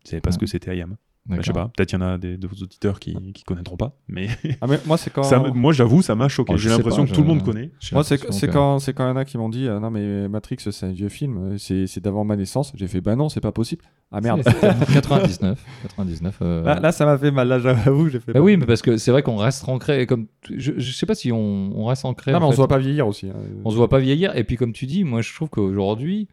Tu 0.04 0.10
savais 0.12 0.22
pas 0.22 0.32
ce 0.32 0.38
que 0.38 0.46
c'était 0.48 0.72
Ayam? 0.72 0.96
Bah, 1.28 1.38
je 1.40 1.48
sais 1.48 1.54
pas, 1.54 1.72
peut-être 1.76 1.92
il 1.92 1.96
y 1.96 1.98
en 1.98 2.02
a 2.02 2.18
des, 2.20 2.38
de 2.38 2.48
vos 2.48 2.56
auditeurs 2.62 3.00
qui, 3.00 3.16
qui 3.34 3.44
connaîtront 3.44 3.78
pas, 3.78 3.98
mais 4.08 4.28
Ah, 4.62 4.68
mais 4.68 4.80
moi, 4.86 4.96
c'est 4.96 5.12
quand. 5.12 5.24
ça, 5.24 5.40
moi 5.40 5.74
j'avoue, 5.74 6.04
ça 6.04 6.14
m'a 6.14 6.28
choqué. 6.28 6.54
Oh, 6.54 6.58
J'ai 6.58 6.70
l'impression 6.70 7.04
que 7.06 7.12
tout 7.12 7.22
le 7.22 7.28
monde 7.28 7.44
connaît. 7.44 7.72
Moi, 7.94 8.04
c'est 8.04 8.20
que- 8.20 8.28
quand 8.52 8.78
c'est 8.80 8.94
quand 8.94 9.06
il 9.06 9.10
y 9.10 9.12
en 9.12 9.16
a 9.18 9.26
qui 9.26 9.38
m'ont 9.40 9.50
dit 9.50 9.68
euh, 9.68 9.80
non 9.80 9.90
mais 9.90 10.28
Matrix 10.30 10.58
c'est 10.60 10.86
un 10.86 10.92
vieux 10.92 11.10
film, 11.10 11.38
euh, 11.54 11.58
c'est 11.58 11.88
c'est 11.88 12.00
d'avant 12.00 12.24
ma 12.26 12.36
naissance. 12.36 12.72
J'ai 12.76 12.88
fait 12.88 13.02
bah 13.02 13.16
non 13.16 13.28
c'est 13.30 13.42
pas 13.42 13.52
possible. 13.52 13.82
Ah 14.12 14.22
merde. 14.22 14.44
C'est 14.46 14.94
99. 14.94 15.60
99 15.84 16.38
euh, 16.44 16.62
Là, 16.64 16.80
là, 16.80 16.92
ça 16.92 17.06
m'a 17.08 17.18
fait 17.18 17.32
mal. 17.32 17.48
Là 17.48 17.58
j'avoue 17.58 18.08
j'ai 18.10 18.20
fait. 18.20 18.34
Bah 18.34 18.42
oui, 18.42 18.56
mais 18.56 18.68
parce 18.68 18.84
que 18.84 18.98
c'est 18.98 19.10
vrai 19.12 19.24
qu'on 19.24 19.38
reste 19.38 19.68
ancré. 19.68 20.06
Comme 20.06 20.28
je, 20.56 20.74
je 20.78 20.92
sais 20.92 21.08
pas 21.08 21.16
si 21.16 21.32
on, 21.32 21.72
on 21.76 21.86
reste 21.86 22.06
ancré. 22.06 22.32
Non 22.34 22.40
mais 22.40 22.46
on 22.46 22.50
fait. 22.50 22.56
se 22.58 22.62
voit 22.62 22.68
pas 22.68 22.78
vieillir 22.78 23.08
aussi. 23.08 23.30
hein. 23.30 23.34
On 23.64 23.72
se 23.72 23.76
voit 23.76 23.90
pas 23.90 24.00
vieillir. 24.00 24.36
Et 24.38 24.44
puis, 24.44 24.58
comme 24.58 24.74
tu 24.74 24.86
dis, 24.86 25.04
moi, 25.04 25.22
je 25.22 25.34
trouve 25.34 25.50
qu'aujourd'hui, 25.50 26.28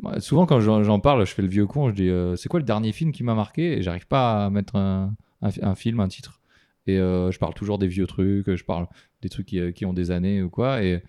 moi, 0.00 0.20
souvent 0.20 0.46
quand 0.46 0.60
j'en 0.60 1.00
parle, 1.00 1.24
je 1.26 1.32
fais 1.32 1.42
le 1.42 1.48
vieux 1.48 1.66
con, 1.66 1.88
je 1.90 1.94
dis 1.94 2.08
euh, 2.08 2.36
c'est 2.36 2.48
quoi 2.48 2.60
le 2.60 2.66
dernier 2.66 2.92
film 2.92 3.12
qui 3.12 3.22
m'a 3.22 3.34
marqué? 3.34 3.78
Et 3.78 3.82
j'arrive 3.82 4.06
pas 4.06 4.46
à 4.46 4.50
mettre 4.50 4.76
un, 4.76 5.14
un, 5.42 5.50
fi- 5.50 5.60
un 5.62 5.74
film, 5.74 6.00
un 6.00 6.08
titre. 6.08 6.40
Et 6.86 6.98
euh, 6.98 7.30
je 7.30 7.38
parle 7.38 7.54
toujours 7.54 7.78
des 7.78 7.86
vieux 7.86 8.06
trucs, 8.06 8.54
je 8.54 8.64
parle 8.64 8.86
des 9.22 9.28
trucs 9.28 9.46
qui, 9.46 9.58
euh, 9.60 9.72
qui 9.72 9.86
ont 9.86 9.92
des 9.94 10.10
années 10.10 10.42
ou 10.42 10.50
quoi. 10.50 10.82
Et 10.82 11.02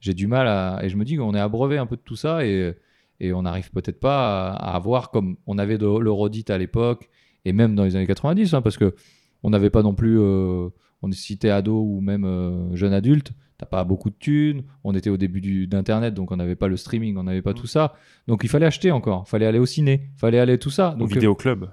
j'ai 0.00 0.14
du 0.14 0.26
mal 0.26 0.46
à. 0.48 0.80
Et 0.82 0.88
je 0.88 0.96
me 0.96 1.04
dis 1.04 1.16
qu'on 1.16 1.34
est 1.34 1.40
abreuvé 1.40 1.78
un 1.78 1.86
peu 1.86 1.96
de 1.96 2.02
tout 2.02 2.16
ça 2.16 2.44
et, 2.44 2.74
et 3.20 3.32
on 3.32 3.42
n'arrive 3.42 3.70
peut-être 3.70 4.00
pas 4.00 4.50
à, 4.50 4.74
avoir 4.74 5.10
comme 5.10 5.36
on 5.46 5.56
avait 5.58 5.78
de 5.78 5.86
l'Eurodite 5.86 6.50
à 6.50 6.58
l'époque 6.58 7.08
et 7.44 7.52
même 7.52 7.74
dans 7.74 7.84
les 7.84 7.96
années 7.96 8.06
90, 8.06 8.54
hein, 8.54 8.62
parce 8.62 8.76
que 8.76 8.94
on 9.42 9.50
n'avait 9.50 9.70
pas 9.70 9.82
non 9.82 9.94
plus. 9.94 10.18
on 10.20 11.10
est 11.10 11.14
cité 11.14 11.50
ado 11.50 11.80
ou 11.80 12.00
même 12.00 12.70
jeune 12.74 12.92
adulte, 12.92 13.32
t'as 13.62 13.66
pas 13.66 13.84
beaucoup 13.84 14.10
de 14.10 14.16
thunes. 14.18 14.62
On 14.82 14.92
était 14.94 15.10
au 15.10 15.16
début 15.16 15.66
d'Internet, 15.68 16.14
donc 16.14 16.32
on 16.32 16.36
n'avait 16.36 16.56
pas 16.56 16.66
le 16.68 16.76
streaming, 16.76 17.16
on 17.16 17.22
n'avait 17.22 17.42
pas 17.42 17.52
Mm. 17.52 17.54
tout 17.54 17.66
ça. 17.68 17.94
Donc 18.26 18.40
il 18.42 18.48
fallait 18.50 18.66
acheter 18.66 18.90
encore, 18.90 19.28
fallait 19.28 19.46
aller 19.46 19.58
au 19.60 19.66
ciné, 19.66 20.08
fallait 20.16 20.38
aller 20.40 20.58
tout 20.58 20.70
ça. 20.70 20.94
Au 20.94 20.98
Donc, 20.98 21.10
euh, 21.12 21.14
vidéoclub. 21.14 21.66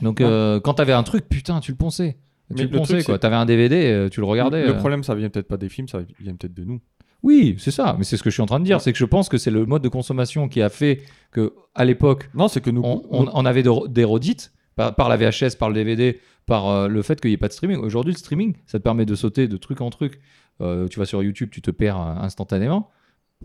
donc 0.00 0.20
euh, 0.20 0.60
quand 0.60 0.74
t'avais 0.74 0.92
un 0.92 1.02
truc, 1.02 1.28
putain, 1.28 1.60
tu 1.60 1.70
le 1.72 1.76
ponçais. 1.78 2.16
Mais 2.50 2.56
Tu 2.56 2.62
le 2.64 2.70
le 2.70 2.78
ponçais, 2.78 2.94
truc, 2.94 3.06
quoi. 3.06 3.18
T'avais 3.18 3.36
un 3.36 3.46
DVD, 3.46 3.76
euh, 3.92 4.08
tu 4.10 4.20
le 4.20 4.26
regardais. 4.26 4.66
Le 4.66 4.76
problème 4.76 5.02
ça 5.04 5.14
vient 5.14 5.30
peut-être 5.30 5.48
pas 5.48 5.56
des 5.56 5.68
films, 5.70 5.88
ça 5.88 6.00
vient 6.20 6.34
peut-être 6.34 6.52
de 6.54 6.64
nous. 6.64 6.80
Oui, 7.22 7.54
c'est 7.58 7.70
ça. 7.70 7.94
Mais 7.98 8.04
c'est 8.04 8.16
ce 8.16 8.22
que 8.22 8.30
je 8.30 8.34
suis 8.34 8.42
en 8.42 8.46
train 8.46 8.58
de 8.60 8.64
dire. 8.64 8.80
C'est 8.80 8.92
que 8.92 8.98
je 8.98 9.04
pense 9.04 9.28
que 9.28 9.38
c'est 9.38 9.50
le 9.52 9.64
mode 9.64 9.80
de 9.82 9.88
consommation 9.88 10.48
qui 10.48 10.60
a 10.60 10.68
fait 10.68 11.02
que, 11.30 11.54
à 11.74 11.84
l'époque, 11.84 12.28
Non 12.34 12.48
c'est 12.48 12.60
que 12.60 12.68
nous. 12.70 12.82
on, 12.84 13.02
on- 13.10 13.28
on 13.32 13.44
avait 13.46 13.62
de- 13.62 13.86
des 13.88 14.04
redites 14.04 14.52
par, 14.76 14.94
par 14.96 15.08
la 15.08 15.16
VHS, 15.16 15.56
par 15.56 15.68
le 15.68 15.74
DVD, 15.76 16.18
par 16.46 16.68
euh, 16.68 16.88
le 16.88 17.00
fait 17.02 17.20
qu'il 17.20 17.30
n'y 17.30 17.34
ait 17.34 17.38
pas 17.38 17.46
de 17.46 17.52
streaming. 17.52 17.78
Aujourd'hui, 17.78 18.12
le 18.12 18.18
streaming, 18.18 18.54
ça 18.66 18.78
te 18.80 18.82
permet 18.82 19.06
de 19.06 19.14
sauter 19.14 19.46
de 19.46 19.56
truc 19.56 19.80
en 19.80 19.90
truc. 19.90 20.20
Euh, 20.60 20.86
tu 20.88 20.98
vas 20.98 21.06
sur 21.06 21.22
YouTube, 21.22 21.48
tu 21.50 21.62
te 21.62 21.70
perds 21.70 22.00
euh, 22.00 22.14
instantanément. 22.20 22.90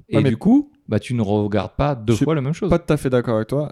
Et 0.10 0.18
Ouais, 0.18 0.24
mais- 0.24 0.30
du 0.30 0.38
coup, 0.38 0.72
bah, 0.88 0.99
tu 0.99 1.16
ne 1.16 1.22
regardes 1.24 1.76
pas 1.76 1.95
deux 1.95 2.14
fois 2.16 2.36
la 2.36 2.41
même 2.41 2.53
chose. 2.53 2.70
Pas 2.70 2.78
tout 2.78 2.93
à 2.93 2.97
fait 2.97 3.10
d'accord 3.10 3.36
avec 3.38 3.47
toi. 3.47 3.72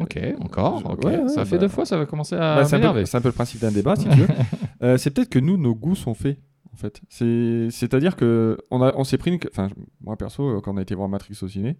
Ok, 0.00 0.18
encore. 0.40 0.82
Ouais, 1.04 1.16
ouais, 1.22 1.28
ça 1.28 1.44
fait 1.46 1.56
bah- 1.56 1.62
deux 1.62 1.68
fois, 1.68 1.86
ça 1.86 1.96
va 1.96 2.04
commencer 2.04 2.34
à 2.34 2.56
Bah, 2.56 2.64
c'est 2.64 2.74
un, 2.76 2.78
peu- 2.78 2.82
m'énerver. 2.82 3.06
c'est 3.06 3.16
un 3.16 3.20
peu 3.22 3.28
le 3.28 3.32
principe 3.34 3.60
d'un 3.62 3.72
débat, 3.72 3.96
si 3.96 4.08
tu 4.08 4.16
veux. 4.20 4.26
Euh, 4.82 4.98
c'est 4.98 5.10
peut-être 5.10 5.30
que 5.30 5.38
nous, 5.38 5.56
nos 5.56 5.74
goûts 5.74 5.94
sont 5.94 6.12
faits, 6.12 6.38
en 6.70 6.76
fait. 6.76 7.00
C'est- 7.08 7.68
C'est-à-dire 7.70 8.16
que 8.16 8.58
on, 8.70 8.82
a- 8.82 8.92
on 8.96 9.04
s'est 9.04 9.16
pris 9.16 9.30
une... 9.32 9.38
Enfin, 9.50 9.70
moi, 10.02 10.16
perso, 10.16 10.60
quand 10.60 10.74
on 10.74 10.76
a 10.76 10.82
été 10.82 10.94
voir 10.94 11.08
Matrix 11.08 11.38
au 11.42 11.48
ciné, 11.48 11.78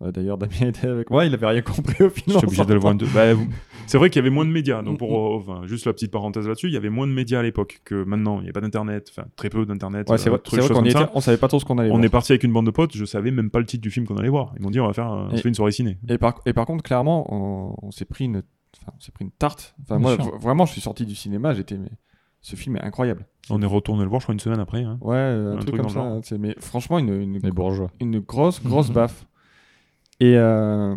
d'ailleurs, 0.00 0.36
Damien 0.38 0.68
était 0.68 0.86
avec 0.88 1.10
moi, 1.10 1.24
il 1.24 1.32
avait 1.34 1.46
rien 1.46 1.62
compris 1.62 2.04
au 2.04 2.10
film. 2.10 2.26
J'étais 2.34 2.46
obligé 2.46 2.64
de 2.64 2.74
le 2.74 2.80
voir. 2.80 2.92
une 2.92 2.98
deux- 2.98 3.06
Bah, 3.14 3.32
vous- 3.34 3.48
c'est 3.86 3.96
vrai 3.98 4.10
qu'il 4.10 4.20
y 4.20 4.24
avait 4.24 4.34
moins 4.34 4.44
de 4.44 4.50
médias. 4.50 4.82
Donc, 4.82 4.98
pour, 4.98 5.10
euh, 5.18 5.36
enfin, 5.38 5.66
juste 5.66 5.86
la 5.86 5.92
petite 5.92 6.10
parenthèse 6.10 6.46
là-dessus, 6.46 6.66
il 6.68 6.74
y 6.74 6.76
avait 6.76 6.90
moins 6.90 7.06
de 7.06 7.12
médias 7.12 7.38
à 7.40 7.42
l'époque 7.42 7.80
que 7.84 8.04
maintenant. 8.04 8.40
Il 8.40 8.44
n'y 8.44 8.50
a 8.50 8.52
pas 8.52 8.60
d'internet, 8.60 9.08
enfin, 9.10 9.26
très 9.36 9.48
peu 9.48 9.64
d'internet. 9.64 10.08
Ouais, 10.10 10.18
c'est 10.18 10.28
euh, 10.28 10.32
vrai, 10.32 10.40
c'est 10.44 10.56
vrai 10.56 10.68
choses 10.68 10.76
qu'on 10.76 10.84
était, 10.84 10.92
ça. 10.98 11.10
on 11.14 11.20
savait 11.20 11.38
pas 11.38 11.48
trop 11.48 11.58
ce 11.60 11.64
qu'on 11.64 11.78
allait 11.78 11.90
On 11.90 11.94
voir. 11.94 12.04
est 12.04 12.08
parti 12.10 12.32
avec 12.32 12.44
une 12.44 12.52
bande 12.52 12.66
de 12.66 12.70
potes, 12.70 12.96
je 12.96 13.04
savais 13.04 13.30
même 13.30 13.50
pas 13.50 13.58
le 13.58 13.66
titre 13.66 13.82
du 13.82 13.90
film 13.90 14.06
qu'on 14.06 14.16
allait 14.16 14.28
voir. 14.28 14.52
Ils 14.58 14.62
m'ont 14.62 14.70
dit 14.70 14.80
on 14.80 14.86
va 14.86 14.92
faire, 14.92 15.06
un- 15.06 15.28
on 15.28 15.32
Et- 15.32 15.36
se 15.38 15.42
fait 15.42 15.48
une 15.48 15.54
soirée 15.54 15.72
ciné. 15.72 15.98
Et 16.08 16.18
par, 16.18 16.40
et 16.46 16.52
par 16.52 16.66
contre, 16.66 16.82
clairement, 16.82 17.26
on, 17.34 17.74
on 17.82 17.90
s'est 17.90 18.04
pris 18.04 18.26
une, 18.26 18.42
enfin, 18.82 18.92
on 18.96 19.00
s'est 19.00 19.12
pris 19.12 19.24
une 19.24 19.30
tarte. 19.30 19.74
Enfin, 19.82 19.98
moi, 19.98 20.16
vraiment, 20.40 20.66
je 20.66 20.72
suis 20.72 20.80
sorti 20.82 21.06
du 21.06 21.14
cinéma, 21.14 21.54
j'étais, 21.54 21.78
mais 21.78 21.90
ce 22.42 22.54
film 22.54 22.76
est 22.76 22.82
incroyable. 22.82 23.26
On 23.48 23.62
est 23.62 23.66
retourné 23.66 24.02
le 24.02 24.08
voir, 24.10 24.20
je 24.20 24.26
crois, 24.26 24.34
une 24.34 24.40
semaine 24.40 24.60
après. 24.60 24.82
hein. 24.82 24.98
Ouais, 25.00 25.14
euh, 25.16 25.52
un, 25.52 25.54
Un 25.54 25.56
truc, 25.58 25.68
truc 25.68 25.76
comme 25.82 25.86
dans 25.94 26.20
ça. 26.22 26.34
hein, 26.34 26.38
mais 26.38 26.54
franchement, 26.60 26.98
une, 26.98 27.08
une, 27.14 27.38
Les 27.38 27.50
bourgeois. 27.50 27.90
une 28.00 28.18
grosse, 28.20 28.62
grosse 28.62 28.90
baffe. 28.92 29.26
Et 30.20 30.36
euh, 30.36 30.94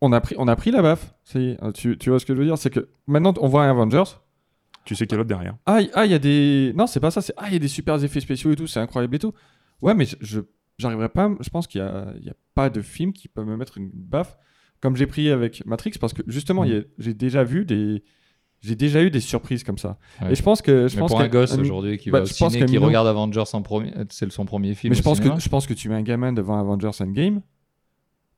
on, 0.00 0.12
a 0.12 0.20
pris, 0.20 0.34
on 0.38 0.48
a 0.48 0.56
pris 0.56 0.70
la 0.70 0.82
baffe. 0.82 1.14
Euh, 1.36 1.72
tu, 1.72 1.96
tu 1.98 2.10
vois 2.10 2.18
ce 2.18 2.26
que 2.26 2.34
je 2.34 2.38
veux 2.38 2.44
dire? 2.44 2.58
C'est 2.58 2.70
que 2.70 2.88
maintenant, 3.06 3.34
on 3.40 3.48
voit 3.48 3.64
un 3.64 3.70
Avengers. 3.70 4.04
Tu 4.84 4.96
sais 4.96 5.06
qu'il 5.06 5.12
y 5.12 5.14
a 5.14 5.18
l'autre 5.18 5.28
derrière. 5.28 5.56
Ah, 5.66 5.80
il 5.80 5.90
ah, 5.94 6.04
il 6.06 6.10
y 6.10 6.14
a 6.14 6.18
des. 6.18 6.72
Non, 6.76 6.86
c'est 6.86 6.98
pas 6.98 7.10
ça. 7.12 7.20
C'est 7.22 7.34
ah, 7.36 7.44
il 7.46 7.52
y 7.52 7.56
a 7.56 7.60
des 7.60 7.68
super 7.68 8.02
effets 8.02 8.20
spéciaux 8.20 8.50
et 8.50 8.56
tout. 8.56 8.66
C'est 8.66 8.80
incroyable 8.80 9.14
et 9.14 9.18
tout. 9.20 9.32
Ouais, 9.80 9.94
mais 9.94 10.06
je, 10.20 10.40
j'arriverai 10.78 11.08
pas. 11.08 11.30
Je 11.40 11.50
pense 11.50 11.66
qu'il 11.68 11.80
y 11.80 11.84
a, 11.84 12.08
a 12.08 12.34
pas 12.54 12.68
de 12.68 12.80
film 12.82 13.12
qui 13.12 13.28
peut 13.28 13.44
me 13.44 13.56
mettre 13.56 13.78
une 13.78 13.90
baffe 13.94 14.36
comme 14.80 14.96
j'ai 14.96 15.06
pris 15.06 15.30
avec 15.30 15.64
Matrix 15.66 15.92
parce 16.00 16.12
que 16.12 16.22
justement, 16.26 16.64
a- 16.64 16.82
j'ai 16.98 17.14
déjà 17.14 17.44
vu 17.44 17.64
des. 17.64 18.02
J'ai 18.62 18.76
déjà 18.76 19.02
eu 19.02 19.10
des 19.10 19.20
surprises 19.20 19.64
comme 19.64 19.78
ça. 19.78 19.98
Ouais. 20.20 20.32
Et 20.32 20.34
je 20.36 20.42
pense 20.42 20.62
que. 20.62 20.86
Je 20.86 20.94
Mais 20.94 21.00
pense 21.00 21.10
pour 21.10 21.20
un 21.20 21.28
gosse 21.28 21.52
aujourd'hui 21.58 21.98
qui 21.98 22.10
bah, 22.10 22.18
va 22.18 22.24
au 22.24 22.26
ciné, 22.26 22.64
qui 22.64 22.78
regarde 22.78 23.08
Avengers 23.08 23.42
en 23.52 23.62
premier, 23.62 23.92
c'est 24.10 24.30
son 24.30 24.44
premier 24.44 24.74
film. 24.74 24.92
Mais 24.92 24.96
je 24.96 25.02
pense, 25.02 25.18
cinéma. 25.18 25.34
que, 25.36 25.40
je 25.40 25.48
pense 25.48 25.66
que 25.66 25.74
tu 25.74 25.88
mets 25.88 25.96
un 25.96 26.02
gamin 26.02 26.32
devant 26.32 26.58
Avengers 26.58 26.90
Endgame, 27.00 27.42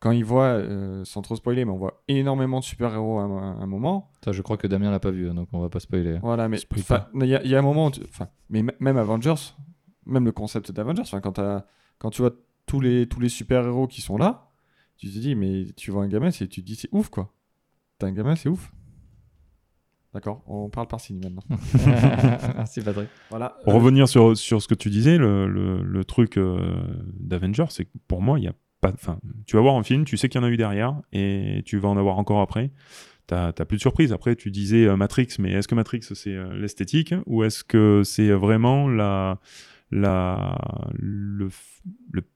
quand 0.01 0.13
il 0.13 0.25
voit, 0.25 0.45
euh, 0.45 1.05
sans 1.05 1.21
trop 1.21 1.37
spoiler, 1.37 1.67
mais 1.67 1.71
on 1.73 1.77
voit 1.77 2.03
énormément 2.09 2.61
de 2.61 2.65
super-héros 2.65 3.19
à, 3.19 3.25
un- 3.25 3.61
à 3.61 3.63
un 3.63 3.67
moment. 3.67 4.11
Ça, 4.25 4.33
je 4.33 4.41
crois 4.41 4.57
que 4.57 4.67
Damien 4.67 4.91
l'a 4.91 5.01
pas 5.01 5.11
vu, 5.11 5.29
hein, 5.29 5.35
donc 5.35 5.49
on 5.53 5.61
va 5.61 5.69
pas 5.69 5.81
spoiler. 5.81 6.19
Voilà, 6.23 6.49
mais 6.49 6.59
il 7.15 7.27
y, 7.29 7.35
a- 7.35 7.43
il 7.45 7.51
y 7.51 7.55
a 7.55 7.59
un 7.59 7.63
moment, 7.63 7.87
où 7.89 7.91
tu- 7.91 8.01
enfin, 8.09 8.29
mais 8.49 8.65
même 8.81 8.97
Avengers, 8.97 9.55
même 10.07 10.25
le 10.25 10.33
concept 10.33 10.73
d'Avengers, 10.73 11.03
enfin, 11.03 11.21
quand, 11.21 11.39
quand 11.99 12.11
tu 12.11 12.23
vois 12.23 12.33
tous 12.67 12.81
les, 12.81 13.07
tous 13.07 13.21
les 13.21 13.29
super-héros 13.29 13.87
qui 13.89 14.01
sont 14.01 14.17
là, 14.17 14.49
tu 14.97 15.11
te 15.11 15.19
dis, 15.19 15.35
mais 15.35 15.67
tu 15.77 15.91
vois 15.91 16.05
un 16.05 16.09
gamin, 16.09 16.31
c'est- 16.31 16.49
tu 16.49 16.63
te 16.63 16.67
dis, 16.67 16.77
c'est 16.77 16.89
ouf, 16.93 17.11
quoi. 17.11 17.33
T'as 17.99 18.07
un 18.07 18.13
gamin, 18.13 18.37
c'est 18.37 18.49
ouf. 18.49 18.73
D'accord, 20.15 20.45
on 20.47 20.69
parle 20.69 20.87
par 20.87 21.01
signe 21.01 21.21
maintenant. 21.21 21.43
Merci 22.57 22.81
Patrick. 22.83 23.09
Voilà. 23.31 23.57
Pour 23.65 23.73
Euh, 23.75 23.77
revenir 23.77 24.09
sur, 24.09 24.37
sur 24.37 24.63
ce 24.63 24.69
que 24.69 24.75
tu 24.75 24.89
disais, 24.89 25.19
le, 25.19 25.49
le, 25.49 25.83
le 25.83 26.05
truc 26.05 26.39
euh, 26.39 26.59
d'Avengers, 27.19 27.67
c'est 27.71 27.85
que 27.87 27.91
pour 28.07 28.23
moi, 28.23 28.39
il 28.39 28.45
y 28.45 28.49
a 28.49 28.53
pas. 28.81 28.93
Enfin, 28.95 29.19
tu 29.47 29.57
vas 29.57 29.63
voir 29.63 29.75
un 29.75 29.83
film, 29.83 30.05
tu 30.05 30.17
sais 30.17 30.29
qu'il 30.29 30.41
y 30.41 30.45
en 30.45 30.47
a 30.47 30.51
eu 30.51 30.57
derrière, 30.57 30.95
et 31.13 31.63
tu 31.67 31.79
vas 31.79 31.89
en 31.89 31.97
avoir 31.97 32.19
encore 32.19 32.41
après. 32.41 32.71
T'as 33.27 33.53
t'as 33.53 33.65
plus 33.65 33.79
de 33.79 33.81
surprise. 33.81 34.13
Après, 34.13 34.37
tu 34.37 34.51
disais 34.51 34.87
euh, 34.87 34.97
Matrix, 34.97 35.29
mais 35.39 35.51
est-ce 35.53 35.67
que 35.67 35.75
Matrix 35.75 36.03
c'est 36.15 36.35
euh, 36.35 36.55
l'esthétique 36.57 37.15
ou 37.27 37.43
est-ce 37.43 37.65
que 37.65 38.03
c'est 38.05 38.31
vraiment 38.31 38.87
la 38.89 39.41
la 39.95 40.59
le, 40.95 41.49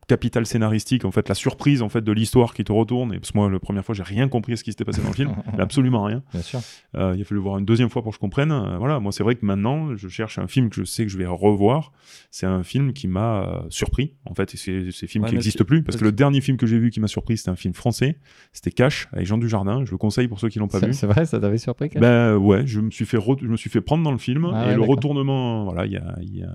capital 0.06 0.46
scénaristique 0.46 1.04
en 1.04 1.10
fait 1.10 1.28
la 1.28 1.34
surprise 1.34 1.82
en 1.82 1.90
fait 1.90 2.00
de 2.00 2.12
l'histoire 2.12 2.54
qui 2.54 2.64
te 2.64 2.72
retourne 2.72 3.12
et 3.12 3.18
parce 3.18 3.32
que 3.32 3.36
moi 3.38 3.50
la 3.50 3.58
première 3.58 3.84
fois 3.84 3.94
j'ai 3.94 4.02
rien 4.02 4.26
compris 4.26 4.54
à 4.54 4.56
ce 4.56 4.64
qui 4.64 4.70
s'était 4.70 4.84
passé 4.84 5.02
dans 5.02 5.08
le 5.08 5.14
film 5.14 5.34
absolument 5.58 6.04
rien 6.04 6.22
Bien 6.32 6.42
sûr. 6.42 6.60
euh, 6.96 7.12
il 7.14 7.20
a 7.20 7.24
fallu 7.24 7.40
voir 7.40 7.58
une 7.58 7.64
deuxième 7.66 7.90
fois 7.90 8.02
pour 8.02 8.12
que 8.12 8.16
je 8.16 8.20
comprenne. 8.20 8.52
Euh, 8.52 8.78
voilà, 8.78 9.00
moi 9.00 9.12
c'est 9.12 9.22
vrai 9.22 9.34
que 9.34 9.44
maintenant, 9.44 9.96
je 9.96 10.08
cherche 10.08 10.38
un 10.38 10.46
film 10.46 10.70
que 10.70 10.76
je 10.76 10.84
sais 10.84 11.04
que 11.04 11.10
je 11.10 11.18
vais 11.18 11.26
revoir. 11.26 11.92
C'est 12.30 12.46
un 12.46 12.62
film 12.62 12.92
qui 12.92 13.08
m'a 13.08 13.42
euh, 13.42 13.60
surpris, 13.70 14.14
en 14.24 14.34
fait. 14.34 14.54
Et 14.54 14.56
c'est 14.56 14.90
ces 14.90 15.06
films 15.06 15.24
Ouais, 15.24 15.30
qui 15.30 15.36
n'existent 15.36 15.64
plus. 15.64 15.82
Parce 15.82 15.96
que 15.98 16.04
le 16.04 16.12
dernier 16.12 16.40
film 16.40 16.56
que 16.56 16.66
j'ai 16.66 16.78
vu 16.78 16.90
qui 16.90 17.00
m'a 17.00 17.08
surpris, 17.08 17.36
c'était 17.38 17.50
un 17.50 17.56
film 17.56 17.74
français. 17.74 18.18
C'était 18.52 18.70
Cash 18.70 19.08
avec 19.12 19.26
Jean 19.26 19.38
Dujardin. 19.38 19.84
Je 19.84 19.90
le 19.90 19.98
conseille 19.98 20.28
pour 20.28 20.40
ceux 20.40 20.48
qui 20.48 20.58
l'ont 20.58 20.68
pas 20.68 20.80
vu. 20.80 20.92
c'est 20.92 21.06
vrai, 21.06 21.24
ça 21.26 21.40
t'avait 21.40 21.58
surpris 21.58 21.90
même 21.94 22.02
Ben 22.02 22.36
ouais, 22.36 22.66
je 22.66 22.80
me 22.80 22.90
suis 22.90 23.06
fait 23.06 23.18
je 23.40 23.46
me 23.46 23.56
suis 23.56 23.70
fait 23.70 23.80
prendre 23.80 24.04
dans 24.04 24.12
le 24.12 24.18
film 24.18 24.50
Ah 24.52 24.64
et 24.64 24.68
ouais, 24.70 24.74
le 24.76 24.82
retournement, 24.82 25.64
voilà, 25.64 25.86
il 25.86 25.92
y 25.92 25.96
a, 25.96 26.16
il 26.22 26.36
y 26.36 26.42
a 26.42 26.52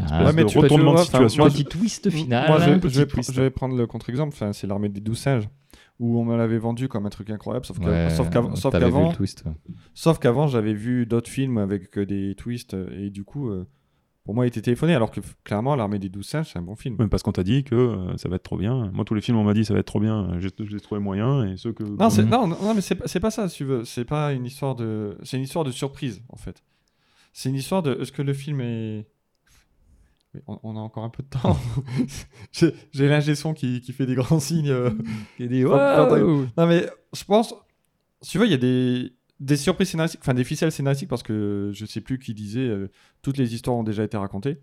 Ah, 0.00 0.24
Ouais, 0.24 0.32
mais 0.32 0.44
de 0.44 0.48
tu 0.48 0.58
retournement 0.58 0.94
de 0.94 0.98
tu 1.04 1.10
vois, 1.10 1.18
enfin, 1.20 1.28
situation. 1.28 1.44
Petit 1.44 1.64
twist 1.64 2.10
final. 2.10 2.48
Moi, 2.48 2.58
je, 2.60 2.70
hein, 2.70 2.80
je 2.82 3.00
vais, 3.00 3.06
twist. 3.06 3.32
je 3.32 3.40
vais 3.42 3.50
prendre 3.50 3.76
le 3.76 3.86
contre-exemple. 3.86 4.32
Enfin, 4.34 4.52
c'est 4.52 4.66
l'armée 4.66 4.88
des 4.88 5.00
douze 5.00 5.18
singes, 5.18 5.48
où 6.00 6.18
on 6.18 6.24
me 6.24 6.36
l'avait 6.36 6.58
vendu 6.58 6.88
comme 6.88 7.04
un 7.06 7.10
truc 7.10 7.28
incroyable, 7.30 7.66
sauf 7.66 7.78
Ouais, 7.78 7.84
qu'avant, 7.84 8.10
sauf 8.56 8.72
qu'avant, 8.72 9.12
sauf 9.94 10.18
qu'avant, 10.18 10.46
j'avais 10.48 10.72
vu 10.74 11.04
d'autres 11.06 11.28
films 11.30 11.58
avec 11.58 11.98
euh, 11.98 12.06
des 12.06 12.34
twists, 12.34 12.74
et 12.98 13.10
du 13.10 13.24
coup, 13.24 13.50
euh, 13.50 13.66
pour 14.24 14.34
moi, 14.34 14.46
il 14.46 14.48
était 14.48 14.62
téléphoné, 14.62 14.94
alors 14.94 15.10
que 15.10 15.20
clairement, 15.44 15.74
l'armée 15.76 15.98
des 15.98 16.08
douze 16.08 16.26
singes, 16.26 16.48
c'est 16.52 16.58
un 16.58 16.62
bon 16.62 16.76
film. 16.76 16.96
Même 16.98 17.08
parce 17.10 17.22
qu'on 17.22 17.32
t'a 17.32 17.42
dit 17.42 17.62
que 17.64 17.74
euh, 17.74 18.16
ça 18.16 18.28
va 18.30 18.36
être 18.36 18.44
trop 18.44 18.56
bien. 18.56 18.90
Moi, 18.94 19.04
tous 19.04 19.14
les 19.14 19.20
films, 19.20 19.36
on 19.36 19.44
m'a 19.44 19.52
dit 19.52 19.64
ça 19.64 19.74
va 19.74 19.80
être 19.80 19.86
trop 19.86 20.00
bien. 20.00 20.38
J'ai 20.38 20.48
je 20.58 20.64
les 20.70 20.76
ai 20.76 20.80
trouvés 20.80 21.00
moyens. 21.00 21.50
Et 21.52 21.56
ceux 21.56 21.72
que. 21.72 21.82
Non, 21.82 22.08
c'est, 22.08 22.22
Mhm. 22.22 22.30
non, 22.30 22.46
non, 22.46 22.72
mais 22.74 22.80
c'est, 22.80 22.94
pas- 22.94 23.08
c'est 23.08 23.20
pas 23.20 23.30
ça, 23.32 23.48
si 23.48 23.56
tu 23.58 23.64
veux. 23.64 23.84
C'est 23.84 24.04
pas 24.04 24.32
une 24.32 24.46
histoire 24.46 24.74
de, 24.74 25.18
c'est 25.24 25.36
une 25.36 25.42
histoire 25.42 25.64
de 25.64 25.70
surprise, 25.72 26.22
en 26.30 26.36
fait. 26.36 26.62
C'est 27.34 27.48
une 27.48 27.56
histoire 27.56 27.82
de, 27.82 27.98
est-ce 28.00 28.12
que 28.12 28.22
le 28.22 28.32
film 28.32 28.60
est 28.60 29.06
Oui, 30.34 30.40
on, 30.46 30.58
on 30.62 30.76
a 30.76 30.80
encore 30.80 31.04
un 31.04 31.10
peu 31.10 31.22
de 31.22 31.28
temps. 31.28 31.58
j'ai, 32.52 33.08
l'ingé 33.08 33.34
son 33.34 33.52
qui, 33.54 33.80
qui 33.80 33.92
fait 33.92 34.06
des 34.06 34.14
grands 34.14 34.40
signes. 34.40 34.70
euh. 34.70 34.90
Il 35.38 35.48
dit 35.48 35.62
Non, 35.64 36.66
mais 36.66 36.86
je 37.14 37.24
pense. 37.24 37.54
Tu 38.26 38.38
veux, 38.38 38.46
il 38.46 38.50
y 38.50 38.54
a 38.54 38.58
des, 38.58 39.12
des 39.40 39.56
surprises 39.56 39.90
scénaristiques, 39.90 40.20
enfin 40.22 40.34
des 40.34 40.44
ficelles 40.44 40.72
scénaristiques, 40.72 41.08
parce 41.08 41.22
que 41.22 41.70
je 41.74 41.84
sais 41.86 42.00
plus 42.00 42.18
qui 42.18 42.34
disait 42.34 42.60
euh, 42.60 42.88
toutes 43.20 43.36
les 43.36 43.54
histoires 43.54 43.76
ont 43.76 43.82
déjà 43.82 44.04
été 44.04 44.16
racontées. 44.16 44.58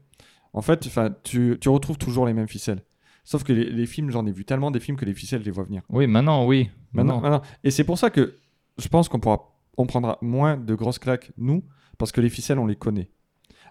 En 0.53 0.61
fait, 0.61 0.89
tu, 1.24 1.57
tu 1.59 1.70
retrouves 1.70 1.97
toujours 1.97 2.26
les 2.26 2.34
mêmes 2.34 2.47
ficelles. 2.47 2.84
Sauf 3.24 3.43
que 3.43 3.53
les, 3.53 3.70
les 3.70 3.86
films, 3.86 4.09
j'en 4.09 4.26
ai 4.26 4.32
vu 4.32 4.45
tellement 4.45 4.72
des 4.72 4.80
films 4.80 4.97
que 4.97 5.05
les 5.05 5.13
ficelles, 5.13 5.41
je 5.41 5.45
les 5.45 5.51
vois 5.51 5.65
venir. 5.65 5.84
Oui, 5.89 6.07
maintenant, 6.07 6.47
oui. 6.47 6.70
Maintenant, 6.93 7.22
maintenant. 7.22 7.41
Et 7.63 7.70
c'est 7.70 7.84
pour 7.84 7.99
ça 7.99 8.09
que 8.09 8.38
je 8.80 8.88
pense 8.88 9.07
qu'on 9.09 9.20
pourra, 9.20 9.55
on 9.78 9.86
prendra 9.86 10.17
moins 10.22 10.57
de 10.57 10.74
grosses 10.74 10.97
claques, 10.97 11.32
nous, 11.38 11.63
parce 11.99 12.11
que 12.11 12.22
les 12.22 12.30
ficelles, 12.30 12.57
on 12.57 12.65
les 12.65 12.76
connaît. 12.78 13.11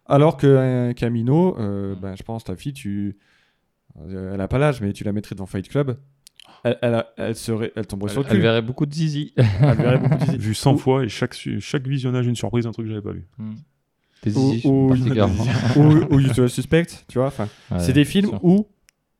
Alors 0.09 0.36
qu'un 0.36 0.92
Camino, 0.94 1.56
euh, 1.59 1.94
ben, 1.94 2.14
je 2.16 2.22
pense, 2.22 2.44
ta 2.44 2.56
fille, 2.56 2.72
tu. 2.72 3.18
euh, 4.00 4.34
Elle 4.34 4.40
a 4.40 4.48
pas 4.48 4.59
l'âge, 4.59 4.80
mais 4.80 4.92
tu 4.92 5.04
la 5.04 5.12
mettrais 5.12 5.34
devant 5.34 5.46
Fight 5.46 5.68
Club. 5.68 5.98
elle, 6.64 6.78
elle, 6.82 6.94
a- 6.94 7.09
elle 7.18 7.34
serait, 7.36 7.72
elle 7.76 7.86
tomberait 7.86 8.11
sur 8.11 8.22
Elle, 8.22 8.28
le 8.28 8.34
cul. 8.36 8.40
verrait 8.42 8.62
beaucoup 8.62 8.86
de 8.86 8.92
zizi. 8.94 9.34
Elle 9.36 9.76
verrait 9.76 9.98
beaucoup 9.98 10.16
de 10.16 10.24
zizi. 10.24 10.38
Vu 10.38 10.54
100 10.54 10.74
Ou- 10.74 10.78
fois 10.78 11.04
et 11.04 11.09
chaque, 11.09 11.34
chaque 11.61 11.86
visionnage 11.86 12.26
une 12.26 12.36
surprise, 12.36 12.66
un 12.66 12.72
truc 12.72 12.86
que 12.86 12.90
j'avais 12.92 13.02
pas 13.02 13.12
vu. 13.12 13.26
Des 14.22 14.36
Ou- 14.36 14.52
zizi, 14.52 14.66
ou- 14.66 14.88
particulièrement. 14.88 15.44
ou, 15.76 16.14
ou 16.14 16.18
Usual 16.20 16.48
Suspect, 16.48 16.86
tu 17.09 17.18
vois. 17.18 17.28
Enfin, 17.28 17.48
Ouais, 17.70 17.78
c'est 17.80 17.92
des 17.92 18.04
films 18.04 18.30
sûr. 18.30 18.44
où, 18.44 18.66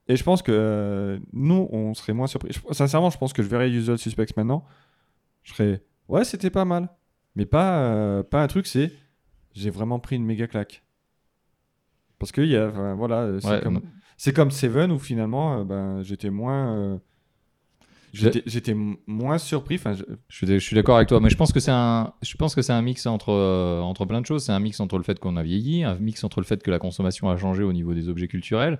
et 0.07 0.15
je 0.15 0.23
pense 0.23 0.41
que 0.41 0.51
euh, 0.53 1.19
nous, 1.33 1.69
on 1.71 1.93
serait 1.93 2.13
moins 2.13 2.27
surpris. 2.27 2.51
Je- 2.51 2.73
sincèrement, 2.73 3.09
je 3.11 3.17
pense 3.17 3.31
que 3.31 3.43
je 3.43 3.47
verrais 3.47 3.69
Usual 3.69 3.97
Suspects 3.99 4.35
maintenant. 4.35 4.65
Je 5.43 5.53
serais, 5.53 5.83
ouais, 6.09 6.23
c'était 6.25 6.49
pas 6.49 6.65
mal, 6.65 6.89
mais 7.35 7.45
pas, 7.45 7.79
euh, 7.93 8.23
pas 8.23 8.41
un 8.43 8.47
truc. 8.47 8.65
C'est, 8.67 8.91
j'ai 9.59 9.69
vraiment 9.69 9.99
pris 9.99 10.15
une 10.15 10.25
méga 10.25 10.47
claque. 10.47 10.83
Parce 12.17 12.31
que 12.31 12.41
il 12.41 12.49
y 12.49 12.57
a, 12.57 12.67
enfin, 12.67 12.95
voilà, 12.95 13.39
c'est 13.39 13.47
Ouais, 13.47 13.61
comme, 13.61 13.81
c'est 14.17 14.33
comme 14.33 14.51
Seven 14.51 14.91
où 14.91 14.99
finalement, 14.99 15.59
euh, 15.59 15.63
ben, 15.63 16.01
j'étais 16.03 16.29
moins, 16.29 16.75
euh, 16.75 16.97
j'étais, 18.13 18.75
moins 19.07 19.37
surpris. 19.37 19.75
Enfin, 19.75 19.93
je- 19.93 20.03
Je 20.27 20.57
suis, 20.59 20.75
d'accord 20.75 20.97
avec 20.97 21.07
toi, 21.07 21.19
mais 21.19 21.29
je 21.29 21.37
pense 21.37 21.53
que 21.53 21.59
c'est 21.59 21.71
un, 21.71 22.13
je 22.21 22.35
pense 22.35 22.55
que 22.55 22.61
c'est 22.61 22.73
un 22.73 22.81
mix 22.81 23.05
entre, 23.05 23.29
euh, 23.31 23.79
entre 23.81 24.05
plein 24.05 24.19
de 24.21 24.25
choses. 24.25 24.43
C'est 24.45 24.51
un 24.51 24.59
mix 24.59 24.79
entre 24.79 24.97
le 24.97 25.03
fait 25.03 25.19
qu'on 25.19 25.37
a 25.37 25.43
vieilli, 25.43 25.83
un 25.83 25.95
mix 25.95 26.23
entre 26.23 26.39
le 26.41 26.45
fait 26.45 26.61
que 26.61 26.71
la 26.71 26.79
consommation 26.79 27.29
a 27.29 27.37
changé 27.37 27.63
au 27.63 27.71
niveau 27.73 27.93
des 27.93 28.09
objets 28.09 28.27
culturels, 28.27 28.79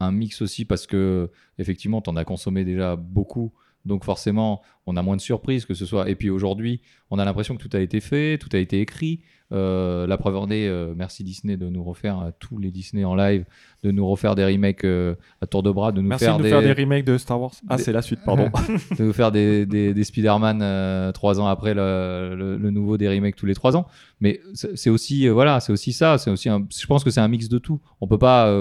un 0.00 0.12
mix 0.12 0.40
aussi 0.42 0.64
parce 0.64 0.86
que 0.86 1.30
effectivement, 1.58 2.00
tu 2.00 2.08
en 2.10 2.16
as 2.16 2.24
consommé 2.24 2.64
déjà 2.64 2.96
beaucoup, 2.96 3.52
donc 3.84 4.04
forcément, 4.04 4.62
on 4.88 4.96
a 4.96 5.02
moins 5.02 5.16
de 5.16 5.20
surprises 5.20 5.64
que 5.66 5.74
ce 5.74 5.86
soit. 5.86 6.08
Et 6.08 6.14
puis 6.14 6.30
aujourd'hui, 6.30 6.80
on 7.10 7.18
a 7.18 7.24
l'impression 7.24 7.56
que 7.56 7.62
tout 7.66 7.74
a 7.76 7.80
été 7.80 8.00
fait, 8.00 8.38
tout 8.38 8.48
a 8.52 8.58
été 8.58 8.80
écrit. 8.80 9.20
Euh, 9.50 10.06
la 10.06 10.18
preuve 10.18 10.36
en 10.36 10.50
est, 10.50 10.68
euh, 10.68 10.92
merci 10.94 11.24
Disney 11.24 11.56
de 11.56 11.70
nous 11.70 11.82
refaire 11.82 12.20
euh, 12.20 12.30
tous 12.38 12.58
les 12.58 12.70
Disney 12.70 13.02
en 13.06 13.14
live, 13.14 13.46
de 13.82 13.90
nous 13.90 14.06
refaire 14.06 14.34
des 14.34 14.44
remakes 14.44 14.84
euh, 14.84 15.14
à 15.40 15.46
tour 15.46 15.62
de 15.62 15.70
bras, 15.70 15.90
de 15.90 16.02
nous 16.02 16.08
Merci 16.08 16.26
faire 16.26 16.34
de 16.34 16.38
nous 16.40 16.44
des, 16.44 16.50
faire 16.50 16.60
des 16.60 16.72
remakes 16.74 17.06
de 17.06 17.16
Star 17.16 17.40
Wars. 17.40 17.52
Ah, 17.66 17.76
des- 17.78 17.82
c'est 17.82 17.92
la 17.94 18.02
suite, 18.02 18.18
pardon. 18.26 18.50
de 18.98 19.04
nous 19.04 19.12
faire 19.14 19.32
des, 19.32 19.64
des, 19.64 19.94
des 19.94 20.04
Spider-Man 20.04 21.12
trois 21.14 21.40
ans 21.40 21.46
après 21.46 21.72
le, 21.72 22.34
le- 22.36 22.56
le 22.58 22.70
nouveau 22.70 22.98
des 22.98 23.08
remakes 23.08 23.36
tous 23.36 23.46
les 23.46 23.54
trois 23.54 23.74
ans. 23.74 23.86
Mais 24.20 24.40
c'est 24.54 24.90
aussi, 24.90 25.26
voilà, 25.28 25.60
c'est 25.60 25.72
aussi 25.72 25.94
ça. 25.94 26.18
C'est 26.18 26.30
aussi 26.30 26.50
un- 26.50 26.66
je 26.78 26.86
pense 26.86 27.02
que 27.02 27.08
c'est 27.10 27.20
un 27.20 27.28
mix 27.28 27.48
de 27.48 27.56
tout. 27.58 27.80
On 28.02 28.06
peut 28.06 28.18
pas 28.18 28.54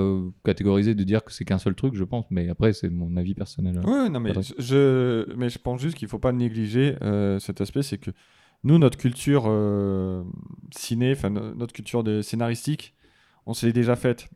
catégoriser 0.46 0.96
de 0.96 1.04
dire 1.04 1.22
que 1.26 1.34
c'est 1.34 1.44
qu'un 1.44 1.58
seul 1.58 1.76
truc, 1.76 1.96
je 1.96 2.04
pense. 2.06 2.24
Mais 2.30 2.48
après, 2.48 2.72
c'est 2.72 2.90
mon 2.90 3.18
avis 3.18 3.34
personnel. 3.34 3.80
Ouais, 3.86 4.08
non, 4.10 4.22
mais 4.22 4.32
je- 4.58 5.26
mais 5.36 5.50
je 5.50 5.60
pense 5.60 5.82
juste 5.82 5.98
qu'il 5.98 6.08
faut 6.08 6.17
pas 6.20 6.32
négliger 6.32 6.96
euh, 7.02 7.40
cet 7.40 7.62
aspect, 7.62 7.84
c'est 7.84 7.98
que 7.98 8.12
nous, 8.64 8.78
notre 8.78 8.98
culture 8.98 9.44
euh, 9.48 10.24
ciné, 10.72 11.12
enfin 11.14 11.30
no- 11.30 11.54
notre 11.56 11.74
culture 11.74 12.04
de 12.04 12.22
scénaristique, 12.22 12.96
on 13.46 13.54
se 13.54 13.66
l'est 13.66 13.74
déjà 13.74 13.96
faite. 13.96 14.30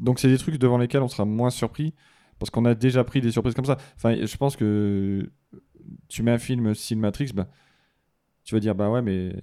Donc 0.00 0.18
c'est 0.18 0.28
des 0.28 0.38
trucs 0.38 0.56
devant 0.58 0.78
lesquels 0.78 1.02
on 1.02 1.08
sera 1.08 1.24
moins 1.24 1.50
surpris 1.50 1.94
parce 2.38 2.50
qu'on 2.50 2.64
a 2.64 2.74
déjà 2.74 3.04
pris 3.04 3.20
des 3.20 3.30
surprises 3.32 3.54
comme 3.54 3.64
ça. 3.66 3.76
Enfin, 3.96 4.14
je 4.24 4.36
pense 4.36 4.56
que 4.56 5.30
tu 6.08 6.22
mets 6.22 6.32
un 6.32 6.38
film 6.38 6.74
style 6.74 6.98
Matrix, 6.98 7.32
bah, 7.34 7.48
tu 8.44 8.54
vas 8.54 8.60
dire 8.60 8.74
bah 8.74 8.90
ouais, 8.90 9.02
mais 9.02 9.34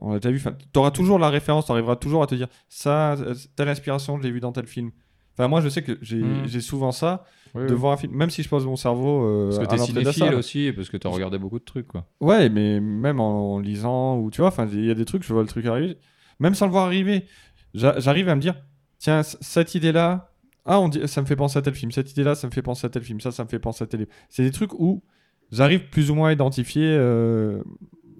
on 0.00 0.12
l'a 0.12 0.18
déjà 0.18 0.30
vu. 0.30 0.38
Enfin, 0.38 0.56
tu 0.72 0.78
auras 0.78 0.90
toujours 0.90 1.18
la 1.18 1.30
référence, 1.30 1.66
tu 1.66 1.72
arriveras 1.72 1.96
toujours 1.96 2.22
à 2.22 2.26
te 2.26 2.34
dire 2.34 2.48
ça, 2.68 3.12
euh, 3.12 3.34
telle 3.56 3.68
inspiration, 3.68 4.18
je 4.18 4.22
l'ai 4.22 4.30
vu 4.30 4.40
dans 4.40 4.52
tel 4.52 4.66
film. 4.66 4.90
Enfin, 5.38 5.46
moi, 5.48 5.60
je 5.60 5.68
sais 5.68 5.82
que 5.82 5.96
j'ai 6.02 6.16
Mm. 6.16 6.46
j'ai 6.46 6.60
souvent 6.60 6.90
ça 6.90 7.24
Oui, 7.54 7.66
de 7.66 7.74
voir 7.74 7.92
un 7.92 7.96
film, 7.96 8.12
même 8.14 8.28
si 8.30 8.42
je 8.42 8.48
pose 8.48 8.66
mon 8.66 8.76
cerveau 8.76 9.24
euh, 9.24 9.46
Parce 9.46 9.58
que 9.60 9.64
t'es 9.76 9.78
cinéphile 9.78 10.34
aussi, 10.34 10.72
parce 10.74 10.88
que 10.90 10.96
t'as 10.96 11.08
regardé 11.08 11.38
beaucoup 11.38 11.58
de 11.60 11.64
trucs, 11.64 11.86
quoi. 11.86 12.06
Ouais, 12.20 12.48
mais 12.48 12.80
même 12.80 13.20
en 13.20 13.58
lisant 13.60 14.18
ou 14.18 14.30
tu 14.30 14.40
vois, 14.40 14.48
enfin, 14.48 14.66
il 14.72 14.84
y 14.84 14.90
a 14.90 14.94
des 14.94 15.04
trucs, 15.04 15.22
je 15.22 15.32
vois 15.32 15.42
le 15.42 15.48
truc 15.48 15.64
arriver, 15.66 15.96
même 16.40 16.54
sans 16.54 16.66
le 16.66 16.72
voir 16.72 16.86
arriver, 16.86 17.24
j'a- 17.74 17.98
j'arrive 18.00 18.28
à 18.28 18.34
me 18.34 18.40
dire, 18.40 18.56
tiens, 18.98 19.22
cette 19.22 19.74
idée-là, 19.76 20.32
ah, 20.66 20.80
on 20.80 20.88
dit, 20.88 21.00
ça 21.06 21.22
me 21.22 21.26
fait 21.26 21.36
penser 21.36 21.58
à 21.58 21.62
tel 21.62 21.74
film, 21.74 21.92
cette 21.92 22.10
idée-là, 22.10 22.34
ça 22.34 22.46
me 22.48 22.52
fait 22.52 22.62
penser 22.62 22.86
à 22.86 22.90
tel 22.90 23.02
film, 23.02 23.20
ça, 23.20 23.30
ça 23.30 23.44
me 23.44 23.48
fait 23.48 23.58
penser 23.60 23.84
à 23.84 23.86
tel. 23.86 24.06
C'est 24.28 24.42
des 24.42 24.50
trucs 24.50 24.74
où 24.74 25.02
j'arrive 25.52 25.88
plus 25.88 26.10
ou 26.10 26.14
moins 26.16 26.28
à 26.28 26.32
identifier. 26.32 26.84
euh, 26.84 27.62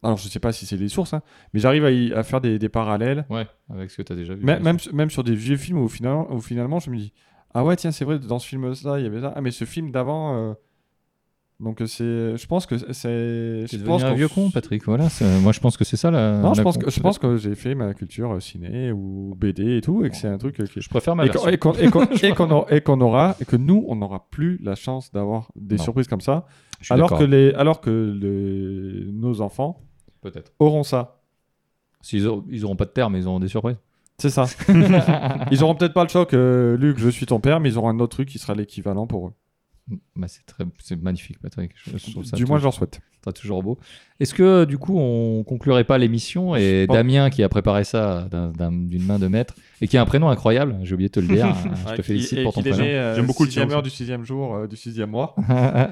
Alors, 0.02 0.16
je 0.16 0.28
sais 0.28 0.38
pas 0.38 0.52
si 0.52 0.64
c'est 0.66 0.76
les 0.76 0.88
sources, 0.88 1.12
hein, 1.14 1.22
mais 1.52 1.60
j'arrive 1.60 1.84
à, 1.84 1.90
y- 1.90 2.12
à 2.12 2.22
faire 2.22 2.40
des, 2.40 2.58
des 2.58 2.68
parallèles, 2.68 3.26
Ouais, 3.30 3.46
avec 3.68 3.90
ce 3.90 3.96
que 3.96 4.02
t'as 4.02 4.14
déjà 4.14 4.34
vu. 4.34 4.44
même, 4.44 4.62
bien 4.62 4.72
même, 4.72 4.78
même 4.92 5.10
sur 5.10 5.24
des 5.24 5.34
vieux 5.34 5.56
films 5.56 5.78
où, 5.78 5.88
finalement, 5.88 6.32
où 6.32 6.40
finalement 6.40 6.78
je 6.78 6.90
me 6.90 6.96
dis, 6.96 7.12
ah 7.54 7.64
ouais, 7.64 7.74
tiens, 7.76 7.90
c'est 7.90 8.04
vrai, 8.04 8.18
dans 8.18 8.38
ce 8.38 8.46
film-là, 8.46 8.98
il 8.98 9.02
y 9.02 9.06
avait 9.06 9.20
ça, 9.22 9.32
ah, 9.34 9.40
mais 9.40 9.50
ce 9.50 9.64
film 9.64 9.90
d'avant. 9.90 10.36
euh, 10.36 10.54
Donc, 11.60 11.80
euh, 11.80 11.86
c'est. 11.86 12.36
Je 12.36 12.46
pense 12.46 12.66
que 12.66 12.78
c'est. 12.78 12.86
T'es 12.92 13.66
je 13.66 13.76
devenu 13.78 13.86
pense 13.88 14.04
un 14.04 14.10
qu'on- 14.10 14.14
vieux 14.14 14.28
con, 14.28 14.48
Patrick. 14.52 14.84
Voilà, 14.84 15.08
c'est- 15.08 15.40
moi 15.40 15.50
je 15.50 15.58
pense 15.58 15.76
que 15.76 15.84
c'est 15.84 15.96
ça 15.96 16.12
la. 16.12 16.38
Non, 16.38 16.54
je 16.54 16.58
la 16.58 16.62
pense, 16.62 16.76
con- 16.78 16.84
que, 16.84 16.90
je 16.92 17.00
pense 17.00 17.18
que 17.18 17.36
j'ai 17.36 17.56
fait 17.56 17.74
ma 17.74 17.94
culture 17.94 18.30
euh, 18.32 18.38
ciné 18.38 18.92
ou 18.92 19.34
BD 19.36 19.78
et 19.78 19.80
tout, 19.80 20.04
et 20.04 20.10
que 20.10 20.14
c'est 20.14 20.28
un 20.28 20.38
truc 20.38 20.60
euh, 20.60 20.66
qui. 20.66 20.80
Je 20.80 20.88
préfère 20.88 21.16
ma 21.16 21.26
Et 21.26 21.30
qu'on 21.30 21.48
et 21.48 21.58
qu'on- 21.58 21.72
et 21.72 21.88
qu'on- 21.90 22.04
et 22.22 22.30
qu'on 22.32 22.50
aura, 22.52 22.72
et 22.72 22.80
qu'on 22.80 23.00
aura- 23.00 23.36
et 23.40 23.44
que 23.44 23.56
nous, 23.56 23.84
on 23.88 23.96
n'aura 23.96 24.28
plus 24.30 24.58
la 24.62 24.76
chance 24.76 25.10
d'avoir 25.10 25.50
des 25.56 25.78
Non. 25.78 25.82
surprises 25.82 26.06
comme 26.06 26.20
ça, 26.20 26.46
Je 26.78 26.84
suis 26.84 26.94
alors 26.94 27.08
d'accord. 27.08 27.18
que, 27.18 27.24
les, 27.24 27.52
alors 27.54 27.80
que 27.80 27.90
le- 27.90 29.10
nos 29.10 29.40
enfants 29.40 29.80
Peut-être. 30.20 30.52
auront 30.58 30.82
ça. 30.82 31.20
S'ils 32.00 32.26
auront, 32.26 32.44
ils 32.50 32.64
auront 32.64 32.76
pas 32.76 32.84
de 32.84 32.90
terme, 32.90 33.12
mais 33.14 33.20
ils 33.20 33.26
auront 33.28 33.40
des 33.40 33.48
surprises. 33.48 33.76
C'est 34.18 34.30
ça. 34.30 34.46
ils 35.50 35.62
auront 35.62 35.74
peut-être 35.74 35.94
pas 35.94 36.02
le 36.04 36.08
choc, 36.08 36.34
euh, 36.34 36.76
Luc, 36.76 36.98
je 36.98 37.08
suis 37.08 37.26
ton 37.26 37.38
père, 37.40 37.60
mais 37.60 37.70
ils 37.70 37.78
auront 37.78 37.88
un 37.88 37.98
autre 38.00 38.16
truc 38.16 38.28
qui 38.28 38.38
sera 38.38 38.54
l'équivalent 38.54 39.06
pour 39.06 39.28
eux. 39.28 39.32
Bah, 40.16 40.26
c'est 40.28 40.44
très, 40.44 40.64
c'est 40.82 41.00
magnifique, 41.00 41.38
Patrick. 41.40 41.70
Je, 41.74 41.96
je 41.96 42.10
trouve 42.10 42.24
ça 42.24 42.36
du 42.36 42.44
moins, 42.44 42.58
je 42.58 42.64
leur 42.64 42.74
souhaite. 42.74 43.00
sera 43.24 43.32
toujours 43.32 43.62
beau. 43.62 43.78
Est-ce 44.20 44.34
que 44.34 44.66
du 44.66 44.76
coup 44.76 44.98
on 44.98 45.44
conclurait 45.44 45.84
pas 45.84 45.96
l'émission 45.96 46.54
et 46.56 46.86
Bon. 46.86 46.92
Damien 46.92 47.30
qui 47.30 47.42
a 47.42 47.48
préparé 47.48 47.84
ça 47.84 48.28
d'un- 48.30 48.50
d'un- 48.50 48.70
d'une 48.70 49.04
main 49.06 49.18
de 49.18 49.28
maître 49.28 49.54
et 49.80 49.88
qui 49.88 49.96
a 49.96 50.02
un 50.02 50.04
prénom 50.04 50.28
incroyable, 50.28 50.76
j'ai 50.82 50.92
oublié 50.92 51.08
de 51.08 51.12
te 51.14 51.20
le 51.20 51.28
dire, 51.28 51.46
je 51.90 51.94
te 51.94 52.02
félicite 52.02 52.42
pour 52.42 52.52
ton 52.52 52.60
prénom. 52.60 52.76
J'aime 52.76 53.26
beaucoup 53.26 53.44
le 53.44 53.50
sixième 53.50 53.70
heure 53.70 53.82
du 53.82 53.88
sixième 53.90 54.24
jour, 54.24 54.54
euh, 54.56 54.66
du 54.66 54.76
sixième 54.76 55.08
mois. 55.10 55.34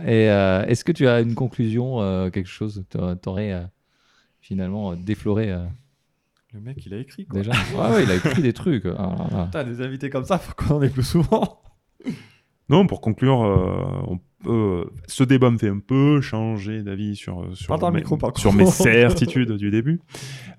et 0.06 0.28
euh, 0.30 0.66
est-ce 0.66 0.84
que 0.84 0.92
tu 0.92 1.08
as 1.08 1.20
une 1.20 1.34
conclusion, 1.34 2.02
euh, 2.02 2.28
quelque 2.28 2.50
chose 2.50 2.84
que 2.90 3.14
tu 3.14 3.28
aurais 3.30 3.64
finalement 4.46 4.92
euh, 4.92 4.96
défloré 4.96 5.50
euh, 5.50 5.64
Le 6.54 6.60
mec, 6.60 6.84
il 6.86 6.94
a 6.94 6.98
écrit 6.98 7.26
quoi. 7.26 7.40
déjà 7.40 7.52
Ah 7.78 7.92
ouais, 7.92 8.04
il 8.04 8.10
a 8.10 8.14
écrit 8.16 8.42
des 8.42 8.52
trucs. 8.52 8.86
Ah 8.86 9.14
là. 9.32 9.44
Putain, 9.46 9.64
des 9.64 9.80
invités 9.82 10.08
comme 10.10 10.24
ça, 10.24 10.38
faut 10.38 10.52
qu'on 10.54 10.76
en 10.76 10.82
ait 10.82 10.90
plus 10.90 11.02
souvent. 11.06 11.60
Non, 12.68 12.84
pour 12.84 13.00
conclure, 13.00 13.44
euh, 13.44 13.76
on 14.08 14.18
peut- 14.42 14.90
ce 15.06 15.22
débat 15.22 15.50
me 15.52 15.56
fait 15.56 15.68
un 15.68 15.78
peu 15.78 16.20
changer 16.20 16.82
d'avis 16.82 17.14
sur, 17.14 17.56
sur, 17.56 17.78
mes, 17.92 17.98
micro, 17.98 18.16
par 18.16 18.36
sur 18.36 18.50
contre. 18.50 18.64
mes 18.64 18.68
certitudes 18.68 19.52
du 19.52 19.70
début. 19.70 20.00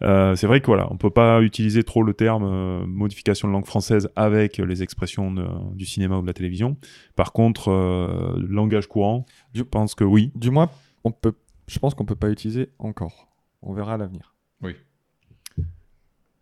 Euh, 0.03 0.33
c'est 0.37 0.47
vrai 0.47 0.61
que 0.61 0.67
voilà, 0.67 0.87
on 0.89 0.95
peut 0.95 1.09
pas 1.09 1.41
utiliser 1.41 1.83
trop 1.83 2.03
le 2.03 2.13
terme 2.13 2.45
euh, 2.45 2.85
modification 2.87 3.49
de 3.49 3.53
langue 3.53 3.65
française 3.65 4.07
avec 4.15 4.57
les 4.57 4.83
expressions 4.83 5.33
de- 5.33 5.49
du 5.75 5.83
cinéma 5.85 6.17
ou 6.17 6.21
de 6.21 6.27
la 6.27 6.33
télévision. 6.33 6.77
Par 7.17 7.33
contre, 7.33 7.73
euh, 7.73 8.37
le 8.39 8.47
langage 8.47 8.87
courant, 8.87 9.25
je 9.53 9.63
pense 9.63 9.93
que 9.93 10.05
oui. 10.05 10.31
Du 10.33 10.49
moins, 10.49 10.69
on 11.03 11.11
peut, 11.11 11.33
je 11.67 11.77
pense 11.77 11.93
qu'on 11.93 12.05
peut 12.05 12.15
pas 12.15 12.29
utiliser 12.29 12.69
encore. 12.79 13.27
On 13.61 13.73
verra 13.73 13.93
à 13.95 13.97
l'avenir. 13.97 14.33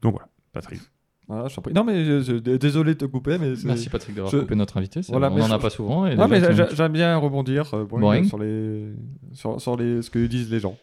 Donc 0.01 0.13
voilà, 0.13 0.27
Patrick. 0.53 0.79
Voilà, 1.27 1.47
je 1.47 1.55
t'en 1.55 1.61
prie. 1.63 1.73
Non, 1.73 1.83
mais 1.83 2.05
je- 2.05 2.21
je- 2.21 2.33
désolé 2.57 2.93
de 2.93 2.99
te 2.99 3.05
couper, 3.05 3.37
mais 3.39 3.53
Merci 3.63 3.89
Patrick 3.89 4.13
d'avoir 4.15 4.31
je- 4.31 4.37
coupé 4.37 4.53
notre 4.55 4.77
invité. 4.77 5.01
Voilà, 5.09 5.31
on 5.31 5.35
mais 5.35 5.41
en 5.41 5.47
je- 5.47 5.53
a 5.53 5.59
pas 5.59 5.71
souvent. 5.71 6.05
Et 6.05 6.15
Non, 6.15 6.27
mais 6.27 6.39
j'aime 6.75 6.91
bien 6.91 7.17
rebondir 7.17 7.73
euh, 7.73 8.23
sur 8.25 8.37
les 8.37 8.93
sur, 9.33 9.59
sur 9.59 9.75
les 9.77 10.01
ce 10.03 10.09
que 10.11 10.23
disent 10.27 10.51
les 10.51 10.59
gens. 10.59 10.77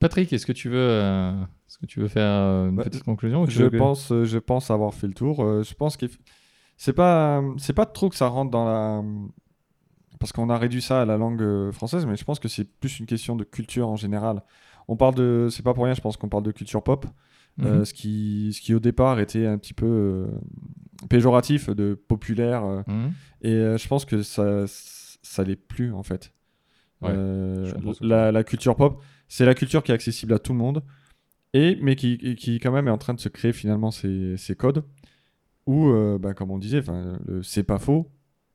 Patrick, 0.00 0.32
est-ce 0.32 0.46
que 0.46 0.52
tu 0.52 0.68
veux, 0.70 0.78
euh, 0.78 1.32
est-ce 1.68 1.76
que 1.78 1.86
tu 1.86 2.00
veux 2.00 2.08
faire 2.08 2.24
euh, 2.30 2.70
une 2.70 2.76
Bah, 2.76 2.84
petite 2.84 3.04
conclusion 3.04 3.46
Je 3.46 3.64
que- 3.66 3.76
pense, 3.76 4.10
euh, 4.10 4.24
je 4.24 4.38
pense 4.38 4.70
avoir 4.70 4.94
fait 4.94 5.06
le 5.06 5.14
tour. 5.14 5.44
Euh, 5.44 5.62
je 5.62 5.74
pense 5.74 5.96
que 5.98 6.06
c'est 6.78 6.94
pas, 6.94 7.42
c'est 7.58 7.74
pas 7.74 7.86
trop 7.86 8.08
que 8.08 8.16
ça 8.16 8.26
rentre 8.28 8.50
dans 8.50 8.64
la, 8.64 9.02
parce 10.18 10.32
qu'on 10.32 10.48
a 10.48 10.56
réduit 10.56 10.80
ça 10.82 11.02
à 11.02 11.04
la 11.04 11.18
langue 11.18 11.70
française, 11.72 12.06
mais 12.06 12.16
je 12.16 12.24
pense 12.24 12.38
que 12.40 12.48
c'est 12.48 12.64
plus 12.64 12.98
une 12.98 13.06
question 13.06 13.36
de 13.36 13.44
culture 13.44 13.88
en 13.88 13.96
général. 13.96 14.42
On 14.88 14.96
parle 14.96 15.14
de, 15.14 15.48
c'est 15.50 15.62
pas 15.62 15.74
pour 15.74 15.84
rien, 15.84 15.94
je 15.94 16.00
pense 16.00 16.16
qu'on 16.16 16.28
parle 16.28 16.42
de 16.44 16.52
culture 16.52 16.82
pop, 16.82 17.06
euh, 17.60 17.78
Mhm. 17.78 17.84
ce 17.84 17.94
qui, 17.94 18.52
ce 18.54 18.60
qui 18.60 18.74
au 18.74 18.80
départ 18.80 19.20
était 19.20 19.46
un 19.46 19.58
petit 19.58 19.74
peu 19.74 19.86
euh, 19.86 20.26
péjoratif 21.08 21.70
de 21.70 21.94
populaire, 21.94 22.64
euh, 22.64 22.82
Mhm. 22.86 23.12
et 23.42 23.78
je 23.78 23.88
pense 23.88 24.04
que 24.04 24.22
ça, 24.22 24.64
ça 24.66 25.44
l'est 25.44 25.56
plus 25.56 25.92
en 25.92 26.02
fait. 26.02 26.32
Ouais, 27.00 27.14
la, 28.00 28.30
la 28.32 28.44
culture 28.44 28.76
pop, 28.76 29.02
c'est 29.28 29.44
la 29.44 29.54
culture 29.54 29.82
qui 29.82 29.90
est 29.90 29.94
accessible 29.94 30.32
à 30.34 30.38
tout 30.38 30.52
le 30.52 30.58
monde, 30.58 30.82
et 31.52 31.76
mais 31.82 31.96
qui, 31.96 32.16
qui- 32.18 32.36
qui 32.36 32.60
quand 32.60 32.70
même 32.72 32.86
est 32.88 32.92
en 32.92 32.98
train 32.98 33.14
de 33.14 33.20
se 33.20 33.28
créer 33.28 33.52
finalement 33.52 33.90
ses, 33.90 34.36
ses 34.36 34.54
codes. 34.56 34.84
Où, 35.66 35.88
euh, 35.90 36.18
bah, 36.18 36.34
comme 36.34 36.50
on 36.50 36.58
disait, 36.58 36.82
c'est 37.42 37.62
pas 37.62 37.78
faux, 37.78 38.10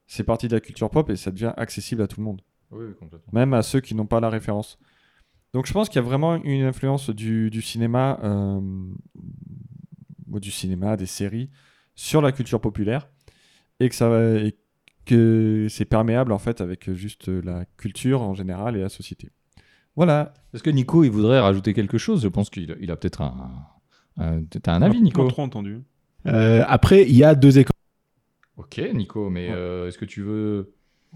c'est 0.07 0.23
parti 0.25 0.47
de 0.49 0.53
la 0.55 0.59
culture 0.59 0.89
pop 0.89 1.09
et 1.09 1.15
ça 1.15 1.31
devient 1.31 1.53
accessible 1.55 2.01
à 2.01 2.07
tout 2.07 2.19
le 2.19 2.25
monde, 2.25 2.41
Oui, 2.71 2.85
oui, 2.87 2.93
complètement. 2.99 3.31
même 3.31 3.53
à 3.53 3.61
ceux 3.61 3.79
qui 3.79 3.95
n'ont 3.95 4.05
pas 4.05 4.19
la 4.19 4.29
référence. 4.29 4.77
Donc 5.57 5.65
je 5.65 5.73
pense 5.73 5.89
qu'il 5.89 5.95
y 5.95 6.05
a 6.05 6.07
vraiment 6.07 6.35
une 6.35 6.61
influence 6.65 7.09
du, 7.09 7.49
du 7.49 7.63
cinéma, 7.63 8.19
euh, 8.23 8.59
ou 10.29 10.39
du 10.39 10.51
cinéma, 10.51 10.95
des 10.97 11.07
séries, 11.07 11.49
sur 11.95 12.21
la 12.21 12.31
culture 12.31 12.61
populaire, 12.61 13.09
et 13.79 13.89
que 13.89 13.95
ça 13.95 14.07
et 14.35 14.55
que 15.05 15.65
c'est 15.67 15.85
perméable 15.85 16.31
en 16.31 16.37
fait 16.37 16.61
avec 16.61 16.93
juste 16.93 17.27
la 17.29 17.65
culture 17.75 18.21
en 18.21 18.35
général 18.35 18.77
et 18.77 18.81
la 18.81 18.89
société. 18.89 19.31
Voilà. 19.95 20.31
Est-ce 20.53 20.61
que 20.61 20.69
Nico, 20.69 21.03
il 21.03 21.09
voudrait 21.09 21.39
rajouter 21.39 21.73
quelque 21.73 21.97
chose? 21.97 22.21
Je 22.21 22.27
pense 22.27 22.51
qu'il 22.51 22.71
a, 22.71 22.75
il 22.79 22.91
a 22.91 22.95
peut-être 22.95 23.21
un. 23.21 23.65
un- 24.17 24.43
T'as 24.43 24.75
un 24.75 24.83
avis, 24.83 25.01
Nico 25.01 25.23
pas 25.23 25.31
trop 25.31 25.41
entendu. 25.41 25.81
Euh, 26.27 26.65
après, 26.67 27.01
il 27.09 27.15
y 27.15 27.23
a 27.23 27.33
deux 27.33 27.57
écoles. 27.57 27.71
Ok, 28.57 28.79
Nico, 28.93 29.31
mais 29.31 29.49
euh, 29.49 29.87
est-ce 29.87 29.97
que 29.97 30.05
tu 30.05 30.21
veux? 30.21 30.75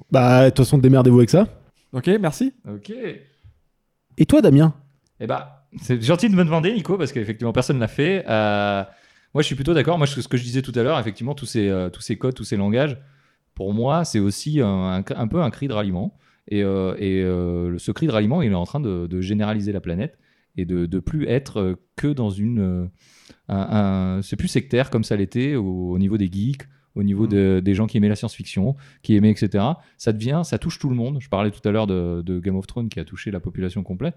Bah, 0.10 0.46
de 0.46 0.50
toute 0.50 0.66
façon, 0.66 0.80
démerdez-vous 0.80 1.20
avec 1.20 1.30
ça. 1.30 1.48
Ok, 1.94 2.08
merci. 2.20 2.54
Ok. 2.68 2.92
Et 4.18 4.26
toi, 4.26 4.42
Damien 4.42 4.74
Eh 5.20 5.28
bah, 5.28 5.66
c'est 5.82 6.02
gentil 6.02 6.30
de 6.30 6.36
me 6.36 6.44
demander, 6.44 6.74
Nico, 6.74 6.98
parce 6.98 7.12
qu'effectivement, 7.12 7.54
personne 7.54 7.78
ne 7.78 7.82
l'a 7.82 7.88
fait. 7.88 8.26
Euh, 8.28 8.84
moi, 9.34 9.42
je 9.42 9.46
suis 9.48 9.56
plutôt 9.56 9.74
d'accord. 9.74 9.98
Moi, 9.98 10.08
ce 10.08 10.28
que 10.28 10.38
je 10.38 10.44
disais 10.44 10.62
tout 10.62 10.74
à 10.76 10.84
l'heure, 10.84 11.00
effectivement, 11.00 11.34
tous 11.34 11.46
ces, 11.46 11.70
euh, 11.70 11.90
tous 11.90 12.02
ces 12.02 12.18
codes, 12.18 12.34
tous 12.34 12.44
ces 12.44 12.58
langages, 12.58 12.98
pour 13.56 13.74
moi, 13.74 14.04
c'est 14.06 14.20
aussi 14.20 14.60
un, 14.62 15.04
peu 15.04 15.42
un 15.42 15.50
cri 15.50 15.68
de 15.68 15.74
ralliement. 15.74 16.18
Et, 16.48 16.64
euh, 16.64 17.78
ce 17.78 17.92
cri 17.92 18.08
de 18.08 18.12
ralliement, 18.12 18.42
il 18.42 18.52
est 18.52 18.56
en 18.56 18.66
train 18.66 18.80
de, 18.80 19.22
généraliser 19.22 19.72
la 19.72 19.82
planète 19.82 20.18
et 20.58 20.66
de, 20.66 20.86
de 20.86 21.00
plus 21.00 21.28
être 21.28 21.78
que 21.96 22.08
dans 22.08 22.30
une. 22.30 22.90
un- 23.48 24.20
c'est 24.22 24.36
plus 24.36 24.48
sectaire 24.48 24.90
comme 24.90 25.04
ça 25.04 25.16
l'était 25.16 25.56
au 25.56 25.98
niveau 25.98 26.18
des 26.18 26.30
geeks, 26.32 26.64
au 26.96 27.04
niveau 27.04 27.28
de- 27.28 27.62
des 27.64 27.74
gens 27.74 27.88
qui 27.88 27.98
aimaient 27.98 28.10
la 28.10 28.16
science-fiction, 28.16 28.76
qui 29.02 29.16
aimaient, 29.16 29.32
etc. 29.32 29.64
Ça 29.98 30.12
devient, 30.14 30.42
ça 30.44 30.58
touche 30.58 30.78
tout 30.80 30.90
le 30.90 30.96
monde. 30.96 31.18
Je 31.22 31.30
parlais 31.30 31.52
tout 31.52 31.68
à 31.68 31.72
l'heure 31.72 31.88
de, 31.88 32.22
de 32.26 32.40
Game 32.40 32.56
of 32.56 32.68
Thrones 32.68 32.90
qui 32.90 33.00
a 33.00 33.06
touché 33.06 33.32
la 33.32 33.40
population 33.40 33.84
complète. 33.84 34.16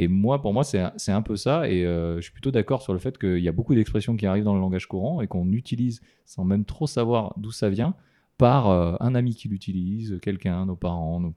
Et 0.00 0.06
moi, 0.06 0.40
pour 0.40 0.52
moi, 0.54 0.62
c'est 0.62 0.78
un, 1.10 1.22
peu 1.22 1.34
ça. 1.36 1.68
Et 1.68 1.84
euh, 1.84 2.16
je 2.16 2.20
suis 2.22 2.32
plutôt 2.32 2.50
d'accord 2.52 2.82
sur 2.82 2.92
le 2.92 2.98
fait 3.00 3.18
qu'il 3.18 3.38
y 3.40 3.48
a 3.48 3.52
beaucoup 3.52 3.74
d'expressions 3.74 4.16
qui 4.16 4.26
arrivent 4.26 4.44
dans 4.44 4.54
le 4.54 4.60
langage 4.60 4.86
courant 4.86 5.20
et 5.20 5.26
qu'on 5.26 5.50
utilise 5.52 6.00
sans 6.24 6.44
même 6.44 6.64
trop 6.64 6.86
savoir 6.86 7.34
d'où 7.36 7.50
ça 7.50 7.68
vient 7.68 7.94
par 8.36 8.68
euh, 8.68 8.94
un 9.00 9.16
ami 9.16 9.34
qui 9.34 9.48
l'utilise, 9.48 10.18
quelqu'un, 10.22 10.66
nos 10.66 10.76
parents, 10.76 11.18
nos, 11.18 11.34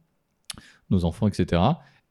nos 0.91 1.05
enfants, 1.05 1.27
etc. 1.27 1.61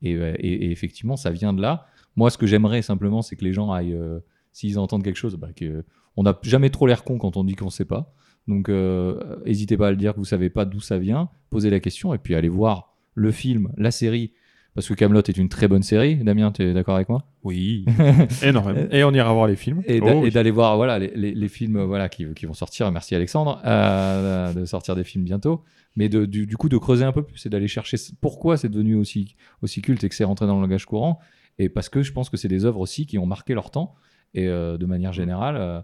Et, 0.02 0.14
euh, 0.16 0.34
et- 0.38 0.66
et 0.66 0.70
effectivement, 0.72 1.16
ça 1.16 1.30
vient 1.30 1.52
de 1.52 1.62
là. 1.62 1.86
Moi, 2.16 2.30
ce 2.30 2.38
que 2.38 2.46
j'aimerais 2.46 2.82
simplement, 2.82 3.22
c'est 3.22 3.36
que 3.36 3.44
les 3.44 3.52
gens 3.52 3.70
aillent, 3.70 3.94
euh, 3.94 4.18
s'ils 4.52 4.78
entendent 4.78 5.04
quelque 5.04 5.16
chose, 5.18 5.36
bah, 5.36 5.50
que, 5.54 5.84
on 6.16 6.24
n'a 6.24 6.36
jamais 6.42 6.70
trop 6.70 6.88
l'air 6.88 7.04
con 7.04 7.18
quand 7.18 7.36
on 7.36 7.44
dit 7.44 7.54
qu'on 7.54 7.66
ne 7.66 7.70
sait 7.70 7.84
pas. 7.84 8.12
Donc, 8.51 8.68
euh, 8.68 9.18
n'hésitez 9.46 9.76
pas 9.76 9.88
à 9.88 9.90
le 9.90 9.96
dire 9.96 10.12
que 10.12 10.18
vous 10.18 10.24
savez 10.24 10.51
pas 10.51 10.64
d'où 10.64 10.80
ça 10.80 10.98
vient. 10.98 11.28
Posez 11.51 11.70
la 11.70 11.80
question 11.80 12.12
et 12.14 12.18
puis 12.18 12.34
allez 12.34 12.48
voir 12.48 12.94
le 13.14 13.30
film, 13.30 13.70
la 13.78 13.90
série. 13.90 14.32
Parce 14.74 14.86
que 14.88 14.94
Camelot 14.94 15.20
est 15.22 15.36
une 15.36 15.48
très 15.48 15.66
bonne 15.66 15.82
série. 15.82 16.16
Damien, 16.16 16.53
tu 16.53 16.62
es 16.62 16.72
d'accord 16.72 16.94
avec 16.94 17.09
moi? 17.09 17.24
Oui, 17.42 17.84
énormément. 18.42 18.86
Et 18.92 19.03
on 19.03 19.11
ira 19.12 19.32
voir 19.32 19.46
les 19.48 19.57
films. 19.57 19.82
et, 19.86 20.01
Oh 20.01 20.07
d'a- 20.07 20.16
oui. 20.16 20.28
et 20.28 20.30
d'aller 20.30 20.51
voir 20.53 20.76
voilà, 20.76 20.98
les, 20.98 21.11
les- 21.16 21.34
les 21.34 21.48
films 21.48 21.76
euh, 21.76 21.84
voilà, 21.86 22.09
qui, 22.09 22.24
qui 22.34 22.46
vont 22.46 22.55
sortir. 22.55 22.90
Merci 22.92 23.14
Alexandre 23.16 23.61
euh, 23.64 24.53
de 24.53 24.64
sortir 24.64 24.94
des 24.94 25.03
films 25.05 25.24
bientôt. 25.24 25.64
Mais 25.96 26.09
de- 26.09 26.24
du, 26.24 26.46
du 26.46 26.57
coup, 26.57 26.68
de 26.68 26.76
creuser 26.78 27.05
un 27.05 27.11
peu 27.12 27.22
plus 27.24 27.44
et 27.46 27.48
d'aller 27.48 27.66
chercher 27.66 27.96
pourquoi 28.20 28.57
c'est 28.57 28.68
devenu 28.68 28.94
aussi, 28.94 29.34
aussi 29.62 29.82
culte 29.82 30.05
et 30.05 30.09
que 30.09 30.14
c'est 30.14 30.24
rentré 30.24 30.46
dans 30.46 30.55
le 30.57 30.62
langage 30.62 30.86
courant. 30.86 31.18
Et 31.59 31.68
parce 31.68 31.88
que 31.88 32.03
je 32.03 32.12
pense 32.12 32.30
que 32.30 32.36
c'est 32.36 32.48
des 32.48 32.64
œuvres 32.64 32.78
aussi 32.80 33.07
qui 33.07 33.18
ont 33.18 33.26
marqué 33.26 33.55
leur 33.55 33.70
temps. 33.72 33.94
Et 34.34 34.46
euh, 34.46 34.78
de 34.78 34.86
manière 34.86 35.12
générale, 35.12 35.57
euh, 35.59 35.80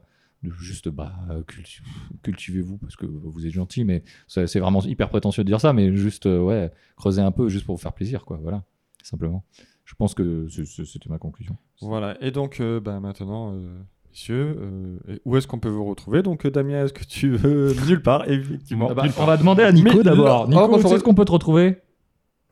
juste 0.58 0.88
bah, 0.88 1.12
culti- 1.48 1.80
cultivez-vous 2.22 2.78
parce 2.78 2.96
que 2.96 3.06
vous 3.06 3.46
êtes 3.46 3.52
gentil. 3.52 3.84
Mais 3.84 4.02
c'est 4.26 4.46
c'est 4.46 4.60
vraiment 4.60 4.82
hyper 4.82 5.08
prétentieux 5.08 5.44
de 5.44 5.48
dire 5.48 5.60
ça. 5.60 5.72
Mais 5.72 5.94
juste 5.96 6.26
euh, 6.26 6.40
ouais, 6.40 6.70
creuser 6.96 7.22
un 7.22 7.30
peu 7.32 7.48
juste 7.48 7.64
pour 7.66 7.76
vous 7.76 7.82
faire 7.82 7.92
plaisir. 7.92 8.24
Quoi, 8.24 8.38
voilà, 8.42 8.64
simplement. 9.02 9.44
Je 9.84 9.94
pense 9.94 10.14
que 10.14 10.48
c'était 10.48 11.08
ma 11.08 11.18
conclusion. 11.18 11.56
Voilà. 11.80 12.16
Et 12.20 12.32
donc, 12.32 12.58
euh, 12.60 12.80
bah, 12.80 12.98
maintenant, 12.98 13.52
euh, 13.54 13.78
messieurs, 14.10 14.56
euh, 14.60 15.18
où 15.24 15.36
est-ce 15.36 15.46
qu'on 15.46 15.60
peut 15.60 15.68
vous 15.68 15.84
retrouver? 15.84 16.22
Donc, 16.22 16.44
euh, 16.44 16.50
Damien, 16.50 16.84
est-ce 16.84 16.92
que 16.92 17.04
tu 17.04 17.30
veux 17.30 17.72
Nulle 17.86 18.02
part, 18.02 18.28
effectivement. 18.28 18.88
Ah 18.90 18.94
bah, 18.94 19.04
on 19.18 19.24
va 19.26 19.36
demander 19.36 19.62
à 19.62 19.70
Nico 19.70 20.02
d'abord. 20.02 20.46
Oh, 20.46 20.48
Nico, 20.48 20.68
bah, 20.68 20.88
où 20.88 20.94
est-ce 20.94 21.04
qu'on 21.04 21.14
peut 21.14 21.24
te 21.24 21.30
retrouver? 21.32 21.76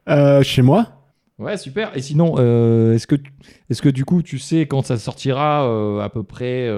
Euh, 0.09 0.43
Chez 0.45 0.63
moi 0.63 1.01
Ouais, 1.37 1.57
super. 1.57 1.97
Et 1.97 2.01
sinon, 2.03 2.37
euh, 2.39 2.95
est-ce 2.95 3.09
que, 3.09 3.17
est-ce 3.69 3.83
que 3.83 3.89
du 3.89 4.05
coup, 4.05 4.23
tu 4.23 4.39
sais 4.39 4.69
quand 4.69 4.83
ça 4.83 4.97
sortira 4.97 5.67
euh, 5.69 5.99
à 5.99 6.09
peu 6.09 6.23
près 6.23 6.69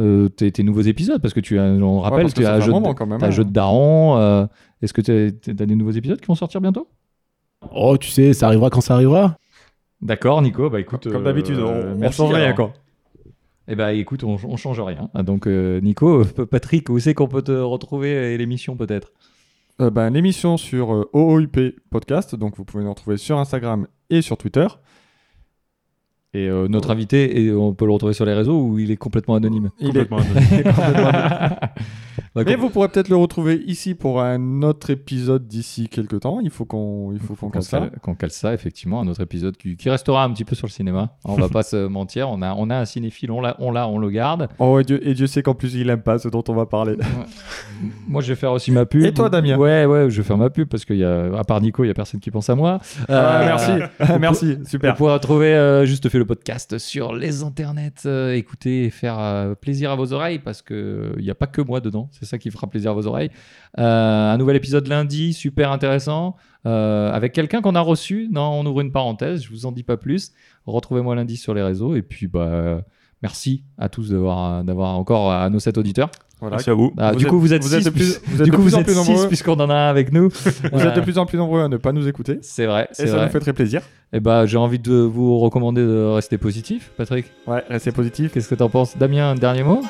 euh, 0.00 0.24
euh, 0.24 0.28
tes, 0.28 0.50
tes 0.52 0.62
nouveaux 0.62 0.80
épisodes 0.82 1.20
Parce 1.20 1.34
que 1.34 1.40
tu 1.40 1.58
as, 1.58 1.64
on 1.64 1.96
Ouais, 1.98 2.02
rappelle, 2.02 2.26
que 2.28 2.32
tu 2.40 2.46
as 2.46 2.54
un 2.54 2.60
jeu, 2.60 2.70
moment 2.72 2.90
de, 2.90 2.94
quand 2.94 3.06
même. 3.06 3.18
t'as 3.18 3.26
un 3.26 3.28
hein. 3.28 3.32
jeu 3.32 3.44
de 3.44 3.50
daron. 3.50 4.16
euh, 4.18 4.46
est-ce 4.82 4.92
que 4.92 5.00
tu 5.00 5.10
as, 5.12 5.52
des 5.52 5.74
nouveaux 5.74 5.90
épisodes 5.92 6.20
qui 6.20 6.26
vont 6.26 6.34
sortir 6.34 6.60
bientôt? 6.60 6.88
Oh, 7.74 7.96
tu 7.98 8.08
sais, 8.10 8.32
ça 8.32 8.46
arrivera 8.46 8.70
quand 8.70 8.80
ça 8.80 8.94
arrivera. 8.94 9.36
D'accord, 10.00 10.40
Nico. 10.42 10.70
Bah 10.70 10.78
écoute, 10.80 11.10
Comme 11.10 11.22
euh, 11.22 11.24
d'habitude, 11.24 11.58
on, 11.58 11.92
on 11.92 11.94
merci, 11.96 12.18
change 12.18 12.32
rien, 12.32 12.52
quoi. 12.52 12.72
Eh 13.66 13.74
bah 13.74 13.92
écoute, 13.92 14.22
on, 14.24 14.36
on 14.44 14.56
change 14.56 14.80
rien. 14.80 15.10
Donc 15.24 15.46
euh, 15.46 15.80
Nico, 15.80 16.22
euh, 16.22 16.46
Patrick, 16.50 16.88
où 16.88 16.98
c'est 17.00 17.14
qu'on 17.14 17.28
peut 17.28 17.42
te 17.42 17.52
retrouver 17.52 18.32
et 18.32 18.38
l'émission 18.38 18.76
peut-être? 18.76 19.12
Euh, 19.80 19.90
ben, 19.90 20.10
l'émission 20.10 20.56
sur 20.56 20.92
euh, 20.94 21.10
OOUP 21.12 21.58
Podcast, 21.90 22.34
donc 22.34 22.56
vous 22.56 22.64
pouvez 22.64 22.82
nous 22.84 22.90
retrouver 22.90 23.16
sur 23.16 23.38
Instagram 23.38 23.86
et 24.10 24.22
sur 24.22 24.36
Twitter. 24.38 24.66
Et 26.34 26.46
euh, 26.48 26.68
notre 26.68 26.90
invité, 26.90 27.40
et 27.42 27.52
on 27.52 27.72
peut 27.74 27.86
le 27.86 27.92
retrouver 27.92 28.12
sur 28.12 28.24
les 28.26 28.34
réseaux 28.34 28.60
ou 28.60 28.78
il 28.78 28.90
est 28.90 28.96
complètement 28.96 29.34
anonyme. 29.34 29.70
Il 29.80 29.86
est- 29.96 30.06
Complètement 30.06 30.18
anonyme. 30.18 30.64
Mais 32.36 32.54
vous 32.56 32.70
pourrez 32.70 32.88
peut-être 32.88 33.08
le 33.08 33.16
retrouver 33.16 33.62
ici 33.66 33.94
pour 33.94 34.20
un 34.22 34.62
autre 34.62 34.90
épisode 34.90 35.46
d'ici 35.46 35.88
quelques 35.88 36.20
temps. 36.20 36.40
Il 36.40 36.50
faut 36.50 36.64
qu'on 36.64 37.12
il 37.12 37.18
faut 37.18 37.34
qu'on 37.34 37.46
qu'on 37.46 37.50
cale 37.50 37.62
ça. 37.62 37.78
cale, 37.80 37.90
qu'on 38.02 38.14
cale 38.14 38.30
ça, 38.30 38.54
effectivement, 38.54 39.00
un 39.00 39.08
autre 39.08 39.20
épisode 39.22 39.56
qui, 39.56 39.76
qui 39.76 39.90
restera 39.90 40.24
un 40.24 40.32
petit 40.32 40.44
peu 40.44 40.54
sur 40.54 40.66
le 40.66 40.72
cinéma. 40.72 41.16
On 41.24 41.34
va 41.34 41.48
pas 41.50 41.62
se 41.62 41.86
mentir, 41.86 42.28
on 42.28 42.42
a, 42.42 42.54
on 42.54 42.70
a 42.70 42.76
un 42.76 42.84
cinéphile, 42.84 43.30
on 43.30 43.40
l'a, 43.40 43.56
on 43.60 43.98
le 43.98 44.10
garde. 44.10 44.48
Oh, 44.58 44.78
et 44.78 44.84
Dieu, 44.84 45.06
et 45.06 45.14
Dieu 45.14 45.26
sait 45.26 45.42
qu'en 45.42 45.54
plus 45.54 45.74
il 45.74 45.88
aime 45.90 46.02
pas 46.02 46.18
ce 46.18 46.28
dont 46.28 46.44
on 46.48 46.54
va 46.54 46.66
parler. 46.66 46.96
Moi, 48.08 48.22
je 48.22 48.28
vais 48.28 48.36
faire 48.36 48.52
aussi 48.52 48.72
ma 48.72 48.86
pub. 48.86 49.02
Et 49.04 49.12
toi, 49.12 49.28
Damien? 49.30 49.56
Ouais, 49.56 49.84
ouais, 49.86 50.10
je 50.10 50.16
vais 50.20 50.26
faire 50.26 50.38
ma 50.38 50.50
pub 50.50 50.68
parce 50.68 50.84
qu'il 50.84 50.96
y 50.96 51.04
a, 51.04 51.36
à 51.36 51.44
part 51.44 51.60
Nico, 51.60 51.84
il 51.84 51.88
y 51.88 51.90
a 51.90 51.94
personne 51.94 52.20
qui 52.20 52.30
pense 52.30 52.48
à 52.50 52.54
moi. 52.54 52.78
Ah, 53.08 53.40
Euh, 53.40 53.44
merci, 53.44 54.18
merci, 54.20 54.54
Vous 54.56 54.64
super. 54.64 54.94
pouvez 54.94 55.12
retrouver 55.12 55.54
euh, 55.54 55.84
Juste 55.84 56.08
fait 56.08 56.18
le 56.18 56.24
podcast 56.24 56.78
sur 56.78 57.12
les 57.14 57.42
internets. 57.42 57.92
Euh, 58.06 58.34
écoutez 58.34 58.84
et 58.84 58.90
faire 58.90 59.18
euh, 59.18 59.54
plaisir 59.54 59.90
à 59.90 59.96
vos 59.96 60.12
oreilles 60.12 60.38
parce 60.38 60.62
qu'il 60.62 61.14
n'y 61.18 61.30
a 61.30 61.34
pas 61.34 61.46
que 61.46 61.60
moi 61.60 61.80
dedans. 61.80 62.08
C'est 62.18 62.26
ça 62.26 62.38
qui 62.38 62.50
fera 62.50 62.66
plaisir 62.66 62.90
à 62.90 62.94
vos 62.94 63.06
oreilles. 63.06 63.30
Euh, 63.78 64.32
un 64.32 64.36
nouvel 64.38 64.56
épisode 64.56 64.86
lundi, 64.88 65.32
super 65.32 65.70
intéressant. 65.72 66.36
euh, 66.66 67.12
avec 67.12 67.32
quelqu'un 67.32 67.60
qu'on 67.62 67.74
a 67.76 67.80
reçu. 67.80 68.28
Non, 68.32 68.50
on 68.60 68.66
ouvre 68.66 68.80
une 68.80 68.90
parenthèse, 68.92 69.42
je 69.44 69.48
vous 69.50 69.64
en 69.66 69.72
dis 69.72 69.84
pas 69.84 69.96
plus. 69.96 70.32
Retrouvez-moi 70.66 71.14
lundi 71.14 71.36
sur 71.36 71.54
les 71.54 71.62
réseaux. 71.62 71.94
Et 71.94 72.02
puis, 72.02 72.26
bah, 72.26 72.40
euh, 72.40 72.80
merci 73.22 73.62
à 73.78 73.88
tous 73.88 74.10
d'avoir, 74.10 74.64
d'avoir 74.64 74.96
encore 74.98 75.30
à 75.32 75.48
nos 75.50 75.60
7 75.60 75.78
auditeurs. 75.78 76.10
Voilà. 76.40 76.56
Merci 76.56 76.70
à 76.70 76.74
vous. 76.74 76.92
Ah, 76.98 77.12
Vous 77.12 77.18
du 77.18 77.24
êtes- 77.24 77.30
coup, 77.30 77.40
vous 77.40 77.52
êtes 77.52 77.62
vous 77.64 77.74
êtes 77.74 77.80
6 77.82 77.86
de 77.86 77.90
plus- 77.90 78.20
vous 78.26 78.38
êtes 78.40 78.44
du 78.44 78.50
coup, 78.52 78.58
plus 78.58 78.70
vous 78.70 78.74
en 78.76 78.78
êtes 78.80 78.84
plus 78.86 78.94
six, 78.94 79.08
nombreux. 79.10 79.26
puisqu'on 79.28 79.54
en 79.58 79.70
a 79.70 79.74
un 79.74 79.88
avec 79.88 80.12
nous. 80.12 80.28
Vous 80.72 80.80
êtes 80.82 80.94
de 80.94 81.00
Euh, 81.00 81.02
plus 81.02 81.18
en 81.18 81.26
plus 81.26 81.36
nombreux 81.38 81.62
à 81.62 81.68
ne 81.68 81.76
pas 81.78 81.90
nous 81.92 82.06
écouter. 82.06 82.38
C'est 82.42 82.66
vrai, 82.66 82.84
Et 82.90 82.94
c'est 82.94 83.06
ça 83.08 83.16
vrai. 83.16 83.26
nous 83.26 83.32
fait 83.32 83.40
très 83.40 83.52
plaisir. 83.52 83.80
Et 84.12 84.20
bah, 84.20 84.46
j'ai 84.46 84.56
envie 84.56 84.78
de 84.78 84.94
vous 84.94 85.36
recommander 85.40 85.80
de 85.82 86.12
rester 86.14 86.38
positif, 86.38 86.92
Patrick. 86.96 87.26
Ouais, 87.48 87.64
restez 87.68 87.90
positif. 87.92 88.32
Qu'est-ce 88.32 88.48
que 88.48 88.54
t'en 88.54 88.68
penses? 88.68 88.96
Damien, 88.96 89.30
un 89.30 89.34
dernier 89.34 89.64
mot? 89.64 89.80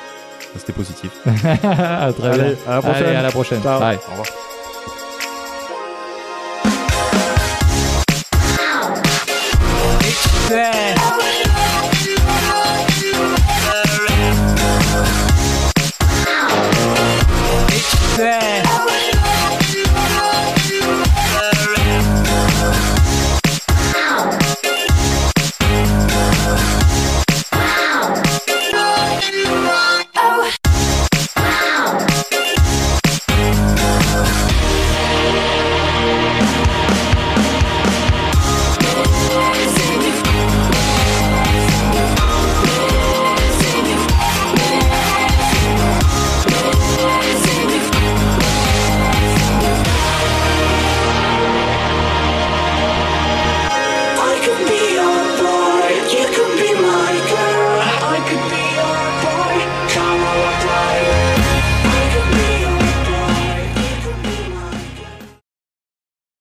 C'était 0.57 0.73
positif. 0.73 1.11
Ah, 1.25 2.09
Très 2.17 2.27
Allez, 2.29 2.43
bien. 2.43 2.55
à 2.67 2.75
la 2.75 2.81
prochaine. 2.81 3.05
Allez, 3.05 3.15
à 3.15 3.21
la 3.21 3.31
prochaine. 3.31 3.61
Ciao. 3.61 3.79
Bye. 3.79 3.97
Au 4.07 4.11
revoir. 4.11 4.27